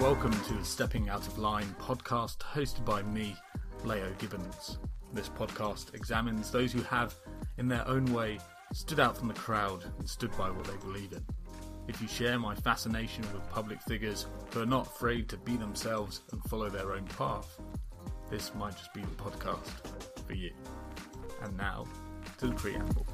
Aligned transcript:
Welcome 0.00 0.32
to 0.32 0.54
the 0.54 0.64
Stepping 0.64 1.08
Out 1.08 1.26
of 1.26 1.38
Line 1.38 1.74
podcast 1.80 2.38
hosted 2.38 2.84
by 2.84 3.02
me, 3.02 3.36
Leo 3.84 4.12
Gibbons. 4.18 4.78
This 5.12 5.28
podcast 5.28 5.94
examines 5.94 6.50
those 6.50 6.72
who 6.72 6.82
have, 6.82 7.14
in 7.58 7.68
their 7.68 7.86
own 7.86 8.06
way, 8.12 8.38
stood 8.72 8.98
out 8.98 9.16
from 9.16 9.28
the 9.28 9.34
crowd 9.34 9.84
and 9.98 10.08
stood 10.08 10.36
by 10.36 10.50
what 10.50 10.64
they 10.64 10.76
believe 10.78 11.12
in. 11.12 11.24
If 11.86 12.02
you 12.02 12.08
share 12.08 12.38
my 12.38 12.54
fascination 12.54 13.22
with 13.32 13.48
public 13.50 13.80
figures 13.82 14.26
who 14.52 14.62
are 14.62 14.66
not 14.66 14.86
afraid 14.86 15.28
to 15.28 15.36
be 15.36 15.56
themselves 15.56 16.22
and 16.32 16.42
follow 16.44 16.68
their 16.68 16.92
own 16.92 17.04
path, 17.16 17.60
this 18.30 18.54
might 18.54 18.76
just 18.76 18.92
be 18.92 19.02
the 19.02 19.22
podcast 19.22 19.70
for 20.26 20.34
you. 20.34 20.50
And 21.42 21.56
now, 21.56 21.84
to 22.38 22.48
the 22.48 22.54
preamble. 22.54 23.06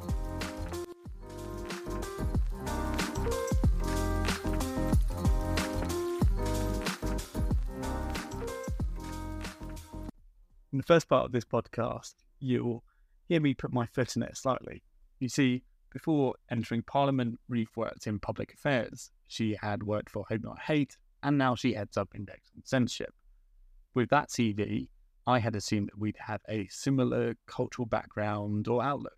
The 10.80 10.86
first 10.86 11.10
part 11.10 11.26
of 11.26 11.32
this 11.32 11.44
podcast, 11.44 12.14
you'll 12.38 12.82
hear 13.28 13.38
me 13.38 13.52
put 13.52 13.70
my 13.70 13.84
foot 13.84 14.16
in 14.16 14.22
it 14.22 14.34
slightly. 14.34 14.82
You 15.18 15.28
see, 15.28 15.62
before 15.92 16.36
entering 16.50 16.80
Parliament, 16.84 17.38
Ruth 17.50 17.76
worked 17.76 18.06
in 18.06 18.18
public 18.18 18.54
affairs. 18.54 19.10
She 19.26 19.54
had 19.60 19.82
worked 19.82 20.08
for 20.08 20.24
Hope 20.26 20.40
Not 20.42 20.58
Hate, 20.58 20.96
and 21.22 21.36
now 21.36 21.54
she 21.54 21.74
heads 21.74 21.98
up 21.98 22.08
Index 22.14 22.50
on 22.56 22.62
Censorship. 22.64 23.12
With 23.92 24.08
that 24.08 24.30
CV, 24.30 24.88
I 25.26 25.38
had 25.38 25.54
assumed 25.54 25.88
that 25.88 25.98
we'd 25.98 26.16
have 26.18 26.40
a 26.48 26.66
similar 26.68 27.34
cultural 27.46 27.84
background 27.84 28.66
or 28.66 28.82
outlook. 28.82 29.12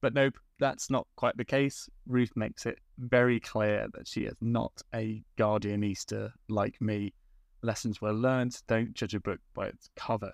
But 0.00 0.14
nope, 0.14 0.36
that's 0.58 0.90
not 0.90 1.06
quite 1.14 1.36
the 1.36 1.44
case. 1.44 1.88
Ruth 2.08 2.32
makes 2.34 2.66
it 2.66 2.80
very 2.98 3.38
clear 3.38 3.86
that 3.94 4.08
she 4.08 4.22
is 4.22 4.34
not 4.40 4.82
a 4.92 5.22
Guardianista 5.38 6.32
like 6.48 6.80
me. 6.80 7.14
Lessons 7.62 8.00
were 8.00 8.12
learned. 8.12 8.60
Don't 8.66 8.94
judge 8.94 9.14
a 9.14 9.20
book 9.20 9.38
by 9.54 9.66
its 9.68 9.88
cover. 9.94 10.32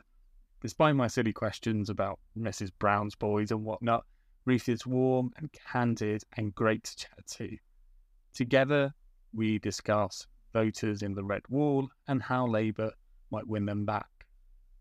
Despite 0.61 0.97
my 0.97 1.07
silly 1.07 1.33
questions 1.33 1.89
about 1.89 2.19
Mrs. 2.37 2.73
Brown's 2.79 3.15
boys 3.15 3.53
and 3.53 3.65
whatnot, 3.65 4.05
Ruth 4.45 4.69
is 4.69 4.85
warm 4.85 5.31
and 5.37 5.53
candid 5.53 6.25
and 6.37 6.55
great 6.55 6.85
to 6.85 6.97
chat 6.97 7.27
to. 7.37 7.57
Together, 8.33 8.93
we 9.33 9.59
discuss 9.61 10.27
voters 10.53 11.03
in 11.03 11.15
the 11.15 11.23
Red 11.23 11.43
Wall 11.49 11.89
and 12.09 12.23
how 12.23 12.47
Labour 12.47 12.93
might 13.31 13.47
win 13.47 13.67
them 13.67 13.85
back. 13.85 14.27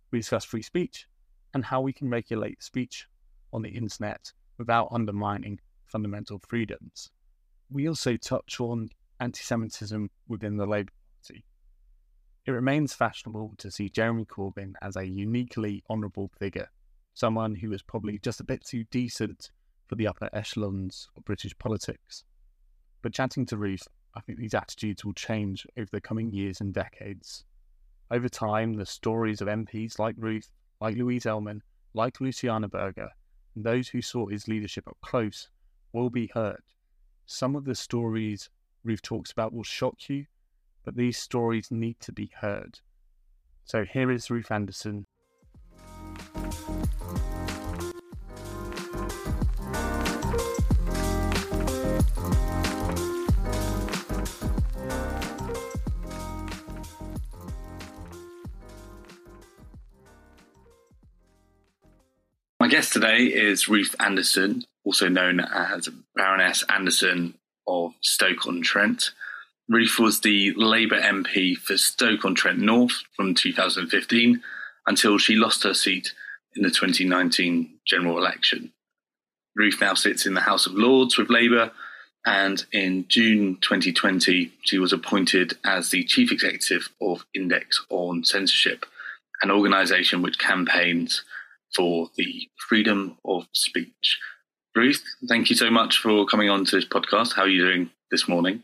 We 0.10 0.20
discuss 0.20 0.46
free 0.46 0.64
speech 0.64 1.06
and 1.54 1.64
how 1.64 1.82
we 1.82 1.94
can 1.94 2.10
regulate 2.10 2.64
speech 2.64 3.08
on 3.54 3.62
the 3.62 3.70
internet 3.70 4.32
without 4.58 4.88
undermining 4.92 5.60
fundamental 5.86 6.40
freedoms. 6.40 7.12
We 7.70 7.88
also 7.88 8.18
touch 8.18 8.60
on 8.60 8.90
anti 9.20 9.42
Semitism 9.42 10.10
within 10.28 10.58
the 10.58 10.66
Labour 10.66 10.94
it 12.48 12.52
remains 12.52 12.94
fashionable 12.94 13.54
to 13.58 13.70
see 13.70 13.90
Jeremy 13.90 14.24
Corbyn 14.24 14.74
as 14.82 14.96
a 14.96 15.06
uniquely 15.06 15.84
honourable 15.90 16.32
figure, 16.40 16.70
someone 17.14 17.56
who 17.56 17.74
is 17.74 17.82
probably 17.82 18.20
just 18.20 18.40
a 18.40 18.46
bit 18.46 18.64
too 18.64 18.86
decent 18.86 19.52
for 19.88 19.96
the 19.96 20.08
upper 20.08 20.30
echelons 20.32 21.10
of 21.18 21.26
British 21.26 21.58
politics. 21.58 22.24
But 23.02 23.14
chatting 23.14 23.46
to 23.48 23.58
Ruth, 23.58 23.86
I 24.16 24.22
think 24.22 24.40
these 24.40 24.54
attitudes 24.54 25.04
will 25.04 25.14
change 25.14 25.68
over 25.78 25.90
the 25.92 26.00
coming 26.00 26.32
years 26.32 26.62
and 26.62 26.74
decades. 26.74 27.44
Over 28.10 28.30
time, 28.30 28.76
the 28.76 28.86
stories 28.86 29.42
of 29.42 29.50
MPs 29.50 30.00
like 30.00 30.16
Ruth, 30.18 30.50
like 30.80 30.96
Louise 30.96 31.26
Ellman, 31.26 31.60
like 31.94 32.22
Luciana 32.22 32.70
Berger, 32.70 33.10
and 33.56 33.66
those 33.66 33.90
who 33.90 34.02
saw 34.02 34.26
his 34.26 34.48
leadership 34.48 34.88
up 34.88 34.98
close 35.02 35.50
will 35.92 36.10
be 36.10 36.32
heard. 36.34 36.64
Some 37.26 37.58
of 37.58 37.66
the 37.66 37.76
stories 37.76 38.50
Ruth 38.86 39.02
talks 39.02 39.34
about 39.34 39.54
will 39.54 39.64
shock 39.64 40.08
you, 40.08 40.28
but 40.88 40.96
these 40.96 41.18
stories 41.18 41.70
need 41.70 42.00
to 42.00 42.14
be 42.14 42.32
heard. 42.40 42.80
So 43.66 43.84
here 43.84 44.10
is 44.10 44.32
Ruth 44.32 44.50
Anderson. 44.50 45.06
My 62.62 62.70
guest 62.70 62.94
today 62.94 63.24
is 63.26 63.68
Ruth 63.68 63.94
Anderson, 64.00 64.64
also 64.86 65.10
known 65.10 65.42
as 65.42 65.90
Baroness 66.16 66.64
Anderson 66.70 67.34
of 67.68 67.92
Stoke-on-Trent. 68.00 69.12
Ruth 69.70 70.00
was 70.00 70.22
the 70.22 70.54
Labour 70.56 71.00
MP 71.00 71.58
for 71.58 71.78
Stoke-on-Trent 71.78 72.58
North 72.58 73.04
from 73.16 73.36
2015 73.36 74.42
until 74.86 75.18
she 75.18 75.36
lost 75.36 75.64
her 75.64 75.74
seat 75.74 76.14
in 76.56 76.64
the 76.64 76.70
2019 76.70 77.80
general 77.86 78.18
election. 78.18 78.72
Ruth 79.58 79.82
now 79.82 79.94
sits 79.94 80.26
in 80.26 80.36
the 80.36 80.42
House 80.42 80.68
of 80.68 80.74
Lords 80.74 81.18
with 81.18 81.30
Labour, 81.30 81.72
and 82.26 82.66
in 82.72 83.06
June 83.10 83.58
2020, 83.62 84.54
she 84.62 84.78
was 84.78 84.94
appointed 84.94 85.58
as 85.66 85.90
the 85.90 86.06
Chief 86.06 86.32
Executive 86.32 86.90
of 87.02 87.26
Index 87.34 87.86
on 87.90 88.24
Censorship, 88.24 88.86
an 89.42 89.52
organisation 89.52 90.22
which 90.22 90.40
campaigns 90.40 91.24
for 91.76 92.10
the 92.16 92.48
freedom 92.70 93.18
of 93.26 93.48
speech. 93.52 94.18
Ruth, 94.76 95.04
thank 95.28 95.50
you 95.50 95.58
so 95.58 95.70
much 95.70 95.98
for 95.98 96.26
coming 96.26 96.50
on 96.50 96.64
to 96.66 96.76
this 96.78 96.86
podcast. 96.88 97.34
How 97.34 97.42
are 97.42 97.50
you 97.50 97.66
doing 97.66 97.90
this 98.12 98.30
morning? 98.30 98.64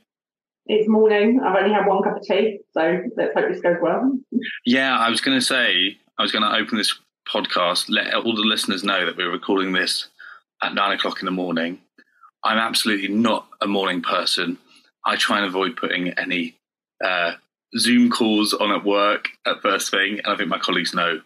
It's 0.65 0.87
morning. 0.87 1.41
I've 1.43 1.55
only 1.55 1.73
had 1.73 1.85
one 1.85 2.01
cup 2.03 2.17
of 2.17 2.23
tea, 2.23 2.59
so 2.71 3.01
let's 3.17 3.33
hope 3.33 3.49
this 3.49 3.61
goes 3.61 3.77
well. 3.81 4.17
Yeah, 4.65 4.97
I 4.97 5.09
was 5.09 5.19
going 5.19 5.37
to 5.37 5.45
say, 5.45 5.97
I 6.17 6.21
was 6.21 6.31
going 6.31 6.43
to 6.43 6.55
open 6.55 6.77
this 6.77 6.97
podcast, 7.27 7.85
let 7.89 8.13
all 8.13 8.35
the 8.35 8.43
listeners 8.43 8.83
know 8.83 9.05
that 9.05 9.17
we're 9.17 9.31
recording 9.31 9.73
this 9.73 10.07
at 10.61 10.73
nine 10.73 10.93
o'clock 10.93 11.19
in 11.19 11.25
the 11.25 11.31
morning. 11.31 11.79
I'm 12.45 12.57
absolutely 12.57 13.09
not 13.09 13.47
a 13.61 13.67
morning 13.67 14.01
person. 14.01 14.57
I 15.05 15.17
try 15.17 15.37
and 15.37 15.45
avoid 15.45 15.75
putting 15.75 16.09
any 16.11 16.55
uh, 17.03 17.33
Zoom 17.77 18.09
calls 18.09 18.53
on 18.53 18.71
at 18.71 18.85
work 18.85 19.29
at 19.45 19.61
first 19.61 19.91
thing. 19.91 20.19
And 20.19 20.27
I 20.27 20.37
think 20.37 20.49
my 20.49 20.59
colleagues 20.59 20.93
know, 20.93 21.19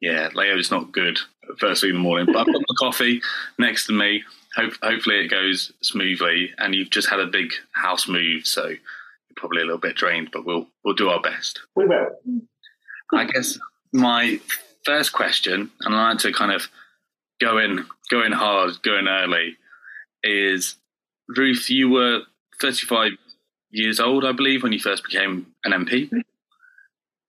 yeah, 0.00 0.28
Leo's 0.34 0.70
not 0.70 0.92
good 0.92 1.18
at 1.50 1.58
first 1.58 1.80
thing 1.80 1.90
in 1.90 1.96
the 1.96 2.02
morning. 2.02 2.26
But 2.26 2.36
I've 2.36 2.46
got 2.46 2.62
the 2.68 2.76
coffee 2.78 3.22
next 3.58 3.86
to 3.86 3.92
me. 3.92 4.22
Hope, 4.56 4.74
hopefully 4.82 5.24
it 5.24 5.28
goes 5.28 5.72
smoothly. 5.82 6.52
And 6.58 6.74
you've 6.74 6.90
just 6.90 7.08
had 7.08 7.20
a 7.20 7.26
big 7.26 7.52
house 7.72 8.08
move, 8.08 8.46
so 8.46 8.68
you're 8.68 8.78
probably 9.36 9.62
a 9.62 9.64
little 9.64 9.78
bit 9.78 9.96
drained, 9.96 10.30
but 10.32 10.44
we'll 10.44 10.66
we'll 10.84 10.94
do 10.94 11.08
our 11.08 11.20
best. 11.20 11.60
We 11.74 11.86
will. 11.86 12.08
I 13.14 13.24
guess 13.24 13.58
my 13.92 14.40
first 14.84 15.12
question, 15.12 15.70
and 15.80 15.94
I 15.94 16.10
like 16.10 16.18
to 16.20 16.32
kind 16.32 16.52
of 16.52 16.68
go 17.40 17.58
in, 17.58 17.84
go 18.10 18.22
in 18.22 18.32
hard, 18.32 18.82
go 18.82 18.96
in 18.96 19.08
early, 19.08 19.56
is 20.22 20.76
Ruth. 21.28 21.68
You 21.68 21.90
were 21.90 22.20
35 22.60 23.12
years 23.70 24.00
old, 24.00 24.24
I 24.24 24.32
believe, 24.32 24.62
when 24.62 24.72
you 24.72 24.78
first 24.78 25.04
became 25.04 25.46
an 25.64 25.72
MP. 25.72 26.10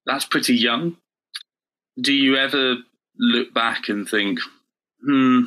That's 0.05 0.25
pretty 0.25 0.55
young. 0.55 0.97
Do 1.99 2.13
you 2.13 2.35
ever 2.37 2.77
look 3.17 3.53
back 3.53 3.89
and 3.89 4.07
think, 4.07 4.39
hmm, 5.05 5.43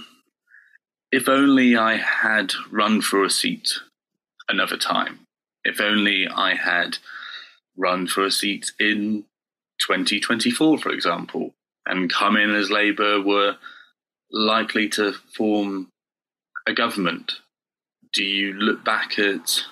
if 1.12 1.28
only 1.28 1.76
I 1.76 1.96
had 1.96 2.52
run 2.70 3.00
for 3.00 3.24
a 3.24 3.30
seat 3.30 3.74
another 4.48 4.76
time? 4.76 5.20
If 5.64 5.80
only 5.80 6.28
I 6.28 6.54
had 6.54 6.98
run 7.76 8.06
for 8.06 8.24
a 8.24 8.30
seat 8.30 8.72
in 8.78 9.24
2024, 9.80 10.78
for 10.78 10.90
example, 10.90 11.54
and 11.84 12.12
come 12.12 12.36
in 12.36 12.54
as 12.54 12.70
Labour 12.70 13.20
were 13.20 13.56
likely 14.30 14.88
to 14.90 15.12
form 15.12 15.88
a 16.66 16.72
government. 16.72 17.32
Do 18.12 18.24
you 18.24 18.54
look 18.54 18.84
back 18.84 19.18
at 19.18 19.64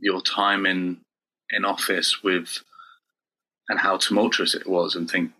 your 0.00 0.20
time 0.20 0.66
in 0.66 1.00
in 1.50 1.64
office 1.64 2.22
with 2.22 2.62
and 3.68 3.78
how 3.78 3.98
tumultuous 3.98 4.54
it 4.54 4.66
was 4.66 4.96
and 4.96 5.10
think 5.10 5.32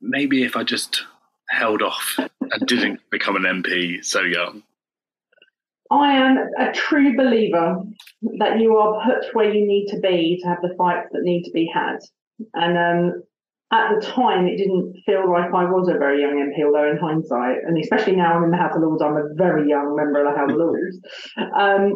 maybe 0.00 0.42
if 0.42 0.56
I 0.56 0.64
just 0.64 1.04
held 1.50 1.82
off 1.82 2.18
and 2.18 2.66
didn't 2.66 3.00
become 3.10 3.36
an 3.36 3.42
MP 3.42 4.04
so 4.04 4.20
young? 4.20 4.62
I 5.90 6.12
am 6.12 6.38
a 6.58 6.72
true 6.72 7.16
believer 7.16 7.82
that 8.38 8.60
you 8.60 8.76
are 8.76 9.04
put 9.04 9.34
where 9.34 9.52
you 9.52 9.66
need 9.66 9.86
to 9.88 9.98
be 9.98 10.38
to 10.40 10.48
have 10.48 10.62
the 10.62 10.74
fights 10.78 11.08
that 11.12 11.22
need 11.22 11.42
to 11.44 11.50
be 11.50 11.68
had. 11.72 11.98
And 12.54 12.78
um, 12.78 13.22
at 13.72 13.94
the 13.94 14.06
time, 14.06 14.46
it 14.46 14.56
didn't 14.56 14.94
feel 15.04 15.30
like 15.30 15.52
I 15.52 15.64
was 15.64 15.88
a 15.88 15.98
very 15.98 16.20
young 16.20 16.34
MP, 16.34 16.64
although 16.64 16.90
in 16.90 16.96
hindsight, 16.96 17.58
and 17.66 17.76
especially 17.78 18.16
now 18.16 18.34
I'm 18.34 18.44
in 18.44 18.50
the 18.50 18.56
House 18.56 18.76
of 18.76 18.82
Lords, 18.82 19.02
I'm 19.02 19.16
a 19.16 19.34
very 19.34 19.68
young 19.68 19.96
member 19.96 20.24
of 20.24 20.32
the 20.32 20.38
House 20.38 20.50
of 20.50 20.56
Lords. 20.56 20.98
Um, 21.56 21.94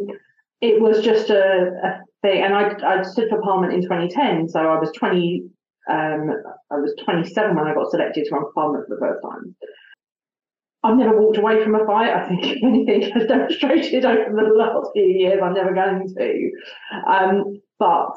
it 0.61 0.81
was 0.81 1.05
just 1.05 1.31
a, 1.31 1.71
a 1.85 2.01
thing, 2.23 2.43
and 2.43 2.55
I, 2.55 2.75
I 2.85 3.03
stood 3.03 3.29
for 3.29 3.41
Parliament 3.43 3.75
in 3.75 3.83
2010, 3.83 4.49
so 4.49 4.61
I 4.61 4.79
was 4.79 4.91
20. 4.97 5.45
Um, 5.91 6.31
I 6.71 6.77
was 6.77 6.95
27 7.05 7.55
when 7.55 7.67
I 7.67 7.75
got 7.75 7.91
selected 7.91 8.25
to 8.25 8.35
run 8.35 8.45
Parliament 8.55 8.87
for 8.89 8.97
the 8.97 9.01
first 9.01 9.23
time. 9.23 9.55
I've 10.83 10.99
never 10.99 11.19
walked 11.19 11.39
away 11.39 11.63
from 11.65 11.75
a 11.75 11.87
fight. 11.87 12.11
I 12.11 12.29
think 12.29 12.45
anything 12.63 13.11
has 13.13 13.27
demonstrated 13.27 14.05
over 14.05 14.31
the 14.31 14.55
last 14.55 14.91
few 14.93 15.05
years, 15.05 15.41
I'm 15.43 15.55
never 15.55 15.75
going 15.75 16.15
to. 16.17 16.51
Um, 17.11 17.61
but 17.79 18.17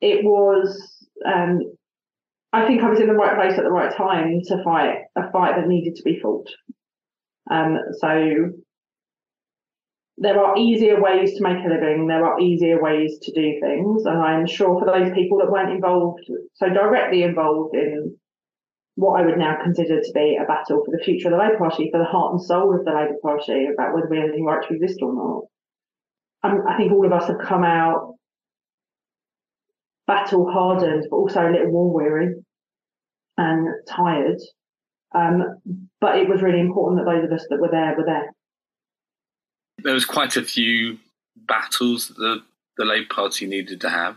it 0.00 0.24
was, 0.24 1.06
um, 1.26 1.60
I 2.52 2.66
think 2.66 2.82
I 2.82 2.88
was 2.88 3.00
in 3.00 3.08
the 3.08 3.12
right 3.12 3.36
place 3.36 3.58
at 3.58 3.64
the 3.64 3.70
right 3.70 3.94
time 3.94 4.40
to 4.46 4.62
fight 4.64 5.00
a 5.16 5.30
fight 5.30 5.56
that 5.56 5.68
needed 5.68 5.96
to 5.96 6.02
be 6.02 6.18
fought. 6.20 6.48
Um, 7.50 7.78
so 7.98 8.52
there 10.20 10.38
are 10.38 10.56
easier 10.56 11.00
ways 11.00 11.34
to 11.34 11.42
make 11.42 11.64
a 11.64 11.68
living. 11.68 12.06
There 12.06 12.24
are 12.24 12.40
easier 12.40 12.82
ways 12.82 13.18
to 13.22 13.32
do 13.32 13.60
things, 13.60 14.04
and 14.04 14.18
I'm 14.18 14.46
sure 14.46 14.78
for 14.78 14.86
those 14.86 15.12
people 15.14 15.38
that 15.38 15.50
weren't 15.50 15.72
involved, 15.72 16.24
so 16.54 16.68
directly 16.68 17.22
involved 17.22 17.74
in 17.74 18.16
what 18.96 19.20
I 19.20 19.24
would 19.24 19.38
now 19.38 19.56
consider 19.62 20.00
to 20.00 20.12
be 20.12 20.36
a 20.36 20.46
battle 20.46 20.82
for 20.84 20.90
the 20.90 21.02
future 21.04 21.28
of 21.28 21.32
the 21.32 21.38
Labour 21.38 21.58
Party, 21.58 21.88
for 21.92 21.98
the 21.98 22.04
heart 22.04 22.32
and 22.32 22.42
soul 22.42 22.74
of 22.74 22.84
the 22.84 22.90
Labour 22.90 23.16
Party, 23.22 23.66
about 23.72 23.94
whether 23.94 24.08
we 24.08 24.16
have 24.16 24.24
anything 24.24 24.44
right 24.44 24.66
to 24.66 24.74
exist 24.74 24.98
or 25.02 25.14
not. 25.14 25.42
Um, 26.42 26.62
I 26.68 26.76
think 26.76 26.92
all 26.92 27.06
of 27.06 27.12
us 27.12 27.28
have 27.28 27.38
come 27.38 27.62
out 27.62 28.14
battle 30.08 30.50
hardened, 30.50 31.06
but 31.10 31.16
also 31.16 31.48
a 31.48 31.52
little 31.52 31.70
war 31.70 31.92
weary 31.92 32.34
and 33.36 33.68
tired. 33.86 34.40
Um, 35.14 35.60
but 36.00 36.16
it 36.16 36.28
was 36.28 36.42
really 36.42 36.60
important 36.60 36.98
that 36.98 37.10
those 37.10 37.24
of 37.24 37.32
us 37.32 37.46
that 37.50 37.60
were 37.60 37.70
there 37.70 37.94
were 37.96 38.04
there. 38.04 38.32
There 39.78 39.94
was 39.94 40.04
quite 40.04 40.36
a 40.36 40.42
few 40.42 40.98
battles 41.36 42.08
that 42.08 42.18
the, 42.18 42.42
the 42.76 42.84
Labour 42.84 43.08
Party 43.10 43.46
needed 43.46 43.80
to 43.82 43.90
have. 43.90 44.16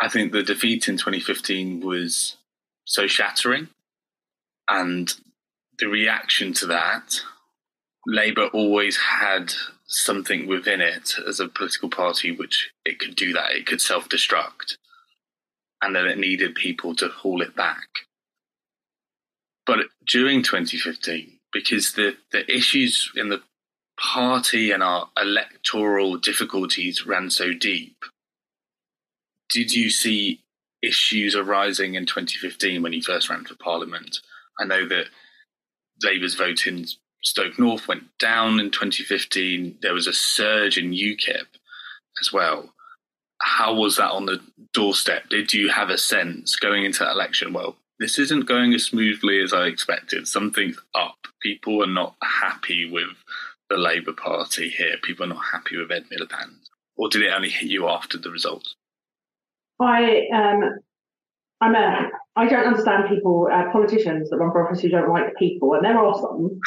I 0.00 0.08
think 0.08 0.32
the 0.32 0.42
defeat 0.42 0.88
in 0.88 0.96
2015 0.96 1.80
was 1.80 2.36
so 2.84 3.06
shattering. 3.06 3.68
And 4.68 5.12
the 5.78 5.88
reaction 5.88 6.52
to 6.54 6.66
that, 6.66 7.20
Labour 8.06 8.46
always 8.46 8.96
had 8.96 9.52
something 9.86 10.46
within 10.46 10.80
it 10.80 11.14
as 11.26 11.38
a 11.38 11.48
political 11.48 11.88
party 11.88 12.32
which 12.32 12.70
it 12.84 12.98
could 12.98 13.14
do 13.14 13.32
that, 13.32 13.52
it 13.52 13.66
could 13.66 13.80
self 13.80 14.08
destruct. 14.08 14.76
And 15.80 15.94
then 15.94 16.06
it 16.06 16.18
needed 16.18 16.54
people 16.54 16.94
to 16.96 17.08
haul 17.08 17.42
it 17.42 17.56
back. 17.56 17.88
But 19.66 19.80
during 20.06 20.42
2015, 20.42 21.38
because 21.52 21.92
the, 21.92 22.16
the 22.30 22.50
issues 22.52 23.10
in 23.14 23.28
the 23.28 23.42
party 24.00 24.70
and 24.70 24.82
our 24.82 25.08
electoral 25.20 26.16
difficulties 26.16 27.06
ran 27.06 27.30
so 27.30 27.52
deep, 27.52 28.04
did 29.52 29.72
you 29.72 29.90
see 29.90 30.42
issues 30.82 31.36
arising 31.36 31.94
in 31.94 32.04
2015 32.04 32.82
when 32.82 32.92
you 32.92 33.00
first 33.00 33.30
ran 33.30 33.44
for 33.44 33.54
Parliament. 33.54 34.18
I 34.58 34.64
know 34.64 34.86
that 34.88 35.06
Labour's 36.02 36.34
vote 36.34 36.66
in 36.66 36.86
Stoke 37.22 37.58
North 37.58 37.86
went 37.86 38.04
down 38.18 38.58
in 38.58 38.70
2015. 38.70 39.78
There 39.80 39.94
was 39.94 40.08
a 40.08 40.12
surge 40.12 40.76
in 40.76 40.90
UKIP 40.90 41.46
as 42.20 42.32
well. 42.32 42.74
How 43.40 43.74
was 43.74 43.96
that 43.96 44.10
on 44.10 44.26
the 44.26 44.40
doorstep? 44.72 45.28
Did 45.28 45.52
you 45.52 45.68
have 45.68 45.90
a 45.90 45.98
sense 45.98 46.56
going 46.56 46.84
into 46.84 47.00
that 47.00 47.12
election? 47.12 47.52
Well, 47.52 47.76
this 47.98 48.18
isn't 48.18 48.46
going 48.46 48.74
as 48.74 48.84
smoothly 48.84 49.40
as 49.40 49.52
I 49.52 49.66
expected. 49.66 50.26
Something's 50.26 50.78
up. 50.94 51.16
People 51.40 51.82
are 51.82 51.88
not 51.88 52.16
happy 52.22 52.90
with 52.90 53.16
the 53.72 53.78
Labour 53.78 54.12
Party 54.12 54.68
here. 54.68 54.96
People 55.02 55.24
are 55.24 55.28
not 55.28 55.44
happy 55.50 55.78
with 55.78 55.90
Ed 55.90 56.04
Miliband. 56.12 56.58
Or 56.96 57.08
did 57.08 57.22
it 57.22 57.32
only 57.32 57.48
hit 57.48 57.70
you 57.70 57.88
after 57.88 58.18
the 58.18 58.30
results? 58.30 58.76
I 59.80 60.28
um, 60.32 60.60
I'm 61.60 61.74
a 61.74 62.10
I 62.36 62.48
don't 62.48 62.66
understand 62.66 63.08
people, 63.08 63.48
uh, 63.52 63.70
politicians 63.72 64.30
that 64.30 64.36
run 64.36 64.52
for 64.52 64.66
office 64.66 64.80
who 64.80 64.88
don't 64.88 65.10
like 65.10 65.34
people, 65.38 65.74
and 65.74 65.84
there 65.84 65.98
are 65.98 66.14
some. 66.14 66.60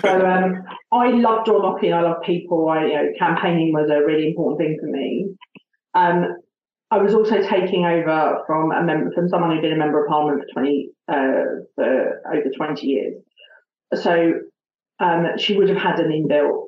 so 0.00 0.26
um, 0.26 0.62
I 0.92 1.10
love 1.10 1.46
John 1.46 1.62
Lockie, 1.62 1.92
I 1.92 2.00
love 2.00 2.22
people. 2.24 2.68
I 2.68 2.84
you 2.84 2.94
know, 2.94 3.08
campaigning 3.18 3.72
was 3.72 3.90
a 3.90 4.04
really 4.04 4.28
important 4.28 4.60
thing 4.60 4.78
for 4.80 4.86
me. 4.86 5.34
Um, 5.94 6.36
I 6.90 6.98
was 6.98 7.14
also 7.14 7.42
taking 7.42 7.86
over 7.86 8.42
from 8.46 8.70
a 8.70 8.82
member 8.82 9.10
from 9.12 9.28
someone 9.28 9.50
who'd 9.50 9.62
been 9.62 9.72
a 9.72 9.76
member 9.76 10.04
of 10.04 10.08
parliament 10.08 10.44
for 10.46 10.52
twenty 10.52 10.90
uh, 11.08 11.64
for 11.74 12.20
over 12.32 12.50
twenty 12.56 12.86
years. 12.86 13.14
So 13.94 14.32
um, 15.02 15.26
she 15.36 15.56
would 15.56 15.68
have 15.68 15.78
had 15.78 15.98
an 15.98 16.10
inbuilt 16.10 16.66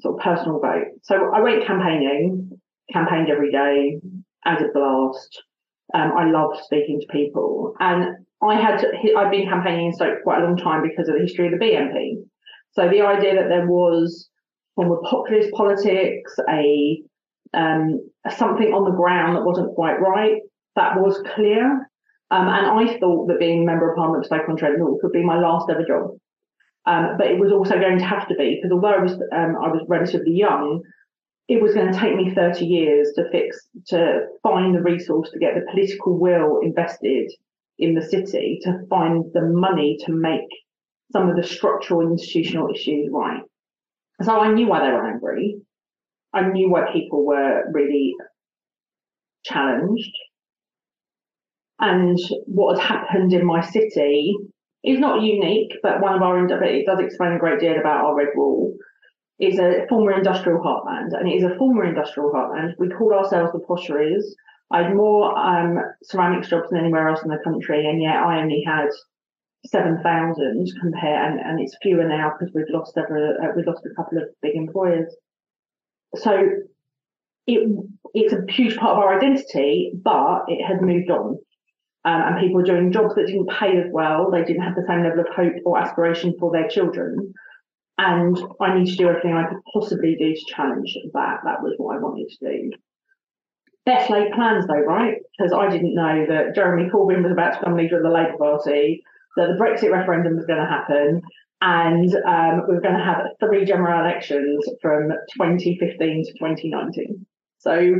sort 0.00 0.14
of 0.14 0.20
personal 0.20 0.60
vote. 0.60 0.86
So 1.02 1.30
I 1.34 1.40
went 1.40 1.66
campaigning, 1.66 2.58
campaigned 2.92 3.30
every 3.30 3.52
day, 3.52 4.00
as 4.44 4.62
a 4.62 4.68
blast. 4.72 5.42
Um, 5.94 6.12
I 6.16 6.30
love 6.30 6.58
speaking 6.62 7.00
to 7.00 7.06
people, 7.12 7.74
and 7.80 8.16
I 8.42 8.54
had 8.54 8.84
I've 9.16 9.30
been 9.30 9.48
campaigning 9.48 9.86
in 9.86 9.92
Stoke 9.92 10.22
quite 10.22 10.42
a 10.42 10.44
long 10.44 10.56
time 10.56 10.82
because 10.82 11.08
of 11.08 11.14
the 11.14 11.22
history 11.22 11.46
of 11.46 11.58
the 11.58 11.64
BNP. 11.64 12.24
So 12.72 12.88
the 12.88 13.02
idea 13.02 13.34
that 13.34 13.48
there 13.48 13.66
was 13.66 14.28
from 14.74 14.92
a 14.92 15.00
populist 15.02 15.50
politics, 15.52 16.34
a 16.48 17.02
um, 17.54 18.00
something 18.36 18.72
on 18.72 18.84
the 18.84 18.96
ground 18.96 19.36
that 19.36 19.44
wasn't 19.44 19.74
quite 19.74 20.00
right, 20.00 20.40
that 20.76 21.00
was 21.00 21.22
clear. 21.34 21.64
Um, 22.30 22.46
and 22.46 22.66
I 22.66 22.98
thought 22.98 23.26
that 23.28 23.38
being 23.38 23.64
member 23.64 23.90
of 23.90 23.96
Parliament 23.96 24.24
for 24.24 24.36
Stoke 24.36 24.48
on 24.50 24.56
Trent 24.56 24.78
North 24.78 25.00
would 25.02 25.12
be 25.12 25.24
my 25.24 25.38
last 25.38 25.70
ever 25.70 25.84
job. 25.84 26.10
Um, 26.88 27.18
but 27.18 27.26
it 27.26 27.38
was 27.38 27.52
also 27.52 27.78
going 27.78 27.98
to 27.98 28.04
have 28.04 28.26
to 28.28 28.34
be 28.34 28.56
because 28.56 28.72
although 28.72 28.96
I 28.96 29.02
was 29.02 29.12
um, 29.12 29.56
I 29.62 29.68
was 29.68 29.84
relatively 29.88 30.32
young, 30.32 30.82
it 31.46 31.60
was 31.60 31.74
going 31.74 31.92
to 31.92 31.98
take 31.98 32.16
me 32.16 32.34
30 32.34 32.64
years 32.64 33.12
to 33.16 33.28
fix, 33.30 33.68
to 33.88 34.26
find 34.42 34.74
the 34.74 34.80
resource, 34.80 35.30
to 35.30 35.38
get 35.38 35.54
the 35.54 35.70
political 35.70 36.18
will 36.18 36.60
invested 36.62 37.30
in 37.78 37.94
the 37.94 38.00
city, 38.00 38.58
to 38.62 38.86
find 38.88 39.26
the 39.34 39.42
money 39.42 39.98
to 40.06 40.12
make 40.12 40.48
some 41.12 41.28
of 41.28 41.36
the 41.36 41.42
structural 41.42 42.00
institutional 42.00 42.70
issues 42.74 43.10
right. 43.12 43.42
So 44.22 44.40
I 44.40 44.52
knew 44.54 44.68
why 44.68 44.80
they 44.80 44.90
were 44.90 45.06
angry. 45.06 45.60
I 46.32 46.48
knew 46.48 46.70
why 46.70 46.90
people 46.90 47.26
were 47.26 47.64
really 47.70 48.14
challenged. 49.44 50.12
And 51.78 52.18
what 52.46 52.78
had 52.78 53.00
happened 53.00 53.34
in 53.34 53.44
my 53.44 53.60
city 53.60 54.34
is 54.84 54.98
not 54.98 55.22
unique, 55.22 55.72
but 55.82 56.00
one 56.00 56.14
of 56.14 56.22
our, 56.22 56.38
it 56.62 56.86
does 56.86 57.00
explain 57.00 57.32
a 57.32 57.38
great 57.38 57.60
deal 57.60 57.78
about 57.78 58.04
our 58.04 58.14
red 58.16 58.28
wall 58.34 58.74
is 59.40 59.58
a 59.58 59.86
former 59.88 60.12
industrial 60.12 60.60
heartland, 60.60 61.18
and 61.18 61.28
it 61.28 61.36
is 61.36 61.44
a 61.44 61.56
former 61.56 61.84
industrial 61.84 62.32
heartland. 62.32 62.74
We 62.78 62.88
call 62.88 63.14
ourselves 63.14 63.52
the 63.52 63.60
Potteries. 63.60 64.34
I 64.70 64.82
had 64.82 64.94
more 64.94 65.36
um, 65.38 65.78
ceramics 66.02 66.48
jobs 66.48 66.68
than 66.70 66.80
anywhere 66.80 67.08
else 67.08 67.22
in 67.22 67.30
the 67.30 67.38
country, 67.44 67.88
and 67.88 68.02
yet 68.02 68.16
I 68.16 68.40
only 68.40 68.62
had 68.66 68.88
seven 69.66 70.00
thousand 70.02 70.68
compare, 70.80 71.24
and, 71.24 71.40
and 71.40 71.60
it's 71.60 71.76
fewer 71.82 72.06
now 72.06 72.32
because 72.32 72.52
we've 72.54 72.66
lost 72.70 72.94
several, 72.94 73.36
uh, 73.42 73.48
we've 73.56 73.66
lost 73.66 73.86
a 73.86 73.94
couple 73.94 74.18
of 74.18 74.24
big 74.42 74.54
employers. 74.54 75.14
So 76.16 76.48
it 77.46 77.68
it's 78.14 78.32
a 78.32 78.44
huge 78.52 78.76
part 78.76 78.92
of 78.92 78.98
our 78.98 79.16
identity, 79.16 79.92
but 79.94 80.44
it 80.48 80.64
has 80.64 80.80
moved 80.80 81.10
on. 81.10 81.38
Um, 82.04 82.22
and 82.22 82.40
people 82.40 82.56
were 82.56 82.62
doing 82.62 82.92
jobs 82.92 83.14
that 83.16 83.26
didn't 83.26 83.50
pay 83.50 83.76
as 83.76 83.90
well. 83.92 84.30
They 84.30 84.44
didn't 84.44 84.62
have 84.62 84.76
the 84.76 84.84
same 84.86 85.02
level 85.02 85.20
of 85.20 85.26
hope 85.34 85.54
or 85.66 85.78
aspiration 85.78 86.34
for 86.38 86.52
their 86.52 86.68
children 86.68 87.34
and 87.98 88.38
I 88.60 88.78
need 88.78 88.86
to 88.90 88.96
do 88.96 89.08
everything 89.08 89.34
I 89.34 89.48
could 89.48 89.58
possibly 89.72 90.14
do 90.14 90.32
to 90.32 90.54
challenge 90.54 90.96
that. 91.12 91.40
That 91.44 91.62
was 91.62 91.74
what 91.76 91.96
I 91.96 92.00
wanted 92.00 92.28
to 92.28 92.48
do. 92.48 92.70
Best 93.84 94.08
laid 94.08 94.32
plans, 94.32 94.66
though, 94.68 94.74
right? 94.74 95.16
Because 95.36 95.52
I 95.52 95.68
didn't 95.68 95.94
know 95.94 96.24
that 96.28 96.54
Jeremy 96.54 96.88
Corbyn 96.90 97.24
was 97.24 97.32
about 97.32 97.54
to 97.54 97.58
become 97.58 97.76
leader 97.76 97.96
of 97.96 98.04
the 98.04 98.10
Labour 98.10 98.36
Party, 98.38 99.02
that 99.36 99.48
the 99.48 99.54
Brexit 99.54 99.90
referendum 99.90 100.36
was 100.36 100.46
going 100.46 100.60
to 100.60 100.66
happen, 100.66 101.22
and 101.60 102.14
um, 102.24 102.68
we 102.68 102.74
were 102.76 102.80
going 102.80 102.96
to 102.96 103.04
have 103.04 103.26
three 103.40 103.64
general 103.64 104.00
elections 104.00 104.64
from 104.80 105.10
2015 105.36 106.24
to 106.24 106.32
2019. 106.34 107.26
So 107.58 107.94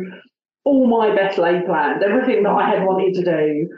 all 0.64 0.86
my 0.86 1.16
best 1.16 1.38
laid 1.38 1.66
plans, 1.66 2.04
everything 2.04 2.44
that 2.44 2.50
I 2.50 2.68
had 2.68 2.84
wanted 2.84 3.14
to 3.14 3.24
do, 3.24 3.68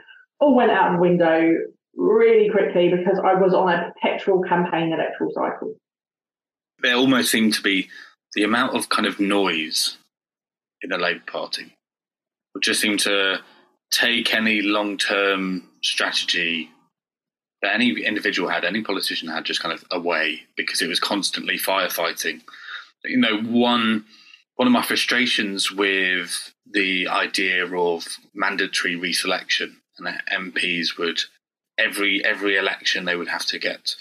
all 0.41 0.55
went 0.55 0.71
out 0.71 0.93
the 0.93 1.01
window 1.01 1.55
really 1.95 2.49
quickly 2.51 2.89
because 2.89 3.19
I 3.23 3.35
was 3.35 3.53
on 3.53 3.73
a 3.73 3.93
perpetual 3.93 4.43
campaign 4.43 4.93
electoral 4.93 5.31
cycle 5.35 5.75
there 6.83 6.97
almost 6.97 7.31
seemed 7.31 7.55
to 7.55 7.63
be 7.63 7.89
the 8.35 8.43
amount 8.43 8.75
of 8.75 8.89
kind 8.89 9.07
of 9.07 9.21
noise 9.21 9.99
in 10.83 10.91
the 10.91 10.99
Labour 10.99 11.25
Party 11.27 11.77
which 12.53 12.65
just 12.65 12.81
seemed 12.81 13.01
to 13.01 13.41
take 13.91 14.35
any 14.35 14.63
long 14.63 14.97
term 14.97 15.69
strategy 15.83 16.71
that 17.63 17.75
any 17.75 17.91
individual 18.03 18.49
had, 18.49 18.65
any 18.65 18.83
politician 18.83 19.29
had, 19.29 19.45
just 19.45 19.61
kind 19.61 19.75
of 19.75 19.85
away 19.91 20.43
because 20.57 20.81
it 20.81 20.89
was 20.89 21.01
constantly 21.01 21.59
firefighting. 21.59 22.41
You 23.05 23.19
know, 23.19 23.41
one 23.43 24.05
one 24.57 24.67
of 24.67 24.73
my 24.73 24.83
frustrations 24.83 25.73
with 25.73 26.53
the 26.71 27.09
idea 27.09 27.65
of 27.67 28.07
mandatory 28.35 28.95
reselection 28.95 29.77
and 30.01 30.07
that 30.07 30.27
MPs 30.33 30.99
would 30.99 31.21
every 31.79 32.25
every 32.25 32.57
election 32.57 33.05
they 33.05 33.17
would 33.17 33.29
have 33.29 33.47
to 33.47 33.59
get 33.59 33.95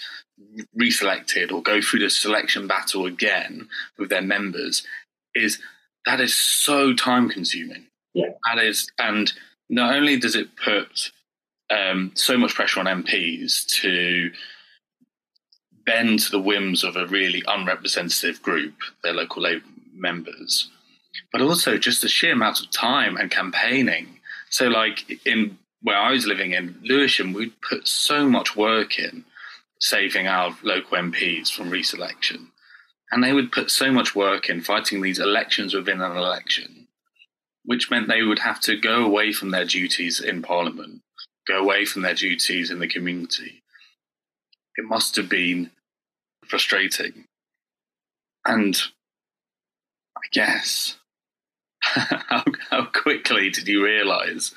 reselected 0.78 1.52
or 1.52 1.62
go 1.62 1.80
through 1.80 2.00
the 2.00 2.10
selection 2.10 2.66
battle 2.66 3.06
again 3.06 3.68
with 3.98 4.08
their 4.08 4.22
members 4.22 4.86
is 5.34 5.60
that 6.06 6.20
is 6.20 6.34
so 6.34 6.94
time 6.94 7.28
consuming. 7.28 7.86
Yeah. 8.14 8.30
That 8.46 8.62
is, 8.62 8.90
and 8.98 9.32
not 9.68 9.94
only 9.94 10.18
does 10.18 10.34
it 10.34 10.56
put 10.56 11.12
um, 11.70 12.12
so 12.14 12.36
much 12.36 12.54
pressure 12.54 12.80
on 12.80 12.86
MPs 12.86 13.66
to 13.82 14.32
bend 15.84 16.20
to 16.20 16.30
the 16.30 16.40
whims 16.40 16.84
of 16.84 16.96
a 16.96 17.06
really 17.06 17.42
unrepresentative 17.46 18.42
group, 18.42 18.74
their 19.02 19.12
local 19.12 19.42
Labour 19.42 19.64
members, 19.94 20.70
but 21.32 21.40
also 21.40 21.76
just 21.76 22.02
the 22.02 22.08
sheer 22.08 22.32
amount 22.32 22.60
of 22.60 22.70
time 22.70 23.16
and 23.16 23.30
campaigning. 23.30 24.20
So, 24.48 24.68
like 24.68 25.20
in 25.24 25.58
where 25.82 25.96
I 25.96 26.10
was 26.12 26.26
living 26.26 26.52
in 26.52 26.76
Lewisham, 26.82 27.32
we'd 27.32 27.60
put 27.62 27.88
so 27.88 28.28
much 28.28 28.56
work 28.56 28.98
in 28.98 29.24
saving 29.78 30.26
our 30.26 30.56
local 30.62 30.98
MPs 30.98 31.50
from 31.50 31.70
reselection. 31.70 32.48
And 33.10 33.24
they 33.24 33.32
would 33.32 33.50
put 33.50 33.70
so 33.70 33.90
much 33.90 34.14
work 34.14 34.48
in 34.48 34.60
fighting 34.60 35.00
these 35.00 35.18
elections 35.18 35.74
within 35.74 36.00
an 36.00 36.16
election, 36.16 36.86
which 37.64 37.90
meant 37.90 38.08
they 38.08 38.22
would 38.22 38.40
have 38.40 38.60
to 38.60 38.76
go 38.76 39.04
away 39.04 39.32
from 39.32 39.50
their 39.50 39.64
duties 39.64 40.20
in 40.20 40.42
Parliament, 40.42 41.00
go 41.46 41.58
away 41.58 41.84
from 41.84 42.02
their 42.02 42.14
duties 42.14 42.70
in 42.70 42.78
the 42.78 42.86
community. 42.86 43.62
It 44.76 44.84
must 44.84 45.16
have 45.16 45.28
been 45.28 45.70
frustrating. 46.46 47.24
And 48.44 48.80
I 50.16 50.22
guess, 50.32 50.98
how, 51.80 52.44
how 52.70 52.84
quickly 52.84 53.50
did 53.50 53.66
you 53.66 53.84
realize, 53.84 54.54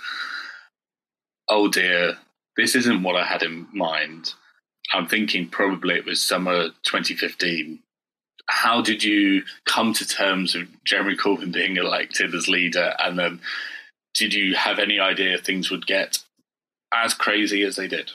oh 1.49 1.67
dear, 1.67 2.17
this 2.57 2.75
isn't 2.75 3.03
what 3.03 3.15
I 3.15 3.25
had 3.25 3.43
in 3.43 3.67
mind? 3.73 4.33
I'm 4.93 5.07
thinking 5.07 5.49
probably 5.49 5.95
it 5.95 6.05
was 6.05 6.21
summer 6.21 6.69
2015 6.83 7.79
how 8.47 8.81
did 8.81 9.03
you 9.03 9.43
come 9.65 9.93
to 9.93 10.07
terms 10.07 10.55
with 10.55 10.67
Jeremy 10.83 11.15
Corbyn 11.15 11.53
being 11.53 11.77
elected 11.77 12.33
as 12.35 12.47
leader? 12.47 12.93
And 12.99 13.17
then 13.17 13.41
did 14.13 14.33
you 14.33 14.55
have 14.55 14.79
any 14.79 14.99
idea 14.99 15.37
things 15.37 15.71
would 15.71 15.87
get 15.87 16.19
as 16.93 17.13
crazy 17.13 17.63
as 17.63 17.75
they 17.75 17.87
did? 17.87 18.11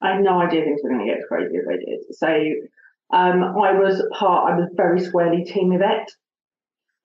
I 0.00 0.14
had 0.14 0.22
no 0.22 0.40
idea 0.40 0.64
things 0.64 0.80
were 0.82 0.90
going 0.90 1.06
to 1.06 1.12
get 1.12 1.18
as 1.18 1.28
crazy 1.28 1.56
as 1.56 1.66
they 1.66 1.76
did. 1.76 2.16
So 2.16 3.16
um, 3.16 3.42
I 3.42 3.72
was 3.72 4.02
part, 4.18 4.52
I 4.52 4.56
was 4.56 4.68
very 4.74 5.00
squarely 5.00 5.44
Team 5.44 5.72
Yvette 5.72 6.10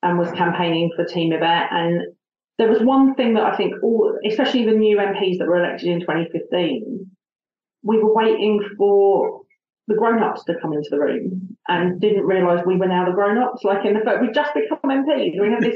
and 0.01 0.17
was 0.17 0.31
campaigning 0.31 0.91
for 0.95 1.05
Team 1.05 1.33
Yvette. 1.33 1.69
And 1.71 2.15
there 2.57 2.69
was 2.69 2.81
one 2.81 3.15
thing 3.15 3.33
that 3.33 3.43
I 3.43 3.55
think 3.57 3.73
all, 3.81 4.17
especially 4.27 4.65
the 4.65 4.71
new 4.71 4.97
MPs 4.97 5.39
that 5.39 5.47
were 5.47 5.63
elected 5.63 5.89
in 5.89 6.01
2015, 6.01 7.11
we 7.83 7.97
were 7.97 8.13
waiting 8.13 8.63
for 8.77 9.41
the 9.87 9.95
grown-ups 9.95 10.45
to 10.45 10.55
come 10.61 10.71
into 10.73 10.87
the 10.91 10.99
room 10.99 11.57
and 11.67 11.99
didn't 11.99 12.25
realise 12.25 12.65
we 12.65 12.77
were 12.77 12.87
now 12.87 13.05
the 13.05 13.11
grown-ups. 13.11 13.63
Like 13.63 13.85
in 13.85 13.95
the 13.95 13.99
fact, 14.01 14.21
we've 14.21 14.33
just 14.33 14.53
become 14.53 14.79
MPs. 14.85 15.39
We 15.39 15.51
have 15.51 15.61
this. 15.61 15.75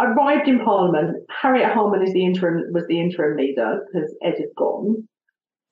arrived 0.00 0.48
in 0.48 0.64
Parliament. 0.64 1.16
Harriet 1.30 1.70
Harman 1.72 2.02
is 2.02 2.12
the 2.12 2.24
interim 2.24 2.72
was 2.72 2.86
the 2.88 3.00
interim 3.00 3.36
leader 3.36 3.80
because 3.86 4.14
Ed 4.22 4.34
is 4.38 4.50
gone, 4.56 5.06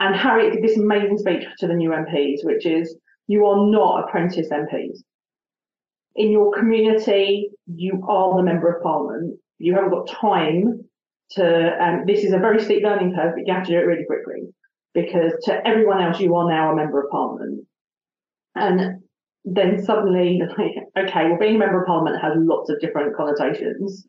and 0.01 0.15
Harriet 0.15 0.53
did 0.53 0.63
this 0.63 0.77
amazing 0.77 1.19
speech 1.19 1.45
to 1.59 1.67
the 1.67 1.75
new 1.75 1.91
MPs, 1.91 2.45
which 2.45 2.67
is 2.67 2.97
you 3.27 3.47
are 3.47 3.71
not 3.71 4.05
apprentice 4.05 4.49
MPs. 4.51 4.99
In 6.17 6.31
your 6.31 6.53
community, 6.53 7.51
you 7.67 8.05
are 8.09 8.37
the 8.37 8.43
member 8.43 8.69
of 8.71 8.83
Parliament. 8.83 9.39
You 9.59 9.75
haven't 9.75 9.91
got 9.91 10.09
time 10.09 10.85
to. 11.33 11.83
Um, 11.83 12.05
this 12.07 12.25
is 12.25 12.33
a 12.33 12.39
very 12.39 12.63
steep 12.63 12.83
learning 12.83 13.15
curve, 13.15 13.35
but 13.37 13.47
you 13.47 13.53
have 13.53 13.65
to 13.65 13.73
do 13.73 13.79
it 13.79 13.87
really 13.87 14.07
quickly 14.07 14.49
because 14.95 15.33
to 15.45 15.67
everyone 15.67 16.03
else, 16.03 16.21
you 16.21 16.35
are 16.35 16.49
now 16.49 16.73
a 16.73 16.77
member 16.77 17.03
of 17.03 17.11
parliament. 17.11 17.65
And 18.55 19.03
then 19.45 19.83
suddenly, 19.85 20.41
like, 20.59 20.75
okay, 21.09 21.29
well, 21.29 21.39
being 21.39 21.57
a 21.57 21.59
member 21.59 21.83
of 21.83 21.87
parliament 21.87 22.21
has 22.21 22.33
lots 22.37 22.71
of 22.71 22.81
different 22.81 23.17
connotations 23.17 24.05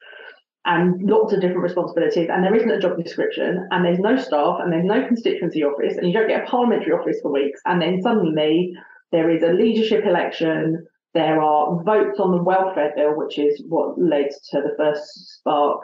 and 0.65 1.01
lots 1.09 1.33
of 1.33 1.41
different 1.41 1.63
responsibilities, 1.63 2.27
and 2.31 2.43
there 2.43 2.55
isn't 2.55 2.69
a 2.69 2.79
job 2.79 3.01
description, 3.01 3.67
and 3.71 3.85
there's 3.85 3.99
no 3.99 4.17
staff, 4.17 4.59
and 4.61 4.71
there's 4.71 4.85
no 4.85 5.07
constituency 5.07 5.63
office, 5.63 5.97
and 5.97 6.05
you 6.05 6.13
don't 6.13 6.27
get 6.27 6.43
a 6.43 6.47
parliamentary 6.47 6.91
office 6.91 7.17
for 7.21 7.31
weeks, 7.31 7.61
and 7.65 7.81
then 7.81 8.01
suddenly 8.01 8.73
there 9.11 9.29
is 9.29 9.41
a 9.41 9.53
leadership 9.53 10.05
election. 10.05 10.85
There 11.13 11.41
are 11.41 11.83
votes 11.83 12.19
on 12.19 12.31
the 12.31 12.43
welfare 12.43 12.93
bill, 12.95 13.17
which 13.17 13.39
is 13.39 13.63
what 13.67 13.99
led 13.99 14.29
to 14.51 14.61
the 14.61 14.75
first 14.77 15.37
spark 15.37 15.81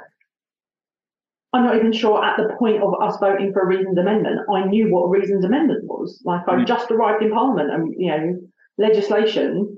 I'm 1.55 1.63
not 1.63 1.77
even 1.77 1.93
sure 1.93 2.21
at 2.21 2.35
the 2.35 2.53
point 2.59 2.83
of 2.83 2.93
us 3.01 3.17
voting 3.17 3.53
for 3.53 3.61
a 3.61 3.65
reasoned 3.65 3.97
amendment, 3.97 4.41
I 4.53 4.65
knew 4.65 4.91
what 4.91 5.05
a 5.05 5.09
reasoned 5.09 5.45
amendment 5.45 5.85
was. 5.85 6.21
Like 6.25 6.41
I 6.49 6.55
mm. 6.55 6.67
just 6.67 6.91
arrived 6.91 7.23
in 7.23 7.31
Parliament 7.31 7.71
and 7.71 7.95
you 7.97 8.11
know 8.11 8.39
legislation, 8.77 9.77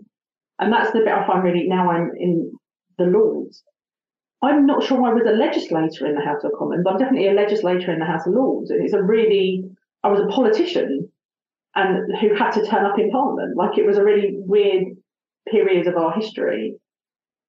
and 0.58 0.74
that's 0.74 0.92
the 0.92 1.00
bit 1.00 1.10
I 1.10 1.28
find 1.28 1.44
really 1.44 1.68
now 1.68 1.92
I'm 1.92 2.10
in 2.18 2.52
the 2.98 3.06
Lords. 3.06 3.64
I'm 4.42 4.66
not 4.66 4.84
sure 4.84 5.04
I 5.04 5.14
was 5.14 5.28
a 5.28 5.38
legislator 5.38 6.08
in 6.08 6.16
the 6.16 6.26
House 6.26 6.44
of 6.44 6.52
Commons. 6.58 6.82
But 6.84 6.94
I'm 6.94 7.00
definitely 7.00 7.30
a 7.30 7.34
legislator 7.34 7.94
in 7.94 8.00
the 8.00 8.06
House 8.06 8.26
of 8.26 8.34
Lords. 8.34 8.72
It's 8.72 8.94
a 8.94 9.04
really 9.04 9.64
I 10.04 10.10
was 10.10 10.22
a 10.22 10.28
politician 10.28 11.12
and 11.76 12.18
who 12.20 12.34
had 12.34 12.52
to 12.54 12.66
turn 12.66 12.86
up 12.86 12.98
in 12.98 13.12
Parliament. 13.12 13.56
Like 13.56 13.78
it 13.78 13.86
was 13.86 13.98
a 13.98 14.04
really 14.04 14.34
weird 14.34 14.97
period 15.52 15.88
of 15.88 15.96
our 15.96 16.14
history. 16.14 16.76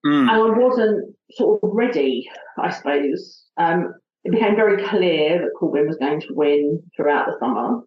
Mm. 0.06 0.20
And 0.20 0.30
I 0.30 0.58
wasn't 0.58 1.14
sort 1.32 1.60
of 1.62 1.70
ready, 1.72 2.28
I 2.58 2.70
suppose. 2.70 3.44
Um, 3.56 3.94
it 4.24 4.32
became 4.32 4.56
very 4.56 4.82
clear 4.84 5.40
that 5.40 5.52
Corbyn 5.60 5.86
was 5.86 5.96
going 5.96 6.20
to 6.20 6.34
win 6.34 6.82
throughout 6.96 7.26
the 7.26 7.36
summer. 7.38 7.80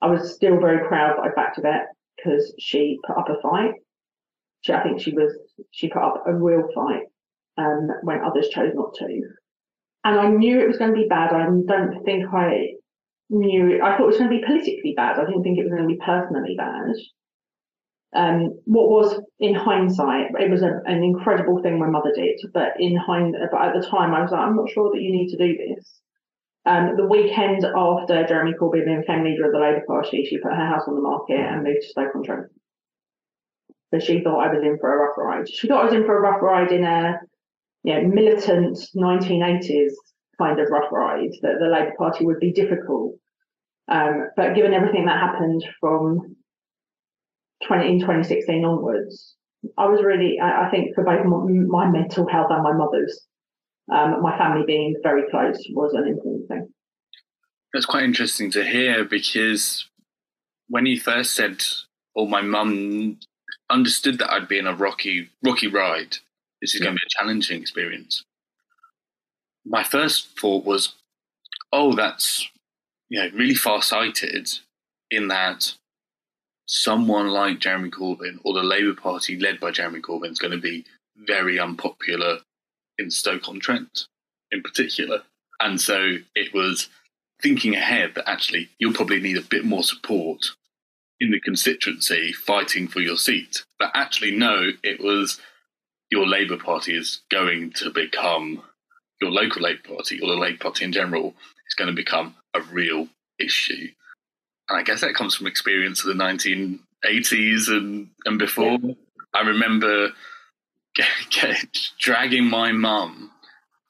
I 0.00 0.06
was 0.06 0.34
still 0.34 0.60
very 0.60 0.86
proud 0.86 1.16
that 1.16 1.22
I 1.22 1.34
backed 1.34 1.58
Yvette 1.58 1.88
because 2.16 2.54
she 2.58 2.98
put 3.06 3.18
up 3.18 3.28
a 3.28 3.40
fight. 3.42 3.74
She, 4.62 4.72
I 4.72 4.82
think 4.82 5.00
she 5.00 5.12
was 5.12 5.32
she 5.70 5.88
put 5.88 6.02
up 6.02 6.24
a 6.26 6.34
real 6.34 6.68
fight 6.74 7.04
um, 7.56 7.88
when 8.02 8.24
others 8.24 8.48
chose 8.48 8.72
not 8.74 8.94
to. 8.94 9.22
And 10.04 10.20
I 10.20 10.28
knew 10.28 10.60
it 10.60 10.68
was 10.68 10.78
going 10.78 10.92
to 10.92 11.00
be 11.00 11.08
bad. 11.08 11.32
I 11.32 11.44
don't 11.44 12.02
think 12.04 12.24
I 12.32 12.74
knew. 13.30 13.82
I 13.82 13.96
thought 13.96 14.04
it 14.04 14.06
was 14.06 14.18
going 14.18 14.30
to 14.30 14.36
be 14.36 14.44
politically 14.44 14.94
bad. 14.96 15.18
I 15.18 15.24
didn't 15.24 15.42
think 15.42 15.58
it 15.58 15.64
was 15.64 15.72
going 15.72 15.88
to 15.88 15.94
be 15.94 16.00
personally 16.04 16.54
bad 16.56 16.94
um, 18.14 18.58
what 18.64 18.88
was 18.88 19.20
in 19.38 19.54
hindsight, 19.54 20.28
it 20.38 20.50
was 20.50 20.62
a, 20.62 20.80
an 20.86 21.02
incredible 21.02 21.62
thing 21.62 21.78
my 21.78 21.88
mother 21.88 22.12
did, 22.14 22.40
but 22.54 22.72
in 22.78 22.96
hind, 22.96 23.36
but 23.50 23.60
at 23.60 23.74
the 23.74 23.86
time 23.86 24.14
I 24.14 24.22
was 24.22 24.30
like, 24.30 24.40
I'm 24.40 24.56
not 24.56 24.70
sure 24.70 24.90
that 24.92 25.00
you 25.00 25.12
need 25.12 25.28
to 25.28 25.36
do 25.36 25.56
this. 25.56 26.00
Um, 26.64 26.96
the 26.96 27.06
weekend 27.06 27.64
after 27.64 28.26
Jeremy 28.26 28.54
Corbyn 28.60 29.00
became 29.00 29.24
leader 29.24 29.46
of 29.46 29.52
the 29.52 29.58
Labour 29.58 29.84
Party, 29.86 30.24
she 30.24 30.38
put 30.38 30.52
her 30.52 30.66
house 30.66 30.84
on 30.86 30.94
the 30.94 31.00
market 31.00 31.38
and 31.38 31.62
moved 31.62 31.82
to 31.82 31.88
Stoke-on-Trent. 31.88 32.46
So 33.92 33.98
she 34.00 34.22
thought 34.22 34.44
I 34.44 34.52
was 34.52 34.62
in 34.62 34.78
for 34.78 34.92
a 34.92 35.06
rough 35.06 35.16
ride. 35.16 35.48
She 35.48 35.66
thought 35.68 35.82
I 35.82 35.84
was 35.84 35.94
in 35.94 36.04
for 36.04 36.16
a 36.16 36.20
rough 36.20 36.42
ride 36.42 36.72
in 36.72 36.84
a 36.84 37.20
you 37.84 37.94
know, 37.94 38.08
militant 38.08 38.78
1980s 38.96 39.92
kind 40.38 40.60
of 40.60 40.68
rough 40.70 40.90
ride, 40.92 41.30
that 41.42 41.58
the 41.58 41.68
Labour 41.68 41.94
Party 41.96 42.24
would 42.24 42.40
be 42.40 42.52
difficult. 42.52 43.14
Um, 43.88 44.28
but 44.36 44.54
given 44.54 44.74
everything 44.74 45.06
that 45.06 45.20
happened 45.20 45.64
from 45.80 46.36
20, 47.68 47.88
in 47.88 48.00
2016 48.00 48.64
onwards, 48.64 49.36
I 49.76 49.86
was 49.86 50.02
really, 50.02 50.38
I, 50.40 50.66
I 50.66 50.70
think 50.70 50.94
for 50.94 51.04
both 51.04 51.24
my, 51.24 51.84
my, 51.84 51.90
mental 51.90 52.26
health 52.26 52.48
and 52.50 52.62
my 52.62 52.72
mother's, 52.72 53.20
um, 53.92 54.22
my 54.22 54.36
family 54.36 54.64
being 54.66 54.96
very 55.02 55.22
close 55.30 55.58
was 55.70 55.94
an 55.94 56.08
important 56.08 56.48
thing. 56.48 56.68
That's 57.72 57.86
quite 57.86 58.04
interesting 58.04 58.50
to 58.52 58.64
hear 58.64 59.04
because 59.04 59.88
when 60.68 60.86
you 60.86 60.98
first 61.00 61.34
said, 61.34 61.62
"Oh, 62.16 62.26
my 62.26 62.40
mum 62.40 63.18
understood 63.70 64.18
that 64.18 64.32
I'd 64.32 64.48
be 64.48 64.58
in 64.58 64.66
a 64.66 64.74
rocky, 64.74 65.30
rocky 65.42 65.66
ride. 65.66 66.16
This 66.60 66.74
is 66.74 66.80
yeah. 66.80 66.86
going 66.86 66.96
to 66.96 67.00
be 67.00 67.06
a 67.06 67.18
challenging 67.18 67.60
experience." 67.60 68.24
My 69.66 69.82
first 69.82 70.38
thought 70.38 70.64
was, 70.64 70.94
"Oh, 71.72 71.94
that's 71.94 72.48
you 73.10 73.20
know 73.20 73.30
really 73.34 73.54
far-sighted 73.54 74.50
in 75.10 75.28
that 75.28 75.74
someone 76.68 77.28
like 77.28 77.58
Jeremy 77.58 77.90
Corbyn 77.90 78.38
or 78.44 78.52
the 78.52 78.62
Labour 78.62 78.94
Party 78.94 79.38
led 79.38 79.58
by 79.58 79.70
Jeremy 79.70 80.00
Corbyn 80.00 80.30
is 80.30 80.38
going 80.38 80.52
to 80.52 80.60
be 80.60 80.84
very 81.16 81.58
unpopular 81.58 82.38
in 82.98 83.10
Stoke-on-Trent 83.10 84.06
in 84.52 84.62
particular. 84.62 85.22
And 85.60 85.80
so 85.80 86.18
it 86.34 86.54
was 86.54 86.88
thinking 87.42 87.74
ahead 87.74 88.12
that 88.14 88.28
actually 88.28 88.68
you'll 88.78 88.92
probably 88.92 89.20
need 89.20 89.38
a 89.38 89.42
bit 89.42 89.64
more 89.64 89.82
support 89.82 90.50
in 91.20 91.30
the 91.30 91.40
constituency 91.40 92.32
fighting 92.32 92.86
for 92.86 93.00
your 93.00 93.16
seat. 93.16 93.64
But 93.78 93.90
actually, 93.94 94.32
no, 94.32 94.70
it 94.84 95.00
was 95.00 95.40
your 96.10 96.26
Labour 96.26 96.58
Party 96.58 96.96
is 96.96 97.22
going 97.30 97.72
to 97.72 97.90
become 97.90 98.62
your 99.20 99.30
local 99.30 99.62
Labour 99.62 99.96
Party 99.96 100.20
or 100.20 100.28
the 100.28 100.36
Labour 100.36 100.58
Party 100.58 100.84
in 100.84 100.92
general 100.92 101.34
is 101.66 101.74
going 101.74 101.88
to 101.88 101.94
become 101.94 102.34
a 102.54 102.60
real 102.60 103.08
issue 103.38 103.88
I 104.70 104.82
guess 104.82 105.00
that 105.00 105.14
comes 105.14 105.34
from 105.34 105.46
experience 105.46 106.04
of 106.04 106.16
the 106.16 106.22
1980s 106.22 107.68
and, 107.68 108.08
and 108.24 108.38
before. 108.38 108.78
Yeah. 108.82 108.94
I 109.34 109.40
remember 109.40 110.10
get, 110.94 111.08
get, 111.30 111.64
dragging 111.98 112.48
my 112.48 112.72
mum 112.72 113.30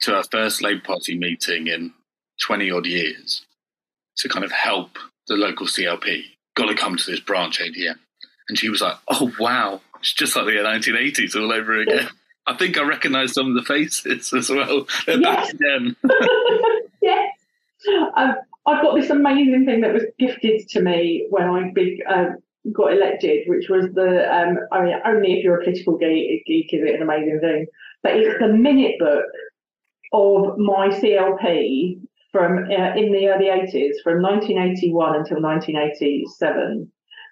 to 0.01 0.11
her 0.11 0.23
first 0.31 0.61
Labour 0.61 0.81
Party 0.81 1.17
meeting 1.17 1.67
in 1.67 1.93
20 2.45 2.71
odd 2.71 2.85
years 2.85 3.45
to 4.17 4.29
kind 4.29 4.45
of 4.45 4.51
help 4.51 4.97
the 5.27 5.35
local 5.35 5.65
CLP. 5.65 6.23
Got 6.55 6.67
to 6.67 6.75
come 6.75 6.97
to 6.97 7.11
this 7.11 7.19
branch 7.19 7.59
AGM. 7.59 7.97
And 8.47 8.57
she 8.57 8.69
was 8.69 8.81
like, 8.81 8.97
oh, 9.07 9.31
wow, 9.39 9.81
it's 9.99 10.13
just 10.13 10.35
like 10.35 10.45
the 10.45 10.51
1980s 10.51 11.35
all 11.35 11.51
over 11.51 11.77
again. 11.77 11.99
Yeah. 12.03 12.09
I 12.47 12.55
think 12.55 12.77
I 12.77 12.83
recognise 12.83 13.33
some 13.33 13.47
of 13.49 13.53
the 13.53 13.61
faces 13.61 14.33
as 14.33 14.49
well. 14.49 14.87
They're 15.05 15.19
yes. 15.19 15.21
back 15.21 15.53
again. 15.53 15.95
yes. 17.01 17.33
Um, 18.15 18.35
I've 18.69 18.83
got 18.83 18.95
this 18.95 19.09
amazing 19.09 19.65
thing 19.65 19.81
that 19.81 19.93
was 19.93 20.03
gifted 20.19 20.67
to 20.69 20.81
me 20.81 21.25
when 21.29 21.43
I 21.43 22.13
uh, 22.13 22.25
got 22.71 22.93
elected, 22.93 23.47
which 23.47 23.67
was 23.69 23.85
the 23.93 24.31
um, 24.31 24.59
I 24.71 24.83
mean, 24.83 24.95
only 25.05 25.33
if 25.33 25.43
you're 25.43 25.59
a 25.59 25.63
political 25.63 25.97
geek, 25.97 26.45
geek 26.45 26.73
is 26.73 26.81
it 26.83 26.95
an 26.95 27.01
amazing 27.01 27.39
thing. 27.41 27.65
But 28.03 28.17
it's 28.17 28.39
the 28.39 28.47
minute 28.47 28.95
book 28.99 29.25
of 30.13 30.57
my 30.57 30.89
CLP 30.89 31.99
from 32.31 32.65
uh, 32.65 32.95
in 32.95 33.11
the 33.11 33.27
early 33.27 33.45
80s, 33.45 33.95
from 34.03 34.21
1981 34.21 35.15
until 35.15 35.41
1987, 35.41 36.91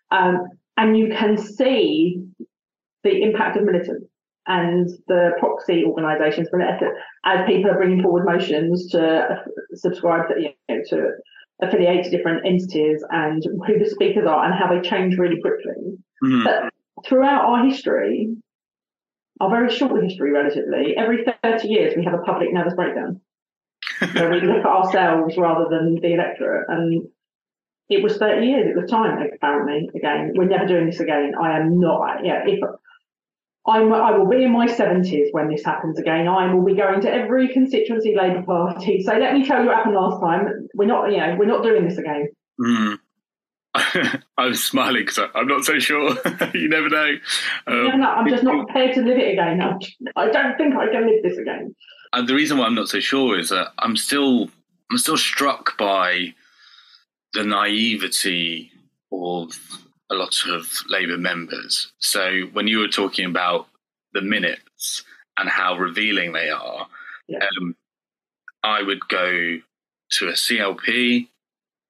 um, 0.09 0.47
and 0.77 0.97
you 0.97 1.09
can 1.09 1.37
see 1.37 2.23
the 3.03 3.21
impact 3.21 3.57
of 3.57 3.63
militants 3.63 4.07
and 4.47 4.89
the 5.07 5.31
proxy 5.39 5.83
organisations 5.85 6.47
for 6.49 6.61
as 6.61 7.45
people 7.45 7.69
are 7.69 7.77
bringing 7.77 8.01
forward 8.01 8.25
motions 8.25 8.89
to 8.91 9.43
subscribe 9.73 10.27
to, 10.29 10.41
you 10.41 10.49
know, 10.69 10.81
to 10.89 11.09
affiliate 11.61 12.05
to 12.05 12.09
different 12.09 12.45
entities 12.45 13.03
and 13.09 13.43
who 13.65 13.79
the 13.79 13.89
speakers 13.89 14.27
are 14.27 14.45
and 14.45 14.53
how 14.53 14.67
they 14.67 14.87
change 14.87 15.17
really 15.17 15.41
quickly. 15.41 15.97
Mm-hmm. 16.23 16.43
But 16.43 16.73
throughout 17.05 17.45
our 17.45 17.65
history, 17.65 18.35
our 19.39 19.49
very 19.49 19.69
short 19.69 20.03
history 20.03 20.31
relatively, 20.31 20.95
every 20.97 21.25
30 21.43 21.67
years 21.67 21.93
we 21.95 22.03
have 22.05 22.13
a 22.13 22.23
public 22.23 22.53
nervous 22.53 22.73
breakdown 22.73 23.21
where 24.13 24.31
we 24.31 24.41
look 24.41 24.57
at 24.57 24.65
ourselves 24.65 25.37
rather 25.37 25.67
than 25.69 25.95
the 25.95 26.13
electorate. 26.13 26.67
And 26.69 27.07
it 27.89 28.03
was 28.03 28.17
30 28.17 28.45
years 28.45 28.67
at 28.69 28.81
the 28.81 28.87
time, 28.87 29.29
apparently. 29.33 29.89
Again, 29.95 30.33
we're 30.35 30.45
never 30.45 30.65
doing 30.65 30.87
this 30.87 30.99
again. 30.99 31.33
I 31.41 31.57
am 31.57 31.79
not, 31.79 32.23
yeah, 32.23 32.43
if 32.45 32.59
I'm, 33.67 33.91
I 33.93 34.17
will 34.17 34.27
be 34.27 34.43
in 34.43 34.51
my 34.51 34.65
70s 34.65 35.27
when 35.31 35.49
this 35.49 35.63
happens 35.63 35.99
again. 35.99 36.27
I 36.27 36.53
will 36.53 36.63
be 36.63 36.73
going 36.73 37.01
to 37.01 37.11
every 37.11 37.49
constituency 37.49 38.15
Labour 38.15 38.43
Party. 38.43 39.03
So 39.03 39.13
let 39.13 39.33
me 39.33 39.45
tell 39.45 39.61
you 39.61 39.67
what 39.67 39.75
happened 39.75 39.95
last 39.95 40.21
time. 40.21 40.69
We're 40.73 40.85
not, 40.85 41.11
you 41.11 41.17
know, 41.17 41.35
we're 41.37 41.45
not 41.45 41.63
doing 41.63 41.87
this 41.87 41.97
again. 41.97 42.29
Mm. 42.59 42.99
I'm 44.37 44.55
smiling 44.55 45.05
because 45.05 45.19
I'm 45.35 45.47
not 45.47 45.65
so 45.65 45.79
sure. 45.79 46.15
you 46.53 46.69
never 46.69 46.89
know. 46.89 47.15
Um, 47.67 48.01
I'm 48.03 48.29
just 48.29 48.43
not 48.43 48.65
prepared 48.65 48.95
to 48.95 49.01
live 49.01 49.17
it 49.17 49.33
again. 49.33 49.61
I 50.15 50.29
don't 50.29 50.57
think 50.57 50.75
I 50.75 50.87
can 50.89 51.05
live 51.05 51.23
this 51.23 51.37
again. 51.37 51.75
And 52.13 52.27
the 52.27 52.35
reason 52.35 52.57
why 52.57 52.65
I'm 52.65 52.75
not 52.75 52.87
so 52.87 53.01
sure 53.01 53.37
is 53.37 53.49
that 53.49 53.73
I'm 53.79 53.97
still, 53.97 54.49
I'm 54.89 54.97
still 54.97 55.17
struck 55.17 55.77
by 55.77 56.33
the 57.33 57.43
naivety 57.43 58.71
of 59.11 59.59
a 60.09 60.15
lot 60.15 60.45
of 60.47 60.67
Labour 60.89 61.17
members. 61.17 61.91
So 61.99 62.41
when 62.53 62.67
you 62.67 62.79
were 62.79 62.87
talking 62.87 63.25
about 63.25 63.67
the 64.13 64.21
minutes 64.21 65.03
and 65.37 65.49
how 65.49 65.77
revealing 65.77 66.33
they 66.33 66.49
are, 66.49 66.87
yeah. 67.27 67.39
um, 67.59 67.75
I 68.63 68.81
would 68.81 69.07
go 69.07 69.59
to 70.11 70.27
a 70.27 70.33
CLP 70.33 71.27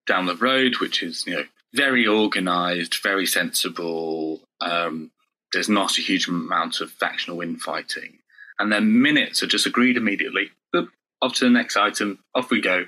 down 0.05 0.25
the 0.25 0.35
road, 0.35 0.77
which 0.77 1.03
is 1.03 1.25
you 1.27 1.35
know 1.35 1.43
very 1.73 2.07
organised, 2.07 3.01
very 3.03 3.25
sensible. 3.25 4.41
Um, 4.61 5.11
there's 5.53 5.69
not 5.69 5.97
a 5.97 6.01
huge 6.01 6.27
amount 6.27 6.81
of 6.81 6.91
factional 6.91 7.41
infighting, 7.41 8.17
and 8.59 8.71
then 8.71 9.01
minutes 9.01 9.43
are 9.43 9.47
just 9.47 9.67
agreed 9.67 9.97
immediately. 9.97 10.49
Boop, 10.73 10.89
off 11.21 11.35
to 11.35 11.45
the 11.45 11.51
next 11.51 11.77
item. 11.77 12.19
Off 12.33 12.49
we 12.49 12.61
go. 12.61 12.85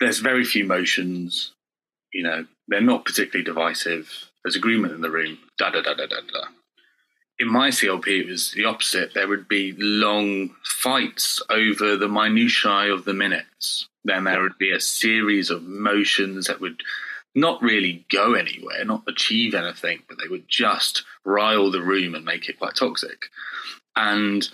There's 0.00 0.20
very 0.20 0.44
few 0.44 0.64
motions. 0.64 1.52
You 2.12 2.22
know, 2.22 2.46
they're 2.68 2.80
not 2.80 3.04
particularly 3.04 3.44
divisive 3.44 4.27
there's 4.42 4.56
agreement 4.56 4.92
in 4.92 5.00
the 5.00 5.10
room, 5.10 5.38
da 5.58 5.70
da 5.70 5.82
da 5.82 5.94
da 5.94 6.06
da 6.06 6.20
da. 6.20 6.44
In 7.38 7.48
my 7.52 7.68
CLP, 7.68 8.06
it 8.06 8.26
was 8.26 8.52
the 8.52 8.64
opposite. 8.64 9.14
There 9.14 9.28
would 9.28 9.46
be 9.46 9.74
long 9.78 10.54
fights 10.64 11.40
over 11.50 11.96
the 11.96 12.08
minutiae 12.08 12.92
of 12.92 13.04
the 13.04 13.14
minutes. 13.14 13.88
Then 14.04 14.24
there 14.24 14.42
would 14.42 14.58
be 14.58 14.72
a 14.72 14.80
series 14.80 15.50
of 15.50 15.62
motions 15.62 16.46
that 16.46 16.60
would 16.60 16.82
not 17.34 17.62
really 17.62 18.04
go 18.10 18.34
anywhere, 18.34 18.84
not 18.84 19.04
achieve 19.06 19.54
anything, 19.54 20.02
but 20.08 20.18
they 20.18 20.28
would 20.28 20.48
just 20.48 21.04
rile 21.24 21.70
the 21.70 21.82
room 21.82 22.14
and 22.14 22.24
make 22.24 22.48
it 22.48 22.58
quite 22.58 22.74
toxic. 22.74 23.26
And 23.94 24.48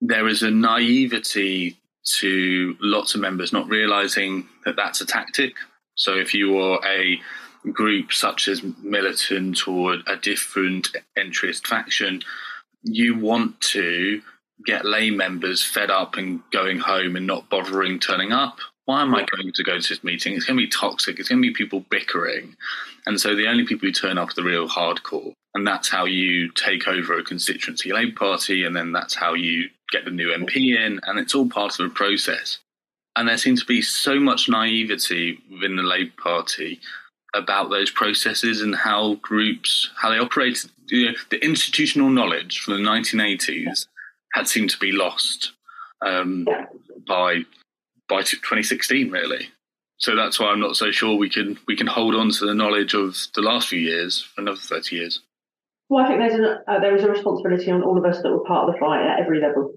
there 0.00 0.28
is 0.28 0.42
a 0.42 0.50
naivety 0.50 1.78
to 2.18 2.76
lots 2.80 3.14
of 3.14 3.20
members 3.20 3.52
not 3.52 3.68
realizing 3.68 4.48
that 4.64 4.76
that's 4.76 5.00
a 5.00 5.06
tactic. 5.06 5.54
So 5.94 6.16
if 6.16 6.34
you 6.34 6.58
are 6.58 6.80
a 6.86 7.20
group 7.72 8.12
such 8.12 8.48
as 8.48 8.62
militant 8.82 9.66
or 9.68 9.96
a 10.06 10.16
different 10.16 10.88
interest 11.16 11.66
faction, 11.66 12.22
you 12.82 13.18
want 13.18 13.60
to 13.60 14.22
get 14.64 14.84
lay 14.84 15.10
members 15.10 15.62
fed 15.62 15.90
up 15.90 16.16
and 16.16 16.42
going 16.52 16.78
home 16.78 17.16
and 17.16 17.26
not 17.26 17.48
bothering 17.48 17.98
turning 17.98 18.32
up. 18.32 18.58
Why 18.84 19.02
am 19.02 19.14
I 19.14 19.24
going 19.24 19.52
to 19.52 19.62
go 19.62 19.78
to 19.78 19.88
this 19.88 20.02
meeting? 20.02 20.34
It's 20.34 20.44
going 20.44 20.58
to 20.58 20.64
be 20.64 20.70
toxic. 20.70 21.18
It's 21.18 21.28
going 21.28 21.40
to 21.40 21.48
be 21.48 21.54
people 21.54 21.84
bickering. 21.90 22.56
And 23.06 23.20
so 23.20 23.34
the 23.34 23.46
only 23.46 23.64
people 23.64 23.86
who 23.86 23.92
turn 23.92 24.18
up 24.18 24.30
are 24.30 24.34
the 24.34 24.42
real 24.42 24.68
hardcore. 24.68 25.32
And 25.54 25.66
that's 25.66 25.88
how 25.88 26.06
you 26.06 26.50
take 26.52 26.88
over 26.88 27.18
a 27.18 27.24
constituency 27.24 27.92
Labour 27.92 28.16
Party. 28.16 28.64
And 28.64 28.74
then 28.74 28.92
that's 28.92 29.14
how 29.14 29.34
you 29.34 29.68
get 29.90 30.04
the 30.04 30.10
new 30.10 30.28
MP 30.28 30.76
in. 30.76 31.00
And 31.04 31.18
it's 31.18 31.34
all 31.34 31.48
part 31.48 31.78
of 31.78 31.86
a 31.86 31.90
process. 31.90 32.58
And 33.16 33.28
there 33.28 33.38
seems 33.38 33.60
to 33.60 33.66
be 33.66 33.82
so 33.82 34.18
much 34.18 34.48
naivety 34.48 35.38
within 35.50 35.76
the 35.76 35.82
Labour 35.82 36.12
Party 36.20 36.80
about 37.34 37.70
those 37.70 37.90
processes 37.90 38.60
and 38.60 38.74
how 38.74 39.14
groups 39.16 39.90
how 39.96 40.10
they 40.10 40.18
operated. 40.18 40.70
You 40.86 41.06
know, 41.06 41.18
the 41.30 41.44
institutional 41.44 42.10
knowledge 42.10 42.60
from 42.60 42.74
the 42.74 42.88
1980s 42.88 43.86
had 44.34 44.48
seemed 44.48 44.70
to 44.70 44.78
be 44.78 44.92
lost 44.92 45.52
um, 46.04 46.46
by 47.06 47.42
by 48.08 48.22
2016, 48.22 49.10
really. 49.10 49.48
So 49.98 50.16
that's 50.16 50.40
why 50.40 50.46
I'm 50.46 50.60
not 50.60 50.76
so 50.76 50.90
sure 50.90 51.16
we 51.16 51.28
can 51.28 51.58
we 51.66 51.76
can 51.76 51.86
hold 51.86 52.14
on 52.14 52.30
to 52.30 52.46
the 52.46 52.54
knowledge 52.54 52.94
of 52.94 53.16
the 53.34 53.42
last 53.42 53.68
few 53.68 53.78
years 53.78 54.22
for 54.22 54.40
another 54.40 54.58
30 54.58 54.96
years. 54.96 55.20
Well, 55.88 56.04
I 56.04 56.08
think 56.08 56.20
there's 56.20 56.34
an, 56.34 56.58
uh, 56.68 56.78
there 56.78 56.96
is 56.96 57.04
a 57.04 57.10
responsibility 57.10 57.70
on 57.70 57.82
all 57.82 57.98
of 57.98 58.04
us 58.04 58.22
that 58.22 58.30
were 58.30 58.44
part 58.44 58.68
of 58.68 58.74
the 58.74 58.80
fight 58.80 59.04
at 59.04 59.20
every 59.20 59.40
level. 59.40 59.74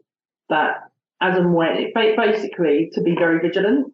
That 0.49 0.91
as 1.21 1.37
and 1.37 1.53
when, 1.53 1.91
basically, 1.95 2.91
to 2.93 3.01
be 3.01 3.15
very 3.15 3.39
vigilant 3.39 3.93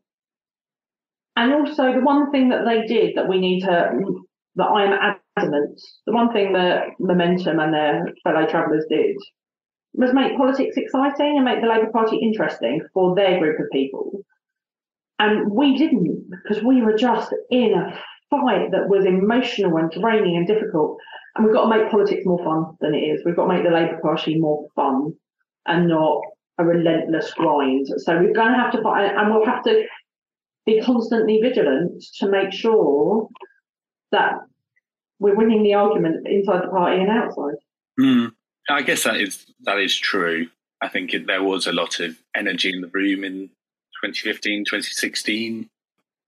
and 1.39 1.53
also, 1.53 1.93
the 1.93 2.01
one 2.01 2.31
thing 2.31 2.49
that 2.49 2.65
they 2.65 2.85
did 2.85 3.15
that 3.15 3.29
we 3.29 3.39
need 3.39 3.61
to, 3.61 3.91
that 4.55 4.65
I 4.65 4.83
am 4.83 5.19
adamant, 5.37 5.81
the 6.05 6.11
one 6.11 6.33
thing 6.33 6.51
that 6.51 6.87
Momentum 6.99 7.61
and 7.61 7.73
their 7.73 8.09
fellow 8.25 8.45
travellers 8.45 8.85
did 8.89 9.15
was 9.93 10.13
make 10.13 10.35
politics 10.35 10.75
exciting 10.75 11.37
and 11.37 11.45
make 11.45 11.61
the 11.61 11.67
Labour 11.67 11.91
Party 11.93 12.17
interesting 12.17 12.81
for 12.93 13.15
their 13.15 13.39
group 13.39 13.57
of 13.57 13.67
people. 13.71 14.19
And 15.17 15.49
we 15.49 15.77
didn't 15.77 16.29
because 16.29 16.61
we 16.61 16.81
were 16.81 16.97
just 16.97 17.33
in 17.49 17.73
a 17.73 17.97
fight 18.29 18.71
that 18.71 18.89
was 18.89 19.05
emotional 19.05 19.77
and 19.77 19.89
draining 19.91 20.35
and 20.35 20.45
difficult. 20.45 20.97
And 21.35 21.45
we've 21.45 21.53
got 21.53 21.69
to 21.69 21.77
make 21.77 21.89
politics 21.89 22.25
more 22.25 22.43
fun 22.43 22.75
than 22.81 22.93
it 22.93 22.99
is. 22.99 23.21
We've 23.23 23.37
got 23.37 23.47
to 23.47 23.53
make 23.53 23.63
the 23.63 23.71
Labour 23.71 23.97
Party 24.01 24.37
more 24.37 24.67
fun 24.75 25.13
and 25.67 25.87
not 25.87 26.19
a 26.57 26.65
relentless 26.65 27.33
grind. 27.33 27.87
So 27.95 28.17
we're 28.17 28.33
going 28.33 28.51
to 28.51 28.59
have 28.59 28.73
to 28.73 28.81
fight, 28.81 29.15
and 29.15 29.33
we'll 29.33 29.45
have 29.45 29.63
to 29.63 29.85
be 30.69 30.81
constantly 30.81 31.39
vigilant 31.41 32.03
to 32.19 32.29
make 32.29 32.53
sure 32.53 33.27
that 34.11 34.39
we're 35.19 35.35
winning 35.35 35.63
the 35.63 35.73
argument 35.73 36.27
inside 36.27 36.63
the 36.63 36.69
party 36.69 37.01
and 37.01 37.09
outside. 37.09 37.55
Mm. 37.99 38.31
I 38.69 38.81
guess 38.83 39.03
that 39.03 39.17
is 39.17 39.45
that 39.61 39.79
is 39.79 39.97
true. 39.97 40.47
I 40.81 40.87
think 40.87 41.13
it, 41.13 41.27
there 41.27 41.43
was 41.43 41.67
a 41.67 41.73
lot 41.73 41.99
of 41.99 42.17
energy 42.35 42.71
in 42.71 42.81
the 42.81 42.87
room 42.87 43.23
in 43.23 43.49
2015, 44.03 44.63
2016, 44.65 45.69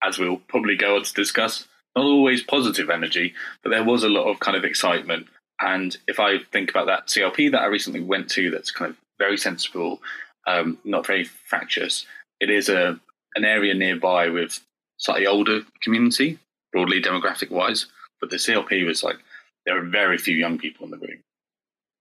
as 0.03 0.19
we'll 0.19 0.37
probably 0.47 0.75
go 0.75 0.97
on 0.97 1.03
to 1.03 1.13
discuss. 1.13 1.67
Not 1.95 2.05
always 2.05 2.41
positive 2.41 2.89
energy, 2.89 3.33
but 3.63 3.69
there 3.69 3.83
was 3.83 4.03
a 4.03 4.09
lot 4.09 4.29
of 4.29 4.39
kind 4.39 4.57
of 4.57 4.65
excitement. 4.65 5.27
And 5.61 5.95
if 6.07 6.19
I 6.19 6.39
think 6.51 6.69
about 6.69 6.87
that 6.87 7.07
CLP 7.07 7.51
that 7.51 7.61
I 7.61 7.65
recently 7.65 8.01
went 8.01 8.29
to, 8.31 8.49
that's 8.49 8.71
kind 8.71 8.89
of 8.89 8.97
very 9.19 9.37
sensible, 9.37 10.01
um, 10.47 10.79
not 10.83 11.05
very 11.05 11.25
fractious. 11.25 12.05
It 12.39 12.49
is 12.49 12.67
a 12.69 12.99
an 13.35 13.45
area 13.45 13.73
nearby 13.73 14.29
with 14.29 14.59
slightly 14.97 15.27
older 15.27 15.61
community, 15.81 16.37
broadly 16.71 17.01
demographic 17.01 17.49
wise. 17.49 17.87
But 18.19 18.29
the 18.29 18.37
CLP 18.37 18.85
was 18.85 19.03
like 19.03 19.17
there 19.65 19.77
are 19.77 19.85
very 19.85 20.17
few 20.17 20.35
young 20.35 20.57
people 20.57 20.85
in 20.85 20.91
the 20.91 20.97
room. 20.97 21.21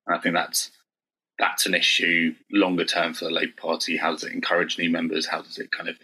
And 0.07 0.17
I 0.17 0.21
think 0.21 0.35
that's 0.35 0.71
that's 1.39 1.67
an 1.67 1.75
issue 1.75 2.35
longer 2.53 2.85
term 2.85 3.15
for 3.15 3.25
the 3.25 3.31
Labour 3.31 3.55
Party. 3.57 3.97
How 3.97 4.13
does 4.13 4.25
it 4.25 4.33
encourage 4.33 4.79
new 4.79 4.91
members? 4.91 5.27
How 5.27 5.41
does 5.41 5.59
it 5.59 5.73
kind 5.73 5.89
of 5.89 5.97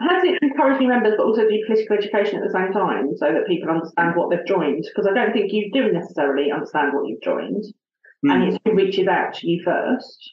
how 0.00 0.08
does 0.10 0.24
it 0.24 0.42
encourage 0.42 0.80
new 0.80 0.88
members 0.88 1.14
but 1.16 1.24
also 1.24 1.48
do 1.48 1.64
political 1.66 1.96
education 1.96 2.38
at 2.38 2.44
the 2.44 2.52
same 2.52 2.72
time 2.72 3.16
so 3.16 3.32
that 3.32 3.46
people 3.46 3.70
understand 3.70 4.16
what 4.16 4.28
they've 4.28 4.46
joined? 4.46 4.84
Because 4.84 5.08
I 5.08 5.14
don't 5.14 5.32
think 5.32 5.52
you 5.52 5.70
do 5.72 5.92
necessarily 5.92 6.50
understand 6.50 6.92
what 6.92 7.06
you've 7.06 7.22
joined. 7.22 7.64
Mm. 8.26 8.32
And 8.32 8.42
it's 8.44 8.58
who 8.64 8.74
reaches 8.74 9.06
out 9.06 9.34
to 9.34 9.48
you 9.48 9.62
first. 9.64 10.32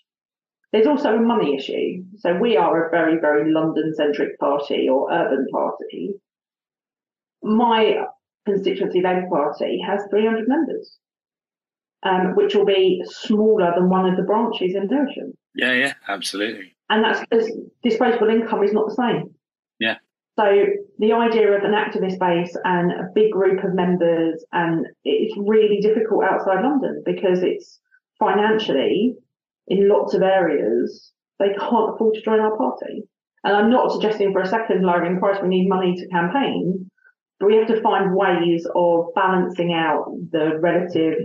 There's 0.71 0.88
also 0.88 1.15
a 1.15 1.21
money 1.21 1.55
issue. 1.55 2.03
So 2.17 2.38
we 2.38 2.55
are 2.55 2.88
a 2.88 2.91
very, 2.91 3.19
very 3.19 3.51
London 3.51 3.93
centric 3.95 4.39
party 4.39 4.88
or 4.89 5.12
urban 5.12 5.45
party. 5.51 6.13
My 7.43 8.05
constituency 8.45 9.01
Labour 9.01 9.27
Party 9.29 9.79
has 9.86 10.01
300 10.10 10.47
members, 10.47 10.97
um, 12.03 12.36
which 12.36 12.55
will 12.55 12.65
be 12.65 13.03
smaller 13.05 13.73
than 13.75 13.89
one 13.89 14.10
of 14.10 14.15
the 14.15 14.23
branches 14.23 14.75
in 14.75 14.88
Lewisham. 14.88 15.34
Yeah, 15.55 15.73
yeah, 15.73 15.93
absolutely. 16.07 16.75
And 16.89 17.03
that's 17.03 17.19
because 17.21 17.51
disposable 17.84 18.29
income 18.29 18.63
is 18.63 18.73
not 18.73 18.88
the 18.88 18.95
same. 18.95 19.36
Yeah. 19.79 19.97
So 20.39 20.45
the 20.99 21.13
idea 21.13 21.51
of 21.51 21.63
an 21.63 21.73
activist 21.73 22.19
base 22.19 22.55
and 22.63 22.91
a 22.91 23.10
big 23.13 23.31
group 23.31 23.63
of 23.63 23.73
members, 23.73 24.43
and 24.53 24.86
it's 25.03 25.36
really 25.38 25.81
difficult 25.81 26.23
outside 26.23 26.63
London 26.63 27.03
because 27.05 27.43
it's 27.43 27.79
financially 28.17 29.15
in 29.71 29.88
lots 29.88 30.13
of 30.13 30.21
areas 30.21 31.12
they 31.39 31.53
can't 31.57 31.95
afford 31.95 32.13
to 32.13 32.21
join 32.21 32.39
our 32.39 32.55
party. 32.55 33.03
And 33.43 33.55
I'm 33.55 33.71
not 33.71 33.91
suggesting 33.91 34.31
for 34.31 34.41
a 34.41 34.47
second 34.47 34.84
lowering 34.84 35.17
price 35.17 35.39
we 35.41 35.49
need 35.49 35.67
money 35.67 35.95
to 35.95 36.07
campaign, 36.10 36.91
but 37.39 37.47
we 37.47 37.55
have 37.55 37.67
to 37.67 37.81
find 37.81 38.15
ways 38.15 38.67
of 38.75 39.05
balancing 39.15 39.73
out 39.73 40.05
the 40.31 40.60
relative 40.60 41.15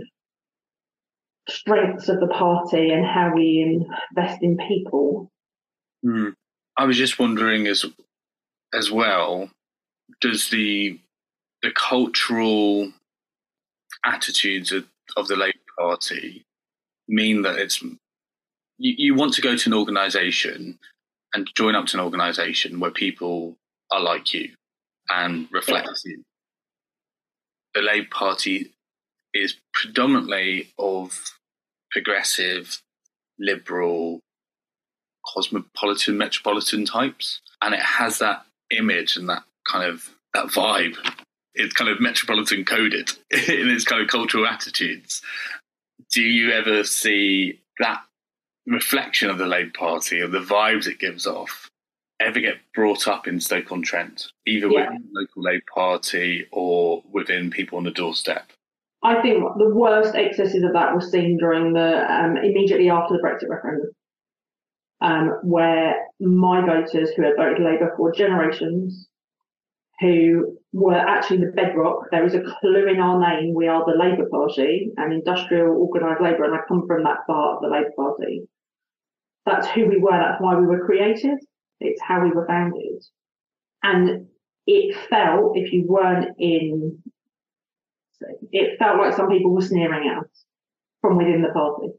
strengths 1.47 2.09
of 2.09 2.19
the 2.19 2.27
party 2.27 2.89
and 2.89 3.05
how 3.05 3.31
we 3.35 3.85
invest 4.11 4.41
in 4.41 4.57
people. 4.67 5.31
Mm. 6.03 6.33
I 6.77 6.85
was 6.85 6.97
just 6.97 7.19
wondering 7.19 7.67
as 7.67 7.85
as 8.73 8.89
well, 8.91 9.51
does 10.21 10.49
the 10.49 10.99
the 11.61 11.71
cultural 11.71 12.91
attitudes 14.05 14.71
of, 14.71 14.85
of 15.15 15.27
the 15.27 15.35
Labour 15.35 15.53
Party 15.77 16.45
mean 17.07 17.43
that 17.43 17.57
it's 17.57 17.83
you, 18.77 18.93
you 18.97 19.15
want 19.15 19.33
to 19.33 19.41
go 19.41 19.55
to 19.55 19.69
an 19.69 19.73
organisation 19.73 20.79
and 21.33 21.49
join 21.55 21.75
up 21.75 21.87
to 21.87 21.97
an 21.97 22.03
organisation 22.03 22.79
where 22.79 22.91
people 22.91 23.55
are 23.91 24.01
like 24.01 24.33
you 24.33 24.51
and 25.09 25.47
reflect 25.51 25.87
yeah. 26.05 26.11
you. 26.11 26.23
The 27.73 27.81
Labour 27.81 28.07
Party 28.11 28.71
is 29.33 29.55
predominantly 29.73 30.69
of 30.79 31.37
progressive, 31.91 32.81
liberal, 33.39 34.21
cosmopolitan, 35.33 36.17
metropolitan 36.17 36.85
types, 36.85 37.41
and 37.61 37.73
it 37.73 37.81
has 37.81 38.19
that 38.19 38.45
image 38.71 39.17
and 39.17 39.29
that 39.29 39.43
kind 39.67 39.89
of 39.89 40.09
that 40.33 40.47
vibe. 40.47 40.95
It's 41.53 41.73
kind 41.73 41.89
of 41.89 41.99
metropolitan 41.99 42.65
coded 42.65 43.11
in 43.31 43.69
its 43.69 43.83
kind 43.83 44.01
of 44.01 44.07
cultural 44.07 44.47
attitudes. 44.47 45.21
Do 46.11 46.21
you 46.21 46.51
ever 46.51 46.83
see 46.83 47.59
that 47.79 48.01
reflection 48.67 49.29
of 49.29 49.37
the 49.37 49.45
Labour 49.45 49.71
Party 49.77 50.21
or 50.21 50.27
the 50.27 50.39
vibes 50.39 50.87
it 50.87 50.99
gives 50.99 51.25
off 51.25 51.69
ever 52.19 52.39
get 52.39 52.57
brought 52.73 53.07
up 53.07 53.27
in 53.27 53.39
Stoke 53.39 53.71
on 53.71 53.81
Trent, 53.81 54.27
either 54.45 54.67
yeah. 54.67 54.85
within 54.85 55.03
the 55.13 55.19
local 55.21 55.43
Labour 55.43 55.63
Party 55.73 56.47
or 56.51 57.03
within 57.11 57.49
people 57.49 57.77
on 57.77 57.83
the 57.83 57.91
doorstep? 57.91 58.51
I 59.03 59.21
think 59.21 59.43
the 59.57 59.69
worst 59.69 60.15
excesses 60.15 60.63
of 60.63 60.73
that 60.73 60.93
were 60.93 61.01
seen 61.01 61.37
during 61.37 61.73
the 61.73 62.11
um, 62.11 62.37
immediately 62.37 62.89
after 62.89 63.15
the 63.15 63.23
Brexit 63.23 63.49
referendum 63.49 63.91
um, 65.01 65.39
where 65.43 65.95
my 66.19 66.65
voters 66.65 67.11
who 67.11 67.23
had 67.23 67.35
voted 67.37 67.63
Labour 67.63 67.93
for 67.95 68.11
generations, 68.11 69.07
who 69.99 70.57
were 70.73 70.95
actually 70.95 71.37
the 71.37 71.51
bedrock, 71.55 72.05
there 72.11 72.25
is 72.25 72.33
a 72.33 72.43
clue 72.59 72.87
in 72.87 72.99
our 72.99 73.19
name, 73.19 73.53
we 73.53 73.67
are 73.67 73.85
the 73.85 73.97
Labour 73.97 74.27
Party 74.29 74.91
and 74.97 75.13
industrial 75.13 75.77
organised 75.77 76.21
labour, 76.21 76.45
and 76.45 76.55
I 76.55 76.59
come 76.67 76.85
from 76.87 77.03
that 77.03 77.25
part 77.27 77.57
of 77.57 77.61
the 77.61 77.69
Labour 77.69 77.91
Party. 77.95 78.47
That's 79.47 79.67
who 79.69 79.87
we 79.87 79.97
were, 79.97 80.11
that's 80.11 80.41
why 80.41 80.55
we 80.55 80.67
were 80.67 80.85
created, 80.85 81.39
it's 81.79 82.01
how 82.01 82.21
we 82.21 82.31
were 82.31 82.45
founded. 82.45 83.03
And 83.81 84.27
it 84.67 84.95
felt, 85.09 85.57
if 85.57 85.73
you 85.73 85.85
weren't 85.87 86.35
in, 86.37 87.01
it 88.51 88.77
felt 88.77 88.97
like 88.97 89.15
some 89.15 89.29
people 89.29 89.53
were 89.53 89.61
sneering 89.61 90.09
at 90.09 90.19
us 90.19 90.45
from 91.01 91.17
within 91.17 91.41
the 91.41 91.49
party 91.49 91.93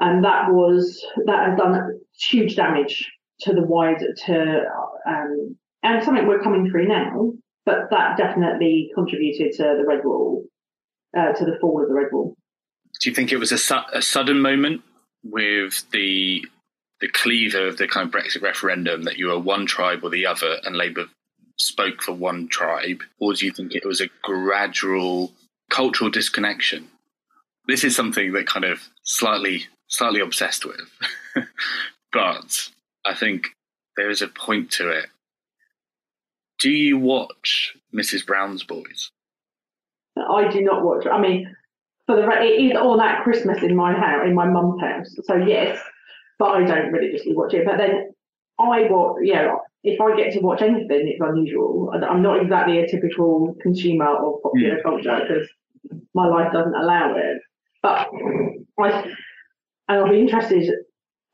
and 0.00 0.24
that 0.24 0.50
was 0.50 1.04
that 1.26 1.48
has 1.48 1.58
done 1.58 2.00
huge 2.18 2.56
damage 2.56 3.10
to 3.40 3.52
the 3.52 3.62
wider 3.62 4.12
to 4.26 4.62
um, 5.06 5.56
and 5.82 6.02
something 6.04 6.26
we're 6.26 6.42
coming 6.42 6.70
through 6.70 6.88
now. 6.88 7.32
But 7.64 7.90
that 7.90 8.16
definitely 8.16 8.90
contributed 8.94 9.52
to 9.52 9.62
the 9.62 9.84
red 9.86 10.00
wall, 10.04 10.44
uh, 11.16 11.32
to 11.32 11.44
the 11.44 11.56
fall 11.60 11.80
of 11.80 11.88
the 11.88 11.94
red 11.94 12.08
wall. 12.10 12.34
Do 13.00 13.08
you 13.08 13.14
think 13.14 13.30
it 13.30 13.36
was 13.36 13.52
a, 13.52 13.58
su- 13.58 13.78
a 13.92 14.02
sudden 14.02 14.40
moment 14.40 14.82
with 15.24 15.84
the 15.92 16.46
the 17.00 17.08
cleaver 17.08 17.66
of 17.66 17.78
the 17.78 17.88
kind 17.88 18.06
of 18.06 18.14
Brexit 18.14 18.42
referendum 18.42 19.02
that 19.02 19.18
you 19.18 19.26
were 19.26 19.38
one 19.38 19.66
tribe 19.66 20.00
or 20.04 20.10
the 20.10 20.26
other, 20.26 20.58
and 20.64 20.76
Labour 20.76 21.06
spoke 21.56 22.00
for 22.00 22.12
one 22.12 22.48
tribe, 22.48 23.02
or 23.18 23.34
do 23.34 23.44
you 23.44 23.52
think 23.52 23.74
it 23.74 23.84
was 23.84 24.00
a 24.00 24.08
gradual 24.22 25.32
cultural 25.68 26.10
disconnection? 26.10 26.88
This 27.66 27.82
is 27.84 27.96
something 27.96 28.32
that 28.32 28.46
kind 28.46 28.64
of 28.64 28.88
slightly 29.02 29.66
slightly 29.88 30.20
obsessed 30.20 30.64
with. 30.64 30.80
but 32.12 32.70
I 33.04 33.14
think 33.14 33.48
there 33.96 34.10
is 34.10 34.22
a 34.22 34.28
point 34.28 34.70
to 34.72 34.88
it. 34.90 35.06
Do 36.60 36.70
you 36.70 36.98
watch 36.98 37.76
Mrs. 37.94 38.24
Brown's 38.24 38.62
Boys? 38.62 39.10
I 40.16 40.48
do 40.48 40.62
not 40.62 40.84
watch. 40.84 41.06
I 41.06 41.20
mean, 41.20 41.56
for 42.12 42.20
the 42.20 42.42
it 42.42 42.72
is 42.72 42.76
on 42.76 43.00
at 43.00 43.22
Christmas 43.22 43.62
in 43.62 43.74
my 43.74 43.92
house, 43.92 44.22
in 44.26 44.34
my 44.34 44.46
mum's 44.46 44.80
house. 44.80 45.16
So 45.24 45.36
yes, 45.36 45.78
but 46.38 46.50
I 46.50 46.64
don't 46.64 46.92
religiously 46.92 47.34
watch 47.34 47.54
it. 47.54 47.64
But 47.64 47.78
then 47.78 48.12
I 48.58 48.82
watch. 48.90 49.16
You 49.22 49.34
know, 49.34 49.60
if 49.82 50.00
I 50.00 50.16
get 50.16 50.32
to 50.34 50.40
watch 50.40 50.62
anything, 50.62 51.08
it's 51.08 51.20
unusual. 51.20 51.92
I'm 51.92 52.22
not 52.22 52.42
exactly 52.42 52.80
a 52.80 52.88
typical 52.88 53.54
consumer 53.62 54.06
of 54.06 54.42
popular 54.42 54.76
mm. 54.76 54.82
culture 54.82 55.20
because 55.26 55.48
my 56.14 56.26
life 56.26 56.52
doesn't 56.52 56.74
allow 56.74 57.16
it. 57.16 57.38
But 57.82 58.08
I 58.78 59.14
and 59.88 59.98
I'll 59.98 60.08
be 60.08 60.20
interested 60.20 60.70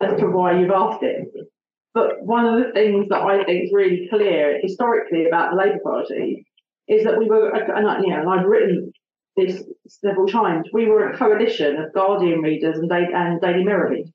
as 0.00 0.18
to 0.20 0.26
why 0.26 0.58
you've 0.58 0.70
asked 0.70 1.02
it. 1.02 1.28
But 1.92 2.22
one 2.22 2.46
of 2.46 2.64
the 2.64 2.72
things 2.72 3.08
that 3.08 3.22
I 3.22 3.44
think 3.44 3.64
is 3.64 3.72
really 3.72 4.06
clear 4.08 4.58
historically 4.62 5.26
about 5.26 5.50
the 5.50 5.56
Labour 5.56 5.80
Party 5.82 6.46
is 6.86 7.04
that 7.04 7.18
we 7.18 7.26
were, 7.26 7.50
and, 7.50 8.04
you 8.04 8.10
know, 8.10 8.20
and 8.20 8.30
I've 8.30 8.46
written 8.46 8.92
this 9.38 9.62
several 9.88 10.26
times, 10.26 10.68
we 10.72 10.86
were 10.86 11.10
a 11.10 11.16
coalition 11.16 11.76
of 11.76 11.92
Guardian 11.94 12.40
readers 12.40 12.78
and, 12.78 12.90
and 12.90 13.40
Daily 13.40 13.64
Mirror 13.64 13.90
readers. 13.90 14.12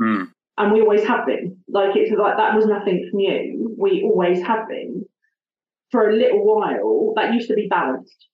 Mm. 0.00 0.28
And 0.58 0.72
we 0.72 0.80
always 0.80 1.04
have 1.04 1.26
been. 1.26 1.56
Like, 1.68 1.96
it's 1.96 2.12
like 2.12 2.36
that 2.36 2.54
was 2.54 2.66
nothing 2.66 3.10
new. 3.12 3.74
We 3.78 4.02
always 4.04 4.42
have 4.42 4.68
been. 4.68 5.04
For 5.90 6.10
a 6.10 6.14
little 6.14 6.44
while, 6.44 7.14
that 7.16 7.32
used 7.32 7.48
to 7.48 7.54
be 7.54 7.66
balanced. 7.68 8.26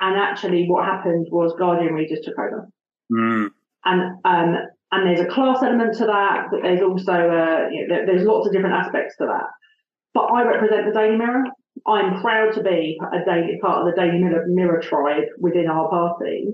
And 0.00 0.18
actually, 0.18 0.66
what 0.66 0.84
happened 0.84 1.28
was 1.30 1.54
Guardian 1.56 1.94
readers 1.94 2.20
took 2.24 2.38
over. 2.38 2.68
Mm 3.12 3.50
and 3.84 4.18
um, 4.24 4.56
and 4.92 5.06
there's 5.06 5.20
a 5.20 5.26
class 5.26 5.62
element 5.62 5.96
to 5.98 6.06
that, 6.06 6.48
but 6.50 6.60
there's 6.62 6.82
also 6.82 7.12
a, 7.12 7.72
you 7.72 7.88
know, 7.88 8.04
there's 8.04 8.24
lots 8.24 8.46
of 8.46 8.52
different 8.52 8.74
aspects 8.74 9.16
to 9.16 9.26
that. 9.26 9.46
But 10.12 10.24
I 10.24 10.44
represent 10.44 10.86
the 10.86 10.92
Daily 10.92 11.16
Mirror. 11.16 11.44
I'm 11.86 12.20
proud 12.20 12.54
to 12.54 12.62
be 12.62 13.00
a 13.12 13.24
daily 13.24 13.58
part 13.60 13.80
of 13.80 13.94
the 13.94 14.00
Daily 14.00 14.18
Mirror, 14.18 14.46
Mirror 14.48 14.80
tribe 14.82 15.24
within 15.38 15.68
our 15.68 15.88
party, 15.88 16.48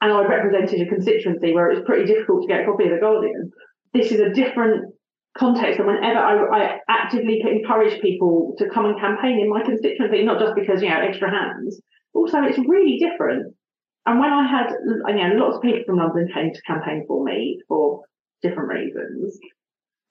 and 0.00 0.12
I 0.12 0.24
represented 0.24 0.80
a 0.80 0.88
constituency 0.88 1.54
where 1.54 1.70
it 1.70 1.76
was 1.76 1.84
pretty 1.86 2.06
difficult 2.12 2.42
to 2.42 2.48
get 2.48 2.62
a 2.62 2.64
copy 2.64 2.84
of 2.84 2.90
the 2.90 2.98
Guardian. 2.98 3.52
This 3.94 4.10
is 4.10 4.20
a 4.20 4.30
different 4.30 4.94
context, 5.38 5.78
and 5.78 5.86
whenever 5.86 6.18
I, 6.18 6.64
I 6.64 6.78
actively 6.88 7.40
encourage 7.40 8.00
people 8.00 8.54
to 8.58 8.68
come 8.68 8.86
and 8.86 8.98
campaign 8.98 9.38
in 9.40 9.48
my 9.48 9.62
constituency, 9.62 10.24
not 10.24 10.40
just 10.40 10.54
because 10.54 10.82
you 10.82 10.88
know 10.88 11.00
extra 11.00 11.30
hands, 11.30 11.80
also 12.14 12.42
it's 12.42 12.58
really 12.58 12.98
different 12.98 13.54
and 14.06 14.18
when 14.18 14.32
I 14.32 14.46
had, 14.46 14.72
you 14.84 15.28
know, 15.28 15.44
lots 15.44 15.56
of 15.56 15.62
people 15.62 15.82
from 15.86 15.96
London 15.98 16.28
came 16.32 16.52
to 16.52 16.62
campaign 16.62 17.04
for 17.06 17.24
me 17.24 17.60
for 17.68 18.00
different 18.42 18.68
reasons. 18.68 19.38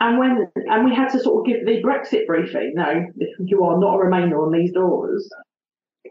And 0.02 0.18
when, 0.18 0.48
and 0.56 0.84
we 0.84 0.96
had 0.96 1.10
to 1.10 1.20
sort 1.20 1.40
of 1.40 1.46
give 1.46 1.64
the 1.64 1.80
Brexit 1.84 2.26
briefing, 2.26 2.74
no, 2.74 3.06
you 3.38 3.64
are 3.64 3.80
not 3.80 3.94
a 3.94 4.00
Remainer 4.00 4.44
on 4.44 4.52
these 4.52 4.72
doors. 4.74 5.30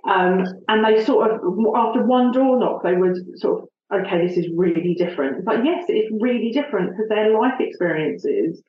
Um, 0.08 0.44
and 0.68 0.84
they 0.84 1.04
sort 1.04 1.28
of, 1.28 1.40
after 1.74 2.06
one 2.06 2.30
door 2.30 2.56
knock, 2.56 2.84
they 2.84 2.94
would 2.94 3.16
sort 3.40 3.62
of, 3.62 3.68
okay, 3.92 4.24
this 4.24 4.36
is 4.36 4.46
really 4.56 4.94
different. 4.94 5.44
But 5.44 5.64
yes, 5.64 5.86
it's 5.88 6.08
really 6.20 6.52
different 6.52 6.90
because 6.90 7.08
their 7.08 7.36
life 7.36 7.58
experiences, 7.58 8.62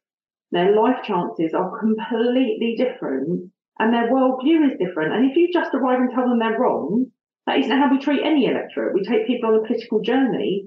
their 0.52 0.76
life 0.76 1.04
chances 1.04 1.54
are 1.54 1.80
completely 1.80 2.76
different 2.76 3.52
and 3.78 3.94
their 3.94 4.12
worldview 4.12 4.72
is 4.72 4.80
different. 4.80 5.14
And 5.14 5.30
if 5.30 5.38
you 5.38 5.54
just 5.54 5.76
arrive 5.76 6.00
and 6.00 6.10
tell 6.10 6.28
them 6.28 6.40
they're 6.40 6.60
wrong, 6.60 7.06
that 7.46 7.60
isn't 7.60 7.78
how 7.78 7.92
we 7.92 8.00
treat 8.00 8.26
any 8.26 8.48
electorate. 8.48 8.96
We 8.96 9.04
take 9.04 9.28
people 9.28 9.52
on 9.52 9.64
a 9.64 9.68
political 9.68 10.02
journey. 10.02 10.66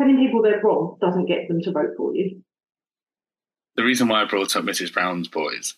Telling 0.00 0.18
people 0.18 0.42
they're 0.42 0.62
wrong 0.62 0.96
doesn't 1.00 1.26
get 1.26 1.48
them 1.48 1.60
to 1.62 1.72
vote 1.72 1.94
for 1.96 2.14
you. 2.14 2.42
The 3.76 3.84
reason 3.84 4.08
why 4.08 4.22
I 4.22 4.24
brought 4.24 4.56
up 4.56 4.64
Mrs. 4.64 4.92
Brown's 4.92 5.28
Boys 5.28 5.74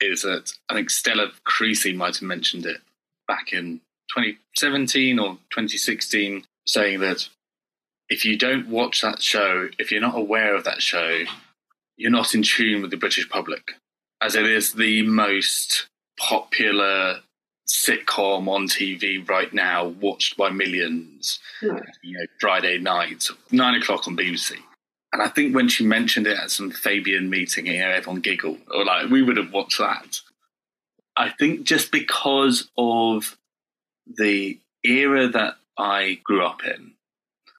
is 0.00 0.22
that 0.22 0.52
I 0.68 0.74
think 0.74 0.90
Stella 0.90 1.30
Creasy 1.44 1.92
might 1.94 2.16
have 2.16 2.28
mentioned 2.28 2.66
it 2.66 2.78
back 3.26 3.52
in 3.52 3.80
2017 4.14 5.18
or 5.18 5.38
2016, 5.50 6.44
saying 6.66 7.00
that 7.00 7.28
if 8.10 8.24
you 8.24 8.36
don't 8.36 8.68
watch 8.68 9.00
that 9.00 9.22
show, 9.22 9.68
if 9.78 9.90
you're 9.90 10.00
not 10.00 10.18
aware 10.18 10.54
of 10.54 10.64
that 10.64 10.82
show, 10.82 11.24
you're 11.96 12.10
not 12.10 12.34
in 12.34 12.42
tune 12.42 12.82
with 12.82 12.90
the 12.90 12.96
British 12.96 13.28
public, 13.28 13.72
as 14.20 14.34
it 14.34 14.46
is 14.46 14.74
the 14.74 15.02
most 15.02 15.86
popular 16.18 17.20
sitcom 17.66 18.46
on 18.48 18.66
TV 18.68 19.26
right 19.28 19.52
now, 19.54 19.86
watched 19.86 20.36
by 20.36 20.50
millions. 20.50 21.40
Yeah. 21.62 21.80
You 22.02 22.18
know, 22.18 22.26
Friday 22.40 22.78
night, 22.78 23.28
nine 23.50 23.80
o'clock 23.80 24.06
on 24.06 24.16
BBC, 24.16 24.56
And 25.14 25.22
I 25.22 25.28
think 25.28 25.54
when 25.54 25.68
she 25.68 25.86
mentioned 25.86 26.26
it 26.26 26.36
at 26.36 26.50
some 26.50 26.72
Fabian 26.72 27.30
meeting, 27.30 27.66
you 27.66 27.78
know, 27.78 27.88
everyone 27.88 28.20
giggled, 28.20 28.58
or 28.68 28.84
like 28.84 29.08
we 29.10 29.22
would 29.22 29.36
have 29.36 29.52
watched 29.52 29.78
that. 29.78 30.18
I 31.16 31.30
think 31.30 31.62
just 31.62 31.92
because 31.92 32.68
of 32.76 33.36
the 34.18 34.58
era 34.82 35.28
that 35.28 35.54
I 35.78 36.18
grew 36.24 36.44
up 36.44 36.64
in, 36.64 36.94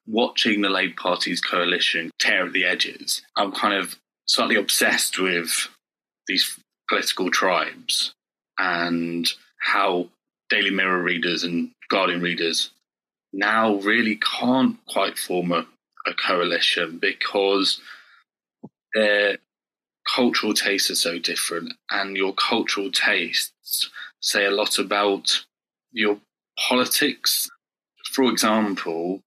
watching 0.06 0.60
the 0.60 0.68
Labour 0.68 0.96
Party's 0.98 1.40
coalition 1.40 2.10
tear 2.18 2.44
at 2.44 2.52
the 2.52 2.66
edges, 2.66 3.22
I'm 3.38 3.52
kind 3.52 3.72
of 3.72 3.96
slightly 4.26 4.56
obsessed 4.56 5.18
with 5.18 5.68
these 6.28 6.60
political 6.90 7.30
tribes 7.30 8.12
and 8.58 9.32
how 9.60 10.10
Daily 10.50 10.68
Mirror 10.68 11.02
readers 11.02 11.42
and 11.42 11.70
Guardian 11.88 12.20
readers 12.20 12.70
now 13.32 13.76
really 13.76 14.16
can't 14.16 14.76
quite 14.84 15.16
form 15.16 15.52
a, 15.52 15.66
a 16.06 16.14
coalition 16.14 16.98
because 16.98 17.80
their 18.94 19.38
cultural 20.14 20.54
tastes 20.54 20.90
are 20.90 20.94
so 20.94 21.18
different, 21.18 21.74
and 21.90 22.16
your 22.16 22.32
cultural 22.34 22.90
tastes 22.90 23.90
say 24.20 24.44
a 24.44 24.50
lot 24.50 24.78
about 24.78 25.44
your 25.92 26.18
politics. 26.68 27.48
For 28.12 28.30
example, 28.30 29.20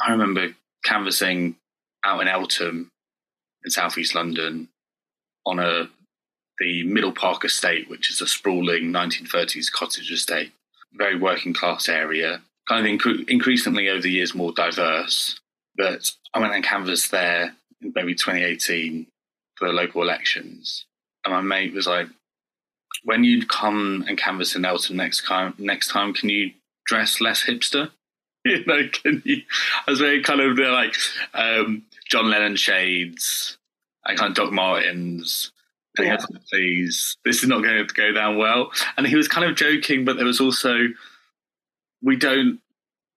I 0.00 0.10
remember 0.12 0.54
canvassing 0.84 1.56
out 2.04 2.20
in 2.20 2.28
Eltham 2.28 2.90
in 3.64 3.70
southeast 3.70 4.14
London 4.14 4.68
on 5.46 5.58
a 5.58 5.88
the 6.58 6.84
Middle 6.84 7.12
Park 7.12 7.44
estate, 7.44 7.88
which 7.88 8.10
is 8.10 8.20
a 8.20 8.26
sprawling 8.26 8.92
1930s 8.92 9.70
cottage 9.72 10.10
estate, 10.12 10.52
very 10.92 11.18
working 11.18 11.52
class 11.52 11.88
area, 11.88 12.40
kind 12.68 12.86
of 12.86 12.92
inc- 12.92 13.28
increasingly 13.28 13.88
over 13.88 14.02
the 14.02 14.10
years 14.10 14.34
more 14.34 14.52
diverse. 14.52 15.40
But 15.76 16.10
I 16.34 16.40
went 16.40 16.54
and 16.54 16.64
canvassed 16.64 17.10
there 17.10 17.54
in 17.80 17.92
maybe 17.94 18.14
2018 18.14 19.06
for 19.56 19.68
the 19.68 19.74
local 19.74 20.02
elections, 20.02 20.84
and 21.24 21.32
my 21.32 21.40
mate 21.40 21.72
was 21.72 21.86
like, 21.86 22.08
"When 23.04 23.24
you 23.24 23.46
come 23.46 24.04
and 24.06 24.18
canvass 24.18 24.54
in 24.54 24.64
Eltham 24.64 24.96
next 24.96 25.26
time, 25.26 25.54
next 25.58 25.88
time, 25.88 26.12
can 26.12 26.28
you 26.28 26.52
dress 26.86 27.20
less 27.20 27.44
hipster?" 27.44 27.90
you 28.44 28.64
know, 28.66 28.88
can 28.92 29.22
you? 29.24 29.42
I 29.86 29.90
was 29.90 30.00
very 30.00 30.22
kind 30.22 30.40
of 30.40 30.58
like 30.58 30.96
um, 31.34 31.84
John 32.08 32.28
Lennon 32.28 32.56
shades 32.56 33.56
and 34.04 34.18
kind 34.18 34.30
of 34.30 34.36
Doc 34.36 34.52
Martens. 34.52 35.52
And 35.98 36.06
yeah. 36.06 36.16
he 36.28 36.38
please, 36.50 37.16
this 37.24 37.42
is 37.42 37.48
not 37.48 37.62
going 37.62 37.86
to 37.86 37.94
go 37.94 38.12
down 38.12 38.38
well. 38.38 38.72
And 38.96 39.06
he 39.06 39.14
was 39.14 39.28
kind 39.28 39.48
of 39.48 39.56
joking, 39.56 40.04
but 40.04 40.16
there 40.16 40.24
was 40.24 40.40
also, 40.40 40.88
we 42.02 42.16
don't, 42.16 42.60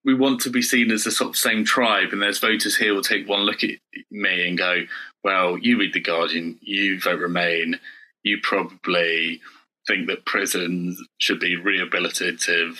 we 0.05 0.13
want 0.13 0.39
to 0.41 0.51
be 0.51 0.61
seen 0.61 0.91
as 0.91 1.03
the 1.03 1.11
sort 1.11 1.31
of 1.31 1.35
same 1.35 1.65
tribe. 1.65 2.09
And 2.11 2.21
there's 2.21 2.39
voters 2.39 2.77
here 2.77 2.93
will 2.93 3.01
take 3.01 3.27
one 3.27 3.41
look 3.41 3.63
at 3.63 3.71
me 4.11 4.47
and 4.47 4.57
go, 4.57 4.83
well, 5.23 5.57
you 5.57 5.79
read 5.79 5.93
The 5.93 5.99
Guardian, 5.99 6.59
you 6.61 7.01
vote 7.01 7.19
Remain, 7.19 7.79
you 8.23 8.37
probably 8.41 9.41
think 9.87 10.07
that 10.07 10.25
prisons 10.25 11.01
should 11.19 11.39
be 11.39 11.57
rehabilitative, 11.57 12.77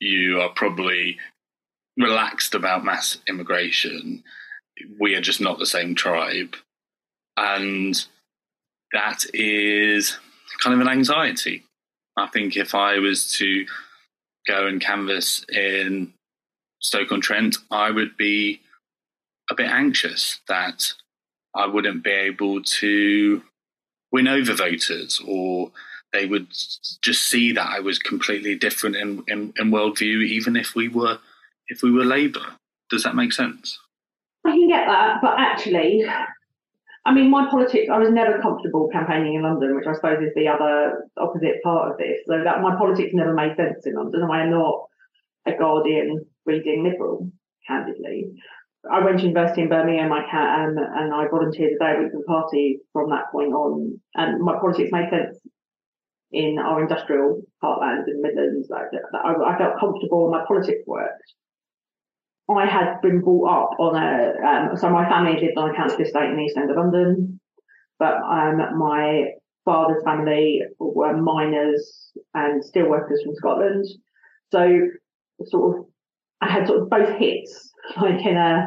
you 0.00 0.40
are 0.40 0.50
probably 0.50 1.18
relaxed 1.98 2.54
about 2.54 2.84
mass 2.84 3.18
immigration. 3.28 4.22
We 4.98 5.14
are 5.14 5.20
just 5.20 5.40
not 5.40 5.58
the 5.58 5.66
same 5.66 5.94
tribe. 5.94 6.56
And 7.36 7.94
that 8.92 9.24
is 9.34 10.18
kind 10.62 10.74
of 10.74 10.80
an 10.80 10.92
anxiety. 10.92 11.64
I 12.16 12.26
think 12.26 12.56
if 12.56 12.74
I 12.74 12.98
was 12.98 13.32
to 13.38 13.66
go 14.46 14.66
and 14.66 14.80
canvass 14.80 15.44
in 15.50 16.12
Stoke 16.82 17.12
on 17.12 17.20
Trent, 17.20 17.56
I 17.70 17.90
would 17.90 18.16
be 18.16 18.60
a 19.50 19.54
bit 19.54 19.70
anxious 19.70 20.40
that 20.48 20.92
I 21.54 21.66
wouldn't 21.66 22.04
be 22.04 22.10
able 22.10 22.62
to 22.62 23.42
win 24.10 24.28
over 24.28 24.52
voters 24.52 25.20
or 25.26 25.70
they 26.12 26.26
would 26.26 26.48
just 27.02 27.28
see 27.28 27.52
that 27.52 27.68
I 27.70 27.80
was 27.80 27.98
completely 27.98 28.54
different 28.54 28.96
in, 28.96 29.22
in, 29.28 29.52
in 29.58 29.70
worldview, 29.70 30.26
even 30.26 30.56
if 30.56 30.74
we 30.74 30.88
were 30.88 31.18
if 31.68 31.82
we 31.82 31.90
were 31.90 32.04
Labour. 32.04 32.44
Does 32.90 33.04
that 33.04 33.16
make 33.16 33.32
sense? 33.32 33.78
I 34.44 34.50
can 34.50 34.68
get 34.68 34.86
that, 34.86 35.20
but 35.22 35.38
actually, 35.38 36.04
I 37.06 37.14
mean, 37.14 37.30
my 37.30 37.48
politics, 37.48 37.88
I 37.90 37.98
was 37.98 38.10
never 38.10 38.42
comfortable 38.42 38.88
campaigning 38.92 39.34
in 39.34 39.42
London, 39.42 39.74
which 39.74 39.86
I 39.86 39.94
suppose 39.94 40.22
is 40.22 40.34
the 40.34 40.48
other 40.48 41.08
opposite 41.16 41.62
part 41.62 41.92
of 41.92 41.98
this. 41.98 42.18
So 42.26 42.42
that 42.44 42.60
my 42.60 42.76
politics 42.76 43.14
never 43.14 43.32
made 43.32 43.56
sense 43.56 43.86
in 43.86 43.94
London. 43.94 44.28
I 44.30 44.42
am 44.42 44.50
not 44.50 44.88
a 45.46 45.52
Guardian 45.52 46.26
reading 46.46 46.84
liberal, 46.84 47.30
candidly. 47.66 48.32
I 48.90 49.04
went 49.04 49.18
to 49.18 49.26
university 49.26 49.62
in 49.62 49.68
Birmingham, 49.68 50.12
I 50.12 50.24
can, 50.28 50.76
and 50.76 51.14
I 51.14 51.28
volunteered 51.28 51.72
a 51.74 51.78
day 51.78 51.94
a 51.96 52.02
week 52.02 52.12
for 52.12 52.18
the 52.18 52.24
party 52.24 52.80
from 52.92 53.10
that 53.10 53.30
point 53.30 53.52
on. 53.52 54.00
And 54.14 54.42
my 54.42 54.58
politics 54.58 54.90
made 54.90 55.08
sense 55.10 55.38
in 56.32 56.58
our 56.58 56.82
industrial 56.82 57.42
heartland 57.62 58.08
in 58.08 58.20
the 58.20 58.28
Midlands. 58.28 58.68
Like, 58.70 58.86
I, 59.14 59.34
I 59.34 59.58
felt 59.58 59.78
comfortable 59.78 60.24
and 60.24 60.32
my 60.32 60.44
politics 60.46 60.82
worked. 60.86 61.22
I 62.50 62.66
had 62.66 63.00
been 63.02 63.20
brought 63.20 63.48
up 63.48 63.70
on 63.78 63.94
a, 63.94 64.34
um, 64.44 64.76
so 64.76 64.90
my 64.90 65.08
family 65.08 65.40
lived 65.40 65.56
on 65.56 65.70
a 65.70 65.76
council 65.76 66.00
estate 66.00 66.30
in 66.30 66.36
the 66.36 66.42
East 66.42 66.56
End 66.56 66.70
of 66.70 66.76
London, 66.76 67.40
but 67.98 68.16
um, 68.16 68.78
my 68.78 69.26
father's 69.64 70.02
family 70.02 70.60
were 70.78 71.16
miners 71.16 72.10
and 72.34 72.64
steel 72.64 72.88
workers 72.88 73.22
from 73.22 73.34
Scotland. 73.36 73.84
So 74.50 74.88
sort 75.44 75.78
of, 75.78 75.84
I 76.42 76.50
had 76.50 76.66
sort 76.66 76.82
of 76.82 76.90
both 76.90 77.16
hits, 77.18 77.72
like 77.96 78.24
in 78.26 78.36
a, 78.36 78.66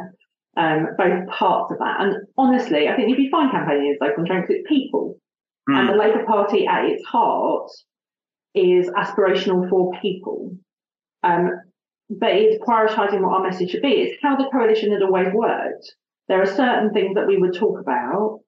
um, 0.57 0.87
both 0.97 1.27
parts 1.27 1.71
of 1.71 1.79
that. 1.79 2.01
And 2.01 2.15
honestly, 2.37 2.87
I 2.87 2.95
think 2.95 3.11
if 3.11 3.19
you 3.19 3.29
find 3.29 3.51
campaigning 3.51 3.97
in 3.99 4.07
local 4.07 4.25
trends, 4.25 4.45
it's 4.49 4.67
people. 4.67 5.17
Mm. 5.69 5.79
And 5.79 5.89
the 5.89 5.95
Labour 5.95 6.23
Party 6.25 6.65
at 6.65 6.85
its 6.85 7.05
heart 7.05 7.69
is 8.53 8.89
aspirational 8.89 9.69
for 9.69 9.91
people. 10.01 10.55
Um, 11.23 11.51
but 12.09 12.29
it's 12.29 12.63
prioritising 12.63 13.21
what 13.21 13.33
our 13.33 13.43
message 13.43 13.71
should 13.71 13.81
be. 13.81 13.89
It's 13.89 14.21
how 14.23 14.37
the 14.37 14.49
coalition 14.51 14.91
had 14.91 15.01
always 15.01 15.33
worked. 15.33 15.95
There 16.27 16.41
are 16.41 16.45
certain 16.45 16.93
things 16.93 17.15
that 17.15 17.27
we 17.27 17.37
would 17.37 17.53
talk 17.53 17.79
about 17.79 18.39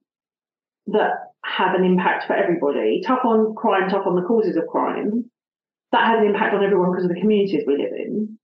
that 0.87 1.11
have 1.43 1.75
an 1.75 1.83
impact 1.83 2.27
for 2.27 2.33
everybody. 2.33 3.01
Tough 3.05 3.25
on 3.25 3.55
crime, 3.55 3.89
tough 3.89 4.05
on 4.05 4.15
the 4.15 4.21
causes 4.21 4.55
of 4.55 4.67
crime. 4.67 5.29
That 5.91 6.05
has 6.07 6.19
an 6.19 6.27
impact 6.27 6.53
on 6.53 6.63
everyone 6.63 6.91
because 6.91 7.05
of 7.05 7.09
the 7.09 7.19
communities 7.19 7.63
we 7.67 7.77
live 7.77 7.93
in. 7.93 8.37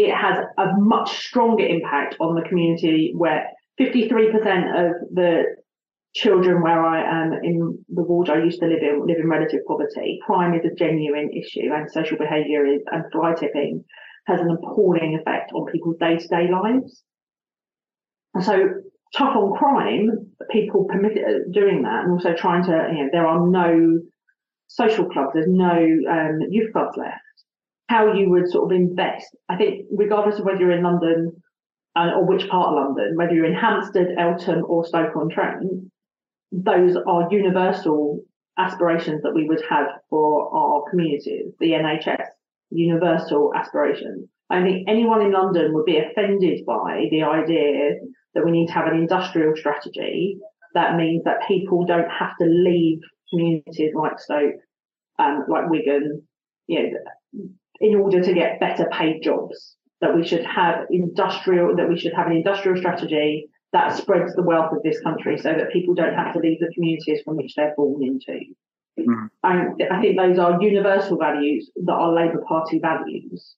It 0.00 0.14
has 0.14 0.44
a 0.56 0.72
much 0.78 1.10
stronger 1.26 1.66
impact 1.66 2.16
on 2.20 2.34
the 2.34 2.48
community 2.48 3.12
where 3.14 3.48
53% 3.78 4.86
of 4.86 4.92
the 5.12 5.42
children 6.14 6.62
where 6.62 6.84
I 6.84 7.02
am 7.02 7.32
in 7.32 7.84
the 7.88 8.02
ward 8.02 8.30
I 8.30 8.42
used 8.42 8.60
to 8.60 8.66
live 8.66 8.82
in 8.82 9.06
live 9.06 9.18
in 9.18 9.28
relative 9.28 9.60
poverty. 9.66 10.18
Crime 10.24 10.54
is 10.54 10.64
a 10.64 10.74
genuine 10.74 11.30
issue 11.32 11.70
and 11.72 11.90
social 11.90 12.16
behaviour 12.16 12.64
is 12.66 12.80
and 12.90 13.04
fly 13.12 13.34
tipping 13.34 13.84
has 14.26 14.40
an 14.40 14.50
appalling 14.50 15.18
effect 15.20 15.52
on 15.52 15.70
people's 15.70 15.96
day-to-day 15.98 16.48
lives. 16.50 17.02
And 18.34 18.44
so 18.44 18.68
tough 19.14 19.36
on 19.36 19.56
crime, 19.58 20.10
people 20.50 20.84
permitted 20.84 21.52
doing 21.52 21.82
that 21.82 22.04
and 22.04 22.12
also 22.12 22.34
trying 22.34 22.64
to, 22.64 22.88
you 22.92 23.04
know, 23.04 23.08
there 23.12 23.26
are 23.26 23.46
no 23.46 24.00
social 24.68 25.08
clubs, 25.08 25.32
there's 25.34 25.46
no 25.48 25.72
um, 26.10 26.38
youth 26.48 26.72
clubs 26.72 26.96
left. 26.96 27.20
How 27.90 28.12
you 28.12 28.30
would 28.30 28.48
sort 28.48 28.70
of 28.70 28.76
invest, 28.76 29.26
I 29.48 29.56
think, 29.56 29.86
regardless 29.90 30.38
of 30.38 30.44
whether 30.44 30.60
you're 30.60 30.78
in 30.78 30.84
London 30.84 31.32
uh, 31.96 32.10
or 32.16 32.24
which 32.24 32.48
part 32.48 32.68
of 32.68 32.74
London, 32.74 33.16
whether 33.16 33.34
you're 33.34 33.52
in 33.52 33.54
Hampstead, 33.54 34.14
Eltham, 34.16 34.64
or 34.68 34.86
Stoke-on-Trent, 34.86 35.64
those 36.52 36.96
are 36.96 37.28
universal 37.30 38.20
aspirations 38.58 39.22
that 39.22 39.34
we 39.34 39.48
would 39.48 39.62
have 39.68 39.86
for 40.08 40.54
our 40.54 40.84
communities. 40.88 41.52
The 41.58 41.72
NHS, 41.72 42.26
universal 42.70 43.52
aspirations. 43.56 44.28
I 44.50 44.62
think 44.62 44.88
anyone 44.88 45.22
in 45.22 45.32
London 45.32 45.74
would 45.74 45.84
be 45.84 45.98
offended 45.98 46.64
by 46.66 47.08
the 47.10 47.24
idea 47.24 47.96
that 48.34 48.44
we 48.44 48.52
need 48.52 48.68
to 48.68 48.72
have 48.72 48.86
an 48.86 48.98
industrial 48.98 49.56
strategy 49.56 50.38
that 50.74 50.96
means 50.96 51.24
that 51.24 51.46
people 51.48 51.84
don't 51.84 52.10
have 52.10 52.36
to 52.40 52.46
leave 52.46 53.00
communities 53.30 53.92
like 53.94 54.18
Stoke, 54.18 54.54
um, 55.18 55.44
like 55.48 55.68
Wigan, 55.68 56.22
you 56.66 56.82
know, 56.82 57.48
in 57.80 57.94
order 57.94 58.22
to 58.22 58.34
get 58.34 58.60
better 58.60 58.88
paid 58.92 59.22
jobs. 59.22 59.76
That 60.00 60.14
we 60.14 60.26
should 60.26 60.44
have 60.46 60.86
industrial, 60.90 61.76
that 61.76 61.88
we 61.88 61.98
should 61.98 62.14
have 62.14 62.26
an 62.26 62.32
industrial 62.32 62.78
strategy 62.78 63.48
that 63.72 63.96
spreads 63.96 64.34
the 64.34 64.42
wealth 64.42 64.72
of 64.72 64.82
this 64.82 65.00
country 65.00 65.38
so 65.38 65.52
that 65.52 65.72
people 65.72 65.94
don't 65.94 66.14
have 66.14 66.32
to 66.32 66.40
leave 66.40 66.58
the 66.58 66.72
communities 66.74 67.20
from 67.24 67.36
which 67.36 67.54
they're 67.54 67.74
born 67.76 68.02
into. 68.02 68.40
Mm. 68.98 69.28
And 69.44 69.82
I 69.90 70.00
think 70.00 70.16
those 70.16 70.38
are 70.38 70.60
universal 70.60 71.18
values 71.18 71.70
that 71.84 71.92
are 71.92 72.12
Labour 72.12 72.42
Party 72.48 72.78
values. 72.80 73.56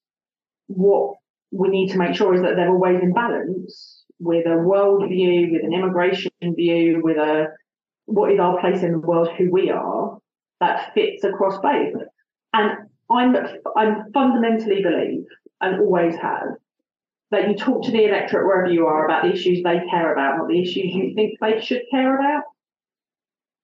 What 0.67 1.15
we 1.51 1.69
need 1.69 1.91
to 1.93 1.99
make 1.99 2.15
sure 2.15 2.35
is 2.35 2.43
that 2.43 2.57
they're 2.57 2.71
always 2.71 3.01
in 3.03 3.13
balance 3.13 4.05
with 4.19 4.47
a 4.47 4.57
world 4.57 5.09
view, 5.09 5.53
with 5.53 5.65
an 5.65 5.73
immigration 5.73 6.31
view, 6.43 7.01
with 7.03 7.17
a 7.17 7.47
what 8.07 8.33
is 8.33 8.41
our 8.41 8.61
place 8.61 8.83
in 8.83 8.93
the 8.93 8.99
world, 8.99 9.29
who 9.39 9.51
we 9.51 9.71
are, 9.71 10.19
that 10.61 10.93
fits 10.95 11.25
across 11.25 11.59
both. 11.61 12.03
And 12.53 12.89
I'm 13.13 13.37
I'm 13.77 14.13
fundamentally 14.13 14.83
believe 14.83 15.27
and 15.61 15.81
always 15.81 16.17
have 16.17 16.57
that 17.31 17.49
you 17.49 17.57
talk 17.57 17.83
to 17.83 17.91
the 17.91 18.05
electorate 18.05 18.47
wherever 18.47 18.71
you 18.71 18.87
are 18.87 19.07
about 19.07 19.23
the 19.25 19.33
issues 19.33 19.63
they 19.63 19.81
care 19.91 20.13
about, 20.13 20.37
not 20.37 20.49
the 20.49 20.61
issues 20.61 20.95
you 20.95 21.15
think 21.15 21.39
they 21.41 21.61
should 21.61 21.83
care 21.91 22.19
about. 22.19 22.45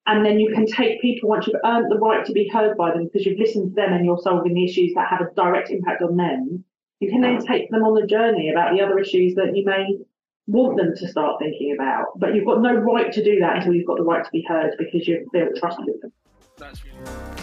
And 0.06 0.24
then 0.24 0.40
you 0.40 0.54
can 0.54 0.66
take 0.66 1.02
people 1.02 1.28
once 1.28 1.46
you've 1.46 1.60
earned 1.66 1.90
the 1.90 1.98
right 1.98 2.24
to 2.24 2.32
be 2.32 2.48
heard 2.48 2.78
by 2.78 2.92
them 2.92 3.04
because 3.04 3.26
you've 3.26 3.38
listened 3.38 3.70
to 3.70 3.74
them 3.74 3.92
and 3.92 4.06
you're 4.06 4.18
solving 4.22 4.54
the 4.54 4.64
issues 4.64 4.94
that 4.94 5.06
have 5.10 5.20
a 5.20 5.34
direct 5.34 5.68
impact 5.68 6.02
on 6.02 6.16
them. 6.16 6.64
You 7.00 7.10
can 7.10 7.20
then 7.20 7.36
mm. 7.36 7.46
take 7.46 7.70
them 7.70 7.84
on 7.84 7.94
the 7.94 8.06
journey 8.06 8.50
about 8.50 8.74
the 8.74 8.80
other 8.80 8.98
issues 8.98 9.34
that 9.34 9.54
you 9.54 9.66
may 9.66 9.98
want 10.46 10.78
them 10.78 10.94
to 10.96 11.06
start 11.08 11.38
thinking 11.38 11.76
about. 11.78 12.18
But 12.18 12.34
you've 12.34 12.46
got 12.46 12.62
no 12.62 12.72
right 12.72 13.12
to 13.12 13.22
do 13.22 13.38
that 13.40 13.56
until 13.56 13.74
you've 13.74 13.86
got 13.86 13.98
the 13.98 14.02
right 14.02 14.24
to 14.24 14.30
be 14.30 14.42
heard 14.48 14.74
because 14.78 15.06
you've 15.06 15.30
built 15.30 15.56
trust 15.56 15.78
with 15.84 16.00
them. 16.00 17.37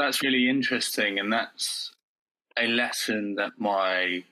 That's 0.00 0.22
really. 0.22 0.48
interesting, 0.48 1.18
and 1.18 1.30
that's 1.30 1.92
a 2.58 2.66
lesson 2.66 3.34
that 3.34 3.52
my 3.58 4.24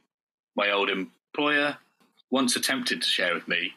my 0.56 0.70
old 0.70 0.88
employer 0.88 1.76
once 2.30 2.56
attempted 2.56 3.02
to 3.02 3.08
share 3.08 3.34
with 3.34 3.46
me. 3.46 3.74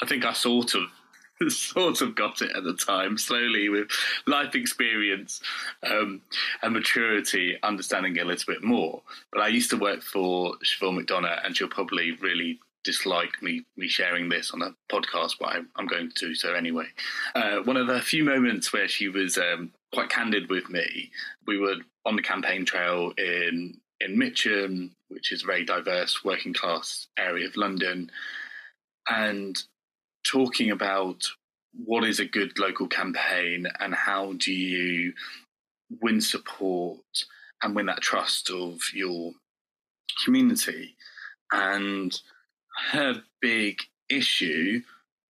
I 0.00 0.06
think 0.06 0.24
I 0.24 0.34
sort 0.34 0.74
of 0.74 0.82
sort 1.52 2.00
of 2.00 2.14
got 2.14 2.42
it 2.42 2.54
at 2.54 2.62
the 2.62 2.74
time, 2.74 3.18
slowly 3.18 3.68
with 3.68 3.88
life 4.28 4.54
experience 4.54 5.40
um, 5.82 6.22
and 6.62 6.74
maturity, 6.74 7.58
understanding 7.64 8.14
it 8.16 8.20
a 8.20 8.24
little 8.24 8.54
bit 8.54 8.62
more. 8.62 9.02
But 9.32 9.42
I 9.42 9.48
used 9.48 9.70
to 9.70 9.76
work 9.76 10.02
for 10.02 10.54
Siobhan 10.64 11.04
McDonagh, 11.04 11.44
and 11.44 11.56
she'll 11.56 11.66
probably 11.66 12.12
really 12.20 12.60
dislike 12.84 13.42
me 13.42 13.64
me 13.76 13.88
sharing 13.88 14.28
this 14.28 14.52
on 14.52 14.62
a 14.62 14.74
podcast, 14.88 15.38
but 15.40 15.48
I, 15.48 15.56
am 15.76 15.88
going 15.88 16.08
to 16.08 16.26
do 16.28 16.36
so 16.36 16.54
anyway. 16.54 16.86
Uh, 17.34 17.58
one 17.64 17.76
of 17.76 17.88
the 17.88 18.00
few 18.00 18.22
moments 18.22 18.72
where 18.72 18.86
she 18.86 19.08
was 19.08 19.38
um, 19.38 19.72
quite 19.92 20.08
candid 20.08 20.48
with 20.48 20.68
me, 20.70 21.10
we 21.46 21.58
were 21.58 21.76
on 22.04 22.16
the 22.16 22.22
campaign 22.22 22.64
trail 22.64 23.12
in 23.18 23.78
in 24.00 24.18
Mitcham, 24.18 24.96
which 25.08 25.30
is 25.32 25.42
a 25.42 25.46
very 25.46 25.64
diverse 25.64 26.24
working 26.24 26.52
class 26.52 27.06
area 27.16 27.46
of 27.46 27.56
London, 27.56 28.10
and 29.08 29.62
talking 30.24 30.70
about 30.70 31.24
what 31.72 32.04
is 32.04 32.20
a 32.20 32.24
good 32.24 32.58
local 32.58 32.86
campaign 32.86 33.66
and 33.80 33.94
how 33.94 34.32
do 34.34 34.52
you 34.52 35.12
win 36.00 36.20
support 36.20 37.00
and 37.62 37.74
win 37.74 37.86
that 37.86 38.00
trust 38.00 38.50
of 38.50 38.80
your 38.92 39.32
community. 40.24 40.96
And 41.52 42.18
her 42.90 43.22
big 43.40 43.78
issue 44.08 44.82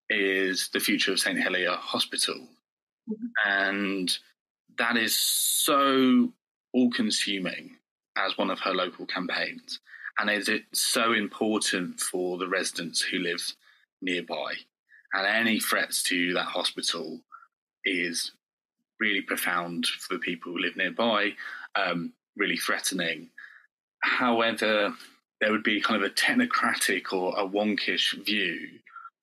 is 0.09 0.69
the 0.73 0.81
future 0.81 1.13
of 1.13 1.21
St. 1.21 1.39
Helier 1.39 1.77
Hospital. 1.77 2.49
Mm-hmm. 3.09 3.49
And 3.49 4.19
that 4.83 4.97
is 4.97 5.17
so 5.17 6.33
all 6.73 6.91
consuming 6.91 7.77
as 8.17 8.37
one 8.37 8.51
of 8.51 8.59
her 8.61 8.75
local 8.75 9.07
campaigns. 9.07 9.81
And 10.19 10.29
is 10.29 10.49
it 10.49 10.65
so 10.73 11.13
important 11.13 12.01
for 12.01 12.37
the 12.37 12.49
residents 12.49 13.01
who 13.01 13.19
live 13.19 13.41
nearby? 14.01 14.55
And 15.15 15.27
any 15.27 15.61
threats 15.61 16.03
to 16.05 16.35
that 16.35 16.47
hospital 16.47 17.21
is 17.85 18.33
really 18.99 19.21
profound 19.21 19.87
for 19.87 20.15
the 20.15 20.21
people 20.21 20.53
who 20.53 20.59
live 20.59 20.77
nearby, 20.77 21.33
um, 21.75 22.13
really 22.37 22.57
threatening. 22.57 23.29
However, 24.03 24.95
there 25.41 25.53
would 25.53 25.65
be 25.65 25.81
kind 25.81 26.03
of 26.03 26.11
a 26.11 26.15
technocratic 26.15 27.13
or 27.13 27.39
a 27.39 27.47
wonkish 27.47 28.15
view 28.25 28.69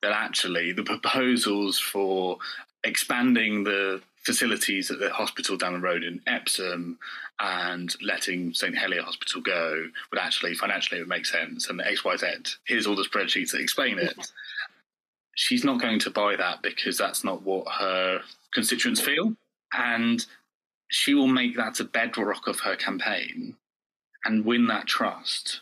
that 0.02 0.12
actually 0.12 0.72
the 0.72 0.84
proposals 0.84 1.80
for 1.80 2.38
expanding 2.84 3.64
the 3.64 4.02
facilities 4.30 4.92
at 4.92 5.00
the 5.00 5.10
hospital 5.10 5.58
down 5.58 5.74
the 5.74 5.80
road 5.80 6.04
in 6.04 6.22
Epsom 6.28 7.00
and 7.40 7.96
letting 8.00 8.54
St 8.54 8.78
Helier 8.78 9.02
Hospital 9.02 9.42
go 9.42 9.88
would 10.12 10.20
actually 10.20 10.54
financially 10.54 11.00
would 11.00 11.10
make 11.10 11.26
sense 11.26 11.68
and 11.68 11.80
the 11.80 11.84
XYZ. 11.84 12.58
Here's 12.68 12.86
all 12.86 12.96
the 12.96 13.10
spreadsheets 13.10 13.52
that 13.52 13.60
explain 13.60 13.98
it. 13.98 14.32
She's 15.34 15.64
not 15.64 15.82
going 15.82 15.98
to 16.02 16.12
buy 16.12 16.36
that 16.36 16.62
because 16.62 16.96
that's 16.96 17.24
not 17.24 17.42
what 17.42 17.68
her 17.80 18.22
constituents 18.54 19.02
feel. 19.02 19.34
And 19.74 20.24
she 20.90 21.16
will 21.16 21.28
make 21.28 21.56
that 21.58 21.80
a 21.80 21.86
bedrock 21.86 22.46
of 22.46 22.60
her 22.60 22.76
campaign 22.76 23.56
and 24.26 24.46
win 24.46 24.68
that 24.68 24.86
trust 24.86 25.62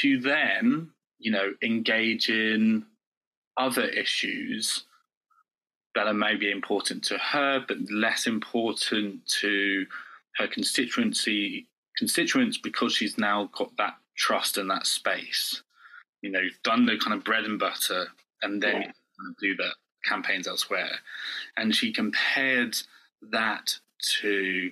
to 0.00 0.18
then, 0.18 0.90
you 1.20 1.30
know, 1.30 1.52
engage 1.62 2.28
in 2.28 2.84
other 3.56 3.84
issues 3.84 4.86
that 5.94 6.06
are 6.06 6.14
maybe 6.14 6.50
important 6.50 7.04
to 7.04 7.18
her, 7.18 7.64
but 7.66 7.78
less 7.90 8.26
important 8.26 9.26
to 9.26 9.86
her 10.36 10.46
constituency 10.46 11.66
constituents 11.96 12.56
because 12.56 12.94
she's 12.94 13.18
now 13.18 13.50
got 13.56 13.76
that 13.76 13.96
trust 14.16 14.56
and 14.56 14.70
that 14.70 14.86
space. 14.86 15.62
You 16.22 16.30
know, 16.30 16.42
done 16.64 16.86
the 16.86 16.96
kind 16.98 17.14
of 17.14 17.24
bread 17.24 17.44
and 17.44 17.58
butter, 17.58 18.08
and 18.42 18.62
then 18.62 18.82
yeah. 18.82 18.92
do 19.40 19.56
the 19.56 19.70
campaigns 20.04 20.46
elsewhere. 20.46 20.90
And 21.56 21.74
she 21.74 21.92
compared 21.92 22.76
that 23.30 23.76
to 24.20 24.70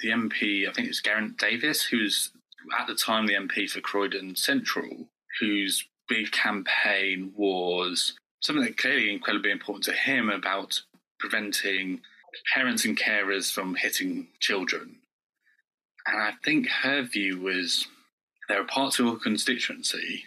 the 0.00 0.08
MP, 0.08 0.68
I 0.68 0.72
think 0.72 0.88
it's 0.88 1.00
Geraint 1.00 1.38
Davies, 1.38 1.82
who's 1.82 2.30
at 2.78 2.86
the 2.86 2.94
time 2.94 3.26
the 3.26 3.34
MP 3.34 3.70
for 3.70 3.80
Croydon 3.80 4.36
Central, 4.36 5.08
whose 5.40 5.86
big 6.08 6.30
campaign 6.32 7.32
was 7.36 8.14
something 8.42 8.64
that 8.64 8.76
clearly 8.76 9.12
incredibly 9.12 9.50
important 9.50 9.84
to 9.84 9.92
him 9.92 10.28
about 10.28 10.82
preventing 11.18 12.00
parents 12.54 12.84
and 12.84 12.98
carers 12.98 13.52
from 13.52 13.74
hitting 13.74 14.26
children. 14.40 14.96
And 16.06 16.20
I 16.20 16.32
think 16.44 16.68
her 16.68 17.02
view 17.02 17.40
was 17.40 17.86
there 18.48 18.60
are 18.60 18.66
parts 18.66 18.98
of 18.98 19.06
her 19.06 19.16
constituency 19.16 20.24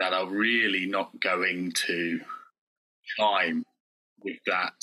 that 0.00 0.12
are 0.12 0.26
really 0.26 0.86
not 0.86 1.20
going 1.20 1.72
to 1.86 2.20
chime 3.16 3.64
with 4.22 4.38
that 4.46 4.74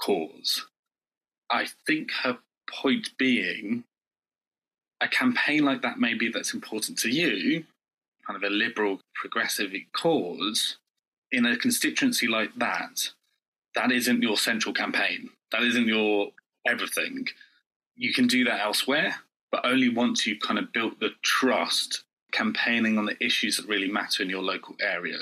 cause. 0.00 0.66
I 1.50 1.66
think 1.86 2.10
her 2.22 2.38
point 2.68 3.10
being 3.18 3.84
a 5.00 5.08
campaign 5.08 5.64
like 5.64 5.82
that, 5.82 5.98
maybe 5.98 6.30
that's 6.30 6.54
important 6.54 6.98
to 7.00 7.10
you, 7.10 7.64
kind 8.26 8.36
of 8.36 8.42
a 8.42 8.52
liberal 8.52 9.00
progressive 9.14 9.72
cause, 9.92 10.78
in 11.36 11.44
a 11.44 11.56
constituency 11.56 12.26
like 12.26 12.50
that, 12.56 13.10
that 13.74 13.92
isn't 13.92 14.22
your 14.22 14.38
central 14.38 14.72
campaign. 14.72 15.28
That 15.52 15.62
isn't 15.62 15.86
your 15.86 16.28
everything. 16.66 17.26
You 17.94 18.12
can 18.14 18.26
do 18.26 18.42
that 18.44 18.60
elsewhere, 18.60 19.14
but 19.52 19.64
only 19.66 19.90
once 19.90 20.26
you've 20.26 20.40
kind 20.40 20.58
of 20.58 20.72
built 20.72 20.98
the 20.98 21.10
trust 21.22 22.04
campaigning 22.32 22.96
on 22.96 23.04
the 23.04 23.22
issues 23.22 23.58
that 23.58 23.68
really 23.68 23.90
matter 23.90 24.22
in 24.22 24.30
your 24.30 24.42
local 24.42 24.74
area. 24.80 25.18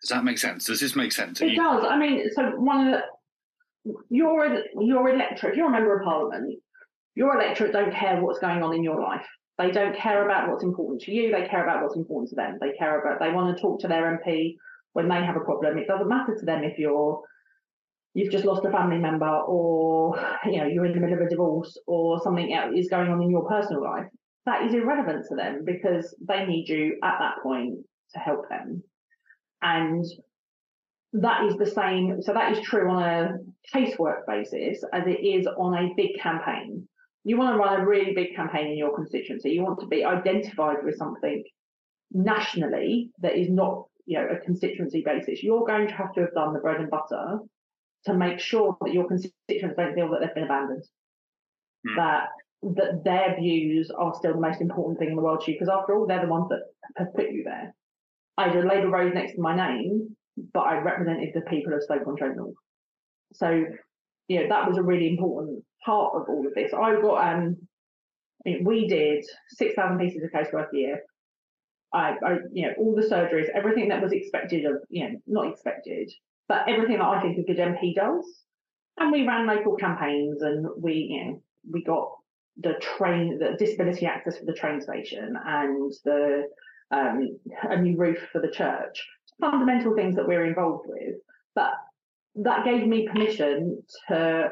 Does 0.00 0.08
that 0.08 0.24
make 0.24 0.38
sense? 0.38 0.64
Does 0.64 0.80
this 0.80 0.96
make 0.96 1.12
sense? 1.12 1.40
It 1.42 1.54
does. 1.54 1.84
I 1.84 1.98
mean, 1.98 2.30
so 2.34 2.50
one 2.56 2.88
of 2.88 3.02
the, 3.84 3.94
your 4.08 4.64
your 4.80 5.10
electorate, 5.10 5.52
if 5.52 5.56
you're 5.58 5.68
a 5.68 5.70
member 5.70 5.98
of 5.98 6.04
parliament, 6.04 6.58
your 7.14 7.34
electorate 7.34 7.72
don't 7.72 7.92
care 7.92 8.20
what's 8.22 8.38
going 8.38 8.62
on 8.62 8.74
in 8.74 8.82
your 8.82 9.00
life. 9.00 9.26
They 9.58 9.70
don't 9.70 9.94
care 9.94 10.24
about 10.24 10.48
what's 10.48 10.62
important 10.62 11.02
to 11.02 11.12
you. 11.12 11.30
They 11.30 11.46
care 11.46 11.64
about 11.64 11.82
what's 11.82 11.96
important 11.96 12.30
to 12.30 12.36
them. 12.36 12.58
They 12.60 12.72
care 12.78 13.00
about, 13.00 13.18
they 13.18 13.32
want 13.32 13.54
to 13.56 13.60
talk 13.60 13.80
to 13.80 13.88
their 13.88 14.18
MP 14.18 14.56
when 14.98 15.08
they 15.08 15.24
have 15.24 15.36
a 15.36 15.40
problem. 15.40 15.78
It 15.78 15.86
doesn't 15.86 16.08
matter 16.08 16.34
to 16.34 16.44
them 16.44 16.64
if 16.64 16.78
you're, 16.78 17.22
you've 18.14 18.32
just 18.32 18.44
lost 18.44 18.64
a 18.64 18.70
family 18.70 18.98
member 18.98 19.28
or, 19.28 20.18
you 20.44 20.58
know, 20.58 20.66
you're 20.66 20.84
in 20.86 20.92
the 20.92 21.00
middle 21.00 21.18
of 21.18 21.26
a 21.26 21.30
divorce 21.30 21.78
or 21.86 22.20
something 22.22 22.52
else 22.52 22.74
is 22.76 22.90
going 22.90 23.08
on 23.10 23.22
in 23.22 23.30
your 23.30 23.48
personal 23.48 23.82
life. 23.82 24.06
That 24.44 24.64
is 24.66 24.74
irrelevant 24.74 25.26
to 25.28 25.36
them 25.36 25.62
because 25.64 26.14
they 26.26 26.44
need 26.44 26.68
you 26.68 26.98
at 27.04 27.18
that 27.20 27.42
point 27.42 27.78
to 28.14 28.18
help 28.18 28.48
them. 28.48 28.82
And 29.62 30.04
that 31.12 31.44
is 31.44 31.56
the 31.56 31.66
same. 31.66 32.20
So 32.20 32.32
that 32.32 32.52
is 32.52 32.60
true 32.64 32.90
on 32.90 33.02
a 33.02 33.36
casework 33.74 34.26
basis 34.26 34.82
as 34.92 35.06
it 35.06 35.20
is 35.24 35.46
on 35.46 35.74
a 35.74 35.94
big 35.96 36.18
campaign 36.20 36.88
you 37.24 37.36
want 37.36 37.54
to 37.54 37.58
run 37.58 37.78
a 37.78 37.86
really 37.86 38.14
big 38.14 38.34
campaign 38.34 38.68
in 38.68 38.78
your 38.78 38.94
constituency. 38.94 39.50
You 39.50 39.62
want 39.62 39.80
to 39.80 39.86
be 39.86 40.02
identified 40.02 40.78
with 40.82 40.96
something 40.96 41.44
nationally 42.10 43.10
that 43.20 43.36
is 43.36 43.50
not, 43.50 43.84
you 44.08 44.18
know, 44.18 44.26
a 44.26 44.44
constituency 44.44 45.02
basis. 45.04 45.42
You're 45.42 45.66
going 45.66 45.86
to 45.86 45.94
have 45.94 46.12
to 46.14 46.22
have 46.22 46.32
done 46.32 46.54
the 46.54 46.60
bread 46.60 46.80
and 46.80 46.90
butter 46.90 47.40
to 48.06 48.14
make 48.14 48.38
sure 48.40 48.76
that 48.80 48.94
your 48.94 49.06
constituents 49.06 49.76
don't 49.76 49.94
feel 49.94 50.08
that 50.10 50.20
they've 50.20 50.34
been 50.34 50.44
abandoned. 50.44 50.84
Mm. 51.86 51.96
That 51.96 52.28
that 52.76 53.04
their 53.04 53.36
views 53.38 53.90
are 53.96 54.14
still 54.14 54.32
the 54.32 54.40
most 54.48 54.62
important 54.62 54.98
thing 54.98 55.10
in 55.10 55.16
the 55.16 55.22
world 55.22 55.42
to 55.42 55.52
you, 55.52 55.58
because 55.58 55.72
after 55.76 55.94
all, 55.94 56.06
they're 56.06 56.26
the 56.26 56.34
ones 56.36 56.48
that 56.48 56.62
have 56.96 57.14
put 57.14 57.30
you 57.30 57.44
there. 57.44 57.74
I 58.38 58.48
had 58.48 58.56
a 58.56 58.66
Labour 58.66 58.88
Rose 58.88 59.12
next 59.14 59.34
to 59.34 59.40
my 59.40 59.54
name, 59.54 60.16
but 60.54 60.60
I 60.60 60.78
represented 60.78 61.30
the 61.34 61.42
people 61.42 61.74
of 61.74 61.82
Stoke-on-Trent 61.82 62.36
North. 62.36 62.54
So, 63.34 63.64
you 64.28 64.40
know, 64.40 64.48
that 64.48 64.66
was 64.68 64.78
a 64.78 64.82
really 64.82 65.08
important 65.08 65.62
part 65.84 66.14
of 66.16 66.22
all 66.28 66.46
of 66.46 66.54
this. 66.54 66.72
I 66.72 67.00
got 67.00 67.18
um, 67.32 67.56
we 68.44 68.88
did 68.88 69.24
six 69.50 69.74
thousand 69.74 69.98
pieces 69.98 70.22
of 70.24 70.30
casework 70.30 70.72
a 70.72 70.76
year. 70.76 71.00
I, 71.92 72.14
I, 72.24 72.36
you 72.52 72.66
know, 72.66 72.74
all 72.78 72.94
the 72.94 73.06
surgeries, 73.06 73.48
everything 73.54 73.88
that 73.88 74.02
was 74.02 74.12
expected 74.12 74.64
of, 74.64 74.76
you 74.88 75.04
know, 75.04 75.16
not 75.26 75.52
expected, 75.52 76.10
but 76.48 76.68
everything 76.68 76.98
that 76.98 77.06
I 77.06 77.20
think 77.20 77.38
a 77.38 77.42
good 77.42 77.58
MP 77.58 77.94
does. 77.94 78.24
And 78.98 79.12
we 79.12 79.26
ran 79.26 79.46
local 79.46 79.76
campaigns, 79.76 80.42
and 80.42 80.66
we, 80.76 80.94
you 80.94 81.24
know, 81.24 81.42
we 81.70 81.84
got 81.84 82.10
the 82.60 82.74
train, 82.80 83.38
the 83.38 83.56
disability 83.56 84.06
access 84.06 84.38
for 84.38 84.44
the 84.44 84.52
train 84.52 84.80
station, 84.80 85.34
and 85.44 85.92
the 86.04 86.48
um, 86.90 87.38
a 87.62 87.80
new 87.80 87.96
roof 87.96 88.18
for 88.32 88.40
the 88.40 88.50
church. 88.50 89.06
Fundamental 89.40 89.94
things 89.94 90.16
that 90.16 90.26
we're 90.26 90.46
involved 90.46 90.86
with, 90.88 91.14
but 91.54 91.72
that 92.34 92.64
gave 92.64 92.86
me 92.86 93.06
permission 93.06 93.82
to 94.08 94.50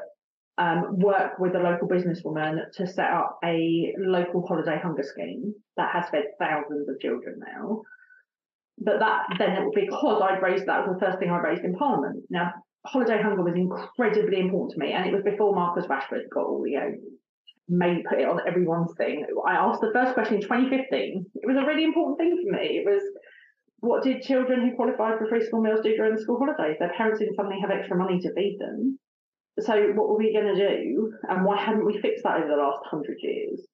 um, 0.58 0.98
work 0.98 1.38
with 1.38 1.54
a 1.54 1.58
local 1.58 1.88
businesswoman 1.88 2.70
to 2.74 2.86
set 2.86 3.10
up 3.10 3.38
a 3.44 3.92
local 3.98 4.46
holiday 4.46 4.78
hunger 4.82 5.02
scheme 5.02 5.54
that 5.76 5.92
has 5.92 6.08
fed 6.10 6.24
thousands 6.38 6.88
of 6.88 6.98
children 7.00 7.40
now. 7.54 7.82
But 8.78 9.00
that 9.00 9.26
then 9.38 9.70
because 9.74 10.22
I'd 10.22 10.42
raised 10.42 10.66
that 10.66 10.86
was 10.86 10.98
the 10.98 11.06
first 11.06 11.18
thing 11.18 11.30
I 11.30 11.38
raised 11.38 11.64
in 11.64 11.74
Parliament. 11.74 12.24
Now, 12.30 12.52
holiday 12.86 13.22
hunger 13.22 13.42
was 13.42 13.54
incredibly 13.54 14.40
important 14.40 14.72
to 14.72 14.78
me, 14.78 14.92
and 14.92 15.06
it 15.06 15.12
was 15.12 15.22
before 15.24 15.54
Marcus 15.54 15.86
Rashford 15.86 16.28
got 16.32 16.46
all 16.46 16.66
you 16.66 16.78
know 16.78 16.92
made 17.68 18.04
put 18.08 18.20
it 18.20 18.28
on 18.28 18.40
everyone's 18.46 18.94
thing. 18.96 19.26
I 19.46 19.56
asked 19.56 19.80
the 19.80 19.90
first 19.92 20.14
question 20.14 20.36
in 20.36 20.42
2015. 20.42 21.26
It 21.34 21.46
was 21.46 21.56
a 21.56 21.66
really 21.66 21.84
important 21.84 22.18
thing 22.18 22.36
for 22.36 22.56
me. 22.56 22.78
It 22.78 22.86
was 22.86 23.02
what 23.80 24.02
did 24.02 24.22
children 24.22 24.68
who 24.68 24.76
qualified 24.76 25.18
for 25.18 25.28
free 25.28 25.44
school 25.44 25.60
meals 25.60 25.80
do 25.82 25.94
during 25.96 26.14
the 26.14 26.22
school 26.22 26.38
holidays? 26.38 26.76
Their 26.78 26.92
parents 26.96 27.18
didn't 27.18 27.34
suddenly 27.34 27.60
have 27.60 27.70
extra 27.70 27.96
money 27.96 28.20
to 28.20 28.32
feed 28.34 28.58
them. 28.58 28.98
So 29.58 29.92
what 29.94 30.08
were 30.08 30.18
we 30.18 30.32
going 30.32 30.54
to 30.54 30.68
do? 30.68 31.12
And 31.28 31.44
why 31.44 31.56
hadn't 31.62 31.86
we 31.86 31.98
fixed 32.00 32.24
that 32.24 32.38
over 32.38 32.48
the 32.48 32.56
last 32.56 32.80
hundred 32.84 33.16
years? 33.20 33.66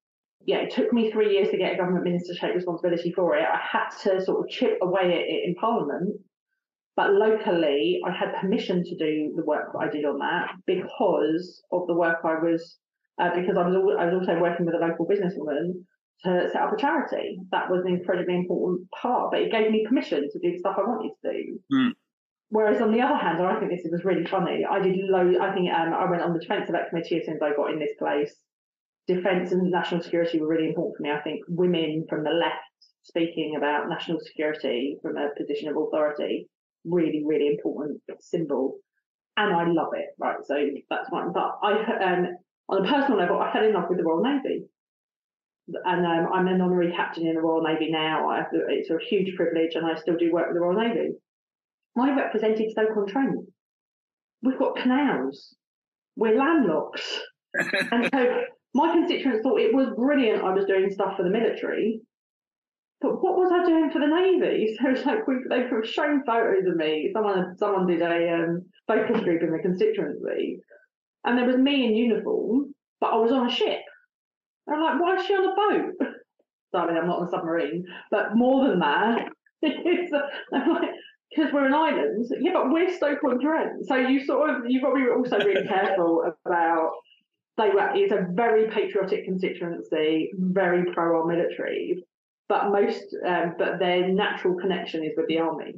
Yeah, 0.45 0.59
it 0.59 0.73
took 0.73 0.93
me 0.93 1.11
three 1.11 1.33
years 1.33 1.51
to 1.51 1.57
get 1.57 1.75
a 1.75 1.77
government 1.77 2.05
minister 2.05 2.35
to 2.35 2.41
take 2.41 2.55
responsibility 2.55 3.13
for 3.13 3.37
it. 3.37 3.43
I 3.43 3.59
had 3.61 3.91
to 4.03 4.25
sort 4.25 4.41
of 4.41 4.51
chip 4.51 4.79
away 4.83 5.05
at 5.05 5.29
it 5.29 5.45
in 5.45 5.55
Parliament. 5.55 6.21
But 6.95 7.13
locally, 7.13 8.01
I 8.07 8.11
had 8.11 8.35
permission 8.41 8.85
to 8.85 8.97
do 8.97 9.33
the 9.35 9.45
work 9.45 9.73
that 9.73 9.79
I 9.79 9.89
did 9.89 10.05
on 10.05 10.19
that 10.19 10.51
because 10.67 11.63
of 11.73 11.87
the 11.87 11.95
work 11.95 12.19
I 12.23 12.35
was, 12.35 12.77
uh, 13.19 13.31
because 13.35 13.57
I 13.57 13.67
was, 13.67 13.97
I 13.99 14.05
was 14.07 14.15
also 14.15 14.39
working 14.39 14.67
with 14.67 14.75
a 14.75 14.79
local 14.79 15.07
businesswoman 15.07 15.73
to 16.25 16.51
set 16.53 16.63
up 16.63 16.73
a 16.73 16.77
charity. 16.77 17.39
That 17.51 17.71
was 17.71 17.83
an 17.85 17.95
incredibly 17.95 18.35
important 18.35 18.91
part, 18.91 19.31
but 19.31 19.41
it 19.41 19.51
gave 19.51 19.71
me 19.71 19.87
permission 19.89 20.29
to 20.31 20.39
do 20.39 20.53
the 20.53 20.59
stuff 20.59 20.77
I 20.79 20.83
wanted 20.83 21.13
to 21.25 21.33
do. 21.33 21.61
Mm. 21.73 21.93
Whereas 22.53 22.83
on 22.83 22.93
the 22.93 23.01
other 23.01 23.17
hand, 23.17 23.41
I 23.41 23.59
think 23.59 23.71
this 23.71 23.91
was 23.91 24.05
really 24.05 24.27
funny. 24.27 24.63
I 24.71 24.79
did 24.79 24.99
low. 24.99 25.25
I 25.41 25.55
think 25.55 25.73
um, 25.73 25.95
I 25.95 26.05
went 26.05 26.21
on 26.21 26.35
the 26.35 26.39
defence 26.39 26.67
select 26.67 26.91
committee 26.91 27.17
as 27.17 27.25
soon 27.25 27.37
as 27.37 27.41
I 27.43 27.57
got 27.57 27.71
in 27.71 27.79
this 27.79 27.97
place. 27.99 28.35
Defence 29.09 29.53
and 29.53 29.71
national 29.71 30.03
security 30.03 30.39
were 30.39 30.49
really 30.49 30.69
important 30.69 30.99
for 30.99 31.03
me. 31.03 31.11
I 31.11 31.23
think 31.23 31.41
women 31.49 32.05
from 32.11 32.25
the 32.25 32.31
left 32.31 32.61
speaking 33.05 33.55
about 33.57 33.89
national 33.89 34.21
security 34.21 34.99
from 35.01 35.17
a 35.17 35.31
position 35.35 35.71
of 35.71 35.79
authority, 35.79 36.47
really, 36.85 37.25
really 37.27 37.49
important 37.49 38.03
symbol. 38.21 38.77
And 39.39 39.55
I 39.55 39.65
love 39.67 39.95
it, 39.95 40.09
right? 40.19 40.45
So 40.45 40.55
that's 40.91 41.11
one. 41.11 41.33
But 41.33 41.57
I, 41.63 41.73
um, 42.05 42.37
on 42.69 42.85
a 42.85 42.91
personal 42.91 43.19
level, 43.19 43.41
I 43.41 43.51
fell 43.51 43.65
in 43.65 43.73
love 43.73 43.89
with 43.89 43.97
the 43.97 44.05
Royal 44.05 44.23
Navy. 44.23 44.67
And 45.87 46.05
um, 46.05 46.31
I'm 46.31 46.49
an 46.49 46.61
honorary 46.61 46.93
captain 46.93 47.27
in 47.27 47.35
the 47.35 47.41
Royal 47.41 47.63
Navy 47.63 47.91
now. 47.91 48.29
I, 48.29 48.45
it's 48.69 48.91
a 48.91 48.99
huge 49.09 49.37
privilege, 49.37 49.75
and 49.75 49.87
I 49.87 49.99
still 49.99 50.19
do 50.19 50.31
work 50.31 50.49
with 50.49 50.57
the 50.57 50.61
Royal 50.61 50.79
Navy. 50.79 51.13
I 51.99 52.15
represented 52.17 52.71
Stoke-on-Trent. 52.71 53.47
We've 54.43 54.59
got 54.59 54.77
canals. 54.77 55.55
We're 56.17 56.37
landlocked. 56.37 57.03
and 57.55 58.09
so 58.13 58.43
my 58.75 58.93
constituents 58.93 59.41
thought 59.43 59.61
it 59.61 59.75
was 59.75 59.89
brilliant 59.97 60.43
I 60.43 60.53
was 60.53 60.65
doing 60.65 60.91
stuff 60.91 61.17
for 61.17 61.23
the 61.23 61.31
military. 61.31 62.01
But 63.01 63.23
what 63.23 63.37
was 63.37 63.51
I 63.53 63.65
doing 63.65 63.91
for 63.91 63.99
the 63.99 64.07
Navy? 64.07 64.77
So 64.81 64.91
it's 64.91 65.05
like 65.05 65.27
we, 65.27 65.35
they've 65.49 65.69
shown 65.85 66.23
photos 66.25 66.67
of 66.67 66.77
me. 66.77 67.11
Someone 67.13 67.57
someone 67.59 67.87
did 67.87 68.01
a 68.01 68.33
um, 68.33 68.65
focus 68.87 69.23
group 69.23 69.43
in 69.43 69.53
the 69.53 69.59
constituency, 69.59 70.61
and 71.25 71.37
there 71.37 71.47
was 71.47 71.57
me 71.57 71.87
in 71.87 71.97
uniform, 71.97 72.75
but 73.01 73.09
I 73.13 73.17
was 73.17 73.33
on 73.33 73.49
a 73.49 73.53
ship. 73.53 73.81
I'm 74.69 74.81
like, 74.81 75.01
why 75.01 75.17
is 75.17 75.27
she 75.27 75.35
on 75.35 75.45
a 75.45 75.55
boat? 75.55 76.09
Sorry, 76.75 76.97
I'm 76.97 77.07
not 77.07 77.19
on 77.19 77.27
a 77.27 77.31
submarine, 77.31 77.85
but 78.11 78.35
more 78.35 78.67
than 78.69 78.79
that, 78.79 79.29
it's, 79.63 80.13
I'm 80.55 80.69
like, 80.73 80.91
because 81.35 81.53
we're 81.53 81.67
an 81.67 81.75
island. 81.75 82.27
Yeah, 82.41 82.53
but 82.55 82.71
we're 82.71 82.95
Stoke-on-Trent, 82.95 83.87
so 83.87 83.97
you 83.97 84.25
sort 84.25 84.51
of 84.51 84.63
you've 84.67 84.83
got 84.83 84.91
to 84.91 84.97
be 84.97 85.11
also 85.11 85.39
really 85.39 85.67
careful 85.67 86.33
about. 86.45 86.93
They 87.59 87.69
were 87.69 87.91
it's 87.95 88.13
a 88.13 88.27
very 88.33 88.71
patriotic 88.71 89.25
constituency, 89.25 90.31
very 90.35 90.93
pro 90.93 91.21
our 91.21 91.27
military, 91.27 92.05
but 92.49 92.71
most 92.71 93.15
um, 93.27 93.55
but 93.59 93.79
their 93.79 94.09
natural 94.09 94.55
connection 94.57 95.05
is 95.05 95.13
with 95.17 95.29
the 95.29 95.39
army 95.39 95.75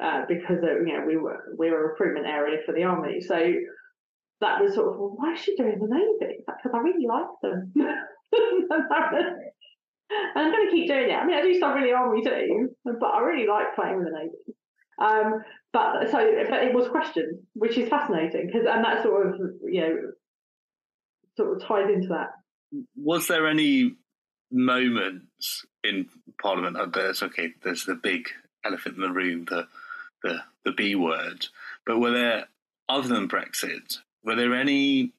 uh, 0.00 0.24
because 0.28 0.58
uh, 0.62 0.80
you 0.80 0.92
know 0.92 1.04
we 1.06 1.16
were 1.16 1.54
we 1.58 1.70
were 1.70 1.84
a 1.84 1.88
recruitment 1.88 2.26
area 2.26 2.58
for 2.66 2.72
the 2.72 2.84
army, 2.84 3.20
so 3.20 3.52
that 4.40 4.60
was 4.60 4.74
sort 4.74 4.92
of 4.92 5.00
well, 5.00 5.14
why 5.16 5.32
is 5.32 5.40
she 5.40 5.56
doing 5.56 5.78
the 5.78 5.88
navy? 5.88 6.38
Because 6.46 6.72
I 6.74 6.78
really 6.78 7.06
like 7.06 7.28
them. 7.42 7.72
And 10.12 10.46
I'm 10.46 10.52
going 10.52 10.66
to 10.68 10.72
keep 10.72 10.88
doing 10.88 11.10
it. 11.10 11.14
I 11.14 11.24
mean, 11.24 11.36
I 11.36 11.42
do 11.42 11.54
stuff 11.54 11.74
really 11.76 11.92
army 11.92 12.22
too, 12.24 12.70
but 12.84 13.06
I 13.06 13.20
really 13.20 13.46
like 13.46 13.76
playing 13.76 13.98
with 13.98 14.06
the 14.06 14.12
navy. 14.12 14.56
Um, 15.00 15.42
but 15.72 16.10
so, 16.10 16.44
but 16.48 16.62
it 16.62 16.74
was 16.74 16.88
questioned, 16.88 17.38
which 17.54 17.78
is 17.78 17.88
fascinating 17.88 18.46
because, 18.46 18.66
and 18.68 18.84
that 18.84 19.02
sort 19.02 19.28
of, 19.28 19.40
you 19.62 19.80
know, 19.80 19.96
sort 21.36 21.56
of 21.56 21.66
ties 21.66 21.90
into 21.90 22.08
that. 22.08 22.30
Was 22.96 23.26
there 23.26 23.46
any 23.46 23.94
moments 24.50 25.64
in 25.82 26.06
Parliament? 26.40 26.76
Uh, 26.76 26.86
there's 26.86 27.22
okay. 27.22 27.52
There's 27.62 27.84
the 27.84 27.94
big 27.94 28.28
elephant 28.64 28.96
in 28.96 29.02
the 29.02 29.12
room, 29.12 29.46
the 29.48 29.66
the 30.22 30.42
the 30.64 30.72
B 30.72 30.94
word. 30.94 31.46
But 31.86 31.98
were 31.98 32.12
there 32.12 32.48
other 32.88 33.08
than 33.08 33.28
Brexit? 33.28 33.98
Were 34.22 34.34
there 34.34 34.54
any 34.54 35.12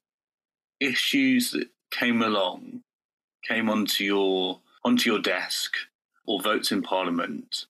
issues 0.80 1.50
that 1.52 1.68
came 1.90 2.22
along, 2.22 2.82
came 3.46 3.68
onto 3.68 4.04
your 4.04 4.60
onto 4.84 5.10
your 5.10 5.20
desk, 5.20 5.74
or 6.26 6.40
votes 6.40 6.70
in 6.70 6.82
Parliament 6.82 7.66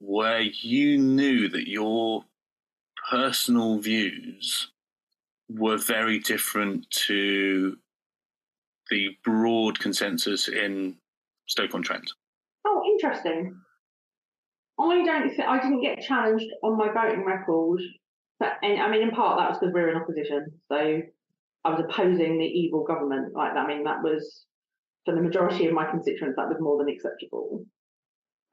where 0.00 0.40
you 0.40 0.98
knew 0.98 1.48
that 1.48 1.68
your 1.68 2.24
personal 3.10 3.78
views 3.78 4.70
were 5.48 5.76
very 5.76 6.18
different 6.18 6.88
to 6.90 7.76
the 8.90 9.16
broad 9.24 9.78
consensus 9.78 10.48
in 10.48 10.96
Stoke-on-Trent? 11.46 12.10
Oh, 12.66 12.82
interesting. 12.92 13.54
I 14.78 15.04
don't. 15.04 15.40
I 15.40 15.60
didn't 15.60 15.82
get 15.82 16.00
challenged 16.00 16.46
on 16.62 16.78
my 16.78 16.90
voting 16.90 17.24
record, 17.24 17.80
but 18.38 18.54
and, 18.62 18.80
I 18.80 18.90
mean, 18.90 19.02
in 19.02 19.10
part 19.10 19.38
that 19.38 19.50
was 19.50 19.58
because 19.58 19.74
we 19.74 19.80
were 19.82 19.90
in 19.90 19.96
opposition, 19.96 20.46
so 20.72 21.02
I 21.64 21.70
was 21.70 21.84
opposing 21.84 22.38
the 22.38 22.46
evil 22.46 22.84
government. 22.84 23.34
Like 23.34 23.52
I 23.52 23.66
mean, 23.66 23.84
that 23.84 24.02
was 24.02 24.46
for 25.04 25.14
the 25.14 25.20
majority 25.20 25.66
of 25.66 25.74
my 25.74 25.90
constituents, 25.90 26.36
that 26.36 26.48
was 26.48 26.56
more 26.60 26.78
than 26.78 26.88
acceptable 26.88 27.66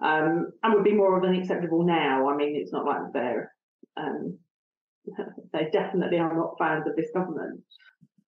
um, 0.02 0.52
and 0.64 0.74
would 0.74 0.84
be 0.84 0.94
more 0.94 1.18
of 1.18 1.24
an 1.24 1.36
acceptable 1.36 1.84
now. 1.84 2.30
I 2.30 2.36
mean, 2.36 2.56
it's 2.56 2.72
not 2.72 2.86
like 2.86 3.14
they're 3.14 3.52
um, 3.98 4.38
they 5.54 5.70
definitely 5.72 6.20
are 6.20 6.36
not 6.36 6.58
fans 6.58 6.88
of 6.88 6.96
this 6.96 7.10
government. 7.14 7.62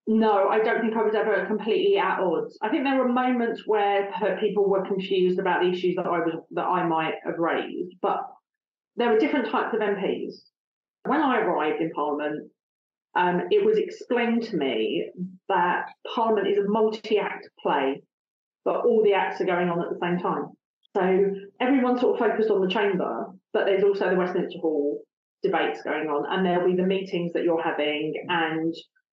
No, 0.08 0.48
I 0.48 0.60
don't 0.60 0.82
think 0.82 0.96
I 0.96 1.04
was 1.04 1.14
ever 1.14 1.46
completely 1.46 2.00
at 2.00 2.20
odds. 2.20 2.58
I 2.64 2.70
think 2.70 2.84
there 2.84 2.98
were 2.98 3.08
moments 3.08 3.64
where 3.68 4.12
people 4.40 4.68
were 4.68 4.86
confused 4.86 5.38
about 5.38 5.62
the 5.62 5.70
issues 5.70 5.96
that 5.98 6.08
I 6.08 6.20
was 6.20 6.34
that 6.52 6.66
I 6.66 6.88
might 6.88 7.16
have 7.26 7.38
raised, 7.38 7.96
but 8.02 8.22
there 8.96 9.12
were 9.12 9.20
different 9.20 9.50
types 9.50 9.74
of 9.74 9.82
MPs. 9.82 10.34
When 11.06 11.22
I 11.22 11.40
arrived 11.40 11.82
in 11.82 11.92
Parliament, 11.92 12.50
um, 13.16 13.44
it 13.52 13.64
was 13.64 13.78
explained 13.78 14.44
to 14.44 14.58
me 14.58 15.12
that 15.48 15.86
Parliament 16.14 16.48
is 16.48 16.58
a 16.58 16.68
multi-act 16.68 17.50
play, 17.62 18.02
but 18.66 18.86
all 18.86 19.04
the 19.04 19.14
acts 19.14 19.42
are 19.42 19.46
going 19.46 19.70
on 19.70 19.82
at 19.82 19.90
the 19.90 20.00
same 20.02 20.20
time. 20.20 20.48
So 20.96 21.36
everyone's 21.60 22.02
sort 22.02 22.20
of 22.20 22.28
focused 22.28 22.50
on 22.50 22.62
the 22.62 22.74
chamber, 22.74 23.28
but 23.54 23.66
there's 23.66 23.84
also 23.84 24.10
the 24.10 24.16
Westminster 24.16 24.60
Hall 24.60 25.02
debates 25.44 25.82
going 25.84 26.08
on, 26.08 26.26
and 26.30 26.46
there'll 26.46 26.70
be 26.70 26.76
the 26.76 26.88
meetings 26.88 27.34
that 27.34 27.44
you're 27.44 27.62
having 27.62 28.14
and 28.28 28.74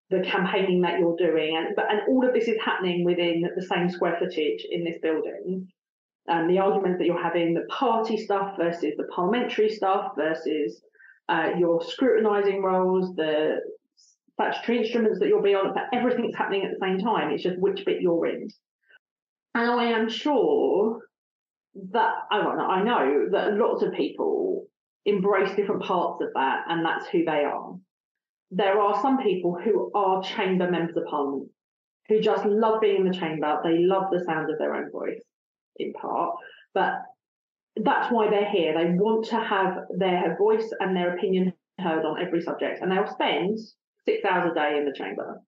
the 0.09 0.21
campaigning 0.21 0.81
that 0.81 0.99
you're 0.99 1.17
doing, 1.17 1.57
and 1.57 1.75
but 1.75 1.89
and 1.89 2.01
all 2.07 2.25
of 2.25 2.33
this 2.33 2.47
is 2.47 2.57
happening 2.63 3.03
within 3.03 3.43
the 3.55 3.61
same 3.61 3.89
square 3.89 4.15
footage 4.19 4.65
in 4.69 4.83
this 4.83 4.97
building. 5.01 5.67
And 6.27 6.49
the 6.49 6.59
arguments 6.59 6.97
that 6.97 7.05
you're 7.05 7.21
having, 7.21 7.53
the 7.53 7.67
party 7.69 8.17
stuff 8.17 8.55
versus 8.57 8.93
the 8.97 9.07
parliamentary 9.15 9.69
stuff 9.69 10.13
versus 10.17 10.81
uh, 11.29 11.51
your 11.57 11.83
scrutinising 11.83 12.63
roles, 12.63 13.15
the 13.15 13.59
statutory 14.33 14.79
instruments 14.79 15.19
that 15.19 15.27
you'll 15.27 15.43
be 15.43 15.53
on, 15.53 15.73
but 15.73 15.83
everything's 15.93 16.35
happening 16.35 16.63
at 16.63 16.71
the 16.71 16.85
same 16.85 16.99
time. 16.99 17.31
It's 17.31 17.43
just 17.43 17.59
which 17.59 17.85
bit 17.85 18.01
you're 18.01 18.25
in. 18.25 18.47
And 19.53 19.71
I 19.71 19.85
am 19.85 20.09
sure 20.09 20.99
that 21.91 22.13
I, 22.31 22.39
I 22.39 22.83
know 22.83 23.27
that 23.31 23.53
lots 23.53 23.83
of 23.83 23.93
people 23.93 24.65
embrace 25.05 25.55
different 25.55 25.83
parts 25.83 26.21
of 26.21 26.29
that, 26.33 26.63
and 26.67 26.85
that's 26.85 27.07
who 27.07 27.25
they 27.25 27.43
are. 27.43 27.75
There 28.51 28.79
are 28.79 29.01
some 29.01 29.17
people 29.17 29.57
who 29.61 29.91
are 29.93 30.23
chamber 30.23 30.69
members 30.69 30.95
of 30.95 31.05
parliament 31.05 31.49
who 32.07 32.21
just 32.21 32.45
love 32.45 32.81
being 32.81 32.97
in 32.97 33.07
the 33.09 33.17
chamber. 33.17 33.59
They 33.63 33.79
love 33.79 34.05
the 34.11 34.23
sound 34.25 34.51
of 34.51 34.57
their 34.59 34.75
own 34.75 34.91
voice, 34.91 35.21
in 35.77 35.93
part, 35.93 36.35
but 36.73 36.93
that's 37.75 38.11
why 38.11 38.29
they're 38.29 38.49
here. 38.49 38.73
They 38.73 38.91
want 38.91 39.25
to 39.27 39.39
have 39.39 39.77
their 39.97 40.37
voice 40.37 40.71
and 40.79 40.95
their 40.95 41.15
opinion 41.15 41.53
heard 41.79 42.05
on 42.05 42.21
every 42.21 42.41
subject, 42.41 42.81
and 42.81 42.91
they'll 42.91 43.07
spend 43.07 43.59
six 44.05 44.23
hours 44.23 44.51
a 44.51 44.55
day 44.55 44.77
in 44.77 44.85
the 44.85 44.93
chamber. 44.95 45.41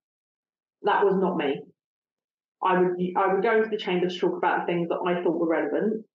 That 0.83 1.05
was 1.05 1.15
not 1.15 1.37
me. 1.37 1.61
I 2.61 2.79
would 2.79 2.97
I 3.15 3.33
would 3.33 3.43
go 3.43 3.57
into 3.57 3.69
the 3.69 3.77
chamber 3.77 4.09
to 4.09 4.19
talk 4.19 4.35
about 4.35 4.61
the 4.61 4.73
things 4.73 4.89
that 4.89 4.99
I 5.05 5.23
thought 5.23 5.39
were 5.39 5.47
relevant, 5.47 6.05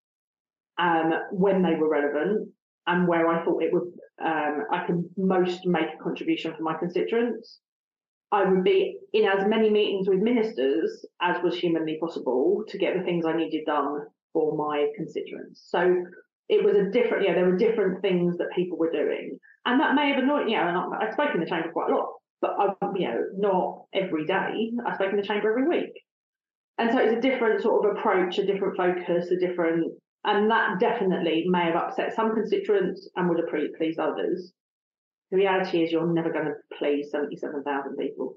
um, 0.79 1.13
when 1.31 1.63
they 1.63 1.75
were 1.75 1.89
relevant, 1.89 2.49
and 2.87 3.07
where 3.07 3.29
I 3.29 3.45
thought 3.45 3.63
it 3.63 3.73
would 3.73 3.93
um, 4.25 4.65
I 4.71 4.85
could 4.87 5.05
most 5.17 5.67
make 5.67 5.89
a 5.95 6.03
contribution 6.03 6.55
for 6.57 6.63
my 6.63 6.75
constituents. 6.79 7.59
I 8.31 8.45
would 8.45 8.65
be 8.65 8.99
in 9.13 9.27
as 9.27 9.47
many 9.47 9.69
meetings 9.69 10.09
with 10.09 10.21
ministers 10.21 11.05
as 11.21 11.43
was 11.43 11.59
humanly 11.59 11.99
possible 12.01 12.63
to 12.69 12.79
get 12.79 12.97
the 12.97 13.05
things 13.05 13.27
I 13.27 13.37
needed 13.37 13.65
done 13.67 14.01
for 14.33 14.57
my 14.57 14.89
constituents. 14.97 15.67
So 15.69 16.05
it 16.49 16.65
was 16.65 16.77
a 16.77 16.91
different, 16.91 17.27
yeah, 17.27 17.35
there 17.35 17.45
were 17.45 17.57
different 17.57 18.01
things 18.01 18.39
that 18.39 18.49
people 18.55 18.79
were 18.79 18.91
doing. 18.91 19.39
And 19.67 19.81
that 19.81 19.95
may 19.95 20.09
have 20.09 20.23
annoyed, 20.23 20.49
you 20.49 20.57
know, 20.57 20.67
and 20.69 20.79
I, 20.79 21.09
I 21.09 21.13
spoke 21.13 21.35
in 21.35 21.41
the 21.41 21.47
chamber 21.47 21.71
quite 21.73 21.91
a 21.91 21.95
lot, 21.95 22.09
but 22.41 22.55
I, 22.59 22.73
you 22.97 23.09
know, 23.09 23.25
not 23.37 23.85
every 23.93 24.27
day. 24.27 24.73
I 24.87 24.95
spoke 24.95 25.11
in 25.11 25.17
the 25.17 25.27
chamber 25.27 25.51
every 25.51 25.69
week. 25.69 25.93
And 26.79 26.91
so 26.91 26.99
it's 26.99 27.17
a 27.17 27.21
different 27.21 27.63
sort 27.63 27.85
of 27.85 27.97
approach, 27.97 28.39
a 28.39 28.47
different 28.47 28.77
focus, 28.77 29.31
a 29.31 29.37
different, 29.37 29.93
and 30.25 30.51
that 30.51 30.79
definitely 30.79 31.47
may 31.49 31.65
have 31.65 31.77
upset 31.77 32.15
some 32.15 32.35
constituents 32.35 33.09
and 33.17 33.29
would 33.29 33.39
have 33.39 33.77
pleased 33.77 33.99
others. 33.99 34.53
The 35.31 35.39
reality 35.39 35.83
is 35.83 35.91
you're 35.91 36.07
never 36.07 36.31
going 36.31 36.45
to 36.45 36.55
please 36.79 37.11
77,000 37.11 37.97
people. 37.97 38.37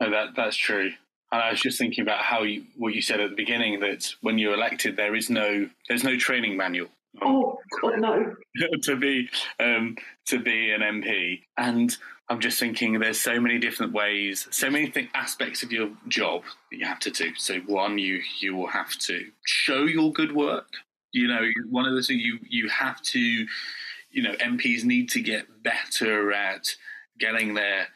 No, 0.00 0.10
that, 0.10 0.28
that's 0.36 0.56
true. 0.56 0.92
And 1.32 1.42
I 1.42 1.50
was 1.50 1.60
just 1.60 1.78
thinking 1.78 2.02
about 2.02 2.20
how 2.20 2.42
you, 2.42 2.64
what 2.76 2.94
you 2.94 3.02
said 3.02 3.20
at 3.20 3.30
the 3.30 3.36
beginning 3.36 3.80
that 3.80 4.12
when 4.20 4.38
you're 4.38 4.54
elected, 4.54 4.96
there 4.96 5.14
is 5.14 5.28
no 5.28 5.68
there's 5.88 6.04
no 6.04 6.16
training 6.16 6.56
manual. 6.56 6.88
Oh 7.20 7.58
God, 7.82 7.98
no! 7.98 8.34
to 8.82 8.96
be 8.96 9.28
um, 9.60 9.96
to 10.26 10.38
be 10.38 10.70
an 10.70 10.80
MP, 10.80 11.40
and 11.58 11.94
I'm 12.30 12.40
just 12.40 12.58
thinking 12.58 12.98
there's 12.98 13.20
so 13.20 13.40
many 13.40 13.58
different 13.58 13.92
ways, 13.92 14.46
so 14.50 14.70
many 14.70 14.88
th- 14.88 15.10
aspects 15.14 15.62
of 15.62 15.72
your 15.72 15.90
job 16.08 16.44
that 16.70 16.78
you 16.78 16.86
have 16.86 17.00
to 17.00 17.10
do. 17.10 17.34
So 17.36 17.58
one, 17.60 17.98
you 17.98 18.22
you 18.40 18.54
will 18.54 18.68
have 18.68 18.96
to 19.00 19.26
show 19.44 19.84
your 19.84 20.12
good 20.12 20.34
work. 20.34 20.68
You 21.12 21.28
know, 21.28 21.42
one 21.70 21.86
of 21.86 21.94
the 21.94 22.02
things 22.02 22.22
you 22.22 22.38
you 22.48 22.68
have 22.68 23.00
to, 23.02 23.20
you 23.20 24.22
know, 24.22 24.34
MPs 24.34 24.84
need 24.84 25.10
to 25.10 25.20
get 25.20 25.62
better 25.62 26.32
at 26.32 26.74
getting 27.18 27.54
their 27.54 27.88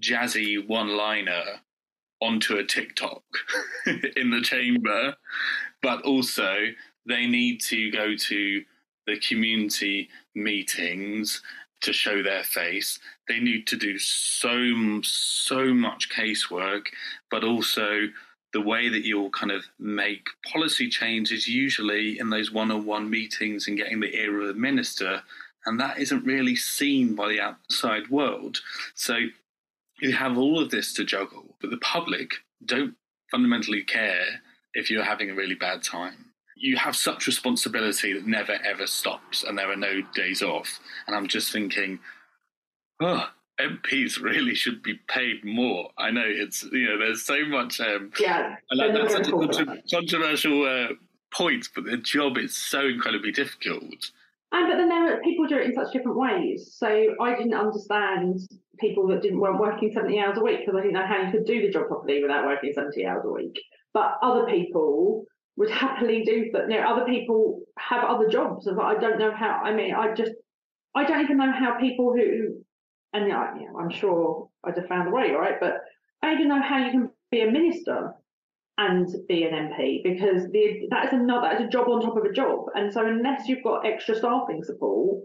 jazzy 0.00 0.66
one-liner 0.66 1.44
onto 2.20 2.56
a 2.56 2.64
TikTok 2.64 3.22
in 4.16 4.30
the 4.30 4.40
chamber, 4.42 5.14
but 5.82 6.02
also 6.02 6.56
they 7.06 7.26
need 7.26 7.60
to 7.60 7.90
go 7.90 8.16
to 8.16 8.62
the 9.06 9.18
community 9.20 10.08
meetings 10.34 11.42
to 11.82 11.92
show 11.92 12.22
their 12.22 12.42
face. 12.42 12.98
They 13.28 13.40
need 13.40 13.66
to 13.68 13.76
do 13.76 13.98
so 13.98 15.00
so 15.02 15.74
much 15.74 16.08
casework, 16.08 16.86
but 17.30 17.44
also 17.44 18.08
the 18.54 18.60
way 18.60 18.88
that 18.88 19.04
you'll 19.04 19.30
kind 19.30 19.52
of 19.52 19.64
make 19.78 20.28
policy 20.50 20.88
changes 20.88 21.46
usually 21.46 22.18
in 22.18 22.30
those 22.30 22.52
one-on-one 22.52 23.10
meetings 23.10 23.68
and 23.68 23.76
getting 23.76 24.00
the 24.00 24.16
ear 24.16 24.40
of 24.40 24.46
the 24.46 24.54
minister, 24.54 25.22
and 25.66 25.78
that 25.80 25.98
isn't 25.98 26.24
really 26.24 26.54
seen 26.54 27.14
by 27.14 27.28
the 27.28 27.40
outside 27.40 28.08
world. 28.08 28.58
So 28.94 29.16
you 30.00 30.12
have 30.12 30.38
all 30.38 30.60
of 30.62 30.70
this 30.70 30.92
to 30.94 31.04
juggle, 31.04 31.56
but 31.60 31.70
the 31.70 31.78
public 31.78 32.34
don't 32.64 32.94
fundamentally 33.30 33.82
care 33.82 34.40
if 34.72 34.88
you're 34.88 35.02
having 35.02 35.30
a 35.30 35.34
really 35.34 35.56
bad 35.56 35.82
time. 35.82 36.26
You 36.56 36.76
have 36.76 36.94
such 36.94 37.26
responsibility 37.26 38.12
that 38.12 38.26
never 38.26 38.56
ever 38.64 38.86
stops, 38.86 39.42
and 39.42 39.58
there 39.58 39.70
are 39.70 39.76
no 39.76 40.00
days 40.14 40.42
off. 40.42 40.78
And 41.06 41.16
I'm 41.16 41.26
just 41.26 41.52
thinking, 41.52 41.98
oh, 43.02 43.28
MPs 43.60 44.20
really 44.20 44.54
should 44.54 44.82
be 44.82 44.94
paid 45.08 45.44
more. 45.44 45.90
I 45.96 46.10
know 46.10 46.24
it's 46.24 46.64
you 46.64 46.88
know 46.88 46.98
there's 46.98 47.24
so 47.24 47.44
much. 47.46 47.80
Um, 47.80 48.10
yeah, 48.18 48.56
and 48.70 48.80
that, 48.80 48.92
that's 48.92 49.12
such 49.12 49.28
a 49.28 49.30
contra- 49.30 49.82
controversial 49.90 50.64
uh, 50.64 50.94
point, 51.32 51.68
but 51.74 51.84
the 51.84 51.96
job 51.96 52.36
is 52.38 52.56
so 52.56 52.86
incredibly 52.86 53.32
difficult. 53.32 54.10
And 54.52 54.68
but 54.68 54.76
then 54.76 54.88
there 54.88 55.16
are 55.16 55.20
people 55.20 55.46
do 55.46 55.58
it 55.58 55.66
in 55.66 55.74
such 55.74 55.92
different 55.92 56.16
ways. 56.16 56.74
So 56.76 56.86
I 57.20 57.36
didn't 57.36 57.54
understand 57.54 58.40
people 58.78 59.06
that 59.08 59.22
didn't 59.22 59.40
weren't 59.40 59.60
working 59.60 59.92
70 59.92 60.18
hours 60.18 60.38
a 60.38 60.42
week 60.42 60.60
because 60.60 60.74
I 60.78 60.82
didn't 60.82 60.94
know 60.94 61.06
how 61.06 61.22
you 61.22 61.30
could 61.30 61.44
do 61.44 61.62
the 61.62 61.70
job 61.70 61.88
properly 61.88 62.22
without 62.22 62.46
working 62.46 62.72
70 62.72 63.06
hours 63.06 63.24
a 63.24 63.30
week. 63.30 63.60
But 63.92 64.18
other 64.22 64.46
people 64.46 65.24
would 65.56 65.70
happily 65.84 66.22
do 66.24 66.50
that. 66.52 66.70
You 66.70 66.80
know, 66.80 66.88
other 66.88 67.04
people 67.04 67.62
have 67.78 68.04
other 68.04 68.28
jobs. 68.28 68.66
But 68.66 68.84
I 68.84 68.98
don't 68.98 69.18
know 69.18 69.34
how. 69.34 69.60
I 69.62 69.74
mean, 69.74 69.94
I 69.94 70.14
just 70.14 70.32
I 70.94 71.04
don't 71.04 71.22
even 71.22 71.38
know 71.38 71.52
how 71.52 71.78
people 71.78 72.12
who 72.12 72.64
and 73.14 73.26
you 73.26 73.32
know, 73.32 73.78
I'm 73.78 73.90
sure 73.90 74.48
I'd 74.64 74.76
have 74.76 74.88
found 74.88 75.08
a 75.08 75.10
way, 75.10 75.30
right. 75.30 75.58
But 75.60 75.76
I 76.22 76.34
don't 76.34 76.48
know 76.48 76.60
how 76.60 76.84
you 76.84 76.90
can 76.90 77.10
be 77.30 77.40
a 77.42 77.50
minister 77.50 78.12
and 78.76 79.08
be 79.28 79.44
an 79.44 79.52
MP 79.52 80.02
because 80.02 80.50
the, 80.50 80.88
that 80.90 81.06
is 81.06 81.12
another 81.12 81.48
that 81.48 81.60
is 81.60 81.68
a 81.68 81.70
job 81.70 81.88
on 81.88 82.00
top 82.00 82.16
of 82.16 82.24
a 82.24 82.32
job. 82.32 82.66
And 82.74 82.92
so 82.92 83.06
unless 83.06 83.48
you've 83.48 83.62
got 83.62 83.86
extra 83.86 84.16
staffing 84.16 84.62
support 84.64 85.22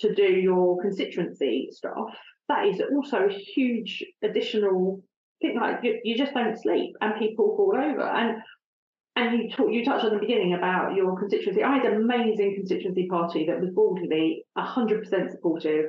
to 0.00 0.14
do 0.14 0.24
your 0.24 0.80
constituency 0.82 1.68
stuff, 1.70 2.10
that 2.48 2.66
is 2.66 2.82
also 2.92 3.28
a 3.28 3.32
huge 3.32 4.04
additional 4.22 5.02
thing. 5.40 5.56
Like 5.60 5.80
you, 5.84 6.00
you 6.02 6.18
just 6.18 6.34
don't 6.34 6.60
sleep 6.60 6.96
and 7.00 7.18
people 7.18 7.56
fall 7.56 7.76
over. 7.76 8.02
And 8.02 8.42
and 9.16 9.38
you 9.38 9.50
talk, 9.50 9.70
you 9.70 9.84
touched 9.84 10.04
on 10.04 10.12
the 10.12 10.18
beginning 10.18 10.54
about 10.54 10.96
your 10.96 11.16
constituency. 11.16 11.62
I 11.62 11.76
had 11.76 11.86
an 11.86 12.02
amazing 12.02 12.56
constituency 12.56 13.06
party 13.06 13.46
that 13.46 13.60
was 13.60 13.70
broadly 13.70 14.44
100% 14.58 15.30
supportive. 15.30 15.86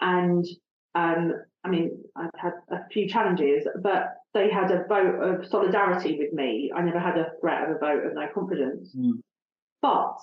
And 0.00 0.44
um, 0.94 1.32
I 1.64 1.68
mean, 1.68 2.02
I've 2.14 2.30
had 2.36 2.52
a 2.70 2.88
few 2.92 3.08
challenges, 3.08 3.66
but 3.82 4.14
they 4.34 4.50
had 4.50 4.70
a 4.70 4.84
vote 4.88 5.20
of 5.20 5.46
solidarity 5.46 6.18
with 6.18 6.32
me. 6.32 6.70
I 6.74 6.82
never 6.82 7.00
had 7.00 7.18
a 7.18 7.32
threat 7.40 7.68
of 7.68 7.76
a 7.76 7.78
vote 7.78 8.06
of 8.06 8.14
no 8.14 8.28
confidence. 8.32 8.94
Mm. 8.96 9.20
But 9.82 10.16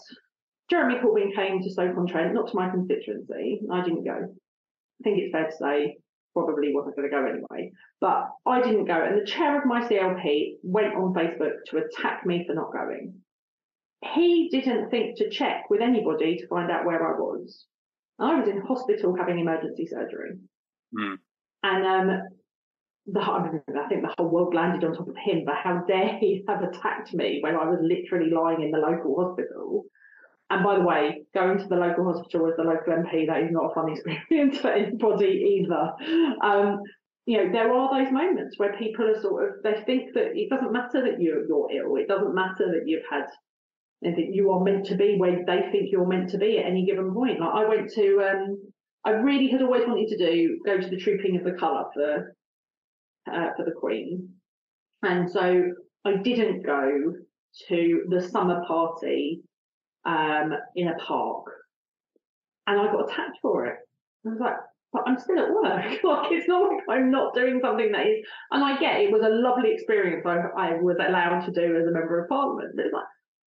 Jeremy 0.69 0.95
Corbyn 0.95 1.35
came 1.35 1.61
to 1.61 1.69
Stoke-on-Trent, 1.69 2.33
not 2.33 2.49
to 2.49 2.55
my 2.55 2.69
constituency. 2.69 3.61
I 3.71 3.83
didn't 3.83 4.05
go. 4.05 4.13
I 4.13 5.03
think 5.03 5.19
it's 5.19 5.31
fair 5.31 5.47
to 5.47 5.57
say 5.57 5.97
probably 6.33 6.73
wasn't 6.73 6.95
going 6.95 7.09
to 7.09 7.15
go 7.15 7.25
anyway. 7.25 7.71
But 8.01 8.29
I 8.45 8.61
didn't 8.61 8.85
go. 8.85 9.01
And 9.03 9.19
the 9.19 9.25
chair 9.25 9.59
of 9.59 9.65
my 9.65 9.87
CLP 9.87 10.55
went 10.63 10.95
on 10.95 11.13
Facebook 11.13 11.63
to 11.67 11.77
attack 11.77 12.25
me 12.25 12.43
for 12.45 12.53
not 12.53 12.73
going. 12.73 13.13
He 14.13 14.49
didn't 14.49 14.89
think 14.89 15.17
to 15.17 15.29
check 15.29 15.69
with 15.69 15.81
anybody 15.81 16.37
to 16.37 16.47
find 16.47 16.71
out 16.71 16.85
where 16.85 17.07
I 17.07 17.17
was. 17.17 17.65
I 18.19 18.39
was 18.39 18.47
in 18.47 18.61
hospital 18.61 19.15
having 19.17 19.39
emergency 19.39 19.87
surgery. 19.87 20.37
Mm. 20.97 21.15
And 21.63 21.85
um, 21.85 22.21
the, 23.07 23.19
I 23.19 23.87
think 23.89 24.01
the 24.01 24.13
whole 24.17 24.29
world 24.29 24.53
landed 24.53 24.83
on 24.83 24.95
top 24.95 25.07
of 25.07 25.15
him, 25.17 25.43
but 25.45 25.55
how 25.55 25.83
dare 25.87 26.17
he 26.19 26.43
have 26.47 26.63
attacked 26.63 27.13
me 27.13 27.39
when 27.41 27.55
I 27.55 27.65
was 27.65 27.79
literally 27.81 28.31
lying 28.31 28.61
in 28.61 28.71
the 28.71 28.77
local 28.77 29.15
hospital? 29.15 29.85
And 30.49 30.63
by 30.63 30.75
the 30.75 30.83
way, 30.83 31.23
going 31.33 31.57
to 31.57 31.67
the 31.67 31.75
local 31.75 32.05
hospital 32.05 32.47
as 32.47 32.55
the 32.57 32.63
local 32.63 32.93
MP, 32.93 33.25
that 33.27 33.41
is 33.41 33.51
not 33.51 33.71
a 33.71 33.73
fun 33.73 33.89
experience 33.93 34.59
for 34.59 34.69
anybody 34.69 35.65
either. 35.65 35.93
Um, 36.43 36.81
you 37.25 37.37
know, 37.37 37.51
there 37.51 37.73
are 37.73 38.03
those 38.03 38.11
moments 38.11 38.59
where 38.59 38.77
people 38.77 39.05
are 39.09 39.21
sort 39.21 39.43
of, 39.45 39.63
they 39.63 39.81
think 39.85 40.13
that 40.13 40.35
it 40.35 40.49
doesn't 40.49 40.73
matter 40.73 41.01
that 41.01 41.21
you're, 41.21 41.47
you're 41.47 41.71
ill. 41.71 41.95
It 41.95 42.07
doesn't 42.07 42.35
matter 42.35 42.69
that 42.71 42.83
you've 42.85 43.05
had, 43.09 43.25
that 44.03 44.33
you 44.33 44.51
are 44.51 44.63
meant 44.63 44.85
to 44.87 44.95
be 44.95 45.17
where 45.17 45.43
they 45.45 45.61
think 45.71 45.89
you're 45.91 46.07
meant 46.07 46.29
to 46.31 46.37
be 46.37 46.59
at 46.59 46.65
any 46.65 46.85
given 46.85 47.13
point. 47.13 47.39
Like 47.39 47.53
I 47.53 47.65
went 47.67 47.91
to, 47.93 48.21
um, 48.21 48.71
I 49.05 49.11
really 49.11 49.49
had 49.49 49.61
always 49.61 49.87
wanted 49.87 50.09
to 50.09 50.17
do, 50.17 50.59
go 50.65 50.79
to 50.79 50.87
the 50.87 50.97
Trooping 50.97 51.37
of 51.37 51.43
the 51.43 51.57
Colour 51.59 51.85
for, 51.93 52.35
uh, 53.31 53.49
for 53.55 53.65
the 53.65 53.71
Queen. 53.71 54.29
And 55.03 55.29
so 55.29 55.71
I 56.05 56.15
didn't 56.17 56.65
go 56.65 57.13
to 57.67 58.05
the 58.09 58.21
summer 58.21 58.63
party 58.65 59.41
um, 60.05 60.53
in 60.75 60.87
a 60.87 60.95
park, 60.95 61.45
and 62.67 62.79
I 62.79 62.91
got 62.91 63.09
attacked 63.09 63.37
for 63.41 63.65
it. 63.67 63.77
I 64.25 64.29
was 64.29 64.39
like, 64.39 64.55
but 64.91 65.03
I'm 65.07 65.19
still 65.19 65.39
at 65.39 65.51
work. 65.51 65.85
like 66.03 66.31
it's 66.31 66.47
not 66.47 66.69
like 66.69 66.83
I'm 66.89 67.11
not 67.11 67.33
doing 67.33 67.59
something 67.61 67.91
that 67.91 68.05
is. 68.05 68.25
And 68.51 68.63
I 68.63 68.79
get 68.79 69.01
it 69.01 69.11
was 69.11 69.23
a 69.23 69.29
lovely 69.29 69.73
experience. 69.73 70.25
I, 70.25 70.37
I 70.57 70.73
was 70.81 70.97
allowed 70.99 71.45
to 71.45 71.51
do 71.51 71.77
as 71.77 71.87
a 71.87 71.91
member 71.91 72.23
of 72.23 72.29
parliament. 72.29 72.75
It's 72.77 72.93
like 72.93 73.03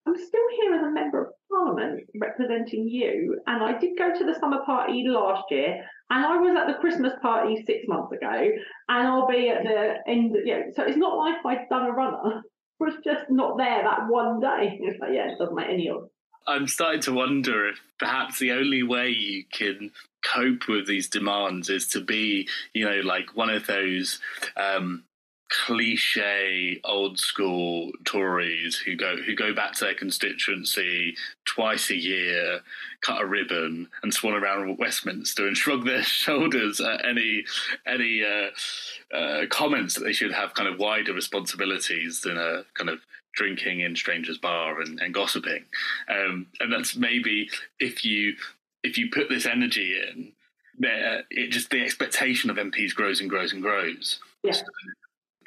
I'm 0.07 0.15
still 0.15 0.47
here 0.61 0.73
as 0.73 0.83
a 0.83 0.89
member 0.89 1.21
of 1.21 1.33
parliament 1.51 2.09
representing 2.19 2.87
you. 2.87 3.41
And 3.45 3.61
I 3.61 3.77
did 3.77 3.97
go 3.97 4.17
to 4.17 4.25
the 4.25 4.39
summer 4.39 4.63
party 4.65 5.03
last 5.05 5.43
year, 5.51 5.83
and 6.09 6.25
I 6.25 6.37
was 6.37 6.55
at 6.57 6.67
the 6.67 6.79
Christmas 6.79 7.11
party 7.21 7.61
six 7.65 7.85
months 7.89 8.13
ago, 8.13 8.49
and 8.87 9.07
I'll 9.07 9.27
be 9.27 9.49
at 9.49 9.63
the 9.63 9.95
end. 10.07 10.33
Of 10.33 10.45
yeah, 10.45 10.61
so 10.73 10.83
it's 10.83 10.97
not 10.97 11.17
like 11.17 11.45
I've 11.45 11.67
done 11.67 11.87
a 11.87 11.91
runner. 11.91 12.17
I 12.25 12.41
was 12.79 12.93
just 13.03 13.25
not 13.29 13.57
there 13.57 13.83
that 13.83 14.07
one 14.07 14.39
day. 14.39 14.79
It's 14.81 14.99
like, 14.99 15.11
yeah, 15.13 15.31
it 15.31 15.39
doesn't 15.39 15.55
make 15.55 15.69
any 15.69 15.89
odds. 15.89 16.09
I'm 16.47 16.67
starting 16.67 17.01
to 17.01 17.13
wonder 17.13 17.67
if 17.67 17.81
perhaps 17.99 18.39
the 18.39 18.53
only 18.53 18.81
way 18.81 19.09
you 19.09 19.43
can 19.51 19.91
cope 20.23 20.69
with 20.69 20.87
these 20.87 21.09
demands 21.09 21.69
is 21.69 21.87
to 21.89 21.99
be, 21.99 22.47
you 22.73 22.85
know, 22.85 23.01
like 23.01 23.35
one 23.35 23.49
of 23.49 23.67
those 23.67 24.19
um, 24.55 25.03
cliche 25.49 26.79
old 26.83 27.19
school 27.19 27.91
Tories 28.05 28.75
who 28.75 28.95
go 28.95 29.15
who 29.17 29.35
go 29.35 29.53
back 29.53 29.73
to 29.73 29.85
their 29.85 29.93
constituency 29.93 31.15
twice 31.45 31.89
a 31.89 31.95
year, 31.95 32.61
cut 33.01 33.21
a 33.21 33.25
ribbon, 33.25 33.87
and 34.03 34.13
swan 34.13 34.33
around 34.33 34.77
Westminster 34.77 35.47
and 35.47 35.57
shrug 35.57 35.85
their 35.85 36.03
shoulders 36.03 36.79
at 36.79 37.05
any 37.05 37.45
any 37.85 38.23
uh, 38.23 39.15
uh, 39.15 39.45
comments 39.49 39.95
that 39.95 40.03
they 40.03 40.13
should 40.13 40.33
have 40.33 40.53
kind 40.53 40.69
of 40.69 40.79
wider 40.79 41.13
responsibilities 41.13 42.21
than 42.21 42.37
a 42.37 42.63
kind 42.73 42.89
of 42.89 42.99
drinking 43.33 43.81
in 43.81 43.95
strangers' 43.95 44.37
bar 44.37 44.81
and, 44.81 44.99
and 44.99 45.13
gossiping. 45.13 45.63
Um, 46.09 46.47
and 46.59 46.73
that's 46.73 46.95
maybe 46.95 47.49
if 47.79 48.03
you 48.03 48.35
if 48.83 48.97
you 48.97 49.09
put 49.09 49.29
this 49.29 49.45
energy 49.45 49.95
in, 49.95 50.31
it 50.79 51.51
just 51.51 51.69
the 51.69 51.81
expectation 51.81 52.49
of 52.49 52.57
MPs 52.57 52.93
grows 52.93 53.21
and 53.21 53.29
grows 53.29 53.53
and 53.53 53.61
grows. 53.61 54.19
Yeah. 54.43 54.51
So 54.51 54.63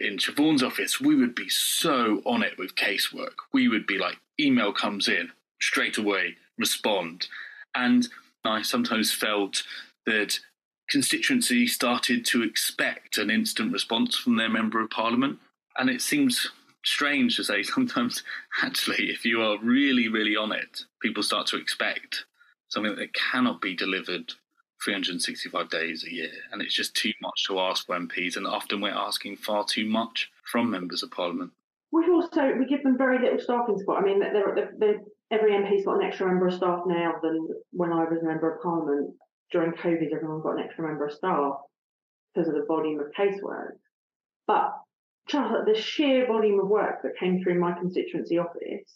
in 0.01 0.17
Siobhan's 0.17 0.63
office, 0.63 1.01
we 1.01 1.15
would 1.15 1.35
be 1.35 1.49
so 1.49 2.23
on 2.25 2.43
it 2.43 2.59
with 2.59 2.75
casework. 2.75 3.35
We 3.53 3.69
would 3.69 3.87
be 3.87 3.99
like, 3.99 4.19
email 4.41 4.73
comes 4.73 5.09
in 5.09 5.31
straight 5.61 5.99
away, 5.99 6.37
respond. 6.59 7.29
And 7.75 8.09
I 8.45 8.63
sometimes 8.63 9.13
felt 9.13 9.63
that 10.07 10.41
constituency 10.89 11.67
started 11.67 12.25
to 12.27 12.43
expect 12.43 13.19
an 13.19 13.31
instant 13.31 13.73
response 13.73 14.17
from 14.17 14.37
their 14.37 14.49
member 14.49 14.81
of 14.81 14.91
parliament. 14.91 15.39
And 15.79 15.89
it 15.91 16.01
seems 16.01 16.51
strange 16.85 17.37
to 17.37 17.45
say 17.45 17.63
sometimes, 17.63 18.23
actually, 18.63 19.11
if 19.11 19.25
you 19.25 19.43
are 19.43 19.59
really, 19.59 20.09
really 20.09 20.37
on 20.37 20.53
it, 20.53 20.85
people 21.01 21.23
start 21.23 21.47
to 21.49 21.57
expect 21.57 22.25
something 22.69 22.97
that 22.97 23.15
cannot 23.15 23.61
be 23.61 23.75
delivered 23.75 24.33
365 24.85 25.69
days 25.69 26.05
a 26.05 26.13
year. 26.13 26.31
And 26.53 26.63
it's 26.63 26.75
just 26.75 26.95
too 26.95 27.13
much 27.21 27.45
to 27.47 27.59
ask 27.61 27.87
for 27.87 27.99
MPs. 27.99 28.37
And 28.37 28.47
often 28.47 28.81
we're 28.81 28.91
asking 28.91 29.37
far 29.37 29.65
too 29.65 29.87
much 29.87 30.31
from 30.45 30.71
members 30.71 31.03
of 31.03 31.11
parliament. 31.11 31.53
We 31.93 32.09
also 32.09 32.53
we 32.59 32.67
give 32.67 32.83
them 32.83 32.97
very 32.97 33.19
little 33.19 33.41
staffing 33.41 33.79
support. 33.79 34.03
I 34.03 34.07
mean, 34.07 34.21
they're, 34.21 34.55
they're, 34.55 34.73
they're, 34.79 35.01
every 35.31 35.53
MP's 35.53 35.85
got 35.85 35.97
an 35.97 36.07
extra 36.07 36.27
member 36.27 36.47
of 36.47 36.55
staff 36.55 36.83
now 36.87 37.15
than 37.23 37.49
when 37.73 37.93
I 37.93 38.05
was 38.05 38.23
a 38.23 38.27
member 38.27 38.55
of 38.55 38.63
parliament. 38.63 39.15
During 39.51 39.73
COVID, 39.73 40.15
everyone 40.15 40.43
got 40.43 40.59
an 40.59 40.65
extra 40.65 40.87
member 40.87 41.07
of 41.07 41.13
staff 41.13 41.55
because 42.33 42.49
of 42.49 42.55
the 42.55 42.65
volume 42.69 43.01
of 43.01 43.07
casework. 43.19 43.73
But 44.47 44.73
the 45.33 45.75
sheer 45.77 46.27
volume 46.27 46.61
of 46.61 46.69
work 46.69 47.03
that 47.03 47.19
came 47.19 47.43
through 47.43 47.59
my 47.59 47.73
constituency 47.73 48.39
office, 48.39 48.93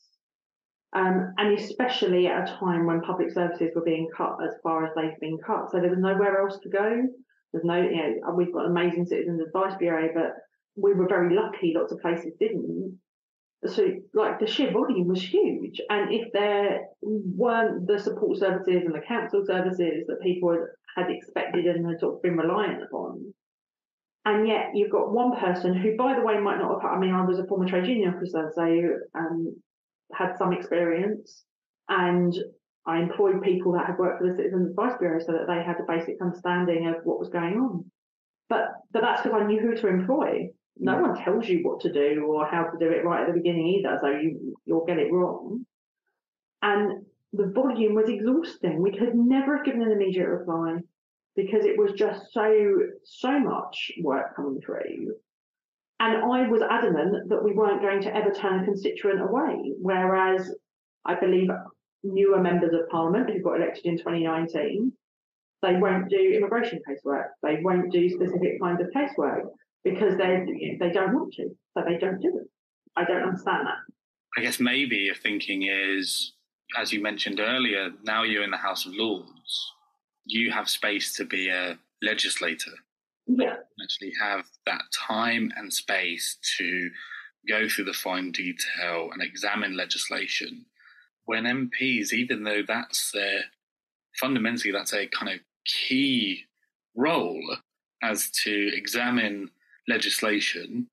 um, 0.95 1.35
and 1.39 1.59
especially 1.59 2.29
at 2.29 2.49
a 2.49 2.57
time 2.57 2.87
when 2.87 3.01
public 3.01 3.31
services 3.33 3.71
were 3.75 3.83
being 3.83 4.09
cut 4.17 4.37
as 4.47 4.55
far 4.63 4.87
as 4.87 4.93
they've 4.95 5.19
been 5.21 5.39
cut, 5.45 5.71
so 5.71 5.81
there 5.81 5.91
was 5.91 5.99
nowhere 5.99 6.41
else 6.41 6.59
to 6.63 6.69
go. 6.69 7.03
There's 7.53 7.65
no, 7.65 7.81
you 7.81 8.21
know, 8.21 8.35
we've 8.35 8.53
got 8.53 8.67
amazing 8.67 9.07
citizens 9.07 9.41
advice 9.41 9.75
bureau, 9.79 10.09
but 10.15 10.35
we 10.77 10.95
were 10.95 11.09
very 11.09 11.35
lucky. 11.35 11.75
Lots 11.77 11.93
of 11.93 12.01
places 12.01 12.33
didn't. 12.39 12.99
So, 13.67 13.89
like 14.13 14.39
the 14.39 14.47
sheer 14.47 14.71
volume 14.73 15.09
was 15.09 15.23
huge, 15.23 15.81
and 15.89 16.13
if 16.13 16.33
there 16.33 16.83
weren't 17.03 17.87
the 17.87 17.99
support 17.99 18.39
services 18.39 18.83
and 18.85 18.95
the 18.95 19.01
council 19.01 19.43
services 19.47 20.05
that 20.07 20.21
people 20.23 20.57
had, 20.97 21.11
expected 21.11 21.65
and 21.67 21.87
had 21.87 21.99
sort 21.99 22.17
of 22.17 22.23
been 22.23 22.37
reliant 22.37 22.83
upon, 22.83 23.33
and 24.27 24.47
yet 24.47 24.67
you've 24.75 24.93
got 24.93 25.13
one 25.13 25.35
person 25.41 25.75
who, 25.75 25.97
by 25.97 26.15
the 26.15 26.21
way, 26.21 26.39
might 26.39 26.59
not 26.59 26.83
have. 26.83 26.91
I 26.93 26.99
mean, 26.99 27.15
I 27.15 27.25
was 27.25 27.39
a 27.39 27.47
former 27.47 27.67
trade 27.67 27.87
union 27.87 28.15
officer, 28.15 28.53
so 28.55 28.63
um, 29.19 29.57
had 30.17 30.37
some 30.39 30.53
experience, 30.53 31.45
and 31.89 32.35
I 32.87 33.01
employed 33.01 33.43
people 33.43 33.73
that 33.73 33.87
had 33.87 33.99
worked 33.99 34.21
for 34.21 34.29
the 34.29 34.37
Citizens 34.37 34.71
Advice 34.71 34.99
Bureau 34.99 35.21
so 35.21 35.33
that 35.33 35.47
they 35.47 35.63
had 35.63 35.77
a 35.81 35.87
basic 35.87 36.21
understanding 36.21 36.87
of 36.87 36.97
what 37.05 37.19
was 37.19 37.31
going 37.31 37.55
on. 37.55 37.91
But 38.49 38.69
but 38.93 39.01
that's 39.01 39.23
because 39.23 39.41
I 39.41 39.47
knew 39.47 39.61
who 39.61 39.75
to 39.75 39.89
employ. 39.89 40.51
No 40.77 41.01
one 41.01 41.17
tells 41.17 41.49
you 41.49 41.61
what 41.63 41.81
to 41.81 41.93
do 41.93 42.25
or 42.27 42.47
how 42.47 42.65
to 42.65 42.79
do 42.79 42.91
it 42.91 43.05
right 43.05 43.23
at 43.23 43.29
the 43.29 43.41
beginning 43.41 43.67
either, 43.79 43.99
so 44.03 44.09
you 44.09 44.57
you'll 44.65 44.85
get 44.85 44.99
it 44.99 45.13
wrong. 45.13 45.65
And 46.63 47.07
the 47.33 47.47
volume 47.55 47.95
was 47.95 48.09
exhausting. 48.09 48.83
We 48.83 48.97
could 48.97 49.15
never 49.15 49.57
have 49.57 49.67
given 49.67 49.83
an 49.83 49.93
immediate 49.93 50.29
reply 50.29 50.79
because 51.37 51.65
it 51.65 51.79
was 51.79 51.93
just 51.93 52.33
so 52.33 52.79
so 53.05 53.39
much 53.39 53.93
work 54.03 54.37
coming 54.37 54.61
through. 54.65 55.15
And 56.01 56.19
I 56.19 56.49
was 56.49 56.63
adamant 56.63 57.29
that 57.29 57.43
we 57.43 57.53
weren't 57.53 57.81
going 57.81 58.03
to 58.03 58.15
ever 58.15 58.33
turn 58.33 58.61
a 58.61 58.65
constituent 58.65 59.21
away. 59.21 59.73
Whereas 59.81 60.53
I 61.05 61.15
believe 61.15 61.49
newer 62.03 62.41
members 62.41 62.75
of 62.75 62.89
parliament 62.91 63.31
who 63.31 63.43
got 63.43 63.57
elected 63.57 63.87
in 63.87 63.99
2019, 63.99 64.93
they 65.63 65.77
won't 65.77 66.11
do 66.11 66.35
immigration 66.37 66.81
casework. 66.89 67.29
They 67.43 67.61
won't 67.63 67.91
do 67.91 68.09
specific 68.11 68.61
kinds 68.61 68.81
of 68.81 68.89
casework 68.95 69.45
because 69.83 70.17
they 70.19 70.77
they 70.81 70.91
don't 70.91 71.15
want 71.15 71.33
to, 71.35 71.49
so 71.73 71.85
they 71.87 71.97
don't 71.99 72.21
do 72.21 72.39
it. 72.39 72.49
I 72.97 73.05
don't 73.05 73.23
understand 73.23 73.67
that. 73.67 73.79
I 74.37 74.43
guess 74.43 74.61
maybe 74.61 74.97
your 74.97 75.15
thinking 75.15 75.63
is, 75.63 76.33
as 76.77 76.93
you 76.93 77.01
mentioned 77.03 77.41
earlier, 77.41 77.91
now 78.03 78.25
you're 78.25 78.43
in 78.43 78.51
the 78.51 78.57
House 78.57 78.85
of 78.85 78.93
Lords, 78.95 79.73
you 80.27 80.51
have 80.51 80.69
space 80.69 81.15
to 81.15 81.25
be 81.25 81.49
a 81.49 81.79
legislator. 82.03 82.73
Yeah. 83.27 83.57
Actually, 83.83 84.13
have 84.21 84.45
that 84.67 84.83
time 84.93 85.51
and 85.57 85.73
space 85.73 86.37
to 86.59 86.91
go 87.49 87.69
through 87.69 87.85
the 87.85 87.93
fine 87.93 88.33
detail 88.33 89.11
and 89.13 89.23
examine 89.23 89.77
legislation. 89.77 90.67
When 91.25 91.45
MPs, 91.45 92.13
even 92.13 92.45
though 92.45 92.63
that's 92.67 93.11
their 93.13 93.45
fundamentally 94.21 94.71
that's 94.73 94.95
a 94.95 95.07
kind 95.09 95.33
of 95.33 95.41
key 95.65 96.45
role 96.95 97.57
as 98.03 98.31
to 98.31 98.71
examine 98.75 99.51
legislation, 99.89 100.89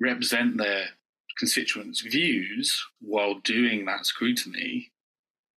represent 0.00 0.58
their 0.58 0.86
constituents' 1.38 2.00
views 2.00 2.84
while 3.00 3.34
doing 3.40 3.84
that 3.84 4.06
scrutiny. 4.06 4.90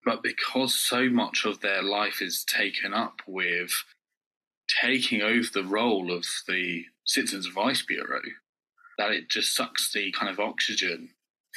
But 0.06 0.22
because 0.22 0.78
so 0.78 1.10
much 1.10 1.46
of 1.46 1.62
their 1.62 1.82
life 1.82 2.22
is 2.22 2.44
taken 2.46 2.94
up 2.94 3.22
with 3.26 3.72
taking 4.82 5.22
over 5.22 5.48
the 5.54 5.64
role 5.64 6.12
of 6.12 6.26
the 6.48 6.86
Citizens 7.06 7.48
Advice 7.48 7.82
Bureau, 7.82 8.22
that 8.98 9.12
it 9.12 9.30
just 9.30 9.56
sucks 9.56 9.92
the 9.94 10.12
kind 10.12 10.32
of 10.32 10.40
oxygen 10.40 11.10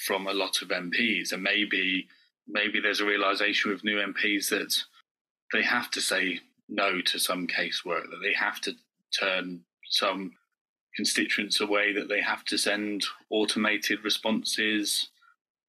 from 0.06 0.26
a 0.26 0.32
lot 0.32 0.62
of 0.62 0.68
MPs. 0.68 1.32
And 1.32 1.42
maybe 1.42 2.08
maybe 2.48 2.80
there's 2.80 3.00
a 3.00 3.06
realization 3.06 3.70
with 3.70 3.84
new 3.84 3.96
MPs 3.96 4.48
that 4.48 4.74
they 5.52 5.62
have 5.62 5.90
to 5.92 6.00
say 6.00 6.40
no 6.68 7.00
to 7.02 7.18
some 7.18 7.46
casework, 7.46 8.10
that 8.10 8.20
they 8.22 8.34
have 8.34 8.60
to 8.62 8.72
turn 9.18 9.60
some 9.90 10.32
constituents 10.96 11.60
away, 11.60 11.92
that 11.92 12.08
they 12.08 12.20
have 12.20 12.44
to 12.44 12.58
send 12.58 13.04
automated 13.30 14.02
responses, 14.02 15.08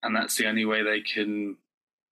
and 0.04 0.16
that's 0.16 0.36
the 0.36 0.48
only 0.48 0.66
way 0.66 0.82
they 0.82 1.02
can 1.02 1.58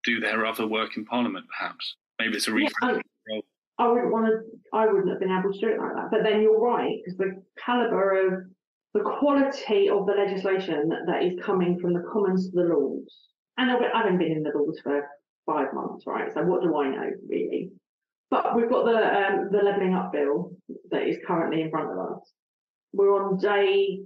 do 0.03 0.19
their 0.19 0.45
other 0.45 0.67
work 0.67 0.95
in 0.97 1.05
Parliament, 1.05 1.45
perhaps. 1.57 1.95
Maybe 2.19 2.37
it's 2.37 2.47
a 2.47 2.51
reframing. 2.51 3.01
Yeah, 3.27 3.39
I, 3.77 3.87
wouldn't 3.87 4.11
want 4.11 4.27
to, 4.27 4.39
I 4.73 4.87
wouldn't 4.87 5.09
have 5.09 5.19
been 5.19 5.31
able 5.31 5.53
to 5.53 5.59
do 5.59 5.69
it 5.69 5.79
like 5.79 5.93
that. 5.95 6.11
But 6.11 6.23
then 6.23 6.41
you're 6.41 6.59
right, 6.59 6.97
because 7.03 7.17
the 7.17 7.43
calibre 7.63 8.27
of 8.27 8.43
the 8.93 9.01
quality 9.01 9.89
of 9.89 10.05
the 10.05 10.13
legislation 10.13 10.89
that 11.07 11.23
is 11.23 11.39
coming 11.43 11.79
from 11.79 11.93
the 11.93 12.03
Commons 12.11 12.49
to 12.49 12.55
the 12.55 12.73
Lords, 12.73 13.13
and 13.57 13.69
I 13.69 13.77
haven't 13.93 14.17
been 14.17 14.31
in 14.31 14.43
the 14.43 14.51
Lords 14.55 14.79
for 14.81 15.07
five 15.45 15.73
months, 15.73 16.05
right? 16.05 16.31
So 16.33 16.43
what 16.43 16.61
do 16.61 16.75
I 16.77 16.89
know, 16.89 17.09
really? 17.29 17.71
But 18.29 18.55
we've 18.55 18.69
got 18.69 18.85
the 18.85 18.97
um, 18.97 19.49
the 19.51 19.59
levelling 19.59 19.93
up 19.93 20.11
bill 20.11 20.51
that 20.91 21.07
is 21.07 21.17
currently 21.25 21.61
in 21.61 21.69
front 21.69 21.91
of 21.91 21.97
us. 21.97 22.31
We're 22.91 23.23
on 23.23 23.37
day 23.37 23.99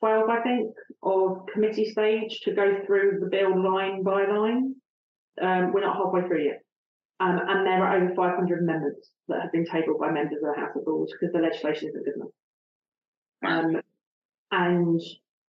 12, 0.00 0.28
I 0.28 0.40
think, 0.40 0.74
of 1.02 1.46
committee 1.52 1.90
stage 1.90 2.40
to 2.44 2.54
go 2.54 2.80
through 2.84 3.20
the 3.20 3.28
bill 3.30 3.62
line 3.62 4.02
by 4.02 4.26
line. 4.26 4.74
Um, 5.40 5.72
we're 5.72 5.82
not 5.82 5.96
halfway 5.96 6.26
through 6.26 6.44
yet. 6.44 6.63
Um, 7.24 7.40
and 7.48 7.66
there 7.66 7.82
are 7.82 7.96
over 7.96 8.14
500 8.14 8.58
amendments 8.58 9.08
that 9.28 9.40
have 9.40 9.52
been 9.52 9.64
tabled 9.64 9.98
by 9.98 10.10
members 10.10 10.42
of 10.42 10.54
the 10.54 10.60
House 10.60 10.76
of 10.76 10.82
Lords 10.86 11.10
because 11.12 11.32
the 11.32 11.38
legislation 11.38 11.88
isn't 11.88 12.04
good 12.04 12.16
enough. 12.16 12.28
Um, 13.46 13.80
and 14.50 15.00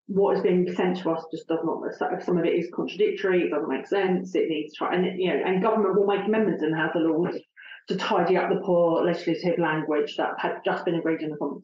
what 0.05 0.38
is 0.38 0.43
being 0.43 0.71
sent 0.76 0.99
to 0.99 1.09
us 1.09 1.26
just 1.32 1.47
does 1.47 1.61
not. 1.63 1.82
Some 2.24 2.38
of 2.38 2.45
it 2.45 2.53
is 2.53 2.69
contradictory. 2.71 3.41
It 3.41 3.49
doesn't 3.49 3.69
make 3.69 3.88
sense. 3.88 4.36
It 4.36 4.49
needs 4.49 4.74
to, 4.74 4.78
try, 4.78 4.95
and 4.95 5.19
you 5.19 5.30
know, 5.30 5.41
and 5.43 5.63
government 5.63 5.97
will 5.97 6.05
make 6.05 6.28
amendments 6.28 6.61
in 6.61 6.69
the 6.69 6.78
House 6.78 6.95
of 6.95 7.01
Lords 7.01 7.39
to 7.88 7.97
tidy 7.97 8.38
up 8.38 8.49
the 8.49 8.61
poor 8.63 9.03
legislative 9.03 9.57
language 9.57 10.15
that 10.17 10.34
had 10.38 10.57
just 10.63 10.86
been 10.86 10.95
agreed 10.95 11.21
in 11.21 11.32
the 11.32 11.38
Commons. 11.38 11.63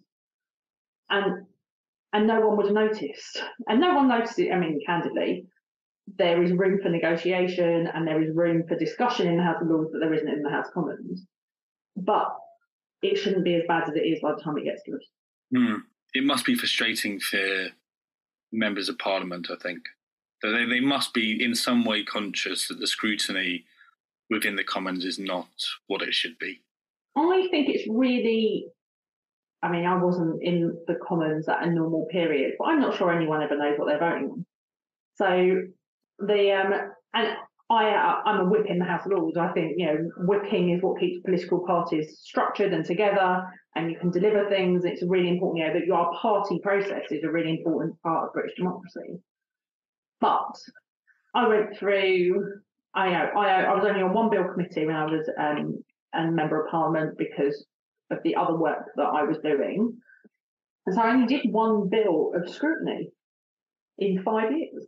And 1.12 1.46
and 2.14 2.26
no 2.26 2.40
one 2.40 2.58
would 2.58 2.66
have 2.66 2.76
noticed. 2.76 3.44
And 3.68 3.80
no 3.80 3.94
one 3.94 4.08
noticed 4.08 4.40
it. 4.40 4.52
I 4.52 4.58
mean, 4.58 4.80
candidly, 4.84 5.46
there 6.18 6.42
is 6.44 6.52
room 6.52 6.80
for 6.82 6.90
negotiation 6.90 7.88
and 7.88 8.08
there 8.08 8.22
is 8.22 8.36
room 8.36 8.64
for 8.68 8.76
discussion 8.76 9.28
in 9.28 9.38
the 9.38 9.44
House 9.44 9.62
of 9.62 9.68
Lords 9.68 9.92
that 9.92 10.00
there 10.00 10.14
isn't 10.14 10.28
in 10.28 10.44
the 10.44 10.50
House 10.50 10.68
of 10.68 10.74
Commons. 10.74 11.26
But 11.96 12.36
it 13.02 13.18
shouldn't 13.18 13.44
be 13.44 13.56
as 13.56 13.64
bad 13.68 13.90
as 13.90 13.96
it 13.96 14.02
is 14.02 14.20
by 14.22 14.34
the 14.34 14.42
time 14.42 14.58
it 14.58 14.66
gets 14.66 14.84
to 14.84 14.94
us. 14.94 15.04
Hmm. 15.56 15.76
It 16.14 16.24
must 16.24 16.46
be 16.46 16.56
frustrating 16.56 17.20
for 17.20 17.68
members 18.52 18.90
of 18.90 18.98
Parliament, 18.98 19.50
I 19.52 19.56
think. 19.62 19.84
They, 20.42 20.66
they 20.66 20.80
must 20.80 21.14
be 21.14 21.44
in 21.44 21.54
some 21.54 21.86
way 21.86 22.04
conscious 22.04 22.68
that 22.68 22.80
the 22.80 22.88
scrutiny 22.88 23.66
within 24.30 24.56
the 24.56 24.64
Commons 24.64 25.06
is 25.06 25.20
not 25.20 25.50
what 25.88 26.02
it 26.02 26.14
should 26.14 26.38
be. 26.40 26.62
I 27.16 27.48
think 27.52 27.70
it's 27.70 27.88
really 27.90 28.68
I 29.62 29.70
mean, 29.70 29.86
I 29.86 30.02
wasn't 30.02 30.42
in 30.42 30.78
the 30.88 30.98
Commons 31.06 31.50
at 31.50 31.64
a 31.64 31.70
normal 31.70 32.08
period, 32.10 32.54
but 32.58 32.66
I'm 32.66 32.80
not 32.80 32.98
sure 32.98 33.12
anyone 33.12 33.44
ever 33.44 33.58
knows 33.58 33.78
what 33.78 33.88
they're 33.88 34.00
voting 34.00 34.30
on. 34.30 34.46
So 35.16 35.64
the 36.20 36.52
um, 36.52 36.74
and 37.14 37.38
I 37.70 38.22
I'm 38.26 38.40
a 38.40 38.50
whip 38.50 38.66
in 38.68 38.80
the 38.80 38.86
House 38.86 39.06
of 39.06 39.12
Lords. 39.12 39.38
I 39.38 39.52
think 39.52 39.74
you 39.78 39.86
know 39.86 40.10
whipping 40.18 40.72
is 40.72 40.82
what 40.82 41.00
keeps 41.00 41.22
political 41.24 41.66
parties 41.66 42.20
structured 42.22 42.74
and 42.74 42.84
together, 42.84 43.44
and 43.76 43.92
you 43.92 43.98
can 43.98 44.10
deliver 44.10 44.50
things. 44.50 44.86
It's 44.86 45.04
really 45.04 45.30
important, 45.30 45.60
you 45.60 45.68
know, 45.68 45.80
that 45.80 45.86
your 45.86 46.12
party 46.20 46.60
process 46.64 47.12
is 47.12 47.24
a 47.24 47.32
really 47.32 47.52
important 47.52 48.02
part 48.02 48.28
of 48.28 48.34
British 48.34 48.56
democracy. 48.58 49.20
But 50.20 50.56
I 51.36 51.48
went 51.48 51.78
through. 51.78 52.60
I 52.96 53.12
know 53.12 53.30
I, 53.38 53.64
I 53.64 53.76
was 53.76 53.86
only 53.86 54.02
on 54.02 54.14
one 54.14 54.32
bill 54.32 54.46
committee 54.52 54.88
when 54.88 54.96
I 54.96 55.06
was 55.06 55.30
um, 55.40 55.84
a 56.16 56.32
member 56.32 56.66
of 56.66 56.72
Parliament 56.72 57.20
because 57.20 57.66
of 58.10 58.18
the 58.24 58.36
other 58.36 58.58
work 58.58 58.86
that 58.96 59.04
I 59.04 59.24
was 59.24 59.38
doing, 59.44 59.96
and 60.88 60.96
so 60.96 61.02
I 61.02 61.12
only 61.12 61.28
did 61.28 61.52
one 61.52 61.88
bill 61.88 62.32
of 62.36 62.50
scrutiny 62.50 63.12
in 64.00 64.24
five 64.24 64.52
years. 64.52 64.88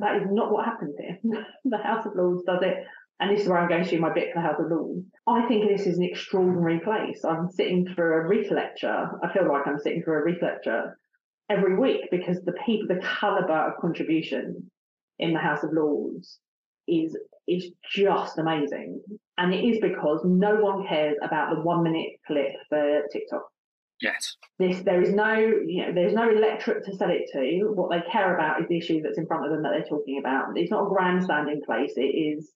That 0.00 0.16
is 0.16 0.28
not 0.30 0.52
what 0.52 0.64
happens 0.64 0.96
here. 0.98 1.18
the 1.64 1.78
House 1.78 2.06
of 2.06 2.12
Lords 2.16 2.42
does 2.44 2.62
it, 2.62 2.84
and 3.20 3.30
this 3.30 3.42
is 3.42 3.48
where 3.48 3.58
I'm 3.58 3.68
going 3.68 3.84
to 3.84 3.90
do 3.90 4.00
my 4.00 4.12
bit 4.12 4.32
for 4.32 4.40
the 4.40 4.46
House 4.46 4.58
of 4.58 4.70
Lords. 4.70 5.06
I 5.26 5.46
think 5.46 5.68
this 5.68 5.86
is 5.86 5.98
an 5.98 6.04
extraordinary 6.04 6.80
place. 6.80 7.24
I'm 7.24 7.50
sitting 7.50 7.86
for 7.94 8.20
a 8.20 8.28
Reith 8.28 8.50
lecture. 8.50 9.10
I 9.22 9.32
feel 9.32 9.46
like 9.46 9.66
I'm 9.66 9.78
sitting 9.78 10.02
for 10.02 10.20
a 10.20 10.24
Reith 10.24 10.42
lecture 10.42 10.98
every 11.50 11.76
week 11.76 12.02
because 12.10 12.40
the 12.42 12.54
people, 12.64 12.88
the 12.88 13.02
calibre 13.04 13.70
of 13.70 13.80
contribution 13.80 14.70
in 15.18 15.32
the 15.32 15.38
House 15.38 15.62
of 15.62 15.72
Lords 15.72 16.38
is 16.88 17.16
is 17.46 17.70
just 17.92 18.38
amazing. 18.38 19.00
And 19.36 19.52
it 19.52 19.64
is 19.64 19.78
because 19.80 20.20
no 20.24 20.56
one 20.56 20.86
cares 20.86 21.16
about 21.22 21.54
the 21.54 21.60
one 21.60 21.82
minute 21.82 22.12
clip 22.26 22.52
for 22.68 23.02
TikTok. 23.12 23.42
Yes. 24.00 24.36
This 24.58 24.80
there 24.82 25.02
is 25.02 25.12
no 25.12 25.34
you 25.34 25.86
know 25.86 25.92
there's 25.94 26.14
no 26.14 26.30
electorate 26.30 26.84
to 26.86 26.96
sell 26.96 27.10
it 27.10 27.30
to. 27.32 27.72
What 27.74 27.90
they 27.90 28.10
care 28.10 28.34
about 28.34 28.60
is 28.60 28.68
the 28.68 28.78
issue 28.78 29.02
that's 29.02 29.18
in 29.18 29.26
front 29.26 29.44
of 29.44 29.52
them 29.52 29.62
that 29.62 29.70
they're 29.70 29.84
talking 29.84 30.18
about. 30.18 30.56
It's 30.56 30.70
not 30.70 30.86
a 30.86 30.88
grandstanding 30.88 31.62
place. 31.64 31.92
It 31.96 32.02
is 32.02 32.50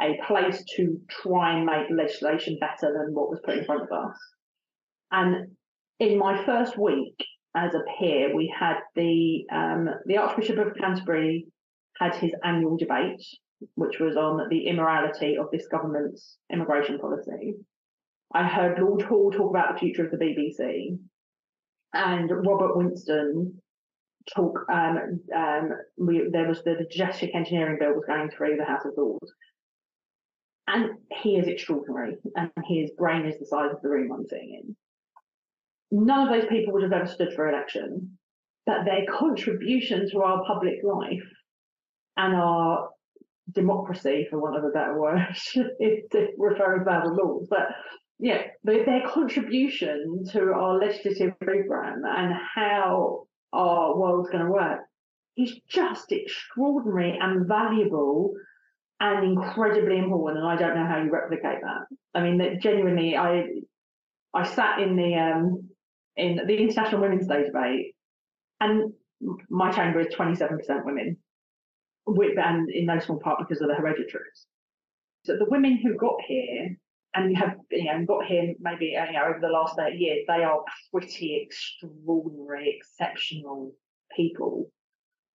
a 0.00 0.18
place 0.26 0.64
to 0.76 1.00
try 1.08 1.56
and 1.56 1.66
make 1.66 1.90
legislation 1.90 2.58
better 2.60 2.92
than 2.92 3.14
what 3.14 3.30
was 3.30 3.40
put 3.44 3.58
in 3.58 3.64
front 3.64 3.82
of 3.82 3.92
us. 3.92 4.16
And 5.10 5.56
in 5.98 6.18
my 6.18 6.44
first 6.44 6.78
week 6.78 7.16
as 7.56 7.74
a 7.74 7.82
peer, 7.98 8.34
we 8.34 8.52
had 8.58 8.76
the 8.94 9.44
um, 9.52 9.88
the 10.06 10.18
Archbishop 10.18 10.58
of 10.58 10.76
Canterbury 10.76 11.46
had 11.98 12.14
his 12.16 12.32
annual 12.44 12.76
debate, 12.76 13.22
which 13.74 13.98
was 13.98 14.16
on 14.16 14.48
the 14.50 14.66
immorality 14.66 15.36
of 15.38 15.46
this 15.50 15.66
government's 15.68 16.36
immigration 16.52 16.98
policy. 16.98 17.54
I 18.34 18.44
heard 18.44 18.78
Lord 18.78 19.02
Hall 19.02 19.30
talk 19.30 19.50
about 19.50 19.74
the 19.74 19.78
future 19.80 20.04
of 20.04 20.10
the 20.10 20.16
BBC, 20.18 20.98
and 21.94 22.30
Robert 22.30 22.76
Winston 22.76 23.62
talk. 24.34 24.66
Um, 24.70 25.20
um, 25.34 25.70
we, 25.96 26.28
there 26.32 26.48
was 26.48 26.62
the, 26.64 26.74
the 26.74 27.34
engineering 27.34 27.78
bill 27.80 27.94
was 27.94 28.04
going 28.06 28.30
through 28.30 28.56
the 28.56 28.64
House 28.64 28.84
of 28.84 28.92
Lords, 28.96 29.32
and 30.66 30.90
he 31.22 31.36
is 31.36 31.46
extraordinary, 31.46 32.16
and 32.34 32.50
his 32.64 32.90
brain 32.98 33.26
is 33.26 33.38
the 33.38 33.46
size 33.46 33.70
of 33.72 33.80
the 33.82 33.88
room 33.88 34.12
I'm 34.12 34.26
sitting 34.26 34.60
in. 34.62 34.76
None 35.92 36.26
of 36.26 36.34
those 36.34 36.48
people 36.48 36.72
would 36.72 36.82
have 36.82 36.92
ever 36.92 37.06
stood 37.06 37.32
for 37.34 37.48
election, 37.48 38.18
but 38.66 38.84
their 38.84 39.06
contribution 39.10 40.10
to 40.10 40.22
our 40.22 40.44
public 40.44 40.82
life 40.82 41.22
and 42.16 42.34
our 42.34 42.88
democracy, 43.52 44.26
for 44.28 44.40
want 44.40 44.56
of 44.56 44.64
a 44.64 44.70
better 44.70 44.98
word, 45.00 45.20
is 45.80 46.02
referring 46.36 46.84
to 46.84 47.02
the 47.04 47.10
laws, 47.10 47.46
but 47.48 47.68
yeah, 48.18 48.42
their 48.64 49.02
contribution 49.08 50.24
to 50.32 50.52
our 50.52 50.78
legislative 50.78 51.38
program 51.38 52.02
and 52.06 52.34
how 52.54 53.26
our 53.52 53.96
world's 53.96 54.30
going 54.30 54.44
to 54.44 54.50
work 54.50 54.80
is 55.36 55.52
just 55.68 56.10
extraordinary 56.12 57.18
and 57.20 57.46
valuable 57.46 58.32
and 59.00 59.24
incredibly 59.24 59.98
important. 59.98 60.42
And 60.42 60.48
I 60.48 60.56
don't 60.56 60.74
know 60.74 60.86
how 60.86 61.02
you 61.02 61.10
replicate 61.10 61.60
that. 61.62 61.86
I 62.14 62.22
mean, 62.22 62.38
that 62.38 62.62
genuinely, 62.62 63.16
I 63.16 63.44
I 64.32 64.44
sat 64.44 64.80
in 64.80 64.96
the 64.96 65.14
um, 65.14 65.68
in 66.16 66.40
the 66.46 66.56
International 66.56 67.02
Women's 67.02 67.26
Day 67.26 67.44
debate, 67.44 67.94
and 68.60 68.94
my 69.50 69.70
chamber 69.70 70.00
is 70.00 70.14
twenty 70.14 70.34
seven 70.34 70.56
percent 70.56 70.86
women, 70.86 71.18
and 72.06 72.70
in 72.70 72.86
no 72.86 72.98
small 72.98 73.18
part 73.18 73.40
because 73.40 73.60
of 73.60 73.68
the 73.68 73.74
hereditaries. 73.74 74.46
So 75.24 75.36
the 75.36 75.50
women 75.50 75.78
who 75.82 75.96
got 75.96 76.16
here 76.26 76.76
and 77.16 77.30
you 77.30 77.36
have 77.36 77.56
you 77.70 77.84
know 77.84 78.04
got 78.06 78.24
here 78.26 78.54
maybe 78.60 78.86
you 78.86 79.12
know 79.12 79.24
over 79.28 79.38
the 79.40 79.48
last 79.48 79.76
30 79.76 79.96
years 79.96 80.24
they 80.28 80.44
are 80.44 80.60
pretty 80.92 81.42
extraordinary 81.44 82.78
exceptional 82.78 83.72
people 84.14 84.70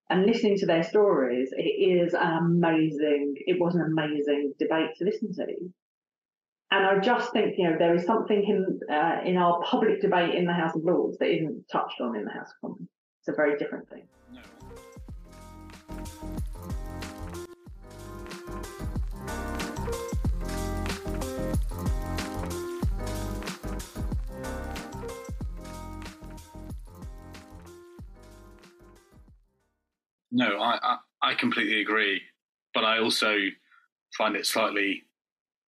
and 0.09 0.25
listening 0.25 0.57
to 0.57 0.65
their 0.65 0.83
stories 0.83 1.49
it 1.57 1.61
is 1.61 2.13
an 2.13 2.37
amazing 2.37 3.33
it 3.35 3.59
was 3.59 3.75
an 3.75 3.81
amazing 3.81 4.53
debate 4.59 4.89
to 4.97 5.05
listen 5.05 5.33
to 5.33 5.45
and 6.71 6.85
I 6.85 6.99
just 6.99 7.33
think 7.33 7.55
you 7.57 7.69
know 7.69 7.75
there 7.77 7.95
is 7.95 8.05
something 8.05 8.43
in 8.43 8.79
uh, 8.95 9.19
in 9.25 9.37
our 9.37 9.61
public 9.63 10.01
debate 10.01 10.35
in 10.35 10.45
the 10.45 10.53
House 10.53 10.73
of 10.73 10.83
Lords 10.83 11.17
that 11.17 11.29
isn't 11.29 11.65
touched 11.69 11.99
on 11.99 12.15
in 12.15 12.23
the 12.23 12.31
House 12.31 12.47
of 12.47 12.61
Commons. 12.61 12.89
It's 13.19 13.27
a 13.27 13.35
very 13.35 13.57
different 13.57 13.89
thing. 13.89 14.07
No, 14.33 14.39
I, 30.61 30.79
I, 30.81 31.31
I 31.31 31.35
completely 31.35 31.81
agree, 31.81 32.21
but 32.73 32.83
I 32.83 32.99
also 32.99 33.35
find 34.17 34.35
it 34.35 34.45
slightly 34.45 35.03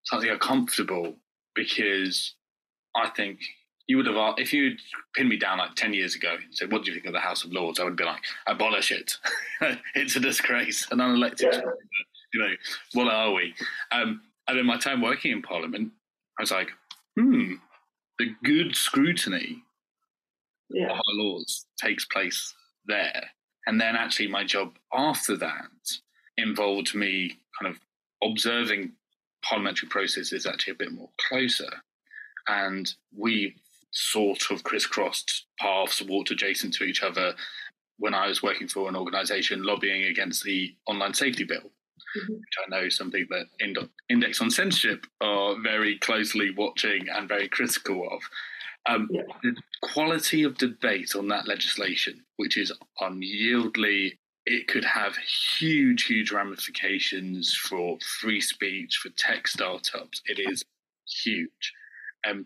slightly 0.06 0.30
uncomfortable 0.30 1.16
because 1.56 2.36
I 2.96 3.10
think 3.10 3.40
you 3.88 3.98
would 3.98 4.06
have 4.06 4.36
if 4.38 4.52
you'd 4.52 4.80
pinned 5.16 5.30
me 5.30 5.38
down 5.38 5.60
like 5.60 5.76
10 5.76 5.94
years 5.94 6.16
ago 6.16 6.34
and 6.34 6.54
said 6.54 6.72
what 6.72 6.84
do 6.84 6.92
you 6.92 6.96
think 6.96 7.08
of 7.08 7.14
the 7.14 7.20
house 7.20 7.44
of 7.44 7.54
lords? 7.54 7.80
I 7.80 7.86
would 7.86 7.96
be 7.96 8.04
like 8.04 8.22
abolish 8.48 8.92
it. 8.92 9.14
It's 9.96 10.18
a 10.18 10.20
disgrace. 10.20 10.88
An 10.92 10.98
unelected 10.98 11.54
yeah. 11.54 11.62
you 12.34 12.42
know 12.42 12.54
what 12.94 13.08
are 13.08 13.32
we? 13.32 13.54
Um, 13.92 14.22
and 14.48 14.60
in 14.60 14.66
my 14.66 14.78
time 14.78 15.02
working 15.02 15.32
in 15.32 15.42
parliament 15.42 15.92
i 16.40 16.42
was 16.42 16.52
like 16.52 16.70
hmm 17.18 17.54
the 18.20 18.34
good 18.44 18.76
scrutiny 18.76 19.64
yeah. 20.70 20.86
of 20.86 20.92
our 20.92 21.14
laws 21.14 21.66
takes 21.82 22.06
place 22.06 22.54
there 22.86 23.24
and 23.68 23.80
then 23.80 23.96
actually, 23.96 24.28
my 24.28 24.44
job 24.44 24.76
after 24.94 25.38
that 25.38 25.70
involved 26.38 26.96
me 26.96 27.38
kind 27.60 27.74
of 27.74 27.80
observing 28.24 28.94
parliamentary 29.44 29.90
processes 29.90 30.46
actually 30.46 30.72
a 30.72 30.78
bit 30.78 30.92
more 30.92 31.10
closer. 31.28 31.70
And 32.48 32.94
we 33.16 33.56
sort 33.92 34.52
of 34.52 34.64
crisscrossed 34.64 35.46
paths, 35.60 36.02
walked 36.02 36.32
adjacent 36.32 36.74
to 36.76 36.84
each 36.84 37.04
other 37.04 37.36
when 37.98 38.14
I 38.14 38.28
was 38.28 38.42
working 38.42 38.68
for 38.68 38.90
an 38.90 38.96
organisation 38.96 39.64
lobbying 39.64 40.06
against 40.06 40.44
the 40.44 40.76
online 40.88 41.14
safety 41.14 41.44
bill, 41.44 41.60
mm-hmm. 41.60 42.34
which 42.34 42.58
I 42.66 42.70
know 42.70 42.90
some 42.90 43.12
people 43.12 43.38
at 43.38 43.48
Index 44.10 44.42
on 44.42 44.50
Censorship 44.50 45.06
are 45.22 45.56
very 45.62 46.00
closely 46.00 46.52
watching 46.52 47.08
and 47.10 47.30
very 47.30 47.48
critical 47.48 48.10
of. 48.12 48.22
Um, 48.86 49.08
yeah. 49.12 49.22
The 49.42 49.56
quality 49.82 50.44
of 50.44 50.58
debate 50.58 51.16
on 51.16 51.28
that 51.30 51.48
legislation, 51.48 52.24
which 52.38 52.58
is 52.58 52.72
unyieldly, 53.00 54.20
it 54.46 54.68
could 54.68 54.84
have 54.84 55.16
huge, 55.58 56.04
huge 56.04 56.32
ramifications 56.32 57.56
for 57.56 57.98
free 58.20 58.42
speech, 58.42 58.98
for 58.98 59.10
tech 59.18 59.48
startups. 59.48 60.22
It 60.26 60.40
is 60.40 60.64
huge. 61.24 61.74
Um, 62.28 62.46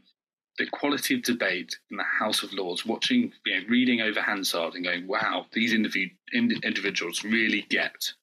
the 0.59 0.67
quality 0.67 1.15
of 1.15 1.23
debate 1.23 1.75
in 1.91 1.97
the 1.97 2.03
House 2.03 2.43
of 2.43 2.53
Lords, 2.53 2.85
watching, 2.85 3.31
you 3.45 3.55
know, 3.55 3.67
reading 3.67 4.01
over 4.01 4.21
Hansard 4.21 4.75
and 4.75 4.83
going, 4.83 5.07
wow, 5.07 5.45
these 5.53 5.73
indiv- 5.73 6.15
ind- 6.33 6.63
individuals 6.63 7.23
really 7.23 7.65
get 7.69 8.13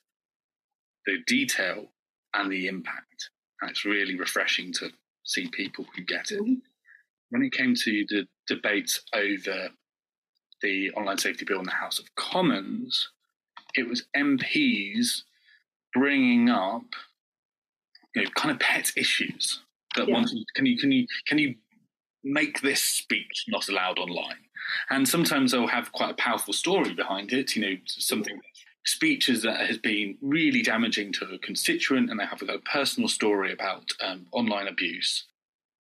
the 1.07 1.19
detail 1.27 1.87
and 2.35 2.51
the 2.51 2.67
impact. 2.67 3.31
And 3.61 3.71
it's 3.71 3.85
really 3.85 4.17
refreshing 4.17 4.73
to 4.75 4.91
see 5.25 5.49
people 5.49 5.87
who 5.97 6.03
get 6.03 6.31
it. 6.31 6.41
Mm-hmm 6.41 6.55
when 7.35 7.43
it 7.43 7.53
came 7.53 7.75
to 7.75 8.07
the 8.09 8.29
debates 8.47 9.03
over 9.13 9.71
the 10.63 10.93
online 10.93 11.19
safety 11.19 11.45
bill 11.45 11.59
in 11.59 11.65
the 11.65 11.73
House 11.73 11.99
of 11.99 12.15
Commons, 12.15 13.09
it 13.75 13.89
was 13.89 14.05
MPs 14.17 15.23
bringing 15.93 16.49
up 16.49 16.85
you 18.15 18.23
know, 18.23 18.31
kind 18.37 18.53
of 18.53 18.61
pet 18.61 18.93
issues 18.97 19.63
that 19.97 20.07
yeah. 20.07 20.15
wanted. 20.15 20.45
Can 20.55 20.65
you 20.65 20.79
can 20.79 20.93
you 20.93 21.09
can 21.27 21.39
you 21.39 21.57
make 22.23 22.61
this 22.61 22.81
speech 22.81 23.47
not 23.49 23.69
allowed 23.69 23.99
online? 23.99 24.45
And 24.89 25.09
sometimes 25.09 25.51
they'll 25.51 25.67
have 25.67 25.91
quite 25.91 26.13
a 26.13 26.15
powerful 26.15 26.55
story 26.55 26.95
behind 26.95 27.33
it. 27.33 27.57
You 27.57 27.63
know, 27.63 27.77
something 27.85 28.41
speeches 28.87 29.43
that 29.43 29.67
has 29.67 29.79
been 29.79 30.17
really 30.23 30.63
damaging 30.63 31.13
to 31.15 31.25
a 31.25 31.39
constituent, 31.39 32.11
and 32.11 32.21
they 32.21 32.27
have 32.27 32.43
a 32.43 32.59
personal 32.59 33.09
story 33.09 33.53
about 33.53 33.91
um, 34.01 34.27
online 34.31 34.69
abuse. 34.69 35.25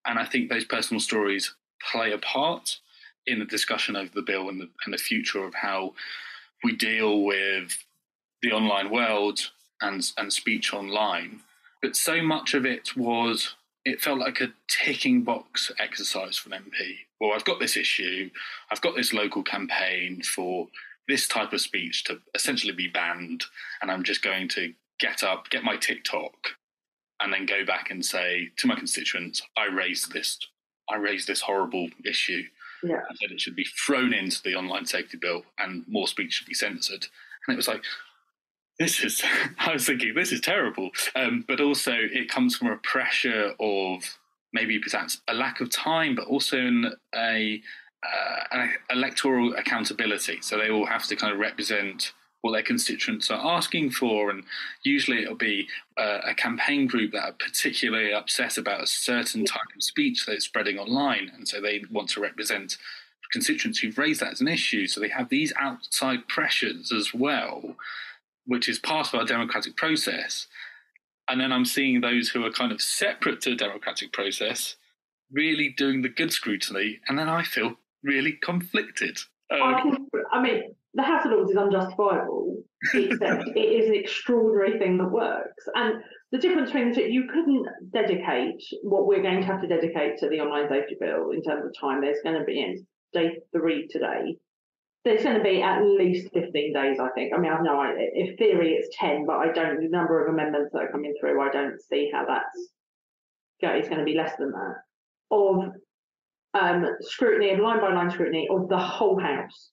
And 0.06 0.18
I 0.18 0.24
think 0.24 0.48
those 0.48 0.64
personal 0.64 1.00
stories 1.00 1.54
play 1.90 2.12
a 2.12 2.18
part. 2.18 2.78
in 3.26 3.38
the 3.38 3.46
discussion 3.46 3.96
over 3.96 4.10
the 4.14 4.20
bill 4.20 4.50
and 4.50 4.60
the, 4.60 4.68
and 4.84 4.92
the 4.92 4.98
future 4.98 5.44
of 5.44 5.54
how 5.54 5.94
we 6.62 6.76
deal 6.76 7.22
with 7.22 7.84
the 8.42 8.52
online 8.52 8.90
world 8.90 9.50
and 9.80 10.12
and 10.18 10.32
speech 10.32 10.72
online. 10.72 11.40
But 11.82 11.96
so 11.96 12.22
much 12.22 12.54
of 12.54 12.64
it 12.66 12.96
was 12.96 13.54
it 13.84 14.00
felt 14.00 14.18
like 14.18 14.40
a 14.40 14.52
ticking 14.68 15.22
box 15.22 15.70
exercise 15.78 16.38
for 16.38 16.54
an 16.54 16.62
MP. 16.62 16.96
Well, 17.20 17.32
I've 17.34 17.44
got 17.44 17.60
this 17.60 17.76
issue, 17.76 18.30
I've 18.70 18.80
got 18.80 18.96
this 18.96 19.12
local 19.12 19.42
campaign 19.42 20.22
for 20.22 20.68
this 21.06 21.28
type 21.28 21.52
of 21.52 21.60
speech 21.60 22.04
to 22.04 22.20
essentially 22.34 22.72
be 22.72 22.88
banned, 22.88 23.44
and 23.82 23.90
I'm 23.90 24.02
just 24.02 24.22
going 24.22 24.48
to 24.48 24.72
get 24.98 25.22
up, 25.22 25.50
get 25.50 25.62
my 25.64 25.76
TikTok, 25.76 26.34
and 27.24 27.32
then 27.32 27.46
go 27.46 27.64
back 27.64 27.90
and 27.90 28.04
say 28.04 28.50
to 28.58 28.66
my 28.66 28.76
constituents, 28.76 29.42
I 29.56 29.64
raised 29.64 30.12
this, 30.12 30.38
I 30.90 30.96
raised 30.96 31.26
this 31.26 31.40
horrible 31.40 31.88
issue. 32.04 32.42
Yeah. 32.82 33.00
I 33.10 33.14
said 33.14 33.32
it 33.32 33.40
should 33.40 33.56
be 33.56 33.64
thrown 33.64 34.12
into 34.12 34.42
the 34.42 34.54
online 34.54 34.84
safety 34.84 35.16
bill 35.16 35.42
and 35.58 35.84
more 35.88 36.06
speech 36.06 36.34
should 36.34 36.46
be 36.46 36.54
censored. 36.54 37.06
And 37.46 37.54
it 37.54 37.56
was 37.56 37.66
like, 37.66 37.82
this 38.78 39.02
is, 39.02 39.22
I 39.58 39.72
was 39.72 39.86
thinking, 39.86 40.14
this 40.14 40.32
is 40.32 40.40
terrible. 40.42 40.90
Um, 41.16 41.44
but 41.48 41.60
also, 41.60 41.92
it 41.94 42.28
comes 42.28 42.56
from 42.56 42.68
a 42.68 42.76
pressure 42.76 43.54
of 43.58 44.02
maybe 44.52 44.78
perhaps 44.78 45.22
a 45.26 45.34
lack 45.34 45.60
of 45.60 45.70
time, 45.70 46.14
but 46.14 46.26
also 46.26 46.58
an, 46.58 46.92
a, 47.14 47.62
uh, 48.02 48.44
an 48.52 48.70
electoral 48.90 49.54
accountability. 49.54 50.40
So 50.42 50.58
they 50.58 50.70
all 50.70 50.86
have 50.86 51.06
to 51.06 51.16
kind 51.16 51.32
of 51.32 51.38
represent 51.38 52.12
what 52.44 52.52
their 52.52 52.62
constituents 52.62 53.30
are 53.30 53.56
asking 53.56 53.90
for. 53.90 54.28
And 54.28 54.44
usually 54.82 55.22
it'll 55.22 55.34
be 55.34 55.66
uh, 55.96 56.18
a 56.26 56.34
campaign 56.34 56.86
group 56.86 57.12
that 57.12 57.24
are 57.24 57.32
particularly 57.32 58.12
upset 58.12 58.58
about 58.58 58.82
a 58.82 58.86
certain 58.86 59.46
type 59.46 59.62
of 59.74 59.82
speech 59.82 60.26
that's 60.26 60.44
spreading 60.44 60.78
online. 60.78 61.32
And 61.34 61.48
so 61.48 61.58
they 61.58 61.84
want 61.90 62.10
to 62.10 62.20
represent 62.20 62.76
constituents 63.32 63.78
who've 63.78 63.96
raised 63.96 64.20
that 64.20 64.32
as 64.32 64.42
an 64.42 64.48
issue. 64.48 64.86
So 64.86 65.00
they 65.00 65.08
have 65.08 65.30
these 65.30 65.54
outside 65.58 66.28
pressures 66.28 66.92
as 66.92 67.14
well, 67.14 67.76
which 68.44 68.68
is 68.68 68.78
part 68.78 69.08
of 69.08 69.18
our 69.18 69.24
democratic 69.24 69.74
process. 69.74 70.46
And 71.28 71.40
then 71.40 71.50
I'm 71.50 71.64
seeing 71.64 72.02
those 72.02 72.28
who 72.28 72.44
are 72.44 72.52
kind 72.52 72.72
of 72.72 72.82
separate 72.82 73.40
to 73.40 73.50
the 73.50 73.56
democratic 73.56 74.12
process 74.12 74.76
really 75.32 75.70
doing 75.70 76.02
the 76.02 76.10
good 76.10 76.30
scrutiny. 76.30 77.00
And 77.08 77.18
then 77.18 77.30
I 77.30 77.42
feel 77.42 77.76
really 78.02 78.32
conflicted. 78.32 79.18
Um, 79.50 79.62
I, 79.62 79.80
can, 79.80 80.08
I 80.30 80.42
mean, 80.42 80.74
the 80.94 81.02
House 81.02 81.24
of 81.24 81.32
Lords 81.32 81.50
is 81.50 81.56
unjustifiable, 81.56 82.62
except 82.94 83.48
it 83.56 83.58
is 83.58 83.88
an 83.88 83.94
extraordinary 83.94 84.78
thing 84.78 84.98
that 84.98 85.10
works. 85.10 85.64
And 85.74 86.02
the 86.30 86.38
difference 86.38 86.70
between 86.70 86.90
the 86.90 86.96
two, 86.96 87.12
you 87.12 87.28
couldn't 87.32 87.66
dedicate 87.92 88.62
what 88.82 89.06
we're 89.06 89.22
going 89.22 89.40
to 89.40 89.46
have 89.46 89.60
to 89.60 89.68
dedicate 89.68 90.18
to 90.18 90.28
the 90.28 90.40
online 90.40 90.68
safety 90.68 90.96
bill 90.98 91.30
in 91.30 91.42
terms 91.42 91.64
of 91.64 91.72
time. 91.78 92.00
There's 92.00 92.22
going 92.22 92.38
to 92.38 92.44
be 92.44 92.60
in 92.60 92.86
day 93.12 93.38
three 93.52 93.88
today. 93.88 94.36
There's 95.04 95.22
going 95.22 95.36
to 95.36 95.42
be 95.42 95.60
at 95.60 95.82
least 95.82 96.32
15 96.32 96.72
days, 96.72 96.98
I 96.98 97.08
think. 97.10 97.34
I 97.34 97.38
mean, 97.38 97.52
I've 97.52 97.62
no 97.62 97.78
idea. 97.80 98.08
In 98.14 98.36
theory, 98.36 98.72
it's 98.72 98.96
10, 98.98 99.26
but 99.26 99.36
I 99.36 99.52
don't, 99.52 99.80
the 99.80 99.88
number 99.88 100.24
of 100.24 100.32
amendments 100.32 100.70
that 100.72 100.78
are 100.78 100.90
coming 100.90 101.12
through, 101.20 101.42
I 101.42 101.50
don't 101.50 101.78
see 101.90 102.10
how 102.12 102.24
that's 102.26 102.70
it's 103.60 103.88
going 103.88 103.98
to 103.98 104.04
be 104.04 104.14
less 104.14 104.36
than 104.38 104.50
that. 104.50 104.74
Of 105.30 105.72
um, 106.52 106.86
scrutiny, 107.00 107.50
of 107.50 107.60
line 107.60 107.80
by 107.80 107.94
line 107.94 108.10
scrutiny 108.10 108.46
of 108.50 108.68
the 108.68 108.78
whole 108.78 109.18
House 109.18 109.70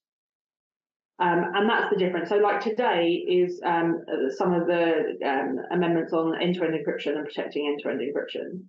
um, 1.20 1.44
and 1.54 1.70
that's 1.70 1.92
the 1.92 1.98
difference. 1.98 2.30
So, 2.30 2.38
like 2.38 2.62
today 2.62 3.10
is 3.10 3.62
um, 3.66 4.04
some 4.38 4.54
of 4.54 4.68
the 4.68 5.18
um, 5.26 5.58
amendments 5.72 6.14
on 6.14 6.42
end-to-end 6.42 6.74
encryption 6.74 7.16
and 7.16 7.26
protecting 7.26 7.68
end-to-end 7.68 8.02
encryption. 8.02 8.64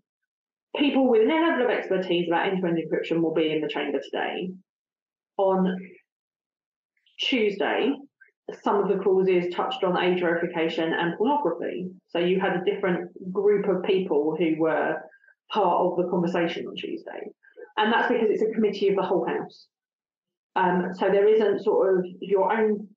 People 0.76 1.08
with 1.08 1.22
a 1.22 1.24
level 1.24 1.64
of 1.64 1.70
expertise 1.70 2.28
about 2.28 2.48
end-to-end 2.48 2.78
encryption 2.78 3.22
will 3.22 3.34
be 3.34 3.52
in 3.52 3.60
the 3.60 3.68
chamber 3.68 4.00
today. 4.02 4.50
On 5.38 5.78
Tuesday, 7.20 7.92
some 8.62 8.82
of 8.82 8.88
the 8.88 9.02
clauses 9.02 9.54
touched 9.54 9.84
on 9.84 9.96
age 9.96 10.20
verification 10.20 10.92
and 10.92 11.16
pornography. 11.16 11.90
So 12.08 12.18
you 12.18 12.40
had 12.40 12.56
a 12.56 12.64
different 12.64 13.10
group 13.32 13.68
of 13.68 13.82
people 13.84 14.36
who 14.36 14.56
were 14.58 14.96
part 15.50 15.86
of 15.86 15.96
the 15.96 16.10
conversation 16.10 16.66
on 16.66 16.74
Tuesday. 16.74 17.30
And 17.76 17.92
that's 17.92 18.08
because 18.08 18.28
it's 18.28 18.42
a 18.42 18.52
committee 18.52 18.88
of 18.88 18.96
the 18.96 19.02
whole 19.02 19.26
House. 19.26 19.68
Um, 20.54 20.94
so 20.94 21.08
there 21.08 21.26
isn't 21.28 21.64
sort 21.64 21.98
of 21.98 22.04
your 22.20 22.52
own 22.52 22.88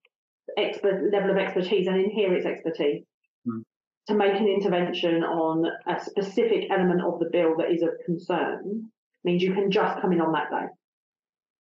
expert 0.57 1.09
level 1.11 1.31
of 1.31 1.37
expertise, 1.37 1.87
and 1.87 1.97
in 1.97 2.09
here 2.09 2.33
it's 2.33 2.45
expertise 2.45 3.03
mm. 3.47 3.61
to 4.07 4.13
make 4.13 4.35
an 4.35 4.47
intervention 4.47 5.23
on 5.23 5.65
a 5.87 6.03
specific 6.03 6.69
element 6.69 7.01
of 7.01 7.19
the 7.19 7.29
bill 7.31 7.55
that 7.57 7.71
is 7.71 7.81
of 7.81 7.89
concern 8.05 8.89
means 9.23 9.41
you 9.41 9.53
can 9.53 9.71
just 9.71 10.01
come 10.01 10.11
in 10.11 10.21
on 10.21 10.33
that 10.33 10.49
day. 10.49 10.67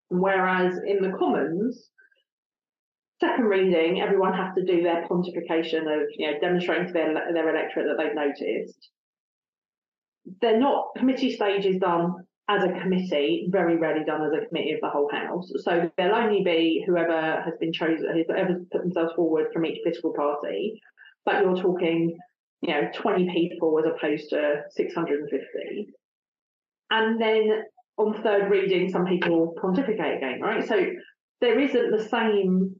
Whereas 0.09 0.79
in 0.85 1.01
the 1.01 1.17
Commons, 1.17 1.91
second 3.21 3.45
reading, 3.45 4.01
everyone 4.01 4.35
has 4.35 4.55
to 4.57 4.65
do 4.65 4.83
their 4.83 5.07
pontification 5.09 5.83
of 5.83 6.09
you 6.17 6.31
know 6.31 6.39
demonstrating 6.41 6.89
to 6.89 6.93
their 6.93 7.15
their 7.33 7.57
electorate 7.57 7.87
that 7.87 8.03
they've 8.03 8.15
noticed. 8.15 8.91
They're 10.41 10.59
not 10.59 10.89
committee 10.97 11.35
stage 11.35 11.67
is 11.67 11.79
done 11.79 12.27
as 12.49 12.63
a 12.63 12.81
committee, 12.81 13.49
very 13.51 13.77
rarely 13.77 14.05
done 14.05 14.23
as 14.23 14.33
a 14.33 14.47
committee 14.47 14.73
of 14.73 14.81
the 14.83 14.91
whole 14.91 15.09
House. 15.11 15.51
So 15.63 15.91
there'll 15.97 16.17
only 16.17 16.43
be 16.43 16.85
whoever 16.87 17.41
has 17.43 17.55
been 17.59 17.73
chosen, 17.73 18.25
whoever's 18.29 18.63
put 18.71 18.83
themselves 18.83 19.15
forward 19.15 19.47
from 19.53 19.65
each 19.65 19.83
political 19.83 20.13
party. 20.13 20.81
But 21.25 21.43
you're 21.43 21.57
talking, 21.57 22.19
you 22.61 22.75
know, 22.75 22.91
20 22.95 23.31
people 23.33 23.79
as 23.79 23.87
opposed 23.87 24.29
to 24.31 24.63
650. 24.71 25.89
And 26.91 27.21
then 27.21 27.65
on 27.97 28.23
third 28.23 28.51
reading, 28.51 28.91
some 28.91 29.07
people 29.07 29.55
pontificate 29.61 30.19
again, 30.19 30.41
right? 30.43 30.67
So 30.67 30.85
there 31.41 31.59
isn't 31.59 31.91
the 31.91 32.05
same. 32.05 32.77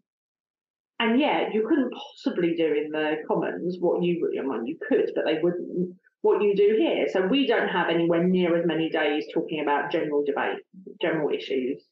And 1.01 1.19
yet, 1.19 1.55
you 1.55 1.67
couldn't 1.67 1.93
possibly 1.93 2.55
do 2.55 2.67
in 2.67 2.91
the 2.91 3.17
Commons 3.27 3.79
what 3.81 4.03
you, 4.03 4.31
I 4.39 4.43
mean, 4.43 4.67
you 4.67 4.79
could, 4.89 5.11
but 5.15 5.25
they 5.25 5.41
wouldn't 5.43 5.97
what 6.25 6.41
you 6.41 6.57
do 6.57 6.75
here. 6.79 7.07
So 7.13 7.27
we 7.27 7.47
don't 7.47 7.69
have 7.69 7.91
anywhere 7.91 8.25
near 8.25 8.57
as 8.57 8.65
many 8.67 8.89
days 8.89 9.27
talking 9.35 9.61
about 9.61 9.93
general 9.93 10.25
debate, 10.25 10.57
general 10.99 11.29
issues. 11.29 11.83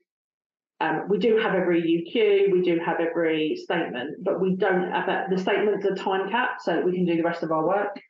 Um, 0.81 1.03
we 1.11 1.19
do 1.19 1.37
have 1.37 1.55
every 1.55 1.83
UQ, 1.83 2.51
we 2.51 2.63
do 2.63 2.81
have 2.81 2.99
every 2.99 3.57
statement, 3.57 4.25
but 4.25 4.41
we 4.41 4.57
don't 4.57 4.91
have 4.91 5.29
the 5.29 5.37
statements 5.37 5.85
are 5.85 5.95
time 5.95 6.31
capped 6.31 6.63
so 6.63 6.81
we 6.81 6.93
can 6.93 7.05
do 7.05 7.15
the 7.15 7.23
rest 7.23 7.43
of 7.43 7.53
our 7.53 7.67
work. 7.67 8.01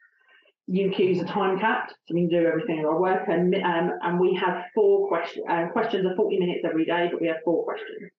UQs 0.71 1.23
are 1.23 1.27
time 1.27 1.59
capped, 1.59 1.91
so 2.07 2.15
we 2.15 2.21
can 2.21 2.29
do 2.31 2.47
everything 2.47 2.79
in 2.79 2.85
our 2.85 3.01
work, 3.01 3.29
and 3.29 3.53
um, 3.57 3.91
and 4.03 4.21
we 4.21 4.33
have 4.37 4.67
four 4.77 5.09
questions. 5.09 5.45
Uh, 5.51 5.67
questions 5.73 6.07
are 6.07 6.15
forty 6.15 6.39
minutes 6.39 6.65
every 6.65 6.85
day, 6.85 7.09
but 7.11 7.21
we 7.21 7.27
have 7.27 7.39
four 7.45 7.65
questions. 7.65 8.13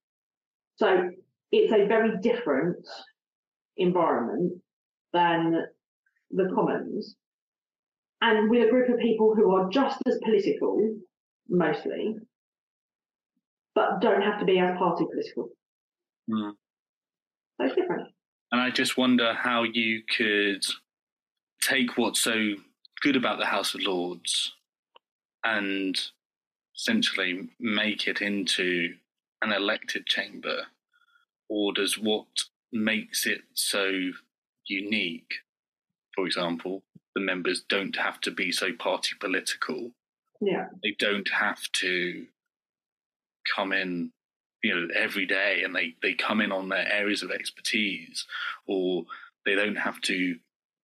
So 0.76 1.10
it's 1.54 1.72
a 1.72 1.88
very 1.88 2.18
different 2.18 2.86
environment 3.78 4.62
than 5.14 5.68
the 6.32 6.52
Commons 6.54 7.16
and 8.24 8.50
with 8.50 8.66
a 8.66 8.72
group 8.72 8.90
of 8.90 9.00
people 9.00 9.36
who 9.36 9.54
are 9.54 9.70
just 9.70 10.02
as 10.08 10.18
political, 10.24 10.96
mostly, 11.50 12.16
but 13.76 14.00
don't 14.00 14.22
have 14.22 14.40
to 14.40 14.46
be 14.46 14.58
as 14.60 14.78
party 14.78 15.06
political. 15.12 15.50
Mm. 16.32 16.54
So 17.58 17.66
it's 17.66 17.76
different. 17.76 18.08
And 18.52 18.62
I 18.62 18.70
just 18.70 18.98
wonder 18.98 19.34
how 19.34 19.64
you 19.64 20.04
could 20.16 20.64
take 21.62 21.98
what's 21.98 22.22
so 22.22 22.54
good 23.02 23.18
about 23.18 23.40
the 23.40 23.46
House 23.46 23.76
of 23.76 23.82
Lords 23.82 24.54
and 25.44 26.00
essentially 26.76 27.50
make 27.60 28.08
it 28.08 28.22
into 28.22 28.94
an 29.42 29.52
elected 29.52 30.06
chamber, 30.06 30.68
or 31.50 31.74
does 31.74 32.00
what 32.00 32.28
makes 32.72 33.26
it 33.28 33.42
so 33.54 33.92
unique, 34.66 35.34
for 36.16 36.26
example, 36.26 36.84
the 37.16 37.22
members 37.22 37.64
don't 37.70 37.96
have 37.96 38.20
to 38.22 38.32
be 38.32 38.52
so 38.52 38.74
party 38.74 39.12
political. 39.20 39.92
Yeah. 40.42 40.68
They 40.84 40.96
don't 41.00 41.30
have 41.30 41.62
to 41.74 42.26
come 43.56 43.72
in, 43.72 44.12
you 44.64 44.74
know, 44.74 44.88
every 44.96 45.26
day 45.26 45.62
and 45.64 45.76
they, 45.76 45.96
they 46.02 46.14
come 46.14 46.42
in 46.42 46.52
on 46.52 46.70
their 46.70 46.92
areas 46.92 47.24
of 47.24 47.32
expertise 47.32 48.26
or 48.68 49.04
they 49.46 49.56
don't 49.56 49.76
have 49.76 50.02
to 50.02 50.38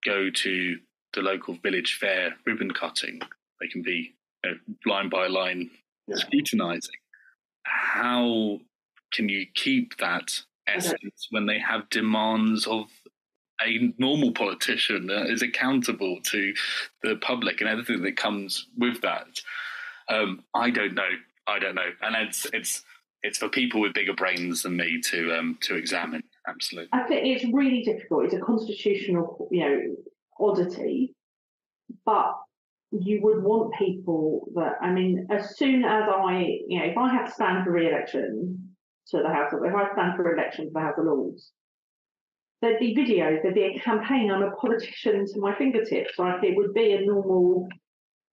go 0.06 0.30
to 0.30 0.78
the 1.14 1.22
local 1.22 1.56
village 1.56 1.98
fair 2.00 2.36
ribbon 2.46 2.72
cutting. 2.72 3.20
They 3.60 3.68
can 3.68 3.82
be 3.82 4.14
you 4.44 4.52
know, 4.52 4.58
line 4.86 5.10
by 5.10 5.28
line 5.28 5.70
yeah. 6.08 6.16
scrutinizing. 6.18 6.92
How 7.64 8.60
can 9.12 9.30
you 9.30 9.46
keep 9.56 9.98
that 9.98 10.40
essence 10.68 10.94
okay. 10.94 11.28
when 11.32 11.46
they 11.46 11.60
have 11.60 11.90
demands 11.90 12.68
of 12.68 12.86
a 13.66 13.93
normal 13.97 14.32
politician 14.32 15.10
is 15.10 15.41
accountable 15.41 16.20
to 16.24 16.53
the 17.03 17.16
public 17.18 17.62
and 17.62 17.70
everything 17.70 18.01
that 18.03 18.18
comes 18.18 18.68
with 18.78 19.01
that. 19.01 19.28
Um, 20.07 20.43
I 20.53 20.70
don't 20.70 20.93
know. 20.93 21.10
I 21.47 21.60
don't 21.60 21.76
know, 21.76 21.89
and 22.01 22.16
it's 22.16 22.45
it's 22.53 22.84
it's 23.24 23.38
for 23.38 23.49
people 23.49 23.82
with 23.82 23.93
bigger 23.93 24.14
brains 24.14 24.64
than 24.64 24.78
me 24.78 25.01
to 25.05 25.36
um, 25.36 25.57
to 25.62 25.76
examine. 25.76 26.24
Absolutely, 26.47 26.89
I 26.93 27.03
think 27.03 27.26
it's 27.26 27.45
really 27.53 27.84
difficult. 27.84 28.26
It's 28.26 28.34
a 28.34 28.39
constitutional, 28.39 29.47
you 29.51 29.62
know, 29.62 29.95
oddity, 30.39 31.16
but 32.05 32.36
you 32.91 33.22
would 33.22 33.43
want 33.43 33.74
people 33.76 34.47
that, 34.55 34.74
I 34.82 34.91
mean, 34.91 35.28
as 35.30 35.57
soon 35.57 35.84
as 35.84 36.03
I, 36.10 36.60
you 36.68 36.80
know, 36.80 36.86
if 36.86 36.97
I 36.97 37.14
had 37.14 37.28
to 37.28 37.32
stand 37.32 37.64
for 37.64 37.72
re-election 37.72 38.70
to 39.10 39.18
the 39.22 39.30
House 39.30 39.53
of, 39.53 39.64
if 39.64 39.76
I 39.76 39.91
stand 39.93 40.16
for 40.16 40.34
election 40.34 40.66
to 40.66 40.72
the 40.74 40.80
House 40.80 40.95
of 40.97 41.05
Lords, 41.05 41.51
there'd 42.62 42.80
be 42.80 42.95
videos, 42.95 43.41
there'd 43.41 43.55
be 43.55 43.76
a 43.76 43.80
campaign. 43.80 44.32
I'm 44.32 44.43
a 44.43 44.51
politician 44.51 45.26
to 45.26 45.39
my 45.39 45.55
fingertips. 45.55 46.18
Like 46.18 46.43
it 46.43 46.55
would 46.57 46.74
be 46.74 46.93
a 46.93 47.05
normal, 47.05 47.70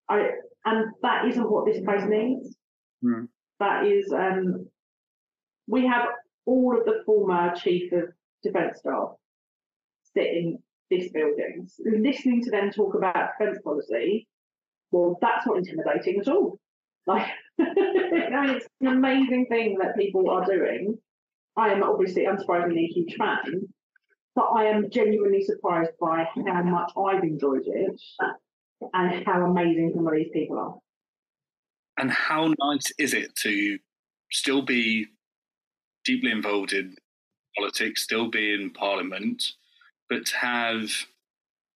I, 0.09 0.31
and 0.65 0.91
that 1.01 1.25
isn't 1.27 1.49
what 1.49 1.65
this 1.65 1.83
place 1.83 2.03
needs. 2.05 2.55
Mm. 3.03 3.27
That 3.59 3.85
is, 3.85 4.11
um, 4.11 4.67
we 5.67 5.85
have 5.87 6.07
all 6.45 6.77
of 6.77 6.85
the 6.85 7.01
former 7.05 7.53
chief 7.55 7.91
of 7.91 8.09
defence 8.43 8.79
staff 8.79 9.11
sitting 10.13 10.59
this 10.89 11.11
building, 11.11 11.67
listening 11.85 12.43
to 12.43 12.51
them 12.51 12.71
talk 12.71 12.95
about 12.95 13.31
defence 13.37 13.59
policy. 13.63 14.27
Well, 14.91 15.17
that's 15.21 15.45
not 15.45 15.57
intimidating 15.57 16.21
at 16.21 16.29
all. 16.29 16.59
Like, 17.05 17.27
it's 17.57 18.67
an 18.81 18.87
amazing 18.87 19.47
thing 19.47 19.77
that 19.81 19.97
people 19.97 20.29
are 20.29 20.45
doing. 20.45 20.97
I 21.57 21.69
am 21.69 21.83
obviously 21.83 22.25
unsurprisingly 22.25 22.85
a 22.85 22.93
huge 22.93 23.15
fan, 23.15 23.67
but 24.37 24.51
I 24.55 24.65
am 24.65 24.91
genuinely 24.91 25.43
surprised 25.43 25.93
by 25.99 26.29
how 26.35 26.61
much 26.61 26.91
I've 26.95 27.23
enjoyed 27.23 27.63
it 27.65 27.99
and 28.93 29.25
how 29.25 29.43
amazing 29.43 29.93
some 29.95 30.05
of 30.05 30.13
these 30.13 30.29
people 30.31 30.59
are. 30.59 30.75
And 31.99 32.11
how 32.11 32.53
nice 32.59 32.93
is 32.99 33.15
it 33.15 33.35
to 33.37 33.79
still 34.31 34.61
be 34.61 35.07
deeply 36.05 36.29
involved 36.29 36.73
in 36.73 36.95
politics, 37.57 38.03
still 38.03 38.29
be 38.29 38.53
in 38.53 38.69
parliament, 38.69 39.43
but 40.07 40.29
have 40.29 40.91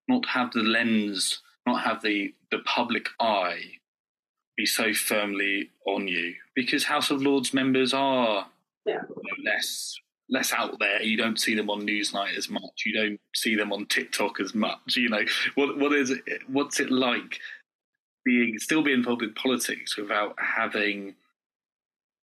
not 0.06 0.24
have 0.26 0.52
the 0.52 0.62
lens, 0.62 1.42
not 1.66 1.82
have 1.82 2.00
the, 2.00 2.32
the 2.52 2.60
public 2.60 3.08
eye 3.18 3.60
be 4.56 4.66
so 4.66 4.94
firmly 4.94 5.70
on 5.84 6.06
you? 6.06 6.32
Because 6.54 6.84
House 6.84 7.10
of 7.10 7.22
Lords 7.22 7.52
members 7.52 7.92
are 7.92 8.46
yeah. 8.86 9.00
less 9.44 9.98
less 10.32 10.52
out 10.52 10.78
there. 10.80 11.02
You 11.02 11.16
don't 11.16 11.38
see 11.38 11.54
them 11.54 11.70
on 11.70 11.86
Newsnight 11.86 12.36
as 12.36 12.48
much. 12.48 12.82
You 12.84 12.94
don't 12.94 13.20
see 13.34 13.54
them 13.54 13.72
on 13.72 13.86
TikTok 13.86 14.40
as 14.40 14.54
much. 14.54 14.96
You 14.96 15.10
know 15.10 15.24
what? 15.54 15.78
What 15.78 15.92
is 15.92 16.10
it? 16.10 16.22
What's 16.48 16.80
it 16.80 16.90
like 16.90 17.38
being 18.24 18.58
still 18.58 18.82
be 18.82 18.92
involved 18.92 19.22
in 19.22 19.34
politics 19.34 19.96
without 19.96 20.34
having 20.38 21.14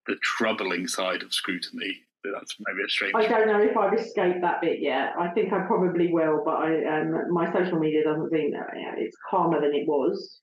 the 0.07 0.17
troubling 0.23 0.89
side 0.89 1.23
of 1.23 1.35
scrutiny? 1.35 2.01
That's 2.25 2.57
maybe 2.67 2.85
a 2.85 2.89
strange. 2.89 3.15
I 3.15 3.29
don't 3.29 3.47
know 3.47 3.63
if 3.63 3.77
I've 3.77 3.95
escaped 3.95 4.41
that 4.41 4.61
bit 4.61 4.81
yet. 4.81 5.13
I 5.19 5.29
think 5.29 5.53
I 5.53 5.61
probably 5.61 6.13
will, 6.13 6.43
but 6.45 6.57
I, 6.57 7.01
um, 7.01 7.33
my 7.33 7.51
social 7.53 7.79
media 7.79 8.03
doesn't 8.05 8.31
seem 8.31 8.51
that. 8.53 8.71
It's 8.97 9.17
calmer 9.31 9.61
than 9.61 9.73
it 9.75 9.87
was, 9.87 10.41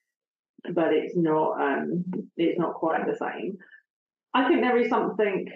but 0.73 0.93
it's 0.93 1.17
not. 1.17 1.59
Um, 1.59 2.05
it's 2.37 2.59
not 2.59 2.75
quite 2.75 3.05
the 3.05 3.15
same. 3.15 3.57
I 4.33 4.47
think 4.47 4.61
there 4.61 4.77
is 4.77 4.89
something 4.89 5.47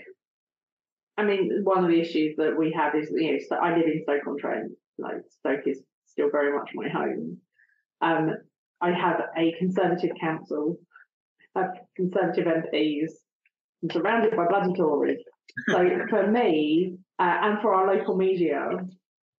I 1.19 1.25
mean, 1.25 1.61
one 1.63 1.83
of 1.83 1.89
the 1.89 1.99
issues 1.99 2.37
that 2.37 2.57
we 2.57 2.71
have 2.71 2.95
is, 2.95 3.09
you 3.11 3.33
know, 3.33 3.57
I 3.57 3.75
live 3.75 3.85
in 3.85 4.03
Stoke 4.03 4.25
on 4.25 4.37
Trent. 4.37 4.71
Like 4.97 5.17
Stoke 5.39 5.67
is 5.67 5.81
still 6.05 6.29
very 6.31 6.57
much 6.57 6.71
my 6.73 6.87
home. 6.87 7.37
Um, 8.01 8.29
I 8.79 8.91
have 8.91 9.21
a 9.37 9.53
Conservative 9.59 10.11
council, 10.19 10.77
have 11.57 11.71
Conservative 11.97 12.45
MPs, 12.45 13.11
I'm 13.83 13.89
surrounded 13.91 14.35
by 14.35 14.45
bloody 14.47 14.73
Tories. 14.73 15.19
So 15.67 15.89
for 16.09 16.31
me, 16.31 16.97
uh, 17.19 17.37
and 17.41 17.61
for 17.61 17.73
our 17.73 17.93
local 17.93 18.15
media, 18.15 18.69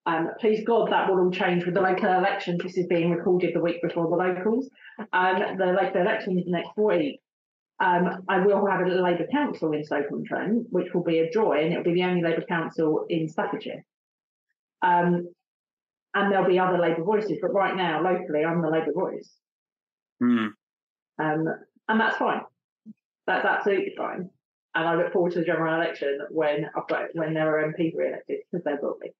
um, 0.05 0.29
please 0.39 0.63
God 0.67 0.91
that 0.91 1.09
will 1.09 1.21
all 1.21 1.31
change 1.31 1.65
with 1.65 1.75
the 1.75 1.81
local 1.81 2.13
elections. 2.13 2.61
This 2.63 2.77
is 2.77 2.87
being 2.89 3.11
recorded 3.11 3.55
the 3.55 3.61
week 3.61 3.81
before 3.83 4.09
the 4.11 4.17
locals. 4.17 4.69
Um, 5.15 5.57
the 5.57 5.65
local 5.67 6.01
election 6.01 6.01
elections 6.03 6.45
next 6.47 6.77
week. 6.77 7.21
Um, 7.81 8.25
I 8.29 8.41
will 8.41 8.67
have 8.67 8.81
a 8.83 8.91
Labour 8.91 9.27
council 9.33 9.73
in 9.73 9.83
Stoke-on-Trent, 9.83 10.67
which 10.71 10.93
will 10.93 11.03
be 11.03 11.21
a 11.21 11.31
joy, 11.31 11.63
and 11.63 11.73
it'll 11.73 11.85
be 11.85 11.95
the 11.95 12.05
only 12.05 12.23
Labour 12.23 12.45
council 12.47 13.07
in 13.09 13.27
Staffordshire. 13.27 13.85
Um, 14.83 15.29
and 16.15 16.31
there'll 16.31 16.49
be 16.49 16.59
other 16.59 16.79
Labour 16.79 17.05
voices, 17.05 17.39
but 17.41 17.55
right 17.55 17.75
now, 17.77 18.03
locally, 18.03 18.45
I'm 18.45 18.61
the 18.61 18.69
Labour 18.69 18.93
voice. 18.93 19.31
Mm. 20.23 20.51
Um, 21.19 21.47
and 21.89 22.01
that's 22.01 22.17
fine. 22.17 22.43
That's 23.27 23.47
absolutely 23.47 23.95
fine. 23.97 24.29
And 24.75 24.89
I 24.89 24.95
look 24.95 25.13
forward 25.13 25.33
to 25.33 25.41
the 25.41 25.45
general 25.45 25.75
election 25.75 26.21
when 26.31 26.67
when 27.15 27.35
there 27.35 27.59
are 27.59 27.73
MPs 27.73 27.95
re-elected, 27.97 28.41
because 28.51 28.65
there 28.65 28.79
will 28.81 28.99
be. 29.01 29.11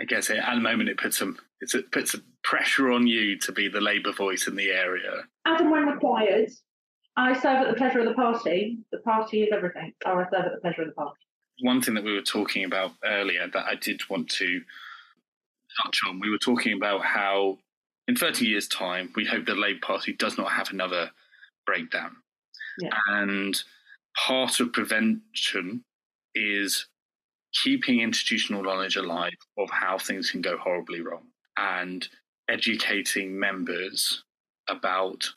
I 0.00 0.04
guess 0.04 0.30
at 0.30 0.54
the 0.54 0.60
moment 0.60 0.88
it 0.88 0.98
puts 0.98 1.18
some 1.18 1.36
it 1.60 1.90
puts 1.90 2.12
some 2.12 2.24
pressure 2.42 2.90
on 2.90 3.06
you 3.06 3.38
to 3.40 3.52
be 3.52 3.68
the 3.68 3.80
Labour 3.80 4.12
voice 4.12 4.46
in 4.46 4.56
the 4.56 4.70
area. 4.70 5.24
As 5.44 5.60
and 5.60 5.70
when 5.70 5.86
required, 5.86 6.50
I 7.18 7.32
serve 7.32 7.62
at 7.62 7.68
the 7.68 7.74
pleasure 7.74 7.98
of 7.98 8.06
the 8.06 8.14
party. 8.14 8.78
The 8.92 8.98
party 8.98 9.42
is 9.42 9.48
everything. 9.52 9.92
So 10.04 10.10
I 10.10 10.22
serve 10.30 10.46
at 10.46 10.52
the 10.52 10.60
pleasure 10.60 10.82
of 10.82 10.88
the 10.88 10.94
party. 10.94 11.18
One 11.62 11.82
thing 11.82 11.94
that 11.94 12.04
we 12.04 12.14
were 12.14 12.22
talking 12.22 12.64
about 12.64 12.92
earlier 13.04 13.48
that 13.52 13.66
I 13.66 13.74
did 13.74 14.08
want 14.08 14.30
to 14.30 14.60
touch 15.82 16.00
on, 16.08 16.20
we 16.20 16.30
were 16.30 16.38
talking 16.38 16.74
about 16.74 17.04
how 17.04 17.58
in 18.06 18.14
30 18.14 18.46
years' 18.46 18.68
time, 18.68 19.10
we 19.16 19.24
hope 19.24 19.46
the 19.46 19.56
Labour 19.56 19.80
Party 19.82 20.12
does 20.12 20.38
not 20.38 20.52
have 20.52 20.70
another 20.70 21.10
breakdown. 21.66 22.12
Yeah. 22.80 22.90
And 23.08 23.60
part 24.16 24.60
of 24.60 24.72
prevention 24.72 25.84
is 26.36 26.86
keeping 27.52 28.00
institutional 28.00 28.62
knowledge 28.62 28.94
alive 28.94 29.32
of 29.58 29.68
how 29.70 29.98
things 29.98 30.30
can 30.30 30.40
go 30.40 30.56
horribly 30.56 31.00
wrong 31.00 31.26
and 31.56 32.06
educating 32.48 33.36
members 33.36 34.22
about 34.68 35.28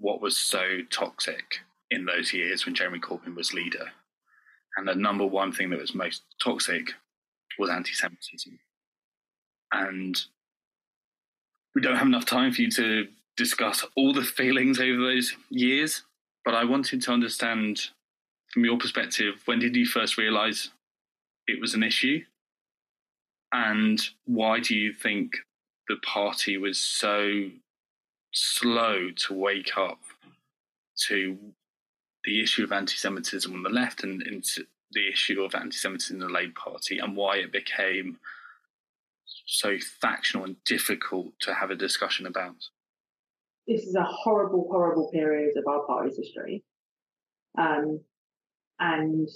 what 0.00 0.20
was 0.20 0.36
so 0.36 0.78
toxic 0.90 1.60
in 1.90 2.04
those 2.04 2.32
years 2.32 2.64
when 2.64 2.74
Jeremy 2.74 2.98
Corbyn 2.98 3.36
was 3.36 3.52
leader. 3.52 3.90
And 4.76 4.88
the 4.88 4.94
number 4.94 5.26
one 5.26 5.52
thing 5.52 5.70
that 5.70 5.80
was 5.80 5.94
most 5.94 6.22
toxic 6.42 6.90
was 7.58 7.70
anti 7.70 7.92
Semitism. 7.92 8.58
And 9.72 10.20
we 11.74 11.82
don't 11.82 11.96
have 11.96 12.06
enough 12.06 12.24
time 12.24 12.52
for 12.52 12.62
you 12.62 12.70
to 12.72 13.08
discuss 13.36 13.84
all 13.96 14.12
the 14.12 14.22
feelings 14.22 14.80
over 14.80 15.00
those 15.00 15.34
years, 15.50 16.02
but 16.44 16.54
I 16.54 16.64
wanted 16.64 17.02
to 17.02 17.12
understand 17.12 17.88
from 18.52 18.64
your 18.64 18.78
perspective 18.78 19.36
when 19.44 19.60
did 19.60 19.76
you 19.76 19.86
first 19.86 20.18
realize 20.18 20.70
it 21.46 21.60
was 21.60 21.74
an 21.74 21.82
issue? 21.82 22.22
And 23.52 24.00
why 24.26 24.60
do 24.60 24.76
you 24.76 24.92
think 24.92 25.32
the 25.88 25.96
party 25.96 26.56
was 26.56 26.78
so 26.78 27.48
slow 28.32 29.10
to 29.10 29.34
wake 29.34 29.76
up 29.76 30.00
to 31.08 31.38
the 32.24 32.42
issue 32.42 32.64
of 32.64 32.72
anti-Semitism 32.72 33.52
on 33.52 33.62
the 33.62 33.70
left 33.70 34.02
and 34.04 34.22
into 34.22 34.66
the 34.92 35.08
issue 35.08 35.42
of 35.42 35.54
anti-Semitism 35.54 36.14
in 36.14 36.20
the 36.20 36.32
Labour 36.32 36.52
Party 36.56 36.98
and 36.98 37.16
why 37.16 37.36
it 37.36 37.52
became 37.52 38.18
so 39.46 39.78
factional 40.00 40.44
and 40.44 40.62
difficult 40.64 41.32
to 41.40 41.54
have 41.54 41.70
a 41.70 41.76
discussion 41.76 42.26
about. 42.26 42.56
This 43.66 43.82
is 43.82 43.94
a 43.94 44.02
horrible, 44.02 44.68
horrible 44.70 45.10
period 45.12 45.56
of 45.56 45.64
our 45.66 45.86
party's 45.86 46.16
history, 46.16 46.64
um, 47.58 48.00
and 48.78 49.28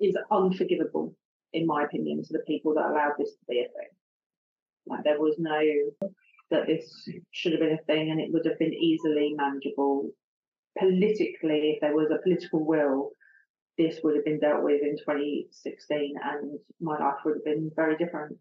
is 0.00 0.16
unforgivable, 0.30 1.14
in 1.52 1.66
my 1.66 1.84
opinion, 1.84 2.22
to 2.24 2.32
the 2.32 2.44
people 2.46 2.74
that 2.74 2.86
allowed 2.86 3.14
this 3.18 3.30
to 3.30 3.44
be 3.48 3.60
a 3.60 3.64
thing. 3.64 3.88
Like 4.86 5.04
there 5.04 5.20
was 5.20 5.36
no 5.38 5.60
that 6.54 6.66
this 6.66 7.08
should 7.32 7.52
have 7.52 7.60
been 7.60 7.78
a 7.78 7.84
thing 7.84 8.10
and 8.10 8.20
it 8.20 8.32
would 8.32 8.46
have 8.46 8.58
been 8.58 8.72
easily 8.72 9.34
manageable. 9.36 10.10
Politically, 10.78 11.74
if 11.74 11.80
there 11.80 11.94
was 11.94 12.10
a 12.10 12.22
political 12.22 12.64
will, 12.64 13.10
this 13.76 14.00
would 14.02 14.14
have 14.14 14.24
been 14.24 14.40
dealt 14.40 14.62
with 14.62 14.82
in 14.82 14.96
2016 14.98 16.14
and 16.22 16.58
my 16.80 16.98
life 16.98 17.16
would 17.24 17.34
have 17.36 17.44
been 17.44 17.70
very 17.74 17.96
different. 17.96 18.36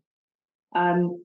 Um, 0.75 1.23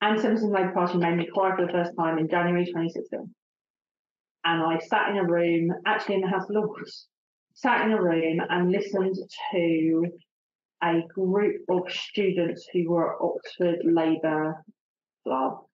anti-Semitism 0.00 0.50
Labour 0.50 0.72
Party 0.72 0.98
made 0.98 1.16
me 1.16 1.28
cry 1.32 1.54
for 1.56 1.66
the 1.66 1.72
first 1.72 1.92
time 1.98 2.18
in 2.18 2.28
January 2.28 2.64
2016. 2.64 3.34
And 4.44 4.62
I 4.62 4.78
sat 4.78 5.10
in 5.10 5.18
a 5.18 5.24
room, 5.24 5.72
actually 5.86 6.16
in 6.16 6.20
the 6.22 6.28
House 6.28 6.48
of 6.48 6.56
Lords, 6.56 7.06
sat 7.54 7.86
in 7.86 7.92
a 7.92 8.02
room 8.02 8.40
and 8.48 8.72
listened 8.72 9.16
to 9.52 10.06
a 10.82 11.02
group 11.14 11.62
of 11.68 11.90
students 11.90 12.66
who 12.72 12.90
were 12.90 13.14
at 13.14 13.20
Oxford 13.20 13.78
Labour 13.84 14.64
Club 15.24 15.64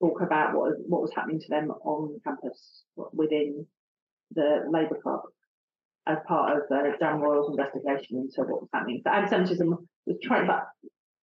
talk 0.00 0.20
about 0.22 0.54
what, 0.54 0.72
what 0.86 1.02
was 1.02 1.12
happening 1.14 1.40
to 1.40 1.48
them 1.48 1.70
on 1.70 2.18
campus 2.24 2.84
within 3.12 3.66
the 4.34 4.64
Labour 4.70 4.98
Club 5.02 5.20
as 6.06 6.18
part 6.26 6.56
of 6.56 6.62
the 6.70 6.92
Jan 6.98 7.20
Royall's 7.20 7.50
investigation 7.50 8.18
into 8.18 8.48
what 8.48 8.62
was 8.62 8.70
happening. 8.72 9.00
So 9.04 9.10
anti-Semitism 9.10 9.88
was 10.06 10.16
trying, 10.22 10.46
but 10.46 10.64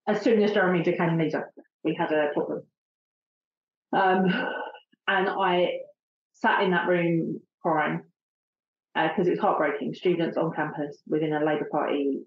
as 0.07 0.21
soon 0.21 0.41
as 0.43 0.51
Jeremy 0.51 0.83
became 0.83 1.17
leader, 1.17 1.51
we 1.83 1.95
had 1.95 2.11
a 2.11 2.29
problem. 2.33 2.61
Um, 3.93 4.25
and 5.07 5.29
I 5.29 5.69
sat 6.33 6.63
in 6.63 6.71
that 6.71 6.87
room 6.87 7.39
crying 7.61 8.01
because 8.93 9.27
uh, 9.27 9.29
it 9.29 9.31
was 9.31 9.39
heartbreaking. 9.39 9.93
Students 9.93 10.37
on 10.37 10.51
campus 10.53 11.01
within 11.07 11.33
a 11.33 11.43
Labour 11.43 11.67
Party 11.71 12.19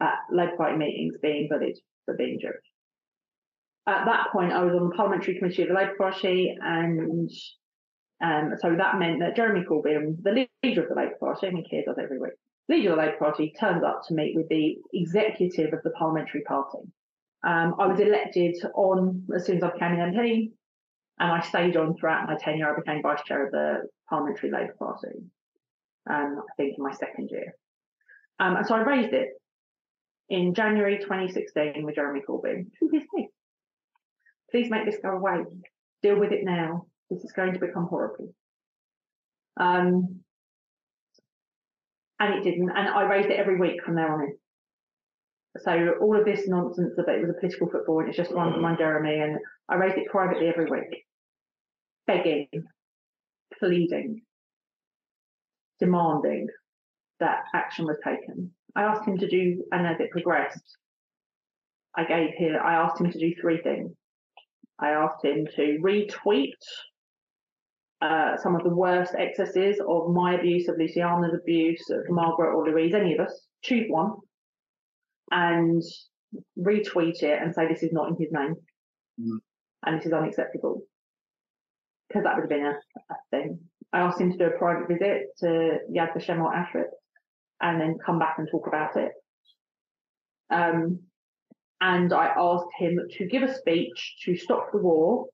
at 0.00 0.18
Labour 0.30 0.56
Party 0.56 0.76
meetings 0.76 1.16
being 1.22 1.48
bullied 1.48 1.78
for 2.04 2.14
being 2.14 2.38
Jewish. 2.40 2.54
at 3.86 4.04
that 4.04 4.28
point, 4.32 4.52
I 4.52 4.64
was 4.64 4.74
on 4.74 4.88
the 4.88 4.94
parliamentary 4.94 5.38
committee 5.38 5.62
of 5.62 5.68
the 5.68 5.74
Labour 5.74 5.94
Party, 5.98 6.56
and 6.60 7.30
um, 8.22 8.54
so 8.60 8.74
that 8.74 8.98
meant 8.98 9.20
that 9.20 9.36
Jeremy 9.36 9.64
Corbyn, 9.64 10.22
the 10.22 10.48
leader 10.62 10.82
of 10.82 10.88
the 10.88 10.94
Labour 10.94 11.16
Party, 11.20 11.46
I 11.46 11.50
mean, 11.50 11.64
he 11.68 11.82
does 11.82 11.98
every 12.02 12.18
week, 12.18 12.32
leader 12.68 12.90
of 12.90 12.96
the 12.96 13.02
Labour 13.02 13.16
Party, 13.18 13.52
turned 13.58 13.84
up 13.84 14.02
to 14.08 14.14
meet 14.14 14.34
with 14.34 14.48
the 14.48 14.76
executive 14.92 15.72
of 15.72 15.82
the 15.82 15.90
parliamentary 15.90 16.42
party. 16.42 16.78
Um, 17.46 17.76
I 17.78 17.86
was 17.86 18.00
elected 18.00 18.56
on 18.74 19.24
as 19.34 19.46
soon 19.46 19.58
as 19.58 19.62
I 19.62 19.70
became 19.70 19.92
an 19.92 20.14
MP, 20.14 20.50
and 21.18 21.32
I 21.32 21.40
stayed 21.40 21.76
on 21.76 21.96
throughout 21.96 22.26
my 22.26 22.36
tenure. 22.36 22.72
I 22.72 22.76
became 22.78 23.02
vice 23.02 23.22
chair 23.22 23.46
of 23.46 23.52
the 23.52 23.88
parliamentary 24.08 24.50
Labour 24.50 24.74
Party, 24.78 25.08
um, 26.10 26.42
I 26.42 26.54
think 26.56 26.74
in 26.76 26.84
my 26.84 26.92
second 26.92 27.30
year. 27.30 27.54
Um, 28.38 28.56
and 28.56 28.66
so 28.66 28.74
I 28.74 28.80
raised 28.80 29.14
it 29.14 29.28
in 30.28 30.54
January 30.54 30.98
2016 30.98 31.84
with 31.84 31.94
Jeremy 31.94 32.20
Corbyn 32.28 32.66
to 32.78 32.90
his 32.92 33.02
face. 33.14 33.30
Please 34.50 34.70
make 34.70 34.84
this 34.86 35.00
go 35.02 35.10
away. 35.10 35.44
Deal 36.02 36.18
with 36.18 36.32
it 36.32 36.44
now. 36.44 36.86
This 37.10 37.22
is 37.24 37.32
going 37.32 37.52
to 37.54 37.60
become 37.60 37.86
horrible. 37.86 38.32
Um, 39.58 40.20
and 42.18 42.34
it 42.34 42.44
didn't. 42.44 42.70
And 42.70 42.88
I 42.88 43.02
raised 43.02 43.28
it 43.28 43.38
every 43.38 43.58
week 43.58 43.82
from 43.84 43.94
there 43.94 44.12
on 44.12 44.22
in. 44.22 44.36
So 45.58 45.94
all 46.00 46.18
of 46.18 46.24
this 46.24 46.46
nonsense 46.46 46.94
that 46.96 47.08
it 47.08 47.20
was 47.20 47.30
a 47.30 47.40
political 47.40 47.68
football 47.68 48.00
and 48.00 48.08
it's 48.08 48.16
just 48.16 48.34
one 48.34 48.48
undermine 48.48 48.76
Jeremy, 48.76 49.20
and 49.20 49.38
I 49.68 49.76
raised 49.76 49.96
it 49.96 50.08
privately 50.08 50.48
every 50.48 50.66
week, 50.70 51.06
begging, 52.06 52.48
pleading, 53.58 54.22
demanding 55.80 56.48
that 57.20 57.44
action 57.54 57.86
was 57.86 57.96
taken. 58.04 58.52
I 58.76 58.82
asked 58.82 59.08
him 59.08 59.16
to 59.18 59.28
do, 59.28 59.64
and 59.72 59.86
as 59.86 59.98
it 60.00 60.10
progressed, 60.10 60.76
I 61.96 62.04
gave 62.04 62.34
him, 62.34 62.56
I 62.62 62.74
asked 62.74 63.00
him 63.00 63.10
to 63.10 63.18
do 63.18 63.34
three 63.40 63.60
things. 63.62 63.92
I 64.78 64.90
asked 64.90 65.24
him 65.24 65.46
to 65.56 65.78
retweet 65.82 66.52
uh, 68.02 68.36
some 68.36 68.54
of 68.54 68.62
the 68.62 68.74
worst 68.74 69.14
excesses 69.14 69.80
of 69.80 70.10
my 70.10 70.34
abuse, 70.34 70.68
of 70.68 70.76
Luciana's 70.76 71.34
abuse, 71.34 71.88
of 71.88 72.02
Margaret 72.10 72.54
or 72.54 72.68
Louise, 72.68 72.92
any 72.92 73.14
of 73.14 73.26
us. 73.26 73.46
Choose 73.62 73.86
one 73.88 74.12
and 75.30 75.82
retweet 76.58 77.22
it 77.22 77.40
and 77.42 77.54
say 77.54 77.66
this 77.66 77.82
is 77.82 77.92
not 77.92 78.08
in 78.08 78.16
his 78.16 78.30
name 78.30 78.54
mm. 79.18 79.38
and 79.84 79.98
this 79.98 80.06
is 80.06 80.12
unacceptable 80.12 80.82
because 82.08 82.22
that 82.24 82.34
would 82.34 82.42
have 82.42 82.50
been 82.50 82.66
a, 82.66 82.74
a, 83.10 83.14
thing. 83.30 83.58
I 83.92 84.00
asked 84.00 84.20
him 84.20 84.30
to 84.30 84.38
do 84.38 84.44
a 84.44 84.58
private 84.58 84.88
visit 84.88 85.28
to 85.38 85.78
Yad 85.92 86.12
Vashem 86.12 86.40
or 86.40 86.52
Auschwitz 86.52 86.92
and 87.60 87.80
then 87.80 87.98
come 88.04 88.18
back 88.18 88.36
and 88.38 88.48
talk 88.50 88.66
about 88.66 88.96
it. 88.96 89.12
Um, 90.50 91.00
and 91.80 92.12
I 92.12 92.32
asked 92.36 92.70
him 92.78 92.98
to 93.18 93.26
give 93.26 93.42
a 93.42 93.54
speech 93.54 94.16
to 94.24 94.36
stop 94.36 94.72
the 94.72 94.78
war, 94.78 95.26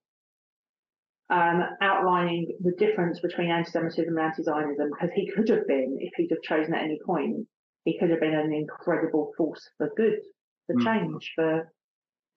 um, 1.31 1.63
outlining 1.81 2.57
the 2.61 2.73
difference 2.79 3.21
between 3.21 3.51
anti-Semitism 3.51 4.09
and 4.09 4.19
anti-Zionism, 4.19 4.91
because 4.91 5.15
he 5.15 5.31
could 5.31 5.49
have 5.49 5.67
been, 5.67 5.99
if 6.01 6.13
he'd 6.17 6.31
have 6.31 6.43
chosen 6.43 6.75
at 6.75 6.83
any 6.83 6.99
point, 7.07 7.47
he 7.85 7.99
could 7.99 8.11
have 8.11 8.21
been 8.21 8.35
an 8.35 8.53
incredible 8.53 9.33
force 9.37 9.69
for 9.79 9.91
good, 9.97 10.19
for 10.67 10.77
mm. 10.77 10.85
change, 10.85 11.33
for 11.35 11.73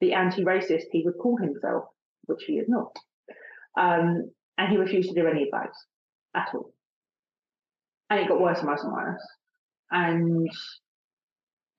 the 0.02 0.14
anti-racist 0.14 0.86
he 0.92 1.04
would 1.04 1.18
call 1.18 1.38
himself, 1.38 1.86
which 2.26 2.44
he 2.46 2.54
is 2.54 2.68
not. 2.68 2.96
Um, 3.78 4.32
and 4.58 4.72
he 4.72 4.78
refused 4.78 5.10
to 5.10 5.22
do 5.22 5.28
any 5.28 5.44
of 5.44 5.50
those 5.52 5.76
at 6.36 6.50
all. 6.54 6.72
And 8.10 8.20
it 8.20 8.28
got 8.28 8.40
worse 8.40 8.60
and 8.60 8.68
worse 8.68 8.84
and 8.84 8.94
worse. 8.94 9.28
And 9.92 10.50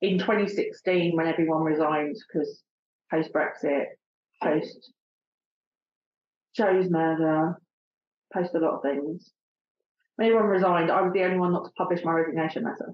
in 0.01 0.19
2016, 0.19 1.15
when 1.15 1.27
everyone 1.27 1.63
resigned 1.63 2.15
because 2.27 2.61
post 3.11 3.31
Brexit, 3.33 3.85
post 4.41 4.91
Jo's 6.55 6.89
murder, 6.89 7.59
post 8.33 8.53
a 8.55 8.59
lot 8.59 8.75
of 8.75 8.81
things, 8.81 9.31
when 10.15 10.27
everyone 10.27 10.49
resigned, 10.49 10.91
I 10.91 11.01
was 11.01 11.13
the 11.13 11.23
only 11.23 11.37
one 11.37 11.53
not 11.53 11.65
to 11.65 11.71
publish 11.77 12.03
my 12.03 12.11
resignation 12.11 12.63
letter 12.63 12.93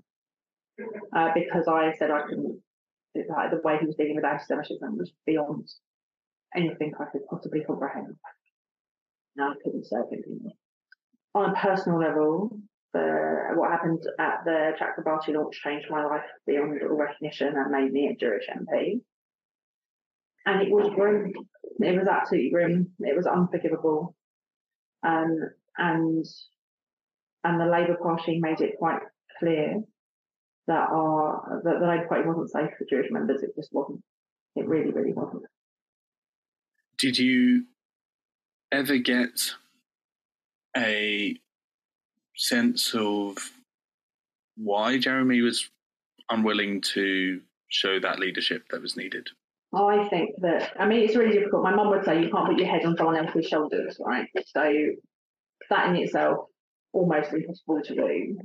uh, 1.16 1.30
because 1.34 1.68
I 1.68 1.94
said 1.98 2.12
I 2.12 2.24
couldn't. 2.24 2.62
Like, 3.16 3.52
the 3.52 3.62
way 3.64 3.78
he 3.80 3.86
was 3.86 3.96
dealing 3.96 4.16
with 4.16 4.26
anti-Semitism 4.26 4.98
was 4.98 5.14
beyond 5.26 5.70
anything 6.56 6.94
I 7.00 7.06
could 7.12 7.26
possibly 7.30 7.64
comprehend. 7.64 8.16
Now 9.36 9.52
I 9.52 9.56
couldn't 9.64 9.86
serve 9.86 10.10
him 10.12 10.24
anymore. 10.26 10.54
On 11.36 11.50
a 11.50 11.54
personal 11.54 12.00
level, 12.00 12.60
the, 12.94 13.50
what 13.56 13.72
happened 13.72 14.06
at 14.20 14.44
the 14.46 14.74
Chakrabarti 14.80 15.34
launch 15.34 15.62
changed 15.62 15.88
my 15.90 16.06
life 16.06 16.24
beyond 16.46 16.82
all 16.82 16.96
recognition 16.96 17.54
and 17.56 17.72
made 17.72 17.92
me 17.92 18.08
a 18.08 18.16
Jewish 18.16 18.48
MP. 18.48 19.02
And 20.46 20.62
it 20.62 20.70
was 20.70 20.92
grim. 20.94 21.34
It 21.80 21.98
was 21.98 22.08
absolutely 22.08 22.52
grim. 22.52 22.92
It 23.00 23.16
was 23.16 23.26
unforgivable. 23.26 24.16
Um, 25.04 25.40
and 25.78 26.26
and 27.44 27.60
the 27.60 27.66
Labour 27.66 27.98
Party 28.02 28.40
made 28.40 28.62
it 28.62 28.78
quite 28.78 29.02
clear 29.40 29.82
that 30.68 30.90
are 30.90 31.62
that 31.64 31.80
the 31.80 31.88
Labour 31.88 32.08
Party 32.08 32.28
wasn't 32.28 32.52
safe 32.52 32.72
for 32.78 32.86
Jewish 32.90 33.12
members. 33.12 33.42
It 33.44 33.56
just 33.56 33.74
wasn't. 33.74 34.02
It 34.56 34.68
really, 34.68 34.92
really 34.92 35.14
wasn't. 35.14 35.44
Did 36.98 37.18
you 37.18 37.66
ever 38.72 38.98
get 38.98 39.52
a 40.76 41.38
sense 42.36 42.94
of 42.96 43.38
why 44.56 44.98
Jeremy 44.98 45.42
was 45.42 45.70
unwilling 46.30 46.82
to 46.82 47.42
show 47.70 48.00
that 48.00 48.20
leadership 48.20 48.64
that 48.70 48.82
was 48.82 48.96
needed? 48.96 49.28
I 49.74 50.08
think 50.10 50.36
that, 50.42 50.72
I 50.80 50.86
mean, 50.86 51.02
it's 51.02 51.16
really 51.16 51.34
difficult. 51.34 51.64
My 51.64 51.74
mum 51.74 51.90
would 51.90 52.06
say 52.06 52.22
you 52.22 52.30
can't 52.30 52.46
put 52.46 52.60
your 52.60 52.68
head 52.68 52.86
on 52.86 52.96
someone 52.96 53.16
else's 53.16 53.48
shoulders, 53.48 53.98
right? 54.00 54.28
So 54.46 54.72
that 55.70 55.90
in 55.90 55.96
itself, 55.96 56.46
almost 56.92 57.34
impossible 57.34 57.82
to 57.84 57.96
do. 57.96 58.38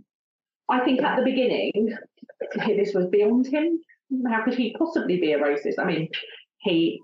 I 0.71 0.81
think 0.81 1.03
at 1.03 1.17
the 1.17 1.25
beginning, 1.25 1.95
this 2.67 2.95
was 2.95 3.07
beyond 3.09 3.47
him. 3.47 3.79
How 4.27 4.43
could 4.43 4.55
he 4.55 4.75
possibly 4.79 5.21
be 5.21 5.33
a 5.33 5.39
racist? 5.39 5.79
I 5.79 5.85
mean, 5.85 6.09
he 6.59 7.03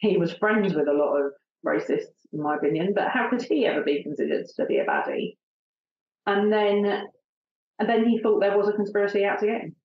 he 0.00 0.18
was 0.18 0.34
friends 0.34 0.74
with 0.74 0.88
a 0.88 0.92
lot 0.92 1.16
of 1.16 1.32
racists, 1.66 2.26
in 2.32 2.42
my 2.42 2.56
opinion, 2.56 2.92
but 2.94 3.08
how 3.08 3.30
could 3.30 3.42
he 3.42 3.64
ever 3.64 3.82
be 3.82 4.02
considered 4.02 4.44
to 4.56 4.66
be 4.66 4.76
a 4.78 4.84
baddie? 4.84 5.37
And 6.28 6.52
then 6.52 7.06
and 7.78 7.88
then 7.88 8.06
he 8.06 8.18
thought 8.18 8.40
there 8.40 8.56
was 8.56 8.68
a 8.68 8.72
conspiracy 8.72 9.24
out 9.24 9.40
to 9.40 9.46
get 9.46 9.62
him. 9.62 9.76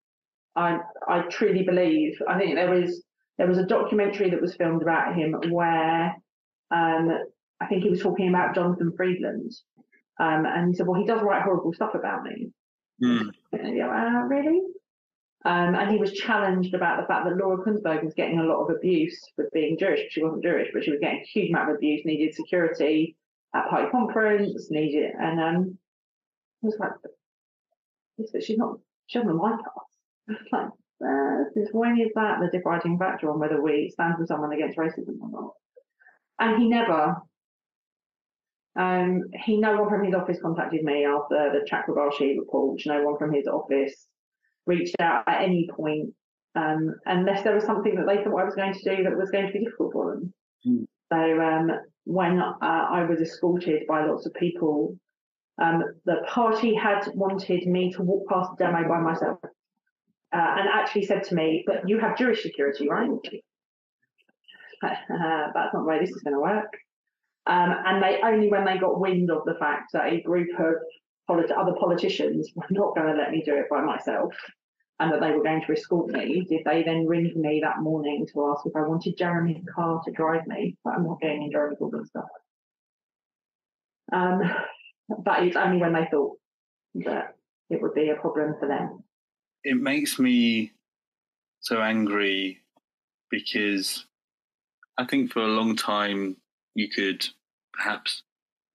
I 0.55 0.79
I 1.07 1.21
truly 1.29 1.63
believe. 1.63 2.21
I 2.27 2.37
think 2.37 2.55
there 2.55 2.69
was 2.69 3.03
there 3.37 3.47
was 3.47 3.57
a 3.57 3.65
documentary 3.65 4.29
that 4.29 4.41
was 4.41 4.55
filmed 4.55 4.81
about 4.81 5.15
him 5.15 5.35
where 5.49 6.15
um, 6.69 7.09
I 7.59 7.67
think 7.67 7.83
he 7.83 7.89
was 7.89 8.01
talking 8.01 8.29
about 8.29 8.55
Jonathan 8.55 8.93
Freedland, 8.95 9.51
um, 10.19 10.45
and 10.45 10.69
he 10.69 10.75
said, 10.75 10.85
"Well, 10.85 10.99
he 10.99 11.07
does 11.07 11.21
write 11.23 11.43
horrible 11.43 11.73
stuff 11.73 11.95
about 11.95 12.23
me." 12.23 12.51
Mm. 13.01 13.31
Yeah, 13.53 13.87
uh, 13.87 14.27
really? 14.27 14.61
Um, 15.45 15.75
and 15.75 15.91
he 15.91 15.97
was 15.97 16.13
challenged 16.13 16.73
about 16.73 17.01
the 17.01 17.07
fact 17.07 17.25
that 17.25 17.35
Laura 17.35 17.57
Kuenssberg 17.57 18.03
was 18.03 18.13
getting 18.13 18.39
a 18.39 18.43
lot 18.43 18.63
of 18.63 18.75
abuse 18.75 19.19
for 19.35 19.49
being 19.53 19.77
Jewish. 19.77 19.99
She 20.09 20.23
wasn't 20.23 20.43
Jewish, 20.43 20.69
but 20.73 20.83
she 20.83 20.91
was 20.91 21.01
getting 21.01 21.19
a 21.19 21.25
huge 21.25 21.49
amount 21.49 21.69
of 21.69 21.75
abuse, 21.75 22.05
needed 22.05 22.33
security 22.33 23.17
at 23.53 23.69
party 23.69 23.89
conference, 23.91 24.71
needed, 24.71 25.11
and 25.19 25.39
um, 25.41 25.77
was 26.63 26.77
like, 26.79 26.91
yes, 28.17 28.29
but 28.31 28.43
she's 28.43 28.57
not, 28.57 28.77
she 29.07 29.19
doesn't 29.19 29.37
like 29.37 29.59
us. 29.59 30.37
like, 30.51 30.67
uh, 31.05 31.43
since 31.53 31.69
when 31.71 31.99
is 31.99 32.11
that 32.15 32.39
the 32.39 32.57
dividing 32.57 32.97
factor 32.97 33.29
on 33.29 33.39
whether 33.39 33.61
we 33.61 33.89
stand 33.91 34.15
with 34.17 34.27
someone 34.27 34.53
against 34.53 34.77
racism 34.77 35.19
or 35.21 35.29
not? 35.29 35.51
And 36.39 36.61
he 36.61 36.69
never, 36.69 37.17
um, 38.79 39.23
he, 39.45 39.57
no 39.57 39.81
one 39.81 39.89
from 39.89 40.03
his 40.05 40.15
office 40.15 40.39
contacted 40.41 40.83
me 40.83 41.05
after 41.05 41.51
the 41.51 41.67
Chakrabarti 41.69 42.37
report. 42.39 42.81
No 42.85 43.03
one 43.03 43.17
from 43.17 43.33
his 43.33 43.47
office 43.47 44.07
reached 44.65 44.95
out 44.99 45.23
at 45.27 45.41
any 45.41 45.69
point, 45.75 46.13
um, 46.55 46.95
unless 47.05 47.43
there 47.43 47.53
was 47.53 47.65
something 47.65 47.95
that 47.95 48.07
they 48.07 48.23
thought 48.23 48.39
I 48.39 48.45
was 48.45 48.55
going 48.55 48.73
to 48.73 48.95
do 48.95 49.03
that 49.03 49.17
was 49.17 49.29
going 49.29 49.47
to 49.47 49.53
be 49.53 49.65
difficult 49.65 49.93
for 49.93 50.15
them. 50.15 50.33
Mm. 50.65 50.85
So 51.11 51.41
um, 51.41 51.71
when 52.05 52.39
uh, 52.39 52.55
I 52.61 53.05
was 53.07 53.19
escorted 53.19 53.83
by 53.87 54.05
lots 54.05 54.25
of 54.25 54.33
people 54.33 54.97
um, 55.61 55.83
the 56.05 56.17
party 56.27 56.73
had 56.75 57.07
wanted 57.13 57.65
me 57.67 57.91
to 57.93 58.01
walk 58.01 58.27
past 58.27 58.51
the 58.57 58.65
demo 58.65 58.87
by 58.87 58.99
myself 58.99 59.39
uh, 59.43 60.55
and 60.57 60.67
actually 60.67 61.05
said 61.05 61.23
to 61.23 61.35
me, 61.35 61.63
But 61.67 61.87
you 61.87 61.99
have 61.99 62.17
Jewish 62.17 62.41
security, 62.41 62.89
right? 62.89 63.09
Uh, 64.83 65.47
that's 65.53 65.73
not 65.73 65.83
the 65.83 65.87
way 65.87 65.97
this 65.97 66.09
is 66.09 66.21
going 66.23 66.33
to 66.33 66.41
work. 66.41 66.73
Um, 67.47 67.73
and 67.85 68.03
they 68.03 68.19
only 68.21 68.49
when 68.49 68.65
they 68.65 68.77
got 68.77 68.99
wind 68.99 69.31
of 69.31 69.45
the 69.45 69.53
fact 69.53 69.93
that 69.93 70.11
a 70.11 70.19
group 70.19 70.49
of 70.59 70.73
polit- 71.25 71.51
other 71.51 71.71
politicians 71.79 72.51
were 72.53 72.65
not 72.69 72.93
going 72.93 73.07
to 73.07 73.13
let 73.17 73.31
me 73.31 73.41
do 73.45 73.55
it 73.55 73.69
by 73.69 73.79
myself 73.79 74.33
and 74.99 75.11
that 75.11 75.21
they 75.21 75.31
were 75.31 75.43
going 75.43 75.61
to 75.65 75.73
escort 75.73 76.11
me, 76.11 76.45
did 76.49 76.61
they 76.65 76.83
then 76.83 77.07
ring 77.07 77.31
me 77.35 77.61
that 77.61 77.81
morning 77.81 78.27
to 78.33 78.45
ask 78.47 78.65
if 78.65 78.75
I 78.75 78.81
wanted 78.81 79.17
Jeremy 79.17 79.63
Carr 79.73 80.01
to 80.05 80.11
drive 80.11 80.45
me? 80.47 80.77
But 80.83 80.95
I'm 80.95 81.05
not 81.05 81.21
getting 81.21 81.43
in 81.43 81.51
Jeremy 81.51 81.75
Corbyn 81.79 82.05
stuff. 82.05 82.25
Um, 84.11 84.41
but 85.09 85.43
it's 85.43 85.55
only 85.55 85.79
when 85.79 85.93
they 85.93 86.07
thought 86.09 86.37
that 87.05 87.35
it 87.69 87.81
would 87.81 87.93
be 87.93 88.09
a 88.09 88.15
problem 88.15 88.55
for 88.59 88.67
them. 88.67 89.03
It 89.63 89.77
makes 89.77 90.19
me 90.19 90.71
so 91.61 91.81
angry 91.81 92.61
because 93.29 94.05
I 94.97 95.05
think 95.05 95.31
for 95.31 95.41
a 95.41 95.47
long 95.47 95.75
time 95.75 96.37
you 96.75 96.89
could 96.89 97.25
perhaps 97.73 98.23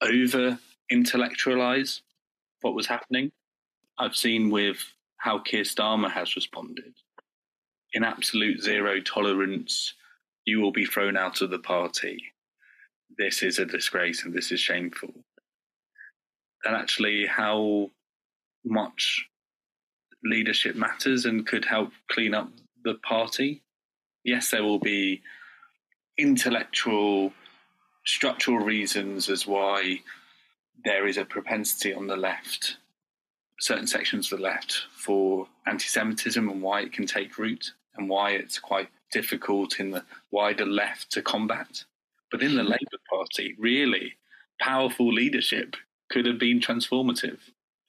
over 0.01 0.59
intellectualize 0.91 2.03
what 2.63 2.75
was 2.75 2.87
happening. 2.87 3.31
I've 3.99 4.17
seen 4.17 4.51
with 4.51 4.79
how 5.19 5.39
Keir 5.39 5.63
Starmer 5.63 6.11
has 6.11 6.35
responded. 6.35 6.95
In 7.93 8.05
absolute 8.05 8.63
zero 8.63 9.01
tolerance, 9.01 9.95
you 10.45 10.61
will 10.61 10.73
be 10.73 10.87
thrown 10.87 11.17
out 11.17 11.41
of 11.41 11.51
the 11.51 11.59
party. 11.59 12.23
This 13.17 13.43
is 13.43 13.59
a 13.59 13.65
disgrace 13.65 14.25
and 14.25 14.33
this 14.33 14.53
is 14.53 14.61
shameful. 14.61 15.13
And 16.65 16.75
actually, 16.75 17.27
how 17.27 17.91
much 18.65 19.29
leadership 20.25 20.77
matters 20.77 21.25
and 21.25 21.47
could 21.47 21.65
help 21.65 21.93
clean 22.11 22.35
up 22.35 22.51
the 22.85 22.95
party. 22.95 23.63
Yes, 24.25 24.51
there 24.51 24.63
will 24.63 24.79
be 24.79 25.23
intellectual, 26.17 27.33
structural 28.05 28.59
reasons 28.59 29.29
as 29.29 29.47
why 29.47 30.01
there 30.85 31.07
is 31.07 31.17
a 31.17 31.25
propensity 31.25 31.93
on 31.93 32.07
the 32.07 32.17
left, 32.17 32.77
certain 33.61 33.87
sections 33.87 34.33
of 34.33 34.39
the 34.39 34.45
left, 34.45 34.87
for 34.93 35.47
anti 35.67 35.87
Semitism 35.87 36.49
and 36.49 36.63
why 36.63 36.81
it 36.81 36.93
can 36.93 37.07
take 37.07 37.39
root 37.39 37.73
and 37.97 38.09
why 38.09 38.31
it's 38.31 38.59
quite 38.59 38.89
difficult 39.13 39.81
in 39.81 39.91
the 39.91 40.05
wider 40.31 40.67
left 40.67 41.11
to 41.13 41.23
combat. 41.23 41.85
But 42.31 42.43
in 42.43 42.57
the. 42.57 42.63
Labour 42.63 43.01
Party, 43.09 43.55
really, 43.59 44.15
powerful 44.61 45.11
leadership 45.11 45.77
could 46.11 46.27
have 46.27 46.39
been 46.39 46.61
transformative. 46.61 47.39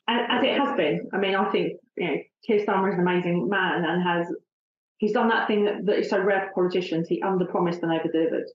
As 0.07 0.43
it 0.43 0.57
has 0.57 0.75
been. 0.75 1.07
I 1.13 1.17
mean, 1.17 1.35
I 1.35 1.49
think 1.51 1.73
you 1.97 2.07
know, 2.07 2.17
Keir 2.45 2.65
Starmer 2.65 2.89
is 2.89 2.95
an 2.95 3.01
amazing 3.01 3.47
man 3.47 3.85
and 3.85 4.01
has 4.01 4.27
he's 4.97 5.11
done 5.11 5.29
that 5.29 5.47
thing 5.47 5.65
that, 5.65 5.85
that 5.85 5.99
is 5.99 6.09
so 6.09 6.19
rare 6.19 6.47
for 6.47 6.63
politicians. 6.63 7.07
He 7.07 7.21
underpromised 7.21 7.83
and 7.83 7.91
over-delivered. 7.91 8.47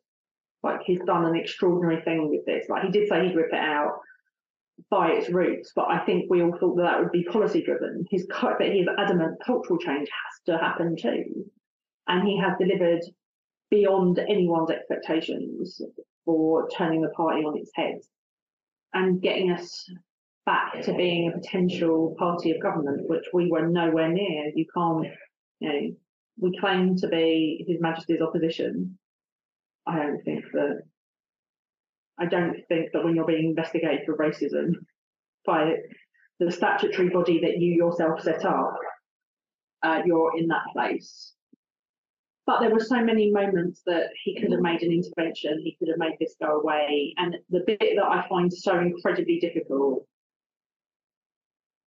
Like 0.63 0.81
he's 0.85 1.01
done 1.07 1.27
an 1.27 1.37
extraordinary 1.37 2.03
thing 2.03 2.31
with 2.31 2.45
this. 2.47 2.69
Like 2.69 2.85
he 2.85 2.91
did 2.91 3.09
say 3.09 3.27
he'd 3.27 3.37
rip 3.37 3.53
it 3.53 3.59
out 3.59 4.01
by 4.91 5.11
its 5.13 5.31
roots, 5.31 5.73
but 5.77 5.89
I 5.89 6.05
think 6.05 6.29
we 6.29 6.43
all 6.43 6.57
thought 6.59 6.77
that 6.77 6.83
that 6.83 7.01
would 7.01 7.13
be 7.13 7.25
policy 7.25 7.63
driven. 7.63 8.05
He's 8.11 8.27
but 8.27 8.61
he's 8.61 8.87
adamant 8.99 9.39
cultural 9.45 9.79
change 9.79 10.09
has 10.09 10.41
to 10.47 10.59
happen 10.59 10.97
too, 10.97 11.45
and 12.09 12.27
he 12.27 12.39
has 12.39 12.55
delivered 12.59 13.03
beyond 13.71 14.19
anyone's 14.19 14.71
expectations 14.71 15.81
for 16.25 16.69
turning 16.71 17.03
the 17.03 17.11
party 17.11 17.43
on 17.43 17.57
its 17.57 17.71
head 17.75 18.01
and 18.95 19.21
getting 19.21 19.51
us 19.51 19.89
back 20.47 20.81
to 20.83 20.95
being 20.95 21.29
a 21.29 21.37
potential 21.39 22.15
party 22.19 22.53
of 22.53 22.63
government, 22.63 23.09
which 23.09 23.25
we 23.33 23.51
were 23.51 23.67
nowhere 23.67 24.09
near. 24.09 24.51
You 24.55 24.67
can't, 24.75 25.07
you 25.61 25.69
know, 25.69 25.97
we 26.39 26.59
claim 26.59 26.97
to 26.97 27.09
be 27.09 27.65
His 27.69 27.81
Majesty's 27.81 28.21
opposition. 28.21 28.99
I 29.87 29.97
don't 29.99 30.23
think 30.25 30.45
that 30.53 30.83
I 32.19 32.27
don't 32.27 32.57
think 32.69 32.93
that 32.93 33.05
when 33.05 33.17
you're 33.17 33.27
being 33.27 33.51
investigated 33.51 34.07
for 34.07 34.17
racism 34.17 34.75
by 35.45 35.75
the 36.39 36.51
statutory 36.51 37.09
body 37.09 37.41
that 37.41 37.59
you 37.59 37.75
yourself 37.75 38.23
set 38.23 38.45
up, 38.45 38.77
uh, 39.83 40.03
you're 40.05 40.37
in 40.39 40.49
that 40.49 40.63
place. 40.73 41.33
But 42.47 42.61
there 42.61 42.71
were 42.71 42.81
so 42.81 43.03
many 43.03 43.31
moments 43.31 43.83
that 43.87 44.11
he 44.23 44.39
could 44.39 44.53
have 44.53 44.61
made 44.61 44.83
an 44.83 44.93
intervention, 44.93 45.63
he 45.63 45.77
could 45.79 45.89
have 45.89 45.99
made 45.99 46.17
this 46.21 46.37
go 46.41 46.61
away. 46.61 47.15
And 47.17 47.37
the 47.49 47.65
bit 47.67 47.81
that 47.81 48.05
I 48.05 48.27
find 48.29 48.53
so 48.53 48.79
incredibly 48.79 49.41
difficult, 49.41 50.07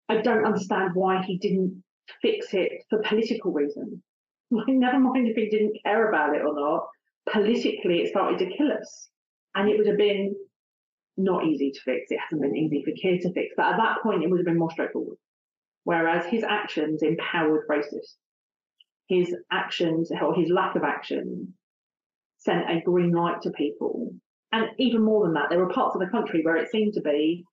I 0.10 0.22
don't 0.22 0.46
understand 0.46 0.96
why 0.96 1.22
he 1.22 1.38
didn't 1.38 1.84
fix 2.22 2.54
it 2.54 2.84
for 2.90 3.02
political 3.04 3.52
reasons. 3.52 4.02
Like, 4.50 4.70
never 4.70 4.98
mind 4.98 5.28
if 5.28 5.36
he 5.36 5.50
didn't 5.50 5.78
care 5.84 6.08
about 6.08 6.34
it 6.34 6.42
or 6.42 6.56
not, 6.56 6.88
politically 7.30 8.00
it 8.00 8.12
started 8.12 8.40
to 8.40 8.56
kill 8.56 8.72
us. 8.72 9.10
And 9.56 9.68
it 9.68 9.78
would 9.78 9.88
have 9.88 9.98
been 9.98 10.36
not 11.18 11.46
easy 11.46 11.72
to 11.72 11.82
fix. 11.82 12.12
It 12.12 12.20
hasn't 12.20 12.42
been 12.42 12.56
easy 12.56 12.82
for 12.82 12.92
Keir 12.92 13.20
to 13.24 13.34
fix, 13.34 13.54
but 13.58 13.74
at 13.74 13.78
that 13.78 14.02
point 14.04 14.24
it 14.24 14.30
would 14.30 14.40
have 14.40 14.46
been 14.46 14.58
more 14.58 14.72
straightforward. 14.72 15.18
Whereas 15.84 16.26
his 16.28 16.44
actions 16.44 17.02
empowered 17.04 17.68
racists. 17.68 18.16
His 19.08 19.34
actions, 19.52 20.12
or 20.12 20.36
his 20.36 20.50
lack 20.50 20.76
of 20.76 20.84
action, 20.84 21.54
sent 22.40 22.70
a 22.70 22.82
green 22.82 23.12
light 23.12 23.42
to 23.44 23.52
people. 23.52 24.12
And 24.52 24.68
even 24.78 25.04
more 25.04 25.26
than 25.26 25.34
that, 25.34 25.50
there 25.50 25.60
were 25.60 25.70
parts 25.70 25.96
of 25.96 26.02
the 26.02 26.10
country 26.10 26.42
where 26.44 26.58
it 26.58 26.70
seemed 26.70 26.94
to 26.94 27.02
be 27.02 27.44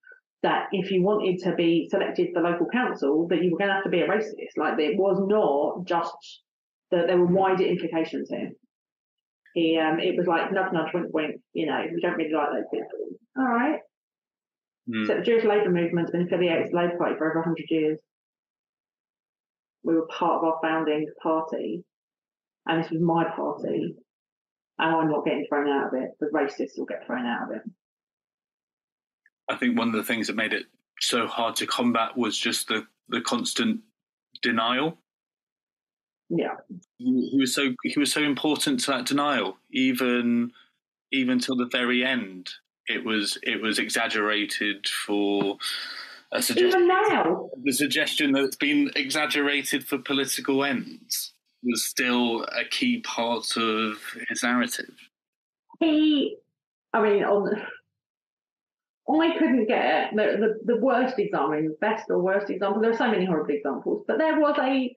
that 0.42 0.68
if 0.72 0.90
you 0.90 1.02
wanted 1.02 1.38
to 1.40 1.54
be 1.54 1.88
selected 1.90 2.28
for 2.32 2.42
local 2.42 2.66
council, 2.66 3.26
that 3.28 3.42
you 3.42 3.50
were 3.50 3.58
going 3.58 3.68
to 3.68 3.74
have 3.74 3.84
to 3.84 3.90
be 3.90 4.00
a 4.00 4.06
racist. 4.06 4.56
Like 4.56 4.78
it 4.78 4.98
was 4.98 5.18
not 5.26 5.86
just 5.86 6.42
that 6.90 7.06
there 7.06 7.18
were 7.18 7.26
wider 7.26 7.64
implications 7.64 8.28
here. 8.28 8.50
He, 9.54 9.78
um, 9.78 9.98
it 10.00 10.16
was 10.18 10.26
like 10.26 10.52
nudge, 10.52 10.72
nudge, 10.72 10.92
wink, 10.92 11.06
wink. 11.12 11.40
You 11.52 11.66
know, 11.66 11.82
we 11.92 12.00
don't 12.00 12.16
really 12.16 12.34
like 12.34 12.48
those 12.52 12.68
people. 12.72 13.18
All 13.38 13.44
right. 13.44 13.78
Mm. 14.88 15.06
So 15.06 15.14
the 15.16 15.22
Jewish 15.22 15.44
Labour 15.44 15.70
movement's 15.70 16.10
been 16.10 16.26
affiliated 16.26 16.64
with 16.64 16.72
the 16.72 16.76
Labour 16.76 16.98
Party 16.98 17.14
for 17.16 17.30
over 17.30 17.40
100 17.40 17.64
years. 17.70 17.98
We 19.84 19.94
were 19.94 20.06
part 20.06 20.38
of 20.38 20.44
our 20.44 20.58
founding 20.62 21.06
party, 21.22 21.84
and 22.66 22.82
this 22.82 22.90
was 22.90 23.00
my 23.00 23.24
party, 23.24 23.96
and 24.78 24.96
I'm 24.96 25.10
not 25.10 25.24
getting 25.24 25.46
thrown 25.48 25.68
out 25.68 25.88
of 25.88 25.94
it. 25.94 26.10
The 26.20 26.26
racists 26.26 26.78
will 26.78 26.86
get 26.86 27.06
thrown 27.06 27.26
out 27.26 27.50
of 27.50 27.56
it. 27.56 27.62
I 29.48 29.56
think 29.56 29.78
one 29.78 29.88
of 29.88 29.94
the 29.94 30.02
things 30.02 30.26
that 30.26 30.36
made 30.36 30.54
it 30.54 30.64
so 31.00 31.26
hard 31.26 31.56
to 31.56 31.66
combat 31.66 32.16
was 32.16 32.38
just 32.38 32.68
the, 32.68 32.86
the 33.08 33.20
constant 33.20 33.80
denial 34.42 34.98
yeah 36.30 36.54
he, 36.98 37.30
he, 37.32 37.38
was 37.38 37.54
so 37.54 37.74
he 37.82 37.98
was 37.98 38.12
so 38.12 38.22
important 38.22 38.80
to 38.80 38.90
that 38.90 39.06
denial 39.06 39.56
even 39.72 40.50
even 41.12 41.38
till 41.38 41.56
the 41.56 41.68
very 41.70 42.04
end 42.04 42.50
it 42.86 43.04
was 43.04 43.38
it 43.42 43.60
was 43.60 43.78
exaggerated 43.78 44.86
for 44.88 45.58
a 46.34 46.42
suggestion. 46.42 46.82
even 46.82 46.88
now. 46.88 47.48
The 47.62 47.72
suggestion 47.72 48.32
that 48.32 48.44
it's 48.44 48.56
been 48.56 48.90
exaggerated 48.96 49.86
for 49.86 49.98
political 49.98 50.64
ends 50.64 51.32
was 51.62 51.84
still 51.84 52.44
a 52.44 52.64
key 52.70 53.00
part 53.00 53.56
of 53.56 53.96
his 54.28 54.42
narrative. 54.42 54.94
He 55.80 56.36
i 56.92 57.02
mean 57.02 57.24
on 57.24 57.50
I 59.08 59.36
couldn't 59.38 59.66
get 59.66 60.10
the, 60.14 60.56
the, 60.64 60.74
the 60.74 60.80
worst 60.80 61.18
example, 61.18 61.52
I 61.52 61.60
mean, 61.60 61.76
best 61.80 62.06
or 62.08 62.20
worst 62.20 62.48
example. 62.48 62.80
There 62.80 62.90
are 62.90 62.96
so 62.96 63.10
many 63.10 63.26
horrible 63.26 63.54
examples, 63.54 64.04
but 64.08 64.18
there 64.18 64.40
was 64.40 64.56
a 64.58 64.96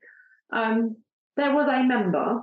um, 0.55 0.95
there 1.35 1.53
was 1.53 1.67
a 1.67 1.83
member 1.83 2.41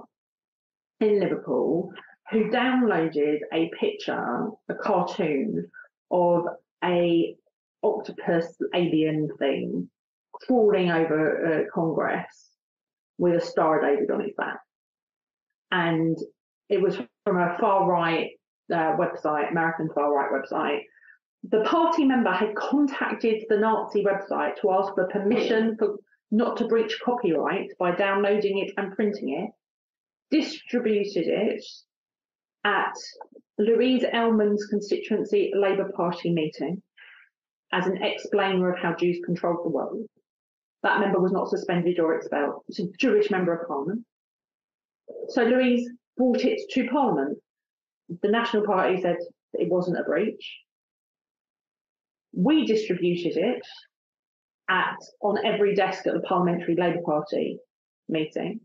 in 1.00 1.20
Liverpool 1.20 1.90
who 2.30 2.50
downloaded 2.50 3.38
a 3.52 3.70
picture, 3.80 4.48
a 4.68 4.74
cartoon 4.74 5.70
of 6.10 6.44
a 6.84 7.34
octopus 7.85 8.56
alien 8.74 9.28
thing 9.39 9.89
crawling 10.32 10.90
over 10.90 11.47
uh, 11.47 11.62
Congress 11.73 12.51
with 13.19 13.40
a 13.40 13.44
Star 13.44 13.81
David 13.81 14.11
on 14.11 14.23
its 14.23 14.36
back. 14.36 14.59
And 15.70 16.16
it 16.69 16.81
was 16.81 16.97
from 17.24 17.39
a 17.39 17.56
far 17.59 17.89
right 17.89 18.31
uh, 18.73 18.97
website, 18.97 19.51
American 19.51 19.89
far 19.94 20.12
right 20.15 20.31
website. 20.32 20.81
The 21.51 21.62
party 21.65 22.05
member 22.05 22.32
had 22.32 22.55
contacted 22.56 23.44
the 23.48 23.59
Nazi 23.59 24.02
website 24.02 24.61
to 24.61 24.70
ask 24.73 24.94
for 24.94 25.09
permission 25.09 25.77
for 25.78 25.97
not 26.31 26.56
to 26.56 26.66
breach 26.66 26.98
copyright 27.05 27.70
by 27.78 27.94
downloading 27.94 28.59
it 28.59 28.73
and 28.77 28.94
printing 28.94 29.31
it, 29.40 29.51
distributed 30.36 31.27
it 31.27 31.62
at 32.65 32.94
Louise 33.59 34.05
Ellman's 34.05 34.66
constituency 34.66 35.52
Labour 35.55 35.93
Party 35.94 36.32
meeting 36.32 36.82
as 37.74 37.86
an 37.86 38.01
explainer 38.02 38.72
of 38.72 38.78
how 38.78 38.94
Jews 38.94 39.18
controlled 39.24 39.64
the 39.64 39.70
world. 39.70 40.06
That 40.84 41.01
member 41.01 41.18
was 41.18 41.32
not 41.32 41.48
suspended 41.48 41.98
or 41.98 42.14
expelled. 42.14 42.62
It's 42.68 42.78
a 42.78 42.86
Jewish 43.01 43.30
member 43.30 43.52
of 43.52 43.66
parliament. 43.66 44.05
So 45.28 45.42
Louise 45.42 45.88
brought 46.16 46.44
it 46.44 46.60
to 46.70 46.88
parliament. 46.88 47.38
The 48.22 48.30
National 48.30 48.64
Party 48.64 49.01
said 49.01 49.16
it 49.55 49.68
wasn't 49.68 49.98
a 49.98 50.05
breach. 50.05 50.56
We 52.32 52.64
distributed 52.64 53.36
it 53.36 53.62
at 54.70 54.96
on 55.20 55.44
every 55.44 55.74
desk 55.74 56.06
at 56.06 56.14
the 56.14 56.20
Parliamentary 56.20 56.76
Labour 56.76 57.02
Party 57.05 57.59
meeting. 58.09 58.60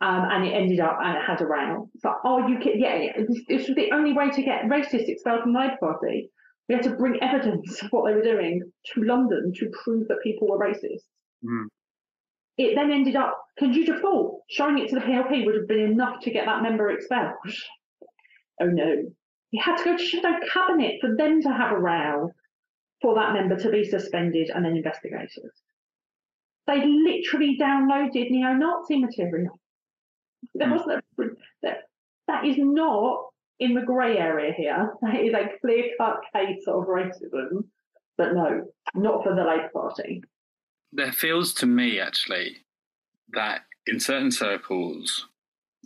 Um, 0.00 0.24
and 0.30 0.46
it 0.46 0.52
ended 0.52 0.80
up 0.80 0.98
and 1.00 1.18
it 1.18 1.24
had 1.24 1.42
a 1.42 1.46
row. 1.46 1.88
It's 1.94 2.04
like, 2.04 2.16
oh, 2.24 2.48
you 2.48 2.58
can, 2.58 2.80
yeah, 2.80 2.96
yeah. 2.96 3.12
This, 3.18 3.42
this 3.48 3.68
was 3.68 3.76
the 3.76 3.92
only 3.92 4.14
way 4.14 4.30
to 4.30 4.42
get 4.42 4.64
racists 4.64 5.08
expelled 5.08 5.42
from 5.42 5.52
the 5.52 5.60
Labour 5.60 5.76
Party. 5.78 6.30
We 6.70 6.76
had 6.76 6.84
to 6.84 6.94
bring 6.94 7.20
evidence 7.20 7.82
of 7.82 7.90
what 7.90 8.06
they 8.06 8.14
were 8.14 8.22
doing 8.22 8.62
to 8.94 9.02
London 9.02 9.52
to 9.56 9.72
prove 9.82 10.06
that 10.06 10.22
people 10.22 10.46
were 10.46 10.56
racist. 10.56 11.02
Mm. 11.44 11.64
It 12.58 12.76
then 12.76 12.92
ended 12.92 13.16
up, 13.16 13.42
can 13.58 13.72
you 13.72 13.84
default? 13.84 14.42
Showing 14.48 14.78
it 14.78 14.88
to 14.90 14.94
the 14.94 15.00
PLP 15.00 15.44
would 15.44 15.56
have 15.56 15.66
been 15.66 15.80
enough 15.80 16.20
to 16.20 16.30
get 16.30 16.46
that 16.46 16.62
member 16.62 16.88
expelled. 16.92 17.34
Oh 18.60 18.66
no. 18.66 19.02
You 19.50 19.60
had 19.60 19.78
to 19.78 19.84
go 19.84 19.96
to 19.96 20.06
shadow 20.06 20.38
cabinet 20.52 21.00
for 21.00 21.16
them 21.16 21.42
to 21.42 21.48
have 21.48 21.72
a 21.72 21.76
row 21.76 22.30
for 23.02 23.16
that 23.16 23.32
member 23.32 23.56
to 23.56 23.70
be 23.72 23.82
suspended 23.82 24.50
and 24.54 24.64
then 24.64 24.76
investigated. 24.76 25.50
They 26.68 26.86
literally 26.86 27.58
downloaded 27.60 28.30
neo-Nazi 28.30 29.00
material. 29.00 29.58
There 30.54 30.68
hmm. 30.68 30.74
wasn't 30.76 31.04
a, 31.18 31.24
they 31.64 31.72
that 32.28 32.46
is 32.46 32.58
not 32.58 33.29
in 33.60 33.74
the 33.74 33.82
grey 33.82 34.18
area 34.18 34.52
here. 34.56 34.92
That 35.02 35.20
is 35.20 35.34
a 35.34 35.58
clear 35.60 35.90
cut 35.98 36.20
case 36.34 36.64
of 36.66 36.86
racism. 36.86 37.64
But 38.16 38.34
no, 38.34 38.66
not 38.94 39.22
for 39.22 39.34
the 39.34 39.44
Labour 39.44 39.70
Party. 39.72 40.24
There 40.92 41.12
feels 41.12 41.54
to 41.54 41.66
me 41.66 42.00
actually 42.00 42.56
that 43.32 43.60
in 43.86 44.00
certain 44.00 44.32
circles 44.32 45.26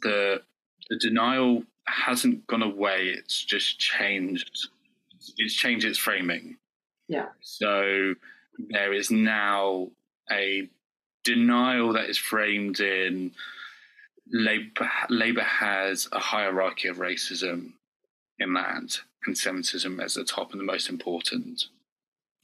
the 0.02 0.42
the 0.88 0.96
denial 0.96 1.64
hasn't 1.86 2.46
gone 2.46 2.62
away, 2.62 3.09
it's 3.09 3.44
just 3.44 3.78
changed 3.78 4.68
it's 5.36 5.55
changed 5.55 5.84
its 5.84 5.98
framing. 5.98 6.56
Yeah. 7.09 7.26
So 7.40 8.14
there 8.70 8.92
is 8.92 9.10
now 9.10 9.88
a 10.30 10.68
denial 11.24 11.92
that 11.94 12.09
is 12.09 12.18
framed 12.18 12.80
in 12.80 13.32
Labour, 14.30 14.90
Labour 15.09 15.42
has 15.42 16.09
a 16.12 16.18
hierarchy 16.18 16.88
of 16.88 16.96
racism 16.96 17.72
in 18.38 18.55
that, 18.55 19.01
anti-Semitism 19.26 20.01
as 20.01 20.14
the 20.14 20.24
top 20.24 20.52
and 20.52 20.60
the 20.60 20.64
most 20.64 20.88
important. 20.88 21.64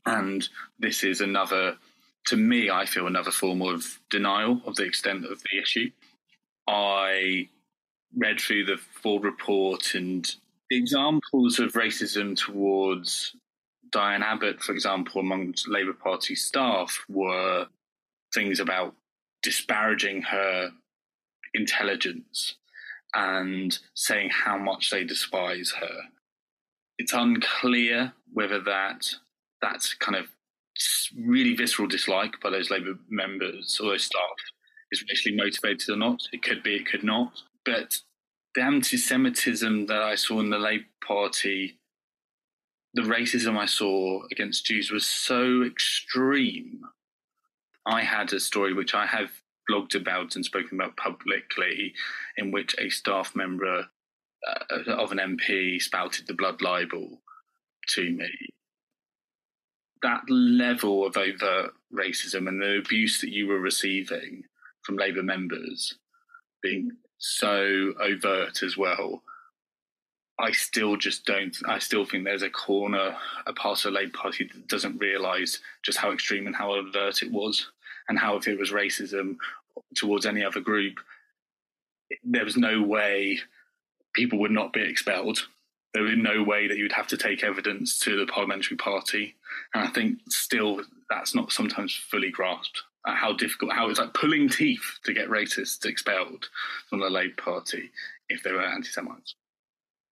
And 0.06 0.48
this 0.78 1.04
is 1.04 1.20
another, 1.20 1.76
to 2.26 2.36
me, 2.36 2.70
I 2.70 2.86
feel 2.86 3.06
another 3.06 3.30
form 3.30 3.62
of 3.62 3.98
denial 4.10 4.60
of 4.66 4.76
the 4.76 4.84
extent 4.84 5.24
of 5.24 5.42
the 5.42 5.58
issue. 5.60 5.90
I 6.68 7.48
read 8.16 8.40
through 8.40 8.66
the 8.66 8.76
full 8.76 9.20
report 9.20 9.94
and 9.94 10.32
examples 10.70 11.58
of 11.58 11.72
racism 11.72 12.36
towards 12.36 13.34
Diane 13.90 14.22
Abbott, 14.22 14.62
for 14.62 14.72
example, 14.72 15.20
amongst 15.20 15.68
Labour 15.68 15.92
Party 15.92 16.34
staff 16.34 17.04
were 17.08 17.66
things 18.32 18.60
about 18.60 18.94
disparaging 19.42 20.22
her 20.22 20.70
intelligence 21.54 22.56
and 23.14 23.78
saying 23.94 24.30
how 24.30 24.56
much 24.56 24.90
they 24.90 25.04
despise 25.04 25.72
her. 25.80 26.02
It's 26.98 27.12
unclear 27.12 28.12
whether 28.32 28.60
that 28.60 29.06
that's 29.60 29.94
kind 29.94 30.16
of 30.16 30.26
really 31.16 31.54
visceral 31.54 31.88
dislike 31.88 32.40
by 32.42 32.50
those 32.50 32.70
Labour 32.70 32.94
members 33.08 33.78
or 33.82 33.90
those 33.90 34.04
staff 34.04 34.36
is 34.92 35.04
racially 35.08 35.36
motivated 35.36 35.88
or 35.88 35.96
not. 35.96 36.20
It 36.32 36.42
could 36.42 36.62
be, 36.62 36.76
it 36.76 36.86
could 36.86 37.04
not. 37.04 37.42
But 37.64 37.98
the 38.54 38.62
anti-Semitism 38.62 39.86
that 39.86 40.02
I 40.02 40.14
saw 40.14 40.40
in 40.40 40.50
the 40.50 40.58
Labour 40.58 40.84
Party, 41.06 41.78
the 42.94 43.02
racism 43.02 43.56
I 43.56 43.66
saw 43.66 44.22
against 44.30 44.66
Jews 44.66 44.90
was 44.90 45.06
so 45.06 45.62
extreme. 45.62 46.82
I 47.86 48.02
had 48.02 48.32
a 48.32 48.40
story 48.40 48.72
which 48.72 48.94
I 48.94 49.06
have 49.06 49.30
blogged 49.70 49.94
about 49.94 50.34
and 50.36 50.44
spoken 50.44 50.80
about 50.80 50.96
publicly, 50.96 51.94
in 52.36 52.50
which 52.50 52.74
a 52.78 52.90
staff 52.90 53.36
member 53.36 53.86
uh, 54.46 54.92
of 54.92 55.12
an 55.12 55.18
MP 55.18 55.80
spouted 55.80 56.26
the 56.26 56.34
blood 56.34 56.62
libel 56.62 57.20
to 57.88 58.10
me. 58.10 58.30
That 60.02 60.22
level 60.28 61.06
of 61.06 61.16
overt 61.16 61.72
racism 61.92 62.48
and 62.48 62.60
the 62.60 62.78
abuse 62.78 63.20
that 63.20 63.30
you 63.30 63.46
were 63.46 63.60
receiving 63.60 64.44
from 64.82 64.96
Labour 64.96 65.22
members 65.22 65.94
being 66.62 66.92
so 67.18 67.92
overt 68.00 68.62
as 68.62 68.76
well. 68.76 69.22
I 70.38 70.52
still 70.52 70.96
just 70.96 71.26
don't. 71.26 71.54
I 71.68 71.78
still 71.78 72.06
think 72.06 72.24
there's 72.24 72.42
a 72.42 72.48
corner, 72.48 73.14
a 73.46 73.52
part 73.52 73.84
of 73.84 73.92
the 73.92 73.98
Labour 73.98 74.16
Party 74.16 74.48
that 74.50 74.68
doesn't 74.68 74.98
realise 74.98 75.60
just 75.82 75.98
how 75.98 76.12
extreme 76.12 76.46
and 76.46 76.56
how 76.56 76.72
overt 76.72 77.22
it 77.22 77.30
was, 77.30 77.70
and 78.08 78.18
how 78.18 78.36
if 78.36 78.48
it 78.48 78.58
was 78.58 78.72
racism 78.72 79.36
towards 79.94 80.26
any 80.26 80.44
other 80.44 80.60
group, 80.60 80.98
there 82.24 82.44
was 82.44 82.56
no 82.56 82.82
way 82.82 83.38
people 84.14 84.38
would 84.40 84.50
not 84.50 84.72
be 84.72 84.82
expelled. 84.82 85.46
There 85.94 86.02
was 86.02 86.16
no 86.16 86.42
way 86.42 86.68
that 86.68 86.76
you'd 86.76 86.92
have 86.92 87.08
to 87.08 87.16
take 87.16 87.42
evidence 87.42 87.98
to 88.00 88.16
the 88.16 88.30
parliamentary 88.30 88.76
party, 88.76 89.34
and 89.74 89.84
I 89.86 89.88
think 89.88 90.18
still 90.28 90.82
that's 91.08 91.34
not 91.34 91.52
sometimes 91.52 91.94
fully 91.94 92.30
grasped 92.30 92.82
how 93.06 93.32
difficult, 93.32 93.72
how 93.72 93.88
it's 93.88 93.98
like 93.98 94.14
pulling 94.14 94.48
teeth 94.48 94.98
to 95.04 95.12
get 95.12 95.28
racists 95.28 95.84
expelled 95.84 96.48
from 96.88 97.00
the 97.00 97.10
Labour 97.10 97.34
Party 97.42 97.90
if 98.28 98.42
they 98.42 98.52
were 98.52 98.62
anti-Semites. 98.62 99.34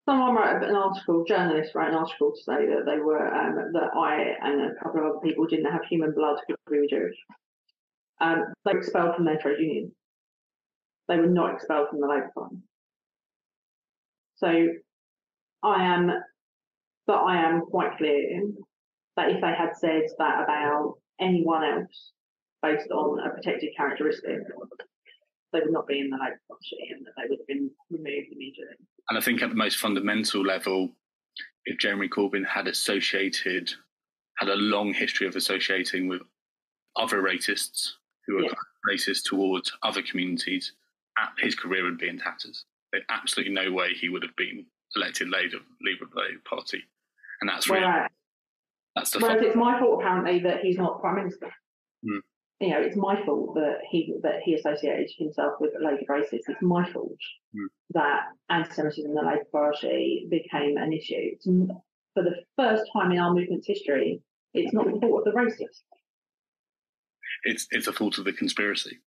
Someone 0.09 0.36
wrote 0.36 0.62
an 0.62 0.74
article, 0.74 1.24
journalists 1.24 1.74
wrote 1.74 1.89
an 1.89 1.94
article 1.94 2.32
to 2.32 2.43
say 2.43 2.66
that 2.66 2.85
they 2.86 2.98
were 2.98 3.26
um, 3.26 3.72
that 3.74 3.90
I 3.94 4.36
and 4.43 4.62
a 4.62 4.74
couple 4.82 5.01
of 5.01 5.06
other 5.06 5.20
people 5.22 5.47
didn't 5.47 5.70
have 5.70 5.85
human 5.85 6.12
blood 6.12 6.39
because 6.47 6.60
we 6.70 6.80
were 6.80 6.86
Jewish. 6.89 7.16
Um, 8.20 8.53
they 8.65 8.73
were 8.73 8.78
expelled 8.78 9.16
from 9.16 9.24
their 9.24 9.39
trade 9.39 9.61
union. 9.61 9.93
They 11.09 11.16
were 11.16 11.27
not 11.27 11.55
expelled 11.55 11.89
from 11.89 12.01
the 12.01 12.07
Labour 12.07 12.31
Party. 12.35 12.57
So 14.36 14.69
I 15.62 15.85
am, 15.85 16.11
but 17.07 17.16
I 17.16 17.43
am 17.43 17.62
quite 17.62 17.97
clear 17.97 18.43
that 19.16 19.31
if 19.31 19.40
they 19.40 19.53
had 19.53 19.77
said 19.77 20.03
that 20.19 20.45
about 20.45 20.95
anyone 21.20 21.65
else, 21.65 22.12
based 22.62 22.90
on 22.90 23.20
a 23.24 23.31
protected 23.31 23.70
characteristic, 23.77 24.39
they 25.53 25.61
would 25.61 25.73
not 25.73 25.86
be 25.86 26.01
in 26.01 26.11
the 26.11 26.16
Labour 26.16 26.40
Party 26.49 26.93
and 26.93 27.07
that 27.07 27.12
they 27.16 27.28
would 27.28 27.39
have 27.39 27.47
been 27.47 27.70
removed 27.90 28.28
immediately. 28.32 28.77
And 29.09 29.19
I 29.19 29.20
think 29.20 29.43
at 29.43 29.49
the 29.49 29.57
most 29.57 29.78
fundamental 29.78 30.43
level, 30.43 30.90
if 31.65 31.78
Jeremy 31.78 32.09
Corbyn 32.09 32.47
had 32.47 32.69
associated, 32.69 33.73
had 34.39 34.49
a 34.49 34.57
long 34.57 34.93
history 34.93 35.27
of 35.27 35.36
associating 35.36 36.09
with 36.09 36.23
other 36.97 37.23
racists 37.23 37.93
who 38.29 38.39
are 38.39 38.43
yeah. 38.43 38.51
racist 38.89 39.25
towards 39.25 39.73
other 39.83 40.03
communities, 40.03 40.73
at 41.19 41.33
his 41.39 41.57
career 41.57 41.83
would 41.83 41.99
be 41.99 42.09
in 42.09 42.19
tatters. 42.19 42.65
There's 42.93 43.05
absolutely 43.09 43.53
no 43.53 43.73
way 43.73 43.95
he 43.95 44.09
would 44.09 44.23
have 44.23 44.37
been 44.37 44.65
elected 44.95 45.29
leader, 45.29 45.59
leader 45.83 46.05
of 46.05 46.13
the 46.13 46.21
Labour 46.21 46.41
Party. 46.49 46.83
And 47.41 47.51
that's 47.51 47.69
really, 47.69 47.83
well, 47.83 48.07
that's 48.95 49.11
the 49.11 49.19
Whereas 49.19 49.43
it's 49.43 49.57
my 49.57 49.81
fault 49.81 50.01
apparently 50.01 50.39
that 50.41 50.61
he's 50.61 50.79
not 50.79 51.01
Prime 51.01 51.17
Minister. 51.17 51.51
Mm 52.09 52.21
you 52.61 52.71
know, 52.71 52.81
it's 52.81 52.97
my 52.97 53.23
fault 53.25 53.55
that 53.55 53.79
he 53.89 54.15
that 54.23 54.41
he 54.43 54.55
associated 54.55 55.11
himself 55.17 55.55
with 55.61 55.73
Labour 55.81 56.03
racists. 56.09 56.49
It's 56.49 56.63
my 56.63 56.91
fault 56.91 57.13
mm. 57.55 57.67
that 57.91 58.23
anti-Semitism 58.51 59.05
in 59.05 59.15
the 59.15 59.23
Labour 59.23 59.47
Party 59.53 60.27
became 60.29 60.77
an 60.77 60.93
issue. 60.93 61.15
It's, 61.17 61.45
for 61.45 62.25
the 62.25 62.35
first 62.57 62.83
time 62.93 63.13
in 63.13 63.19
our 63.19 63.33
movement's 63.33 63.67
history, 63.67 64.21
it's 64.55 64.73
not 64.73 64.87
the 64.87 64.99
fault 65.01 65.25
of 65.27 65.33
the 65.33 65.39
racists. 65.39 65.83
It's 67.44 67.66
it's 67.70 67.86
a 67.86 67.93
fault 67.93 68.19
of 68.19 68.24
the 68.24 68.32
conspiracy. 68.32 68.98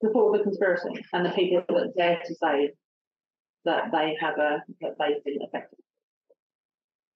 The 0.00 0.10
fault 0.10 0.34
of 0.34 0.40
the 0.40 0.44
conspiracy 0.44 1.04
and 1.12 1.24
the 1.24 1.30
people 1.30 1.62
that 1.68 1.94
dare 1.96 2.20
to 2.24 2.34
say 2.34 2.72
that 3.64 3.90
they 3.92 4.16
have 4.20 4.38
a 4.38 4.62
that 4.80 4.96
they've 4.98 5.24
been 5.24 5.42
affected. 5.42 5.78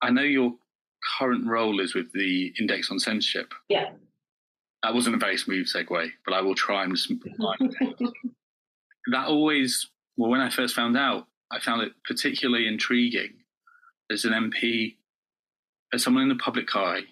I 0.02 0.10
know 0.10 0.22
your 0.22 0.52
current 1.18 1.47
role 1.47 1.81
is 1.81 1.94
with 1.94 2.12
the 2.12 2.52
Index 2.59 2.90
on 2.90 2.98
Censorship. 2.98 3.52
Yeah. 3.68 3.90
That 4.82 4.94
wasn't 4.94 5.16
a 5.16 5.18
very 5.18 5.36
smooth 5.36 5.66
segue, 5.66 6.10
but 6.24 6.35
I 6.35 6.40
will 6.40 6.55
try 6.55 6.85
and 6.85 6.97
that 9.12 9.27
always, 9.27 9.86
well, 10.16 10.31
when 10.31 10.40
I 10.40 10.48
first 10.48 10.74
found 10.74 10.97
out, 10.97 11.27
I 11.51 11.60
found 11.60 11.82
it 11.82 11.93
particularly 12.05 12.66
intriguing 12.66 13.35
as 14.10 14.24
an 14.24 14.32
MP, 14.32 14.97
as 15.93 16.02
someone 16.02 16.22
in 16.22 16.28
the 16.31 16.36
public 16.36 16.74
eye 16.74 17.02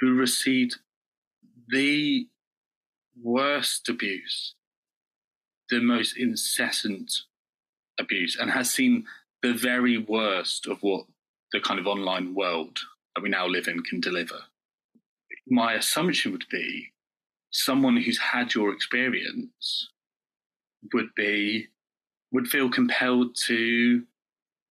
who 0.00 0.14
received 0.14 0.78
the 1.68 2.26
worst 3.22 3.88
abuse, 3.88 4.54
the 5.68 5.80
most 5.80 6.16
incessant 6.16 7.12
abuse, 7.98 8.36
and 8.38 8.50
has 8.50 8.70
seen 8.70 9.04
the 9.42 9.52
very 9.52 9.98
worst 9.98 10.66
of 10.66 10.82
what 10.82 11.06
the 11.52 11.60
kind 11.60 11.80
of 11.80 11.86
online 11.86 12.34
world 12.34 12.78
that 13.14 13.22
we 13.22 13.28
now 13.28 13.46
live 13.46 13.68
in 13.68 13.82
can 13.82 14.00
deliver. 14.00 14.38
My 15.48 15.74
assumption 15.74 16.32
would 16.32 16.46
be 16.50 16.92
someone 17.50 17.96
who's 17.96 18.18
had 18.18 18.54
your 18.54 18.72
experience 18.72 19.90
would 20.92 21.14
be 21.14 21.68
would 22.32 22.46
feel 22.46 22.70
compelled 22.70 23.34
to 23.34 24.04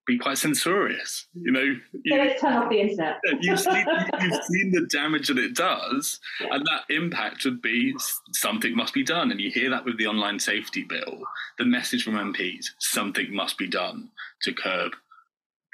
be 0.09 0.17
quite 0.17 0.39
censorious. 0.39 1.27
You 1.35 1.51
know, 1.51 1.75
you, 2.03 2.17
let's 2.17 2.41
turn 2.41 2.53
off 2.53 2.69
the 2.69 2.81
internet. 2.81 3.19
you've, 3.41 3.59
seen, 3.59 3.85
you've 4.21 4.43
seen 4.43 4.71
the 4.71 4.87
damage 4.91 5.27
that 5.27 5.37
it 5.37 5.55
does, 5.55 6.19
yeah. 6.41 6.47
and 6.51 6.65
that 6.65 6.93
impact 6.93 7.45
would 7.45 7.61
be 7.61 7.93
something 8.31 8.75
must 8.75 8.95
be 8.95 9.03
done. 9.03 9.29
And 9.29 9.39
you 9.39 9.51
hear 9.51 9.69
that 9.69 9.85
with 9.85 9.99
the 9.99 10.07
online 10.07 10.39
safety 10.39 10.83
bill, 10.83 11.21
the 11.59 11.65
message 11.65 12.03
from 12.03 12.15
MPs: 12.15 12.65
something 12.79 13.33
must 13.33 13.59
be 13.59 13.67
done 13.67 14.09
to 14.41 14.51
curb 14.51 14.93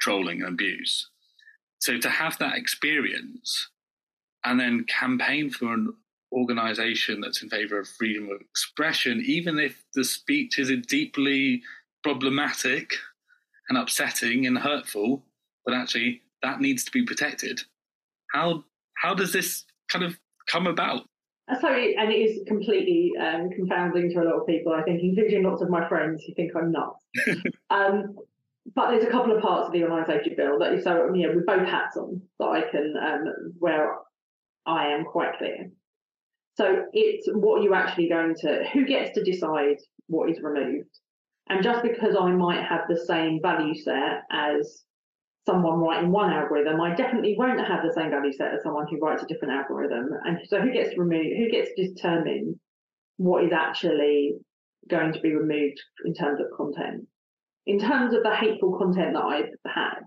trolling 0.02 0.42
and 0.42 0.52
abuse. 0.52 1.08
So 1.78 1.98
to 1.98 2.10
have 2.10 2.36
that 2.38 2.56
experience 2.56 3.70
and 4.44 4.60
then 4.60 4.84
campaign 4.84 5.48
for 5.48 5.72
an 5.72 5.94
organization 6.30 7.22
that's 7.22 7.42
in 7.42 7.48
favor 7.48 7.80
of 7.80 7.88
freedom 7.88 8.28
of 8.30 8.42
expression, 8.42 9.22
even 9.24 9.58
if 9.58 9.82
the 9.94 10.04
speech 10.04 10.58
is 10.58 10.70
deeply 10.86 11.62
problematic 12.02 12.92
and 13.68 13.78
upsetting 13.78 14.46
and 14.46 14.58
hurtful, 14.58 15.24
but 15.64 15.74
actually 15.74 16.22
that 16.42 16.60
needs 16.60 16.84
to 16.84 16.90
be 16.90 17.04
protected. 17.04 17.60
How 18.32 18.64
how 18.96 19.14
does 19.14 19.32
this 19.32 19.64
kind 19.88 20.04
of 20.04 20.18
come 20.48 20.66
about? 20.66 21.02
So, 21.60 21.68
and 21.68 22.10
it 22.10 22.16
is 22.16 22.42
completely 22.48 23.12
um, 23.20 23.50
confounding 23.50 24.10
to 24.10 24.20
a 24.20 24.24
lot 24.24 24.40
of 24.40 24.46
people, 24.48 24.72
I 24.72 24.82
think, 24.82 25.00
including 25.00 25.44
lots 25.44 25.62
of 25.62 25.70
my 25.70 25.88
friends 25.88 26.24
who 26.24 26.34
think 26.34 26.50
I'm 26.56 26.72
nuts. 26.72 26.98
um, 27.70 28.16
but 28.74 28.90
there's 28.90 29.04
a 29.04 29.10
couple 29.10 29.36
of 29.36 29.40
parts 29.40 29.68
of 29.68 29.72
the 29.72 30.04
safety 30.06 30.34
bill 30.36 30.58
that 30.58 30.82
so 30.82 31.14
you 31.14 31.28
know 31.28 31.34
with 31.34 31.46
both 31.46 31.68
hats 31.68 31.96
on 31.96 32.20
that 32.40 32.46
I 32.46 32.62
can 32.62 32.94
um, 33.00 33.54
where 33.58 33.96
I 34.66 34.88
am 34.88 35.04
quite 35.04 35.38
clear. 35.38 35.70
So 36.56 36.86
it's 36.92 37.28
what 37.32 37.62
you 37.62 37.74
actually 37.74 38.08
going 38.08 38.34
to 38.40 38.64
who 38.72 38.84
gets 38.84 39.14
to 39.14 39.22
decide 39.22 39.76
what 40.08 40.30
is 40.30 40.40
removed. 40.42 40.98
And 41.48 41.62
just 41.62 41.82
because 41.82 42.16
I 42.18 42.30
might 42.32 42.64
have 42.64 42.82
the 42.88 42.96
same 42.96 43.40
value 43.40 43.74
set 43.74 44.22
as 44.30 44.84
someone 45.46 45.78
writing 45.78 46.10
one 46.10 46.32
algorithm, 46.32 46.80
I 46.80 46.94
definitely 46.94 47.36
won't 47.38 47.60
have 47.60 47.84
the 47.84 47.92
same 47.92 48.10
value 48.10 48.32
set 48.32 48.52
as 48.52 48.62
someone 48.62 48.86
who 48.90 48.98
writes 48.98 49.22
a 49.22 49.26
different 49.26 49.54
algorithm. 49.54 50.10
And 50.24 50.38
so 50.46 50.60
who 50.60 50.72
gets 50.72 50.94
to 50.94 51.00
remove 51.00 51.36
who 51.36 51.48
gets 51.50 51.70
to 51.76 51.86
determine 51.86 52.58
what 53.16 53.44
is 53.44 53.52
actually 53.52 54.34
going 54.88 55.12
to 55.12 55.20
be 55.20 55.34
removed 55.34 55.80
in 56.04 56.14
terms 56.14 56.40
of 56.40 56.46
content. 56.56 57.06
In 57.66 57.78
terms 57.78 58.14
of 58.14 58.22
the 58.22 58.34
hateful 58.34 58.78
content 58.78 59.14
that 59.14 59.24
I've 59.24 59.50
had, 59.66 60.02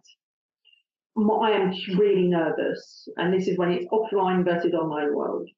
I 1.18 1.52
am 1.52 1.74
really 1.98 2.28
nervous, 2.28 3.08
and 3.18 3.34
this 3.34 3.48
is 3.48 3.58
when 3.58 3.72
it's 3.72 3.88
offline 3.92 4.46
versus 4.46 4.74
online 4.74 5.14
world. 5.14 5.50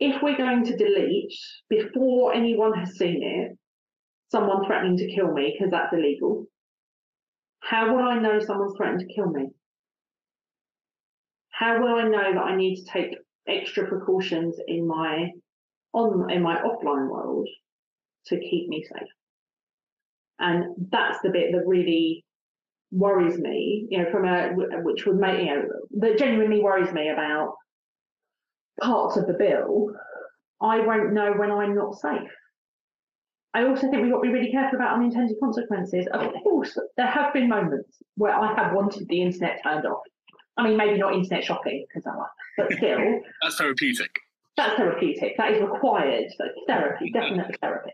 If 0.00 0.22
we're 0.22 0.36
going 0.36 0.64
to 0.64 0.76
delete 0.76 1.32
before 1.68 2.34
anyone 2.34 2.72
has 2.74 2.96
seen 2.96 3.22
it, 3.22 3.58
someone 4.30 4.64
threatening 4.66 4.96
to 4.98 5.12
kill 5.12 5.32
me 5.32 5.56
because 5.56 5.70
that's 5.70 5.92
illegal, 5.92 6.46
how 7.60 7.94
will 7.94 8.02
I 8.02 8.18
know 8.18 8.40
someone's 8.40 8.76
threatened 8.76 9.00
to 9.00 9.14
kill 9.14 9.30
me? 9.30 9.48
How 11.50 11.80
will 11.80 11.94
I 11.94 12.08
know 12.08 12.32
that 12.34 12.40
I 12.40 12.56
need 12.56 12.76
to 12.76 12.90
take 12.90 13.16
extra 13.46 13.86
precautions 13.86 14.56
in 14.66 14.86
my 14.86 15.30
on 15.92 16.30
in 16.30 16.42
my 16.42 16.56
offline 16.56 17.10
world 17.10 17.48
to 18.26 18.38
keep 18.38 18.68
me 18.68 18.82
safe? 18.82 19.08
And 20.38 20.88
that's 20.90 21.20
the 21.20 21.30
bit 21.30 21.52
that 21.52 21.66
really 21.66 22.24
worries 22.90 23.38
me, 23.38 23.86
you 23.90 23.98
know, 23.98 24.10
from 24.10 24.26
a 24.26 24.52
which 24.82 25.06
would 25.06 25.18
make 25.18 25.40
you 25.40 25.46
know 25.46 25.62
that 25.98 26.18
genuinely 26.18 26.60
worries 26.60 26.92
me 26.92 27.08
about 27.08 27.54
parts 28.80 29.16
of 29.16 29.26
the 29.26 29.34
bill. 29.34 29.90
I 30.62 30.80
won't 30.80 31.12
know 31.12 31.32
when 31.32 31.50
I'm 31.50 31.74
not 31.74 31.94
safe. 31.98 32.30
I 33.52 33.64
also 33.64 33.90
think 33.90 34.02
we've 34.02 34.12
got 34.12 34.22
to 34.22 34.28
be 34.28 34.32
really 34.32 34.52
careful 34.52 34.78
about 34.78 34.94
unintended 34.94 35.36
consequences. 35.40 36.06
Of 36.12 36.32
course, 36.42 36.78
there 36.96 37.06
have 37.06 37.32
been 37.32 37.48
moments 37.48 38.00
where 38.16 38.32
I 38.32 38.54
have 38.54 38.74
wanted 38.74 39.08
the 39.08 39.22
internet 39.22 39.60
turned 39.62 39.86
off. 39.86 40.02
I 40.56 40.64
mean, 40.64 40.76
maybe 40.76 40.98
not 40.98 41.14
internet 41.14 41.42
shopping 41.44 41.84
because 41.88 42.06
I 42.06 42.16
like, 42.16 42.28
but 42.56 42.72
still. 42.76 43.20
that's 43.42 43.56
therapeutic. 43.56 44.10
That's 44.56 44.76
therapeutic. 44.76 45.36
That 45.36 45.52
is 45.52 45.62
required. 45.62 46.26
That's 46.38 46.52
therapy, 46.66 47.10
definitely 47.10 47.54
therapy. 47.60 47.92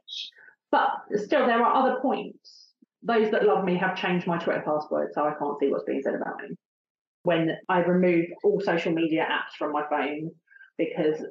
But 0.70 0.90
still, 1.14 1.46
there 1.46 1.62
are 1.62 1.74
other 1.74 2.00
points. 2.00 2.72
Those 3.02 3.30
that 3.30 3.44
love 3.44 3.64
me 3.64 3.76
have 3.76 3.96
changed 3.96 4.26
my 4.26 4.36
Twitter 4.38 4.62
password, 4.64 5.12
so 5.14 5.22
I 5.22 5.34
can't 5.38 5.58
see 5.60 5.70
what's 5.70 5.84
being 5.84 6.02
said 6.02 6.14
about 6.14 6.40
me. 6.42 6.56
When 7.22 7.56
I 7.68 7.78
remove 7.80 8.26
all 8.42 8.60
social 8.60 8.92
media 8.92 9.26
apps 9.30 9.56
from 9.56 9.72
my 9.72 9.84
phone 9.88 10.32
because 10.76 11.24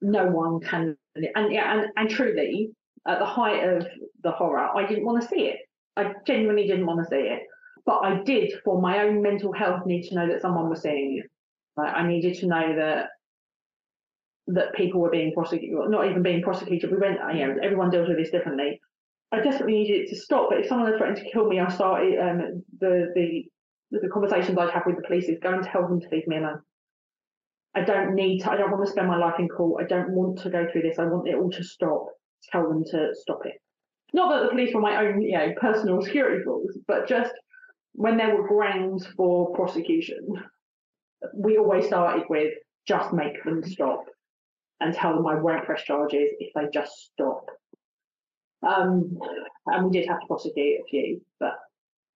no 0.00 0.26
one 0.26 0.60
can, 0.60 0.96
and 1.14 1.52
yeah, 1.52 1.78
and, 1.78 1.86
and 1.96 2.10
truly, 2.10 2.72
at 3.06 3.18
the 3.18 3.24
height 3.24 3.64
of 3.68 3.86
the 4.22 4.30
horror, 4.30 4.68
I 4.76 4.86
didn't 4.86 5.04
want 5.04 5.22
to 5.22 5.28
see 5.28 5.42
it. 5.42 5.58
I 5.96 6.12
genuinely 6.26 6.66
didn't 6.66 6.86
want 6.86 7.00
to 7.00 7.10
see 7.10 7.22
it. 7.22 7.42
But 7.84 7.98
I 8.04 8.22
did, 8.22 8.52
for 8.64 8.80
my 8.80 9.00
own 9.00 9.22
mental 9.22 9.52
health, 9.52 9.84
need 9.86 10.08
to 10.08 10.14
know 10.14 10.28
that 10.28 10.40
someone 10.40 10.70
was 10.70 10.82
seeing 10.82 11.18
it. 11.18 11.30
Like, 11.76 11.92
I 11.94 12.06
needed 12.06 12.38
to 12.38 12.46
know 12.46 12.76
that 12.76 13.08
that 14.48 14.74
people 14.74 15.00
were 15.00 15.10
being 15.10 15.32
prosecuted, 15.32 15.78
not 15.88 16.08
even 16.08 16.22
being 16.22 16.42
prosecuted. 16.42 16.90
We 16.90 16.98
went, 16.98 17.18
you 17.34 17.46
know, 17.46 17.56
everyone 17.62 17.90
deals 17.90 18.08
with 18.08 18.18
this 18.18 18.30
differently. 18.30 18.80
I 19.30 19.40
desperately 19.40 19.74
needed 19.74 20.02
it 20.02 20.08
to 20.10 20.16
stop. 20.16 20.48
But 20.50 20.58
if 20.58 20.66
someone 20.66 20.90
had 20.90 20.98
threatened 20.98 21.18
to 21.18 21.30
kill 21.30 21.48
me, 21.48 21.58
I 21.58 21.68
started 21.70 22.18
um, 22.18 22.62
the 22.78 23.12
the 23.14 23.44
the 23.90 24.08
conversations 24.08 24.56
I'd 24.58 24.70
have 24.70 24.84
with 24.86 24.96
the 24.96 25.06
police 25.06 25.28
is 25.28 25.38
go 25.42 25.52
and 25.52 25.64
tell 25.64 25.86
them 25.88 26.00
to 26.00 26.08
leave 26.10 26.26
me 26.26 26.36
alone. 26.36 26.60
I 27.74 27.82
don't 27.82 28.14
need 28.14 28.40
to. 28.40 28.50
I 28.50 28.56
don't 28.56 28.70
want 28.70 28.84
to 28.84 28.90
spend 28.90 29.08
my 29.08 29.16
life 29.16 29.38
in 29.38 29.48
court. 29.48 29.82
I 29.82 29.86
don't 29.86 30.10
want 30.10 30.38
to 30.40 30.50
go 30.50 30.66
through 30.70 30.82
this. 30.82 30.98
I 30.98 31.04
want 31.04 31.28
it 31.28 31.34
all 31.34 31.50
to 31.50 31.64
stop 31.64 32.08
tell 32.50 32.68
them 32.68 32.84
to 32.90 33.10
stop 33.14 33.44
it. 33.44 33.54
Not 34.12 34.30
that 34.30 34.42
the 34.42 34.50
police 34.50 34.74
were 34.74 34.80
my 34.80 35.04
own, 35.04 35.22
you 35.22 35.32
know, 35.32 35.52
personal 35.58 36.02
security 36.02 36.42
force, 36.44 36.76
but 36.86 37.08
just 37.08 37.32
when 37.92 38.16
there 38.16 38.34
were 38.34 38.48
grounds 38.48 39.06
for 39.16 39.54
prosecution, 39.54 40.26
we 41.34 41.56
always 41.56 41.86
started 41.86 42.24
with 42.28 42.52
just 42.86 43.12
make 43.12 43.42
them 43.44 43.62
stop 43.64 44.04
and 44.80 44.94
tell 44.94 45.14
them 45.14 45.26
I 45.26 45.36
won't 45.36 45.64
press 45.64 45.82
charges 45.84 46.30
if 46.40 46.52
they 46.54 46.66
just 46.72 46.92
stop. 47.12 47.46
Um, 48.66 49.18
and 49.66 49.86
we 49.86 49.92
did 49.92 50.08
have 50.08 50.20
to 50.20 50.26
prosecute 50.26 50.80
a 50.80 50.84
few, 50.88 51.20
but 51.40 51.58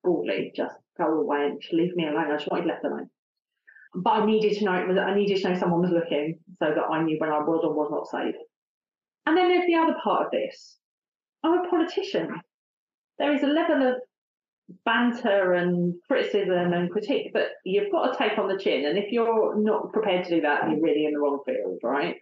broadly, 0.02 0.52
just 0.54 0.76
go 0.98 1.06
away 1.20 1.46
and 1.46 1.62
leave 1.72 1.94
me 1.96 2.06
alone. 2.06 2.30
I 2.30 2.36
just 2.36 2.50
wanted 2.50 2.66
left 2.66 2.84
alone. 2.84 3.08
But 3.94 4.10
I 4.10 4.26
needed 4.26 4.58
to 4.58 4.64
know 4.64 4.72
I 4.72 5.14
needed 5.14 5.40
to 5.40 5.48
know 5.48 5.58
someone 5.58 5.82
was 5.82 5.90
looking 5.90 6.38
so 6.58 6.66
that 6.66 6.84
I 6.90 7.02
knew 7.02 7.16
when 7.18 7.30
I 7.30 7.38
was 7.38 7.60
or 7.64 7.72
was 7.72 7.90
not 7.90 8.08
safe. 8.08 8.34
And 9.26 9.36
then 9.36 9.48
there's 9.48 9.66
the 9.66 9.74
other 9.74 9.96
part 10.02 10.26
of 10.26 10.30
this. 10.32 10.76
I'm 11.42 11.64
a 11.64 11.68
politician. 11.68 12.40
There 13.18 13.34
is 13.34 13.42
a 13.42 13.48
level 13.48 13.88
of 13.88 13.94
banter 14.84 15.52
and 15.52 15.94
criticism 16.08 16.72
and 16.72 16.90
critique 16.90 17.30
but 17.32 17.50
you've 17.64 17.92
got 17.92 18.10
to 18.10 18.18
take 18.18 18.36
on 18.36 18.48
the 18.48 18.58
chin. 18.58 18.84
And 18.86 18.98
if 18.98 19.12
you're 19.12 19.56
not 19.56 19.92
prepared 19.92 20.24
to 20.24 20.36
do 20.36 20.40
that, 20.40 20.68
you're 20.68 20.80
really 20.80 21.04
in 21.04 21.12
the 21.12 21.20
wrong 21.20 21.40
field, 21.46 21.78
right? 21.82 22.16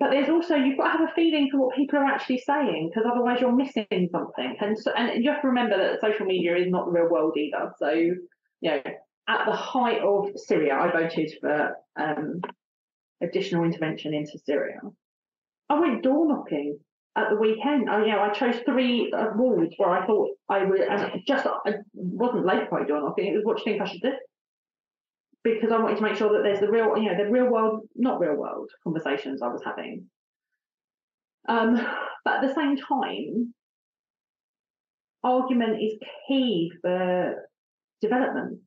But 0.00 0.10
there's 0.10 0.28
also 0.28 0.56
you've 0.56 0.76
got 0.76 0.92
to 0.92 0.98
have 0.98 1.08
a 1.08 1.14
feeling 1.14 1.48
for 1.50 1.60
what 1.60 1.76
people 1.76 2.00
are 2.00 2.04
actually 2.04 2.38
saying 2.38 2.90
because 2.90 3.08
otherwise 3.10 3.40
you're 3.40 3.54
missing 3.54 4.08
something. 4.10 4.56
And 4.60 4.76
so, 4.76 4.92
and 4.92 5.22
you 5.22 5.30
have 5.30 5.42
to 5.42 5.48
remember 5.48 5.78
that 5.78 6.00
social 6.00 6.26
media 6.26 6.56
is 6.56 6.66
not 6.68 6.86
the 6.86 6.92
real 6.92 7.08
world 7.08 7.36
either. 7.36 7.72
So 7.78 7.90
you 7.90 8.70
know, 8.70 8.82
at 9.28 9.46
the 9.46 9.52
height 9.52 10.00
of 10.02 10.30
Syria, 10.36 10.74
I 10.74 10.90
voted 10.90 11.32
for 11.40 11.76
um, 11.96 12.40
additional 13.22 13.64
intervention 13.64 14.14
into 14.14 14.38
Syria. 14.38 14.80
I 15.68 15.80
went 15.80 16.02
door 16.02 16.26
knocking 16.26 16.78
at 17.16 17.30
the 17.30 17.36
weekend. 17.36 17.88
I, 17.88 18.04
you 18.04 18.12
know, 18.12 18.20
I 18.20 18.30
chose 18.30 18.56
three 18.64 19.12
uh, 19.12 19.28
wards 19.34 19.74
where 19.76 19.90
I 19.90 20.06
thought 20.06 20.30
I 20.48 20.64
would, 20.64 20.80
and 20.80 21.22
just 21.26 21.46
I 21.46 21.74
wasn't 21.94 22.46
late 22.46 22.70
by 22.70 22.84
door 22.84 23.00
knocking. 23.00 23.32
It 23.32 23.36
was 23.36 23.44
what 23.44 23.56
do 23.56 23.62
you 23.66 23.76
think 23.78 23.82
I 23.82 23.90
should 23.90 24.02
do? 24.02 24.12
Because 25.42 25.72
I 25.72 25.78
wanted 25.78 25.96
to 25.96 26.02
make 26.02 26.16
sure 26.16 26.32
that 26.32 26.42
there's 26.42 26.60
the 26.60 26.70
real, 26.70 26.96
you 26.96 27.10
know, 27.10 27.22
the 27.22 27.30
real 27.30 27.50
world, 27.50 27.82
not 27.94 28.20
real 28.20 28.34
world 28.34 28.70
conversations 28.82 29.42
I 29.42 29.48
was 29.48 29.62
having. 29.64 30.06
Um, 31.48 31.74
but 32.24 32.36
at 32.36 32.48
the 32.48 32.54
same 32.54 32.76
time, 32.76 33.54
argument 35.22 35.82
is 35.82 35.94
key 36.26 36.72
for 36.80 37.48
development. 38.00 38.60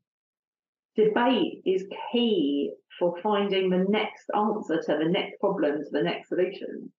Debate 0.97 1.61
is 1.63 1.87
key 2.11 2.71
for 2.97 3.15
finding 3.21 3.69
the 3.69 3.85
next 3.87 4.25
answer 4.35 4.81
to 4.81 4.97
the 4.97 5.09
next 5.09 5.39
problem, 5.39 5.83
to 5.83 5.89
the 5.91 6.01
next 6.01 6.29
solution. 6.29 6.91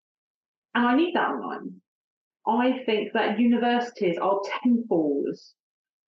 And 0.75 0.87
I 0.87 0.95
need 0.95 1.15
that 1.15 1.31
online. 1.31 1.81
I 2.47 2.85
think 2.87 3.13
that 3.13 3.41
universities 3.41 4.17
are 4.19 4.41
temples 4.63 5.55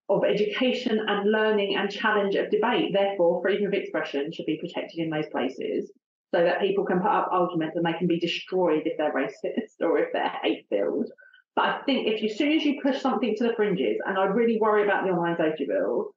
of 0.09 0.25
education 0.25 1.01
and 1.07 1.31
learning 1.31 1.77
and 1.77 1.91
challenge 1.91 2.37
of 2.37 2.51
debate. 2.51 2.93
Therefore, 2.93 3.43
freedom 3.43 3.67
of 3.67 3.75
expression 3.75 4.33
should 4.33 4.47
be 4.47 4.59
protected 4.59 5.01
in 5.01 5.11
those 5.11 5.29
places 5.31 5.91
so 6.33 6.43
that 6.45 6.61
people 6.61 6.85
can 6.85 7.01
put 7.01 7.11
up 7.11 7.29
arguments 7.33 7.77
and 7.77 7.85
they 7.85 7.99
can 7.99 8.07
be 8.07 8.21
destroyed 8.21 8.83
if 8.85 8.97
they're 8.99 9.13
racist 9.13 9.81
or 9.81 9.99
if 9.99 10.13
they're 10.13 10.33
hate 10.43 10.67
filled. 10.71 11.11
But 11.57 11.65
I 11.65 11.83
think 11.83 12.07
if 12.07 12.23
you, 12.23 12.29
as 12.31 12.39
soon 12.39 12.53
as 12.53 12.65
you 12.65 12.81
push 12.81 13.01
something 13.01 13.35
to 13.37 13.45
the 13.45 13.55
fringes, 13.55 13.99
and 14.07 14.17
I 14.17 14.25
really 14.27 14.59
worry 14.61 14.85
about 14.85 15.05
the 15.05 15.11
online 15.11 15.37
safety 15.37 15.67
bill, 15.67 16.13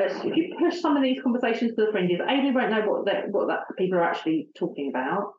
Uh, 0.00 0.04
if 0.04 0.36
you 0.36 0.54
push 0.58 0.80
some 0.80 0.96
of 0.96 1.02
these 1.02 1.22
conversations 1.22 1.74
to 1.74 1.86
the 1.86 1.92
fringes, 1.92 2.20
A, 2.20 2.50
won't 2.52 2.70
know 2.70 2.82
what 2.88 3.04
that 3.06 3.30
what 3.30 3.48
that 3.48 3.64
people 3.76 3.98
are 3.98 4.04
actually 4.04 4.48
talking 4.56 4.88
about, 4.88 5.32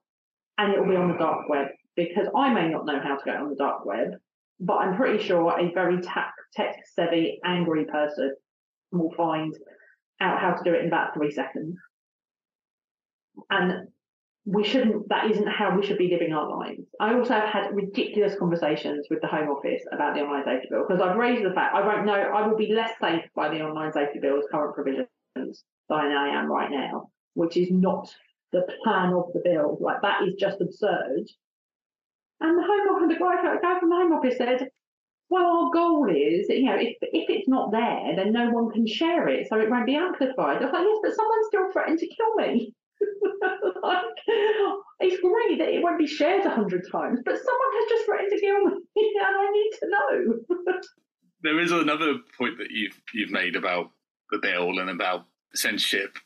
and 0.57 0.73
it 0.73 0.80
will 0.80 0.89
be 0.89 0.95
on 0.95 1.11
the 1.11 1.17
dark 1.17 1.49
web 1.49 1.67
because 1.95 2.27
I 2.35 2.53
may 2.53 2.69
not 2.69 2.85
know 2.85 2.99
how 2.99 3.15
to 3.15 3.25
get 3.25 3.38
on 3.38 3.49
the 3.49 3.55
dark 3.55 3.85
web, 3.85 4.09
but 4.59 4.75
I'm 4.75 4.95
pretty 4.95 5.23
sure 5.23 5.59
a 5.59 5.71
very 5.73 6.01
tech 6.01 6.34
savvy, 6.95 7.39
angry 7.43 7.85
person 7.85 8.35
will 8.91 9.11
find 9.11 9.53
out 10.21 10.39
how 10.39 10.53
to 10.53 10.63
do 10.63 10.75
it 10.75 10.81
in 10.81 10.88
about 10.88 11.13
three 11.13 11.31
seconds. 11.31 11.75
And 13.49 13.88
we 14.45 14.64
shouldn't, 14.64 15.07
that 15.07 15.32
isn't 15.32 15.48
how 15.48 15.76
we 15.76 15.86
should 15.86 15.98
be 15.98 16.10
living 16.10 16.34
our 16.34 16.49
lives. 16.49 16.84
I 16.99 17.14
also 17.14 17.34
have 17.34 17.48
had 17.48 17.74
ridiculous 17.74 18.36
conversations 18.38 19.07
with 19.10 19.22
the 19.22 19.28
Home 19.28 19.48
Office 19.48 19.82
about 19.91 20.15
the 20.15 20.22
online 20.22 20.44
safety 20.44 20.68
bill 20.70 20.86
because 20.88 21.02
I've 21.02 21.15
raised 21.15 21.45
the 21.45 21.53
fact 21.53 21.76
I 21.76 21.86
won't 21.86 22.06
know, 22.06 22.14
I 22.14 22.45
will 22.45 22.57
be 22.57 22.74
less 22.74 22.91
safe 22.99 23.24
by 23.36 23.49
the 23.49 23.61
online 23.61 23.94
safety 23.94 24.20
bill's 24.20 24.45
current 24.52 24.76
provisions 24.76 25.07
than 25.36 25.57
I 25.90 26.28
am 26.30 26.52
right 26.52 26.70
now, 26.70 27.10
which 27.36 27.56
is 27.56 27.70
not 27.72 28.14
the 28.52 28.68
plan 28.84 29.14
of 29.14 29.32
the 29.34 29.41
bill. 29.45 29.78
Like 29.80 30.02
that 30.02 30.24
is 30.28 30.34
just 30.38 30.60
absurd. 30.60 31.24
And 32.41 32.57
the 32.57 32.64
Home 32.64 32.95
Office, 32.95 33.18
the 33.18 33.60
guy, 33.61 33.80
from 33.80 33.90
the 33.90 33.95
Home 33.95 34.11
Office 34.11 34.38
said, 34.38 34.68
well, 35.30 35.45
our 35.45 35.70
goal 35.72 36.10
is, 36.10 36.49
you 36.49 36.65
know, 36.65 36.76
if 36.76 36.98
if 37.02 37.30
it's 37.30 37.48
not 37.48 37.72
there, 37.72 38.14
then 38.18 38.34
no 38.34 38.49
one 38.52 38.70
can 38.72 38.86
share 38.86 39.30
it, 39.30 39.48
so 39.48 39.57
it 39.60 39.70
won't 39.70 39.86
be 39.86 39.95
amplified. 39.95 40.61
I 40.61 40.65
was 40.65 40.74
like, 40.74 40.84
yes, 40.84 40.99
but 41.02 41.15
someone 41.15 41.45
still 41.48 41.72
threatened 41.72 41.99
to 41.99 42.07
kill 42.07 42.36
me. 42.36 42.74
Like, 43.84 44.05
it's 44.99 45.21
great 45.21 45.59
that 45.59 45.73
it 45.73 45.84
won't 45.84 45.99
be 45.99 46.07
shared 46.07 46.45
a 46.45 46.49
hundred 46.49 46.84
times, 46.91 47.19
but 47.25 47.35
someone 47.38 47.73
has 47.73 47.89
just 47.89 48.05
threatened 48.05 48.31
to 48.31 48.39
kill 48.39 48.65
me, 48.95 49.13
and 49.19 49.38
I 49.38 49.51
need 49.51 49.71
to 49.80 49.89
know. 49.89 50.80
there 51.43 51.59
is 51.59 51.71
another 51.71 52.15
point 52.38 52.57
that 52.57 52.71
you've 52.71 52.99
you've 53.13 53.31
made 53.31 53.55
about 53.55 53.91
the 54.31 54.39
bill 54.39 54.80
and 54.80 54.89
about 54.89 55.25
censorship 55.53 56.17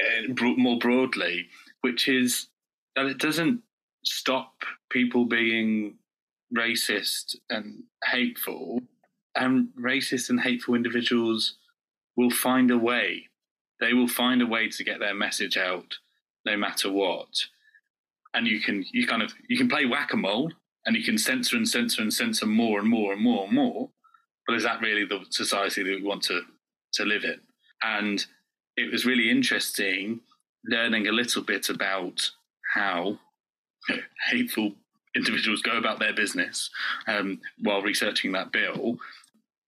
eh, 0.00 0.22
and 0.28 0.58
more 0.58 0.78
broadly, 0.78 1.48
which 1.80 2.08
is 2.08 2.48
that 2.94 3.06
it 3.06 3.18
doesn't 3.18 3.62
stop 4.04 4.52
people 4.90 5.24
being 5.24 5.96
racist 6.56 7.36
and 7.50 7.82
hateful, 8.04 8.80
and 9.34 9.68
racist 9.78 10.30
and 10.30 10.40
hateful 10.40 10.74
individuals 10.74 11.56
will 12.16 12.30
find 12.30 12.70
a 12.70 12.78
way. 12.78 13.28
They 13.80 13.92
will 13.92 14.08
find 14.08 14.40
a 14.40 14.46
way 14.46 14.68
to 14.68 14.84
get 14.84 15.00
their 15.00 15.14
message 15.14 15.56
out, 15.56 15.96
no 16.46 16.56
matter 16.56 16.90
what. 16.90 17.28
And 18.32 18.46
you 18.46 18.60
can 18.60 18.84
you 18.92 19.06
kind 19.06 19.22
of 19.22 19.32
you 19.48 19.58
can 19.58 19.68
play 19.68 19.84
whack 19.84 20.12
a 20.12 20.16
mole, 20.16 20.52
and 20.86 20.96
you 20.96 21.02
can 21.02 21.18
censor 21.18 21.56
and 21.56 21.68
censor 21.68 22.00
and 22.00 22.12
censor 22.12 22.46
more 22.46 22.78
and 22.78 22.88
more 22.88 23.12
and 23.12 23.22
more 23.22 23.44
and 23.44 23.54
more. 23.54 23.90
But 24.46 24.56
is 24.56 24.62
that 24.62 24.80
really 24.80 25.04
the 25.04 25.24
society 25.30 25.82
that 25.82 26.00
we 26.00 26.02
want 26.02 26.22
to 26.24 26.42
to 26.94 27.04
live 27.04 27.24
in? 27.24 27.40
And 27.82 28.24
it 28.76 28.90
was 28.90 29.04
really 29.04 29.30
interesting 29.30 30.20
learning 30.64 31.06
a 31.06 31.12
little 31.12 31.42
bit 31.42 31.68
about 31.68 32.30
how 32.74 33.18
hateful 34.30 34.72
individuals 35.14 35.62
go 35.62 35.78
about 35.78 35.98
their 35.98 36.12
business 36.12 36.70
um, 37.06 37.40
while 37.60 37.82
researching 37.82 38.32
that 38.32 38.52
bill. 38.52 38.98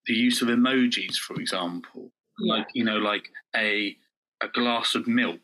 The 0.07 0.15
use 0.15 0.43
of 0.43 0.49
emojis, 0.49 1.17
for 1.17 1.41
example, 1.41 2.11
yeah. 2.39 2.55
like 2.55 2.67
you 2.75 2.85
know, 2.85 2.99
like 2.99 3.31
a 3.57 3.97
a 4.41 4.49
glass 4.49 4.95
of 4.95 5.09
milk 5.09 5.41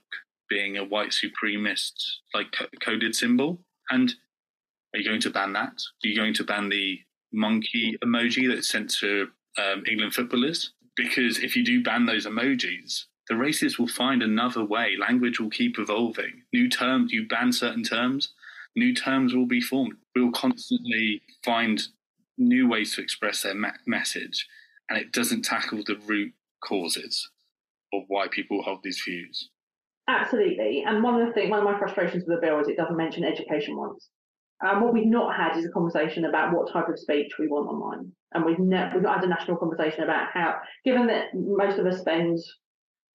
being 0.48 0.76
a 0.76 0.84
white 0.84 1.10
supremacist 1.10 1.92
like 2.34 2.54
coded 2.82 3.14
symbol. 3.14 3.60
And 3.90 4.14
are 4.94 4.98
you 4.98 5.08
going 5.08 5.20
to 5.22 5.30
ban 5.30 5.52
that? 5.54 5.72
Are 5.72 6.08
you 6.08 6.16
going 6.16 6.34
to 6.34 6.44
ban 6.44 6.68
the 6.68 6.98
monkey 7.32 7.96
emoji 8.04 8.48
that's 8.48 8.68
sent 8.68 8.90
to 9.00 9.28
um, 9.58 9.82
England 9.90 10.14
footballers? 10.14 10.72
Because 10.96 11.38
if 11.38 11.56
you 11.56 11.64
do 11.64 11.82
ban 11.82 12.06
those 12.06 12.26
emojis, 12.26 13.04
the 13.28 13.34
racists 13.34 13.78
will 13.78 13.88
find 13.88 14.22
another 14.22 14.64
way. 14.64 14.96
Language 14.98 15.40
will 15.40 15.50
keep 15.50 15.78
evolving. 15.78 16.42
New 16.52 16.68
terms, 16.68 17.12
you 17.12 17.26
ban 17.26 17.52
certain 17.52 17.82
terms, 17.82 18.34
new 18.76 18.94
terms 18.94 19.34
will 19.34 19.46
be 19.46 19.60
formed. 19.60 19.94
We 20.14 20.22
will 20.22 20.32
constantly 20.32 21.22
find 21.44 21.82
new 22.36 22.68
ways 22.68 22.94
to 22.94 23.02
express 23.02 23.42
their 23.42 23.54
ma- 23.54 23.70
message, 23.86 24.46
and 24.90 24.98
it 24.98 25.12
doesn't 25.12 25.42
tackle 25.42 25.82
the 25.84 25.96
root 26.06 26.32
causes 26.62 27.30
of 27.92 28.02
why 28.08 28.28
people 28.28 28.62
hold 28.62 28.80
these 28.82 29.02
views. 29.06 29.50
Absolutely, 30.06 30.84
and 30.86 31.02
one 31.02 31.20
of 31.20 31.26
the 31.26 31.32
things, 31.32 31.50
one 31.50 31.60
of 31.60 31.64
my 31.64 31.78
frustrations 31.78 32.24
with 32.26 32.36
the 32.36 32.46
bill 32.46 32.60
is 32.60 32.68
it 32.68 32.76
doesn't 32.76 32.96
mention 32.96 33.24
education 33.24 33.76
once. 33.76 34.10
Um, 34.64 34.82
what 34.82 34.92
we've 34.92 35.06
not 35.06 35.34
had 35.34 35.56
is 35.56 35.64
a 35.64 35.70
conversation 35.70 36.26
about 36.26 36.54
what 36.54 36.70
type 36.70 36.88
of 36.88 36.98
speech 36.98 37.32
we 37.38 37.48
want 37.48 37.68
online, 37.68 38.12
and 38.32 38.44
we've, 38.44 38.58
ne- 38.58 38.90
we've 38.92 39.02
not 39.02 39.16
had 39.16 39.24
a 39.24 39.28
national 39.28 39.56
conversation 39.56 40.04
about 40.04 40.28
how, 40.32 40.56
given 40.84 41.06
that 41.06 41.28
most 41.34 41.78
of 41.78 41.86
us 41.86 42.00
spend 42.00 42.38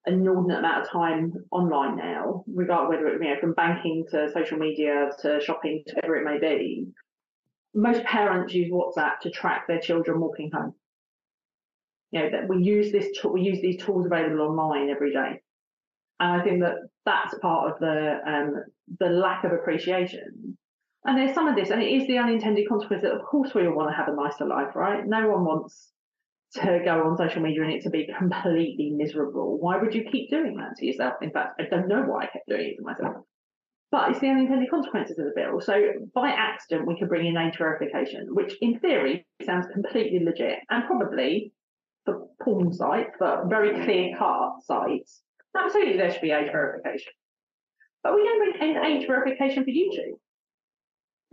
an 0.06 0.16
inordinate 0.16 0.60
amount 0.60 0.84
of 0.84 0.90
time 0.90 1.34
online 1.52 1.95
now, 1.98 2.44
regard 2.53 2.90
whether 2.90 3.07
it 3.07 3.22
you 3.22 3.30
know 3.30 3.40
from 3.40 3.53
banking 3.53 4.06
to 4.10 4.32
social 4.32 4.57
media 4.57 5.10
to 5.20 5.40
shopping 5.41 5.84
to 5.88 5.95
whatever 5.95 6.16
it 6.16 6.26
may 6.26 6.40
be. 6.40 6.88
Most 7.76 8.03
parents 8.03 8.53
use 8.53 8.72
WhatsApp 8.72 9.20
to 9.22 9.30
track 9.30 9.68
their 9.68 9.80
children 9.80 10.20
walking 10.20 10.49
home. 10.52 10.74
You 12.11 12.22
know 12.22 12.30
that 12.32 12.49
we 12.49 12.64
use 12.64 12.91
this 12.91 13.07
we 13.24 13.41
use 13.41 13.61
these 13.61 13.84
tools 13.84 14.07
available 14.07 14.41
online 14.41 14.90
every 14.90 15.14
day, 15.14 15.41
and 16.20 16.41
I 16.41 16.44
think 16.44 16.62
that 16.62 16.76
that's 17.06 17.38
part 17.40 17.72
of 17.72 17.80
the 17.80 18.20
um, 18.26 18.64
the 19.00 19.10
lack 19.10 19.44
of 19.44 19.52
appreciation. 19.52 20.58
And 21.06 21.18
there's 21.18 21.34
some 21.34 21.48
of 21.48 21.56
this, 21.56 21.70
and 21.70 21.82
it 21.82 21.90
is 21.90 22.08
the 22.08 22.18
unintended 22.18 22.68
consequence 22.68 23.04
that, 23.04 23.14
of 23.14 23.24
course, 23.24 23.54
we 23.54 23.66
all 23.66 23.74
want 23.74 23.90
to 23.90 23.96
have 23.96 24.10
a 24.10 24.16
nicer 24.16 24.46
life, 24.46 24.76
right? 24.76 25.08
No 25.08 25.30
one 25.30 25.46
wants 25.46 25.91
to 26.56 26.82
go 26.84 27.04
on 27.04 27.18
social 27.18 27.41
media 27.41 27.64
and 27.64 27.72
it 27.72 27.84
to 27.84 27.90
be 27.90 28.10
completely 28.18 28.91
miserable. 28.91 29.58
Why 29.60 29.78
would 29.78 29.94
you 29.94 30.04
keep 30.12 30.30
doing 30.30 30.58
that 30.58 30.76
to 30.78 30.86
yourself? 30.86 31.16
In 31.22 31.32
fact, 31.32 31.62
I 31.62 31.66
don't 31.66 31.88
know 31.88 32.02
why 32.02 32.24
I 32.24 32.28
kept 32.28 32.50
doing 32.50 32.72
it 32.72 32.76
to 32.78 32.84
myself. 32.84 33.24
But 33.91 34.12
it's 34.12 34.20
the 34.20 34.28
unintended 34.28 34.70
consequences 34.70 35.18
of 35.18 35.26
the 35.26 35.32
bill. 35.36 35.62
So 35.62 35.82
by 36.14 36.30
accident, 36.30 36.86
we 36.88 36.98
could 37.00 37.10
bring 37.10 37.26
in 37.26 37.38
age 37.38 37.58
verification, 37.58 38.28
which 38.36 38.56
in 38.62 38.80
theory 38.80 39.26
sounds 39.46 39.68
completely 39.74 40.24
legit 40.24 40.60
and 40.70 40.86
probably 40.86 41.54
for 42.06 42.28
porn 42.41 42.74
sites, 42.74 43.16
but 43.20 43.46
very 43.46 43.84
clear 43.84 44.16
cut 44.18 44.58
sites. 44.64 45.22
Absolutely, 45.58 45.98
there 45.98 46.12
should 46.12 46.22
be 46.22 46.32
age 46.32 46.52
verification. 46.52 47.14
But 48.04 48.16
we 48.16 48.24
don't 48.24 48.60
bring 48.60 48.70
in 48.70 48.86
age 48.86 49.08
verification 49.08 49.64
for 49.64 49.72
YouTube 49.72 50.18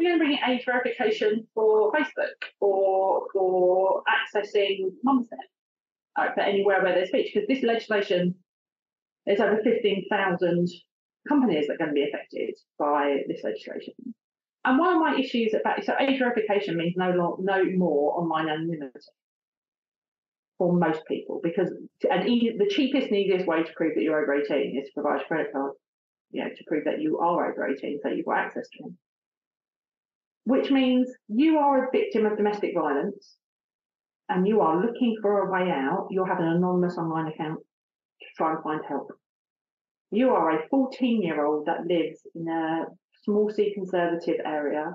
going 0.07 0.19
to 0.19 0.25
bring 0.25 0.39
in 0.39 0.51
age 0.51 0.65
verification 0.65 1.47
for 1.55 1.93
Facebook 1.93 2.37
or 2.61 3.27
for 3.33 4.03
accessing 4.09 4.91
Mumsnet 5.07 5.49
uh, 6.17 6.33
for 6.35 6.41
anywhere 6.41 6.83
where 6.83 6.95
there's 6.95 7.09
speech, 7.09 7.33
because 7.33 7.49
this 7.49 7.63
legislation, 7.63 8.35
there's 9.27 9.41
over 9.41 9.61
15,000 9.63 10.69
companies 11.29 11.67
that 11.67 11.75
are 11.75 11.79
going 11.79 11.91
to 11.91 11.95
be 11.95 12.09
affected 12.09 12.55
by 12.79 13.19
this 13.29 13.43
legislation. 13.43 13.95
And 14.65 14.79
one 14.79 14.95
of 14.95 15.01
my 15.01 15.19
issues 15.19 15.55
about 15.55 15.85
so 15.85 15.95
age 16.01 16.19
verification 16.19 16.77
means 16.77 16.95
no 16.97 17.37
no 17.41 17.65
more 17.77 18.21
online 18.21 18.49
anonymity 18.49 18.99
for 20.59 20.73
most 20.73 21.03
people 21.07 21.41
because 21.43 21.71
and 22.11 22.25
the 22.25 22.71
cheapest 22.71 23.09
and 23.09 23.17
easiest 23.17 23.47
way 23.47 23.63
to 23.63 23.73
prove 23.77 23.95
that 23.95 24.03
you're 24.03 24.21
over 24.21 24.35
18 24.35 24.79
is 24.79 24.89
to 24.89 25.01
provide 25.01 25.21
a 25.21 25.25
credit 25.25 25.53
card, 25.53 25.73
you 26.31 26.43
know, 26.43 26.49
to 26.49 26.65
prove 26.67 26.85
that 26.85 27.01
you 27.01 27.19
are 27.19 27.53
over 27.53 27.69
18 27.69 28.01
so 28.03 28.09
you've 28.09 28.27
got 28.27 28.39
access 28.39 28.69
to 28.73 28.85
them 28.85 28.99
which 30.47 30.71
means 30.71 31.13
you 31.27 31.59
are 31.59 31.85
a 31.85 31.91
victim 31.91 32.25
of 32.25 32.37
domestic 32.37 32.73
violence 32.73 33.35
and 34.29 34.47
you 34.47 34.61
are 34.61 34.81
looking 34.81 35.17
for 35.21 35.41
a 35.41 35.51
way 35.51 35.71
out, 35.71 36.07
you'll 36.11 36.25
have 36.25 36.39
an 36.39 36.47
anonymous 36.47 36.97
online 36.97 37.27
account 37.27 37.59
to 37.59 38.27
try 38.37 38.53
and 38.53 38.63
find 38.63 38.81
help. 38.89 39.11
You 40.13 40.31
are 40.31 40.53
a 40.53 40.69
14 40.69 41.21
year 41.21 41.45
old 41.45 41.67
that 41.67 41.87
lives 41.87 42.21
in 42.37 42.49
a 42.49 42.85
small 43.25 43.51
c 43.51 43.75
conservative 43.75 44.37
area 44.45 44.95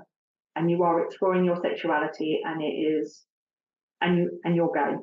and 0.56 0.70
you 0.70 0.82
are 0.84 1.04
exploring 1.04 1.44
your 1.44 1.60
sexuality 1.60 2.40
and 2.44 2.62
it 2.62 2.74
is 2.74 3.22
and 4.00 4.16
you 4.16 4.40
and 4.44 4.56
you're 4.56 4.72
gay. 4.74 4.96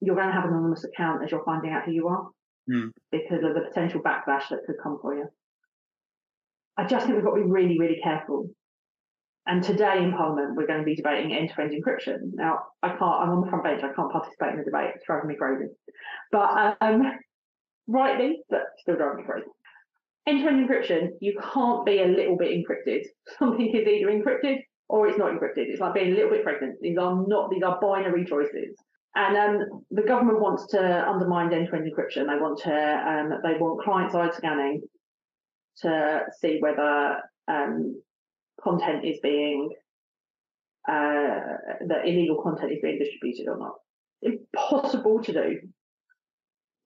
You're 0.00 0.16
going 0.16 0.28
to 0.28 0.32
have 0.32 0.44
an 0.44 0.50
anonymous 0.50 0.84
account 0.84 1.22
as 1.22 1.30
you're 1.30 1.44
finding 1.44 1.72
out 1.72 1.84
who 1.84 1.92
you 1.92 2.08
are 2.08 2.28
mm. 2.70 2.90
because 3.10 3.44
of 3.44 3.54
the 3.54 3.60
potential 3.68 4.00
backlash 4.00 4.48
that 4.50 4.64
could 4.66 4.76
come 4.82 4.98
for 5.00 5.14
you. 5.14 5.26
I 6.76 6.86
just 6.86 7.04
think 7.04 7.16
we've 7.16 7.24
got 7.24 7.34
to 7.34 7.44
be 7.44 7.50
really, 7.50 7.78
really 7.78 8.00
careful. 8.02 8.48
And 9.46 9.62
today 9.62 10.02
in 10.02 10.12
Parliament, 10.12 10.56
we're 10.56 10.66
going 10.66 10.80
to 10.80 10.84
be 10.84 10.94
debating 10.94 11.34
end-to-end 11.34 11.72
encryption. 11.72 12.32
Now, 12.34 12.60
I 12.82 12.88
can't, 12.88 13.02
I'm 13.02 13.30
on 13.30 13.40
the 13.42 13.48
front 13.48 13.64
bench, 13.64 13.82
I 13.82 13.92
can't 13.92 14.12
participate 14.12 14.52
in 14.52 14.58
the 14.58 14.64
debate, 14.64 14.92
it's 14.94 15.04
driving 15.04 15.28
me 15.28 15.34
crazy. 15.34 15.66
But 16.30 16.76
um, 16.80 17.02
rightly, 17.86 18.40
but 18.48 18.62
still 18.78 18.96
driving 18.96 19.18
me 19.18 19.24
crazy. 19.24 19.46
End-to-end 20.26 20.68
encryption, 20.68 21.08
you 21.20 21.38
can't 21.52 21.84
be 21.84 22.00
a 22.00 22.06
little 22.06 22.36
bit 22.36 22.52
encrypted. 22.52 23.02
Something 23.38 23.74
is 23.74 23.88
either 23.88 24.10
encrypted 24.10 24.58
or 24.88 25.08
it's 25.08 25.18
not 25.18 25.32
encrypted. 25.32 25.66
It's 25.68 25.80
like 25.80 25.94
being 25.94 26.12
a 26.12 26.14
little 26.14 26.30
bit 26.30 26.44
pregnant. 26.44 26.76
These 26.80 26.98
are 26.98 27.24
not, 27.26 27.50
these 27.50 27.62
are 27.62 27.80
binary 27.80 28.24
choices. 28.24 28.76
And 29.14 29.36
um, 29.36 29.84
the 29.90 30.02
government 30.02 30.40
wants 30.40 30.66
to 30.68 31.08
undermine 31.08 31.52
end-to-end 31.52 31.84
encryption. 31.90 32.26
They 32.26 32.40
want 32.40 32.60
to, 32.60 32.72
um, 32.72 33.40
they 33.42 33.58
want 33.58 33.82
client-side 33.82 34.34
scanning 34.34 34.82
to 35.78 36.20
see 36.40 36.58
whether 36.60 37.20
um, 37.48 38.00
content 38.62 39.04
is 39.04 39.18
being 39.20 39.70
uh, 40.88 41.40
that 41.88 42.06
illegal 42.06 42.42
content 42.42 42.72
is 42.72 42.78
being 42.82 42.98
distributed 42.98 43.48
or 43.48 43.58
not. 43.58 43.74
Impossible 44.22 45.22
to 45.22 45.32
do. 45.32 45.58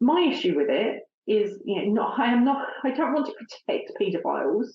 My 0.00 0.20
issue 0.32 0.56
with 0.56 0.70
it 0.70 1.02
is, 1.26 1.58
you 1.64 1.86
know, 1.86 1.92
not, 1.92 2.18
I 2.18 2.32
am 2.32 2.44
not. 2.44 2.66
I 2.82 2.90
don't 2.90 3.12
want 3.12 3.26
to 3.26 3.32
protect 3.32 3.92
paedophiles 4.00 4.66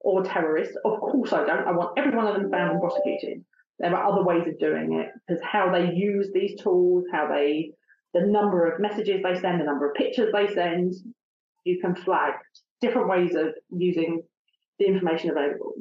or 0.00 0.22
terrorists. 0.22 0.76
Of 0.84 1.00
course, 1.00 1.32
I 1.32 1.44
don't. 1.44 1.66
I 1.66 1.72
want 1.72 1.98
every 1.98 2.14
one 2.14 2.26
of 2.26 2.34
them 2.34 2.50
found 2.50 2.72
and 2.72 2.80
prosecuted. 2.80 3.44
There 3.78 3.94
are 3.94 4.12
other 4.12 4.24
ways 4.24 4.46
of 4.46 4.58
doing 4.58 5.00
it 5.00 5.08
because 5.26 5.42
how 5.42 5.70
they 5.70 5.92
use 5.94 6.30
these 6.32 6.60
tools, 6.60 7.04
how 7.12 7.28
they, 7.28 7.72
the 8.12 8.26
number 8.26 8.70
of 8.70 8.80
messages 8.80 9.22
they 9.22 9.40
send, 9.40 9.60
the 9.60 9.64
number 9.64 9.88
of 9.88 9.94
pictures 9.94 10.32
they 10.32 10.52
send, 10.52 10.94
you 11.64 11.80
can 11.80 11.94
flag 11.94 12.34
different 12.80 13.08
ways 13.08 13.34
of 13.34 13.48
using 13.70 14.22
the 14.78 14.86
information 14.86 15.30
available. 15.30 15.74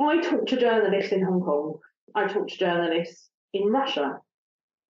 I 0.00 0.20
talk 0.20 0.46
to 0.46 0.56
journalists 0.56 1.12
in 1.12 1.24
Hong 1.24 1.40
Kong. 1.40 1.78
I 2.14 2.26
talk 2.26 2.48
to 2.48 2.58
journalists 2.58 3.30
in 3.52 3.66
Russia, 3.68 4.18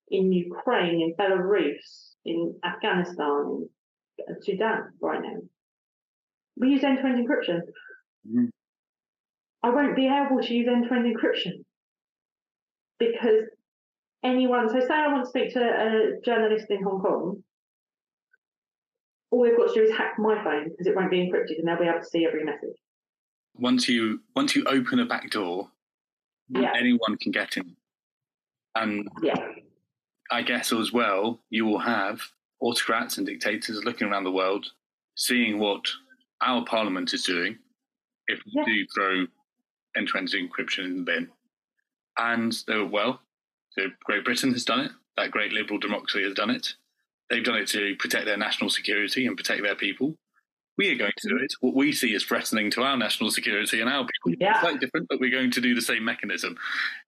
in 0.08 0.32
Ukraine, 0.32 1.00
in 1.00 1.14
Belarus, 1.18 2.14
in 2.24 2.54
Afghanistan, 2.64 3.68
in 4.18 4.36
Sudan 4.42 4.90
right 5.00 5.20
now. 5.22 5.40
We 6.56 6.70
use 6.70 6.84
end-to-end 6.84 7.26
encryption. 7.26 7.60
Mm-hmm. 8.26 8.46
I 9.64 9.70
won't 9.70 9.96
be 9.96 10.06
able 10.06 10.42
to 10.42 10.54
use 10.54 10.68
end-to-end 10.68 11.06
encryption 11.06 11.64
because 12.98 13.48
anyone. 14.22 14.68
So, 14.68 14.78
say 14.78 14.92
I 14.92 15.08
want 15.08 15.24
to 15.24 15.30
speak 15.30 15.54
to 15.54 15.60
a 15.62 16.20
journalist 16.22 16.66
in 16.68 16.82
Hong 16.84 17.00
Kong, 17.00 17.42
all 19.30 19.42
they've 19.42 19.56
got 19.56 19.68
to 19.68 19.74
do 19.74 19.82
is 19.84 19.96
hack 19.96 20.18
my 20.18 20.42
phone 20.44 20.68
because 20.68 20.86
it 20.86 20.94
won't 20.94 21.10
be 21.10 21.26
encrypted 21.26 21.58
and 21.58 21.66
they'll 21.66 21.78
be 21.78 21.86
able 21.86 22.00
to 22.00 22.04
see 22.04 22.26
every 22.26 22.44
message. 22.44 22.76
Once 23.56 23.88
you 23.88 24.20
once 24.36 24.54
you 24.54 24.64
open 24.64 24.98
a 24.98 25.06
back 25.06 25.30
door, 25.30 25.70
yeah. 26.50 26.72
anyone 26.76 27.16
can 27.22 27.32
get 27.32 27.56
in. 27.56 27.74
And 28.74 29.08
Yeah. 29.22 29.48
I 30.30 30.42
guess 30.42 30.72
as 30.74 30.92
well, 30.92 31.40
you 31.48 31.64
will 31.64 31.78
have 31.78 32.20
autocrats 32.60 33.16
and 33.16 33.26
dictators 33.26 33.82
looking 33.84 34.08
around 34.08 34.24
the 34.24 34.32
world, 34.32 34.66
seeing 35.14 35.58
what 35.58 35.86
our 36.42 36.66
parliament 36.66 37.14
is 37.14 37.24
doing 37.24 37.56
if 38.28 38.44
we 38.44 38.52
Yeah. 38.56 38.64
do 38.66 38.86
throw 38.94 39.26
end 39.96 40.08
to 40.08 40.18
end 40.18 40.28
encryption 40.28 40.84
in 40.84 40.96
the 40.98 41.02
bin. 41.02 41.28
And 42.18 42.54
they 42.66 42.76
were, 42.76 42.86
well, 42.86 43.20
so 43.70 43.82
Great 44.04 44.24
Britain 44.24 44.52
has 44.52 44.64
done 44.64 44.80
it, 44.80 44.92
that 45.16 45.30
great 45.30 45.52
liberal 45.52 45.78
democracy 45.78 46.22
has 46.22 46.34
done 46.34 46.50
it. 46.50 46.74
They've 47.30 47.44
done 47.44 47.56
it 47.56 47.68
to 47.68 47.96
protect 47.96 48.26
their 48.26 48.36
national 48.36 48.70
security 48.70 49.26
and 49.26 49.36
protect 49.36 49.62
their 49.62 49.74
people. 49.74 50.14
We 50.76 50.90
are 50.90 50.96
going 50.96 51.12
to 51.16 51.28
do 51.28 51.38
it. 51.38 51.52
What 51.60 51.74
we 51.74 51.92
see 51.92 52.14
is 52.14 52.24
threatening 52.24 52.70
to 52.72 52.82
our 52.82 52.96
national 52.96 53.30
security 53.30 53.80
and 53.80 53.88
our 53.88 54.04
people. 54.04 54.38
Yeah. 54.40 54.52
It's 54.52 54.60
slightly 54.60 54.78
different, 54.80 55.06
but 55.08 55.20
we're 55.20 55.30
going 55.30 55.52
to 55.52 55.60
do 55.60 55.74
the 55.74 55.80
same 55.80 56.04
mechanism. 56.04 56.56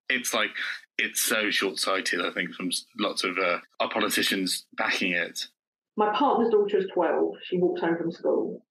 It's 0.09 0.33
like, 0.33 0.51
it's 0.99 1.21
so 1.21 1.51
short 1.51 1.79
sighted, 1.79 2.25
I 2.25 2.31
think, 2.31 2.55
from 2.55 2.71
lots 2.99 3.25
of 3.25 3.37
uh, 3.39 3.59
our 3.81 3.91
politicians 3.91 4.67
backing 4.77 5.13
it. 5.13 5.49
My 5.97 6.13
partner's 6.13 6.51
daughter 6.51 6.79
is 6.79 6.87
12. 6.93 7.35
She 7.45 7.59
walks 7.59 7.81
home 7.81 7.97
from 7.97 8.13
school. 8.13 8.63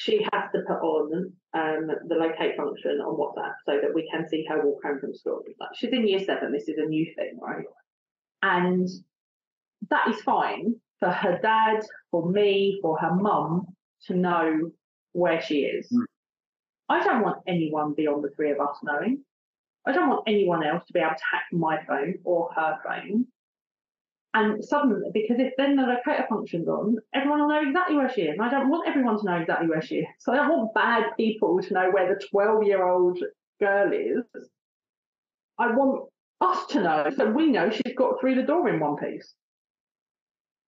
She 0.00 0.26
has 0.32 0.44
to 0.54 0.62
put 0.66 0.80
on 0.80 1.30
um, 1.52 1.90
the 2.08 2.14
locate 2.14 2.56
function 2.56 3.00
on 3.00 3.18
WhatsApp 3.18 3.52
so 3.66 3.78
that 3.82 3.94
we 3.94 4.08
can 4.10 4.26
see 4.26 4.46
her 4.48 4.64
walk 4.64 4.82
home 4.82 4.98
from 4.98 5.14
school. 5.14 5.42
Like, 5.60 5.70
she's 5.74 5.92
in 5.92 6.08
year 6.08 6.20
seven. 6.20 6.52
This 6.52 6.68
is 6.68 6.78
a 6.78 6.86
new 6.86 7.06
thing, 7.16 7.38
right? 7.38 7.66
And 8.42 8.88
that 9.90 10.08
is 10.08 10.22
fine 10.22 10.76
for 11.00 11.10
her 11.10 11.38
dad, 11.42 11.80
for 12.10 12.30
me, 12.30 12.78
for 12.80 12.98
her 12.98 13.14
mum 13.14 13.66
to 14.06 14.14
know 14.14 14.70
where 15.12 15.42
she 15.42 15.60
is. 15.64 15.86
Mm. 15.92 16.04
I 16.88 17.04
don't 17.04 17.22
want 17.22 17.42
anyone 17.46 17.92
beyond 17.94 18.24
the 18.24 18.30
three 18.34 18.52
of 18.52 18.60
us 18.60 18.76
knowing. 18.82 19.22
I 19.86 19.92
don't 19.92 20.08
want 20.08 20.24
anyone 20.26 20.66
else 20.66 20.84
to 20.86 20.92
be 20.94 21.00
able 21.00 21.10
to 21.10 21.24
hack 21.30 21.44
my 21.52 21.78
phone 21.86 22.14
or 22.24 22.50
her 22.54 22.78
phone. 22.84 23.26
And 24.32 24.64
suddenly, 24.64 25.10
because 25.12 25.38
if 25.40 25.52
then 25.56 25.74
the 25.74 25.82
locator 25.82 26.24
function's 26.28 26.68
on, 26.68 26.98
everyone 27.12 27.40
will 27.40 27.48
know 27.48 27.66
exactly 27.66 27.96
where 27.96 28.12
she 28.12 28.22
is. 28.22 28.34
And 28.38 28.42
I 28.42 28.48
don't 28.48 28.70
want 28.70 28.88
everyone 28.88 29.18
to 29.18 29.24
know 29.24 29.36
exactly 29.38 29.68
where 29.68 29.82
she 29.82 29.96
is. 29.96 30.06
So 30.18 30.32
I 30.32 30.36
don't 30.36 30.50
want 30.50 30.74
bad 30.74 31.04
people 31.16 31.60
to 31.60 31.74
know 31.74 31.90
where 31.90 32.14
the 32.14 32.24
12 32.30 32.62
year 32.62 32.86
old 32.86 33.18
girl 33.58 33.92
is. 33.92 34.24
I 35.58 35.72
want 35.72 36.08
us 36.40 36.66
to 36.68 36.80
know 36.80 37.10
so 37.14 37.26
we 37.30 37.50
know 37.50 37.70
she's 37.70 37.94
got 37.96 38.20
through 38.20 38.36
the 38.36 38.42
door 38.42 38.68
in 38.68 38.78
one 38.78 38.96
piece. 38.96 39.34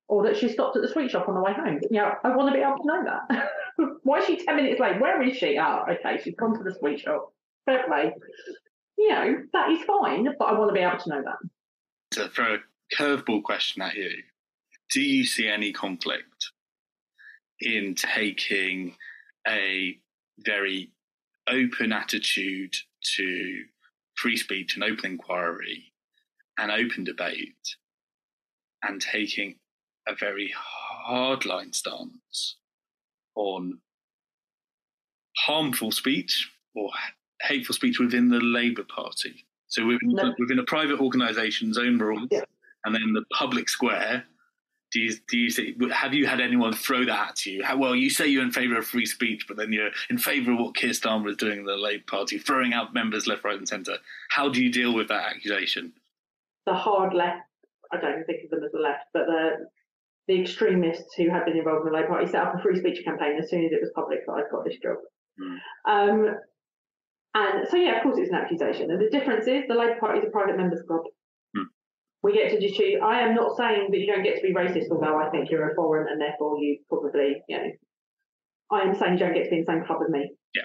Or 0.08 0.24
that 0.24 0.36
she 0.36 0.48
stopped 0.48 0.76
at 0.76 0.82
the 0.82 0.88
sweet 0.88 1.12
shop 1.12 1.28
on 1.28 1.36
the 1.36 1.40
way 1.40 1.54
home. 1.54 1.80
You 1.88 1.98
know, 1.98 2.12
I 2.24 2.36
want 2.36 2.52
to 2.52 2.58
be 2.58 2.62
able 2.62 2.78
to 2.78 2.86
know 2.86 3.04
that. 3.04 3.48
Why 4.02 4.18
is 4.18 4.26
she 4.26 4.44
10 4.44 4.56
minutes 4.56 4.80
late? 4.80 5.00
Where 5.00 5.22
is 5.22 5.36
she? 5.36 5.56
Oh, 5.58 5.84
okay, 5.88 6.20
she's 6.22 6.34
gone 6.34 6.58
to 6.58 6.64
the 6.64 6.74
sweet 6.74 6.98
shop. 6.98 7.32
Fair 7.64 7.84
play. 7.86 8.12
You 8.98 9.08
know, 9.08 9.36
that 9.52 9.70
is 9.70 9.82
fine, 9.84 10.28
but 10.36 10.44
I 10.44 10.58
want 10.58 10.68
to 10.68 10.74
be 10.74 10.80
able 10.80 10.98
to 10.98 11.08
know 11.08 11.22
that. 11.22 11.38
To 12.18 12.28
throw 12.28 12.58
curveball 12.96 13.42
question 13.42 13.82
at 13.82 13.94
you, 13.94 14.10
do 14.92 15.00
you 15.00 15.24
see 15.24 15.48
any 15.48 15.72
conflict 15.72 16.50
in 17.60 17.94
taking 17.94 18.94
a 19.48 19.96
very 20.40 20.90
open 21.48 21.92
attitude 21.92 22.74
to 23.16 23.64
free 24.16 24.36
speech 24.36 24.74
and 24.74 24.84
open 24.84 25.12
inquiry 25.12 25.92
and 26.58 26.70
open 26.70 27.04
debate 27.04 27.54
and 28.82 29.00
taking 29.00 29.56
a 30.08 30.14
very 30.14 30.52
hardline 31.08 31.74
stance 31.74 32.56
on 33.34 33.78
harmful 35.36 35.90
speech 35.90 36.50
or 36.74 36.90
hateful 37.40 37.74
speech 37.74 37.98
within 37.98 38.28
the 38.28 38.40
Labour 38.40 38.84
Party? 38.84 39.46
So 39.68 39.86
within, 39.86 40.10
No. 40.10 40.34
within 40.38 40.58
a 40.58 40.64
private 40.64 41.00
organisation's 41.00 41.78
own 41.78 41.98
rules, 41.98 42.28
Yeah. 42.30 42.44
And 42.84 42.94
then 42.94 43.12
the 43.12 43.24
public 43.36 43.68
square. 43.68 44.24
Do 44.92 45.00
you, 45.00 45.14
do 45.26 45.38
you 45.38 45.48
see, 45.48 45.74
have 45.90 46.12
you 46.12 46.26
had 46.26 46.38
anyone 46.38 46.74
throw 46.74 47.06
that 47.06 47.30
at 47.30 47.46
you? 47.46 47.64
How, 47.64 47.78
well, 47.78 47.96
you 47.96 48.10
say 48.10 48.26
you're 48.26 48.42
in 48.42 48.50
favour 48.50 48.76
of 48.76 48.86
free 48.86 49.06
speech, 49.06 49.46
but 49.48 49.56
then 49.56 49.72
you're 49.72 49.88
in 50.10 50.18
favour 50.18 50.52
of 50.52 50.58
what 50.58 50.74
Keir 50.74 50.90
Starmer 50.90 51.30
is 51.30 51.38
doing 51.38 51.60
in 51.60 51.64
the 51.64 51.78
Labour 51.78 52.04
Party, 52.06 52.36
throwing 52.36 52.74
out 52.74 52.92
members 52.92 53.26
left, 53.26 53.42
right, 53.42 53.56
and 53.56 53.66
centre. 53.66 53.96
How 54.28 54.50
do 54.50 54.62
you 54.62 54.70
deal 54.70 54.94
with 54.94 55.08
that 55.08 55.34
accusation? 55.34 55.94
the 56.66 56.74
hard 56.74 57.14
left, 57.14 57.42
I 57.92 57.98
don't 57.98 58.12
even 58.12 58.24
think 58.24 58.44
of 58.44 58.50
them 58.50 58.64
as 58.64 58.72
the 58.72 58.78
left, 58.78 59.04
but 59.12 59.26
the 59.26 59.68
the 60.28 60.40
extremists 60.40 61.14
who 61.16 61.28
had 61.30 61.44
been 61.44 61.56
involved 61.56 61.84
in 61.84 61.92
the 61.92 61.98
Labour 61.98 62.14
Party 62.14 62.26
set 62.26 62.46
up 62.46 62.54
a 62.54 62.62
free 62.62 62.78
speech 62.78 63.04
campaign 63.04 63.36
as 63.42 63.50
soon 63.50 63.64
as 63.64 63.72
it 63.72 63.80
was 63.80 63.90
public 63.92 64.20
that 64.24 64.32
I'd 64.32 64.50
got 64.52 64.64
this 64.64 64.78
job. 64.78 64.96
Hmm. 65.36 65.56
Um, 65.90 66.36
and 67.34 67.68
so, 67.68 67.76
yeah, 67.76 67.96
of 67.96 68.04
course, 68.04 68.18
it's 68.18 68.30
an 68.30 68.36
accusation. 68.36 68.92
And 68.92 69.00
the 69.00 69.10
difference 69.10 69.48
is 69.48 69.64
the 69.66 69.74
Labour 69.74 69.98
Party 69.98 70.20
is 70.20 70.26
a 70.28 70.30
private 70.30 70.56
members 70.56 70.84
club. 70.86 71.02
We 72.22 72.32
get 72.32 72.50
to 72.52 72.60
just 72.60 72.76
choose. 72.76 73.00
I 73.02 73.20
am 73.20 73.34
not 73.34 73.56
saying 73.56 73.88
that 73.90 73.98
you 73.98 74.06
don't 74.06 74.22
get 74.22 74.36
to 74.36 74.42
be 74.42 74.54
racist, 74.54 74.90
although 74.90 75.18
I 75.18 75.28
think 75.30 75.50
you're 75.50 75.70
a 75.70 75.74
foreign 75.74 76.08
and 76.08 76.20
therefore 76.20 76.56
you 76.58 76.78
probably, 76.88 77.42
you 77.48 77.56
know, 77.56 77.70
I 78.70 78.82
am 78.82 78.94
saying 78.94 79.14
you 79.14 79.18
don't 79.18 79.34
get 79.34 79.44
to 79.44 79.50
be 79.50 79.56
in 79.56 79.64
the 79.64 79.72
same 79.72 79.84
club 79.84 79.98
as 80.04 80.10
me. 80.10 80.30
Yeah. 80.54 80.62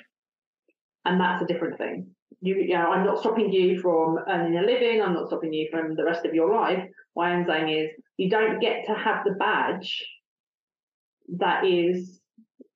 And 1.06 1.20
that's 1.20 1.42
a 1.42 1.48
different 1.48 1.78
thing. 1.78 2.12
You, 2.42 2.56
you 2.56 2.76
know, 2.76 2.92
I'm 2.92 3.06
not 3.06 3.20
stopping 3.20 3.52
you 3.52 3.82
from 3.82 4.20
earning 4.30 4.58
a 4.58 4.62
living. 4.62 5.02
I'm 5.02 5.14
not 5.14 5.28
stopping 5.28 5.52
you 5.52 5.68
from 5.72 5.96
the 5.96 6.04
rest 6.04 6.26
of 6.26 6.36
your 6.36 6.54
life. 6.54 6.84
What 7.14 7.26
I'm 7.26 7.46
saying 7.48 7.70
is 7.70 7.90
you 8.18 8.30
don't 8.30 8.60
get 8.60 8.86
to 8.86 8.94
have 8.94 9.24
the 9.26 9.32
badge 9.32 10.06
that 11.40 11.66
is 11.66 12.20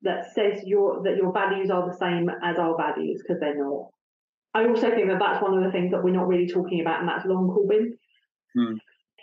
that 0.01 0.33
says 0.33 0.61
your 0.65 1.03
that 1.03 1.15
your 1.15 1.31
values 1.31 1.69
are 1.69 1.87
the 1.87 1.95
same 1.97 2.29
as 2.43 2.57
our 2.57 2.75
values 2.75 3.21
because 3.21 3.39
they're 3.39 3.57
not. 3.57 3.89
I 4.53 4.67
also 4.67 4.89
think 4.89 5.07
that 5.07 5.19
that's 5.19 5.41
one 5.41 5.57
of 5.57 5.63
the 5.63 5.71
things 5.71 5.91
that 5.91 6.03
we're 6.03 6.13
not 6.13 6.27
really 6.27 6.47
talking 6.47 6.81
about, 6.81 6.99
and 6.99 7.07
that's 7.07 7.25
long 7.25 7.47
Corbyn. 7.47 7.91
Hmm. 8.55 8.73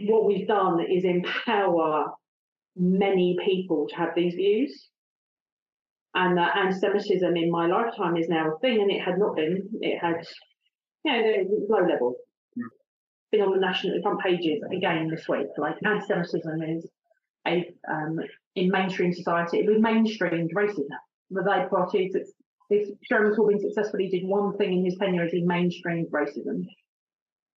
What 0.00 0.26
we've 0.26 0.46
done 0.46 0.80
is 0.80 1.04
empower 1.04 2.12
many 2.76 3.36
people 3.44 3.88
to 3.88 3.96
have 3.96 4.10
these 4.14 4.34
views, 4.34 4.88
and 6.14 6.38
that 6.38 6.56
anti-Semitism 6.56 7.36
in 7.36 7.50
my 7.50 7.66
lifetime 7.66 8.16
is 8.16 8.28
now 8.28 8.52
a 8.52 8.58
thing, 8.60 8.80
and 8.80 8.90
it 8.90 9.02
had 9.02 9.18
not 9.18 9.36
been. 9.36 9.68
It 9.80 9.98
had, 9.98 10.24
you 11.04 11.12
know, 11.12 11.18
it 11.18 11.46
was 11.48 11.68
low 11.68 11.86
level. 11.86 12.14
Hmm. 12.54 12.68
Been 13.32 13.42
on 13.42 13.52
the 13.52 13.60
national 13.60 14.00
front 14.02 14.20
pages 14.20 14.62
again 14.72 15.08
this 15.08 15.28
week. 15.28 15.48
Like 15.56 15.76
anti-Semitism 15.84 16.62
is 16.62 16.86
a 17.46 17.74
um, 17.90 18.20
in 18.54 18.70
mainstream 18.70 19.12
society, 19.12 19.58
It 19.58 19.66
we 19.66 19.74
mainstreamed 19.74 20.52
racism. 20.54 20.88
The 21.30 21.42
Labour 21.42 21.68
Party, 21.68 22.10
if 22.70 22.88
Jeremy 23.08 23.36
Corbyn 23.36 23.60
successfully 23.60 24.08
did 24.08 24.26
one 24.26 24.56
thing 24.56 24.72
in 24.72 24.84
his 24.84 24.96
tenure, 24.96 25.26
is 25.26 25.32
he 25.32 25.42
mainstreamed 25.42 26.10
racism. 26.10 26.66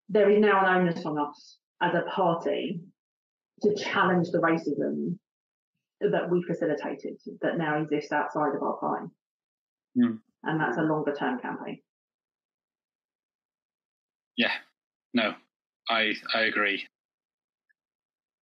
There 0.09 0.29
is 0.29 0.39
now 0.39 0.65
an 0.65 0.87
onus 0.87 1.05
on 1.05 1.17
us 1.17 1.57
as 1.81 1.93
a 1.95 2.09
party 2.09 2.81
to 3.61 3.75
challenge 3.75 4.29
the 4.31 4.39
racism 4.39 5.17
that 5.99 6.29
we 6.29 6.43
facilitated 6.43 7.17
that 7.41 7.57
now 7.57 7.81
exists 7.81 8.11
outside 8.11 8.55
of 8.55 8.63
our 8.63 8.77
party. 8.77 9.07
Hmm. 9.95 10.15
And 10.43 10.59
that's 10.59 10.77
a 10.77 10.81
longer 10.81 11.13
term 11.13 11.39
campaign. 11.39 11.79
Yeah, 14.35 14.53
no, 15.13 15.35
I 15.89 16.13
I 16.33 16.41
agree. 16.41 16.87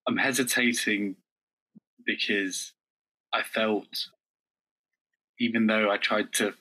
I'm 0.08 0.18
hesitating 0.18 1.18
because 2.06 2.74
I 3.34 3.44
felt, 3.44 4.08
even 5.40 5.68
though 5.68 5.92
I 5.92 5.98
tried 5.98 6.32
to 6.34 6.54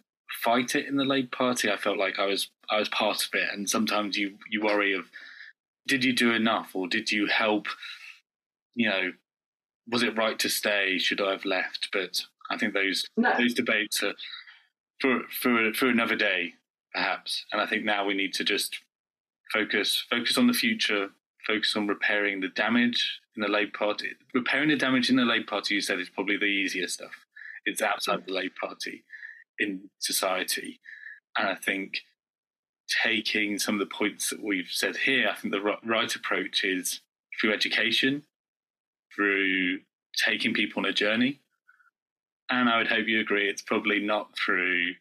fight 0.42 0.74
it 0.74 0.86
in 0.86 0.96
the 0.96 1.04
Labour 1.04 1.28
Party, 1.30 1.70
I 1.70 1.76
felt 1.76 1.98
like 1.98 2.18
I 2.18 2.26
was 2.26 2.50
I 2.70 2.78
was 2.78 2.88
part 2.88 3.22
of 3.22 3.30
it, 3.34 3.48
and 3.52 3.68
sometimes 3.68 4.16
you 4.16 4.38
you 4.50 4.62
worry 4.62 4.92
of, 4.92 5.04
did 5.88 6.04
you 6.04 6.12
do 6.12 6.32
enough, 6.32 6.70
or 6.74 6.86
did 6.86 7.10
you 7.10 7.26
help? 7.26 7.66
You 8.74 8.88
know, 8.88 9.12
was 9.88 10.02
it 10.02 10.16
right 10.16 10.38
to 10.38 10.48
stay? 10.48 10.98
Should 10.98 11.20
I 11.20 11.32
have 11.32 11.44
left? 11.44 11.88
But 11.92 12.20
I 12.50 12.56
think 12.56 12.74
those 12.74 13.04
No, 13.16 13.36
those 13.36 13.54
debates 13.54 14.02
are 14.02 14.14
for 15.00 15.22
for 15.40 15.72
for 15.72 15.88
another 15.88 16.16
day, 16.16 16.54
perhaps. 16.94 17.44
And 17.52 17.60
I 17.60 17.66
think 17.66 17.84
now 17.84 18.04
we 18.06 18.14
need 18.14 18.34
to 18.34 18.44
just 18.44 18.78
focus 19.52 20.04
focus 20.08 20.38
on 20.38 20.46
the 20.46 20.52
future, 20.52 21.08
focus 21.46 21.74
on 21.76 21.88
repairing 21.88 22.40
the 22.40 22.48
damage 22.48 23.20
in 23.34 23.42
the 23.42 23.48
Labour 23.48 23.72
Party. 23.76 24.10
Repairing 24.34 24.68
the 24.68 24.76
damage 24.76 25.10
in 25.10 25.16
the 25.16 25.24
Labour 25.24 25.46
Party, 25.46 25.74
you 25.74 25.80
said, 25.80 25.98
is 25.98 26.10
probably 26.10 26.36
the 26.36 26.44
easiest 26.44 26.94
stuff. 26.94 27.24
It's 27.64 27.82
outside 27.82 28.24
the 28.26 28.32
Labour 28.32 28.54
Party 28.60 29.04
in 29.58 29.90
society, 29.98 30.80
and 31.36 31.48
I 31.48 31.54
think 31.54 32.02
taking 33.04 33.58
some 33.58 33.74
of 33.74 33.80
the 33.80 33.94
points 33.94 34.30
that 34.30 34.42
we've 34.42 34.70
said 34.70 34.96
here, 34.96 35.28
I 35.28 35.34
think 35.34 35.52
the 35.52 35.76
right 35.84 36.14
approach 36.14 36.64
is 36.64 37.00
through 37.40 37.52
education, 37.52 38.24
through 39.14 39.80
taking 40.24 40.54
people 40.54 40.80
on 40.80 40.88
a 40.88 40.92
journey, 40.92 41.40
and 42.50 42.68
I 42.68 42.78
would 42.78 42.88
hope 42.88 43.06
you 43.06 43.20
agree 43.20 43.48
it's 43.48 43.62
probably 43.62 44.00
not 44.00 44.30
through 44.36 44.94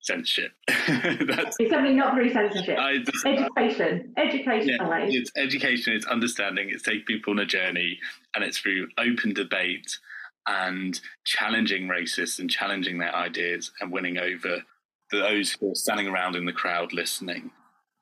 censorship. 0.00 0.52
That's 0.66 1.56
it's 1.58 1.70
definitely 1.70 1.96
not 1.96 2.14
through 2.14 2.32
censorship. 2.32 2.78
I 2.78 2.98
Education, 3.26 4.14
education, 4.16 4.78
yeah, 4.80 5.06
it's 5.08 5.30
education, 5.36 5.92
it's 5.92 6.06
understanding, 6.06 6.70
it's 6.70 6.82
taking 6.82 7.04
people 7.04 7.32
on 7.32 7.40
a 7.40 7.46
journey, 7.46 7.98
and 8.34 8.44
it's 8.44 8.58
through 8.58 8.88
open 8.98 9.34
debate 9.34 9.98
and 10.46 10.98
challenging 11.24 11.88
racists 11.88 12.38
and 12.38 12.50
challenging 12.50 12.98
their 12.98 13.14
ideas 13.14 13.70
and 13.80 13.92
winning 13.92 14.18
over 14.18 14.62
those 15.10 15.52
who 15.52 15.72
are 15.72 15.74
standing 15.74 16.06
around 16.06 16.36
in 16.36 16.44
the 16.44 16.52
crowd 16.52 16.92
listening. 16.92 17.50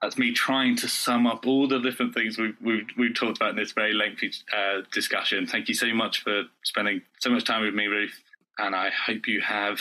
that's 0.02 0.18
me 0.18 0.32
trying 0.32 0.76
to 0.76 0.88
sum 0.88 1.26
up 1.26 1.46
all 1.46 1.66
the 1.66 1.78
different 1.78 2.14
things 2.14 2.38
we've 2.38 2.56
we've, 2.60 2.86
we've 2.98 3.14
talked 3.14 3.38
about 3.38 3.50
in 3.50 3.56
this 3.56 3.72
very 3.72 3.94
lengthy 3.94 4.30
uh, 4.54 4.82
discussion. 4.92 5.46
Thank 5.46 5.68
you 5.68 5.74
so 5.74 5.92
much 5.94 6.22
for 6.22 6.44
spending 6.62 7.02
so 7.20 7.30
much 7.30 7.44
time 7.44 7.62
with 7.62 7.74
me, 7.74 7.86
Ruth, 7.86 8.22
and 8.58 8.74
I 8.74 8.90
hope 8.90 9.26
you 9.26 9.40
have 9.40 9.80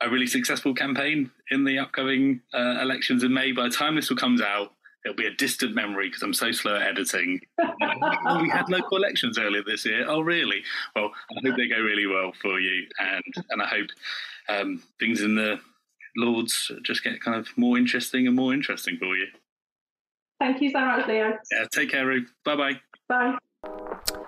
a 0.00 0.08
really 0.08 0.26
successful 0.26 0.74
campaign 0.74 1.30
in 1.50 1.64
the 1.64 1.78
upcoming 1.78 2.40
uh, 2.54 2.78
elections 2.80 3.22
in 3.22 3.34
May. 3.34 3.52
By 3.52 3.64
the 3.64 3.74
time 3.74 3.96
this 3.96 4.08
will 4.08 4.16
comes 4.16 4.40
out, 4.40 4.72
it'll 5.04 5.16
be 5.16 5.26
a 5.26 5.34
distant 5.34 5.74
memory 5.74 6.08
because 6.08 6.22
I'm 6.22 6.34
so 6.34 6.52
slow 6.52 6.76
at 6.76 6.82
editing. 6.82 7.40
oh, 7.60 8.38
we 8.42 8.48
had 8.48 8.68
local 8.68 8.96
elections 8.96 9.38
earlier 9.38 9.62
this 9.62 9.84
year. 9.84 10.06
Oh, 10.08 10.20
really? 10.20 10.62
Well, 10.96 11.10
I 11.30 11.48
hope 11.48 11.56
they 11.56 11.68
go 11.68 11.80
really 11.80 12.06
well 12.06 12.32
for 12.40 12.58
you, 12.60 12.86
and 12.98 13.34
and 13.50 13.62
I 13.62 13.66
hope 13.66 13.88
um, 14.48 14.82
things 14.98 15.20
in 15.20 15.34
the 15.34 15.60
Lords 16.16 16.70
just 16.82 17.04
get 17.04 17.20
kind 17.20 17.38
of 17.38 17.48
more 17.56 17.78
interesting 17.78 18.26
and 18.26 18.36
more 18.36 18.52
interesting 18.54 18.96
for 18.98 19.16
you. 19.16 19.26
Thank 20.38 20.62
you 20.62 20.70
so 20.70 20.80
much, 20.80 21.06
Leo. 21.06 21.38
Yeah, 21.52 21.66
take 21.72 21.90
care, 21.90 22.06
Ruth. 22.06 22.32
Bye-bye. 22.44 22.80
Bye. 23.08 23.38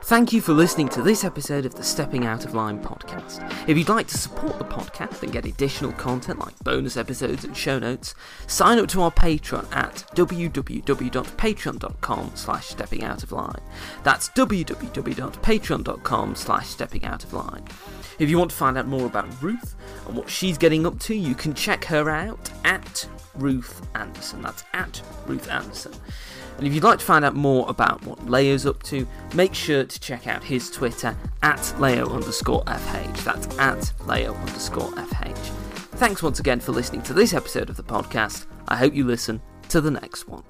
Thank 0.04 0.32
you 0.32 0.40
for 0.40 0.52
listening 0.52 0.88
to 0.90 1.00
this 1.00 1.24
episode 1.24 1.64
of 1.64 1.76
the 1.76 1.84
Stepping 1.84 2.26
Out 2.26 2.44
of 2.44 2.54
Line 2.54 2.82
podcast. 2.82 3.40
If 3.68 3.78
you'd 3.78 3.88
like 3.88 4.08
to 4.08 4.18
support 4.18 4.58
the 4.58 4.64
podcast 4.64 5.22
and 5.22 5.32
get 5.32 5.46
additional 5.46 5.92
content 5.92 6.40
like 6.40 6.58
bonus 6.64 6.96
episodes 6.96 7.44
and 7.44 7.56
show 7.56 7.78
notes, 7.78 8.16
sign 8.46 8.78
up 8.78 8.88
to 8.88 9.00
our 9.00 9.12
Patreon 9.12 9.74
at 9.74 10.04
www.patreon.com 10.14 12.30
slash 12.34 12.66
stepping 12.66 13.04
out 13.04 13.22
of 13.22 13.32
line. 13.32 13.60
That's 14.02 14.28
www.patreon.com 14.30 16.34
slash 16.34 16.68
stepping 16.68 17.04
out 17.04 17.24
of 17.24 17.32
line. 17.32 17.64
If 18.18 18.28
you 18.28 18.38
want 18.38 18.50
to 18.50 18.56
find 18.56 18.76
out 18.76 18.88
more 18.88 19.06
about 19.06 19.42
Ruth 19.42 19.76
and 20.06 20.16
what 20.16 20.28
she's 20.28 20.58
getting 20.58 20.84
up 20.84 20.98
to, 21.00 21.14
you 21.14 21.34
can 21.34 21.54
check 21.54 21.84
her 21.86 22.10
out 22.10 22.50
at 22.64 23.08
Ruth 23.36 23.80
Anderson. 23.94 24.42
That's 24.42 24.64
at 24.74 25.00
Ruth 25.26 25.50
Anderson. 25.50 25.94
And 26.58 26.66
if 26.66 26.74
you'd 26.74 26.84
like 26.84 26.98
to 26.98 27.04
find 27.04 27.24
out 27.24 27.34
more 27.34 27.68
about 27.68 28.04
what 28.04 28.28
Leo's 28.28 28.66
up 28.66 28.82
to, 28.84 29.06
make 29.34 29.54
sure 29.54 29.84
to 29.84 30.00
check 30.00 30.26
out 30.26 30.44
his 30.44 30.70
Twitter 30.70 31.16
at 31.42 31.74
Leo 31.80 32.08
underscore 32.08 32.62
FH. 32.64 33.24
That's 33.24 33.58
at 33.58 33.92
Leo 34.06 34.34
underscore 34.34 34.90
FH. 34.92 35.36
Thanks 35.96 36.22
once 36.22 36.40
again 36.40 36.60
for 36.60 36.72
listening 36.72 37.02
to 37.02 37.14
this 37.14 37.34
episode 37.34 37.70
of 37.70 37.76
the 37.76 37.82
podcast. 37.82 38.46
I 38.68 38.76
hope 38.76 38.94
you 38.94 39.04
listen 39.04 39.40
to 39.68 39.80
the 39.80 39.90
next 39.90 40.28
one. 40.28 40.42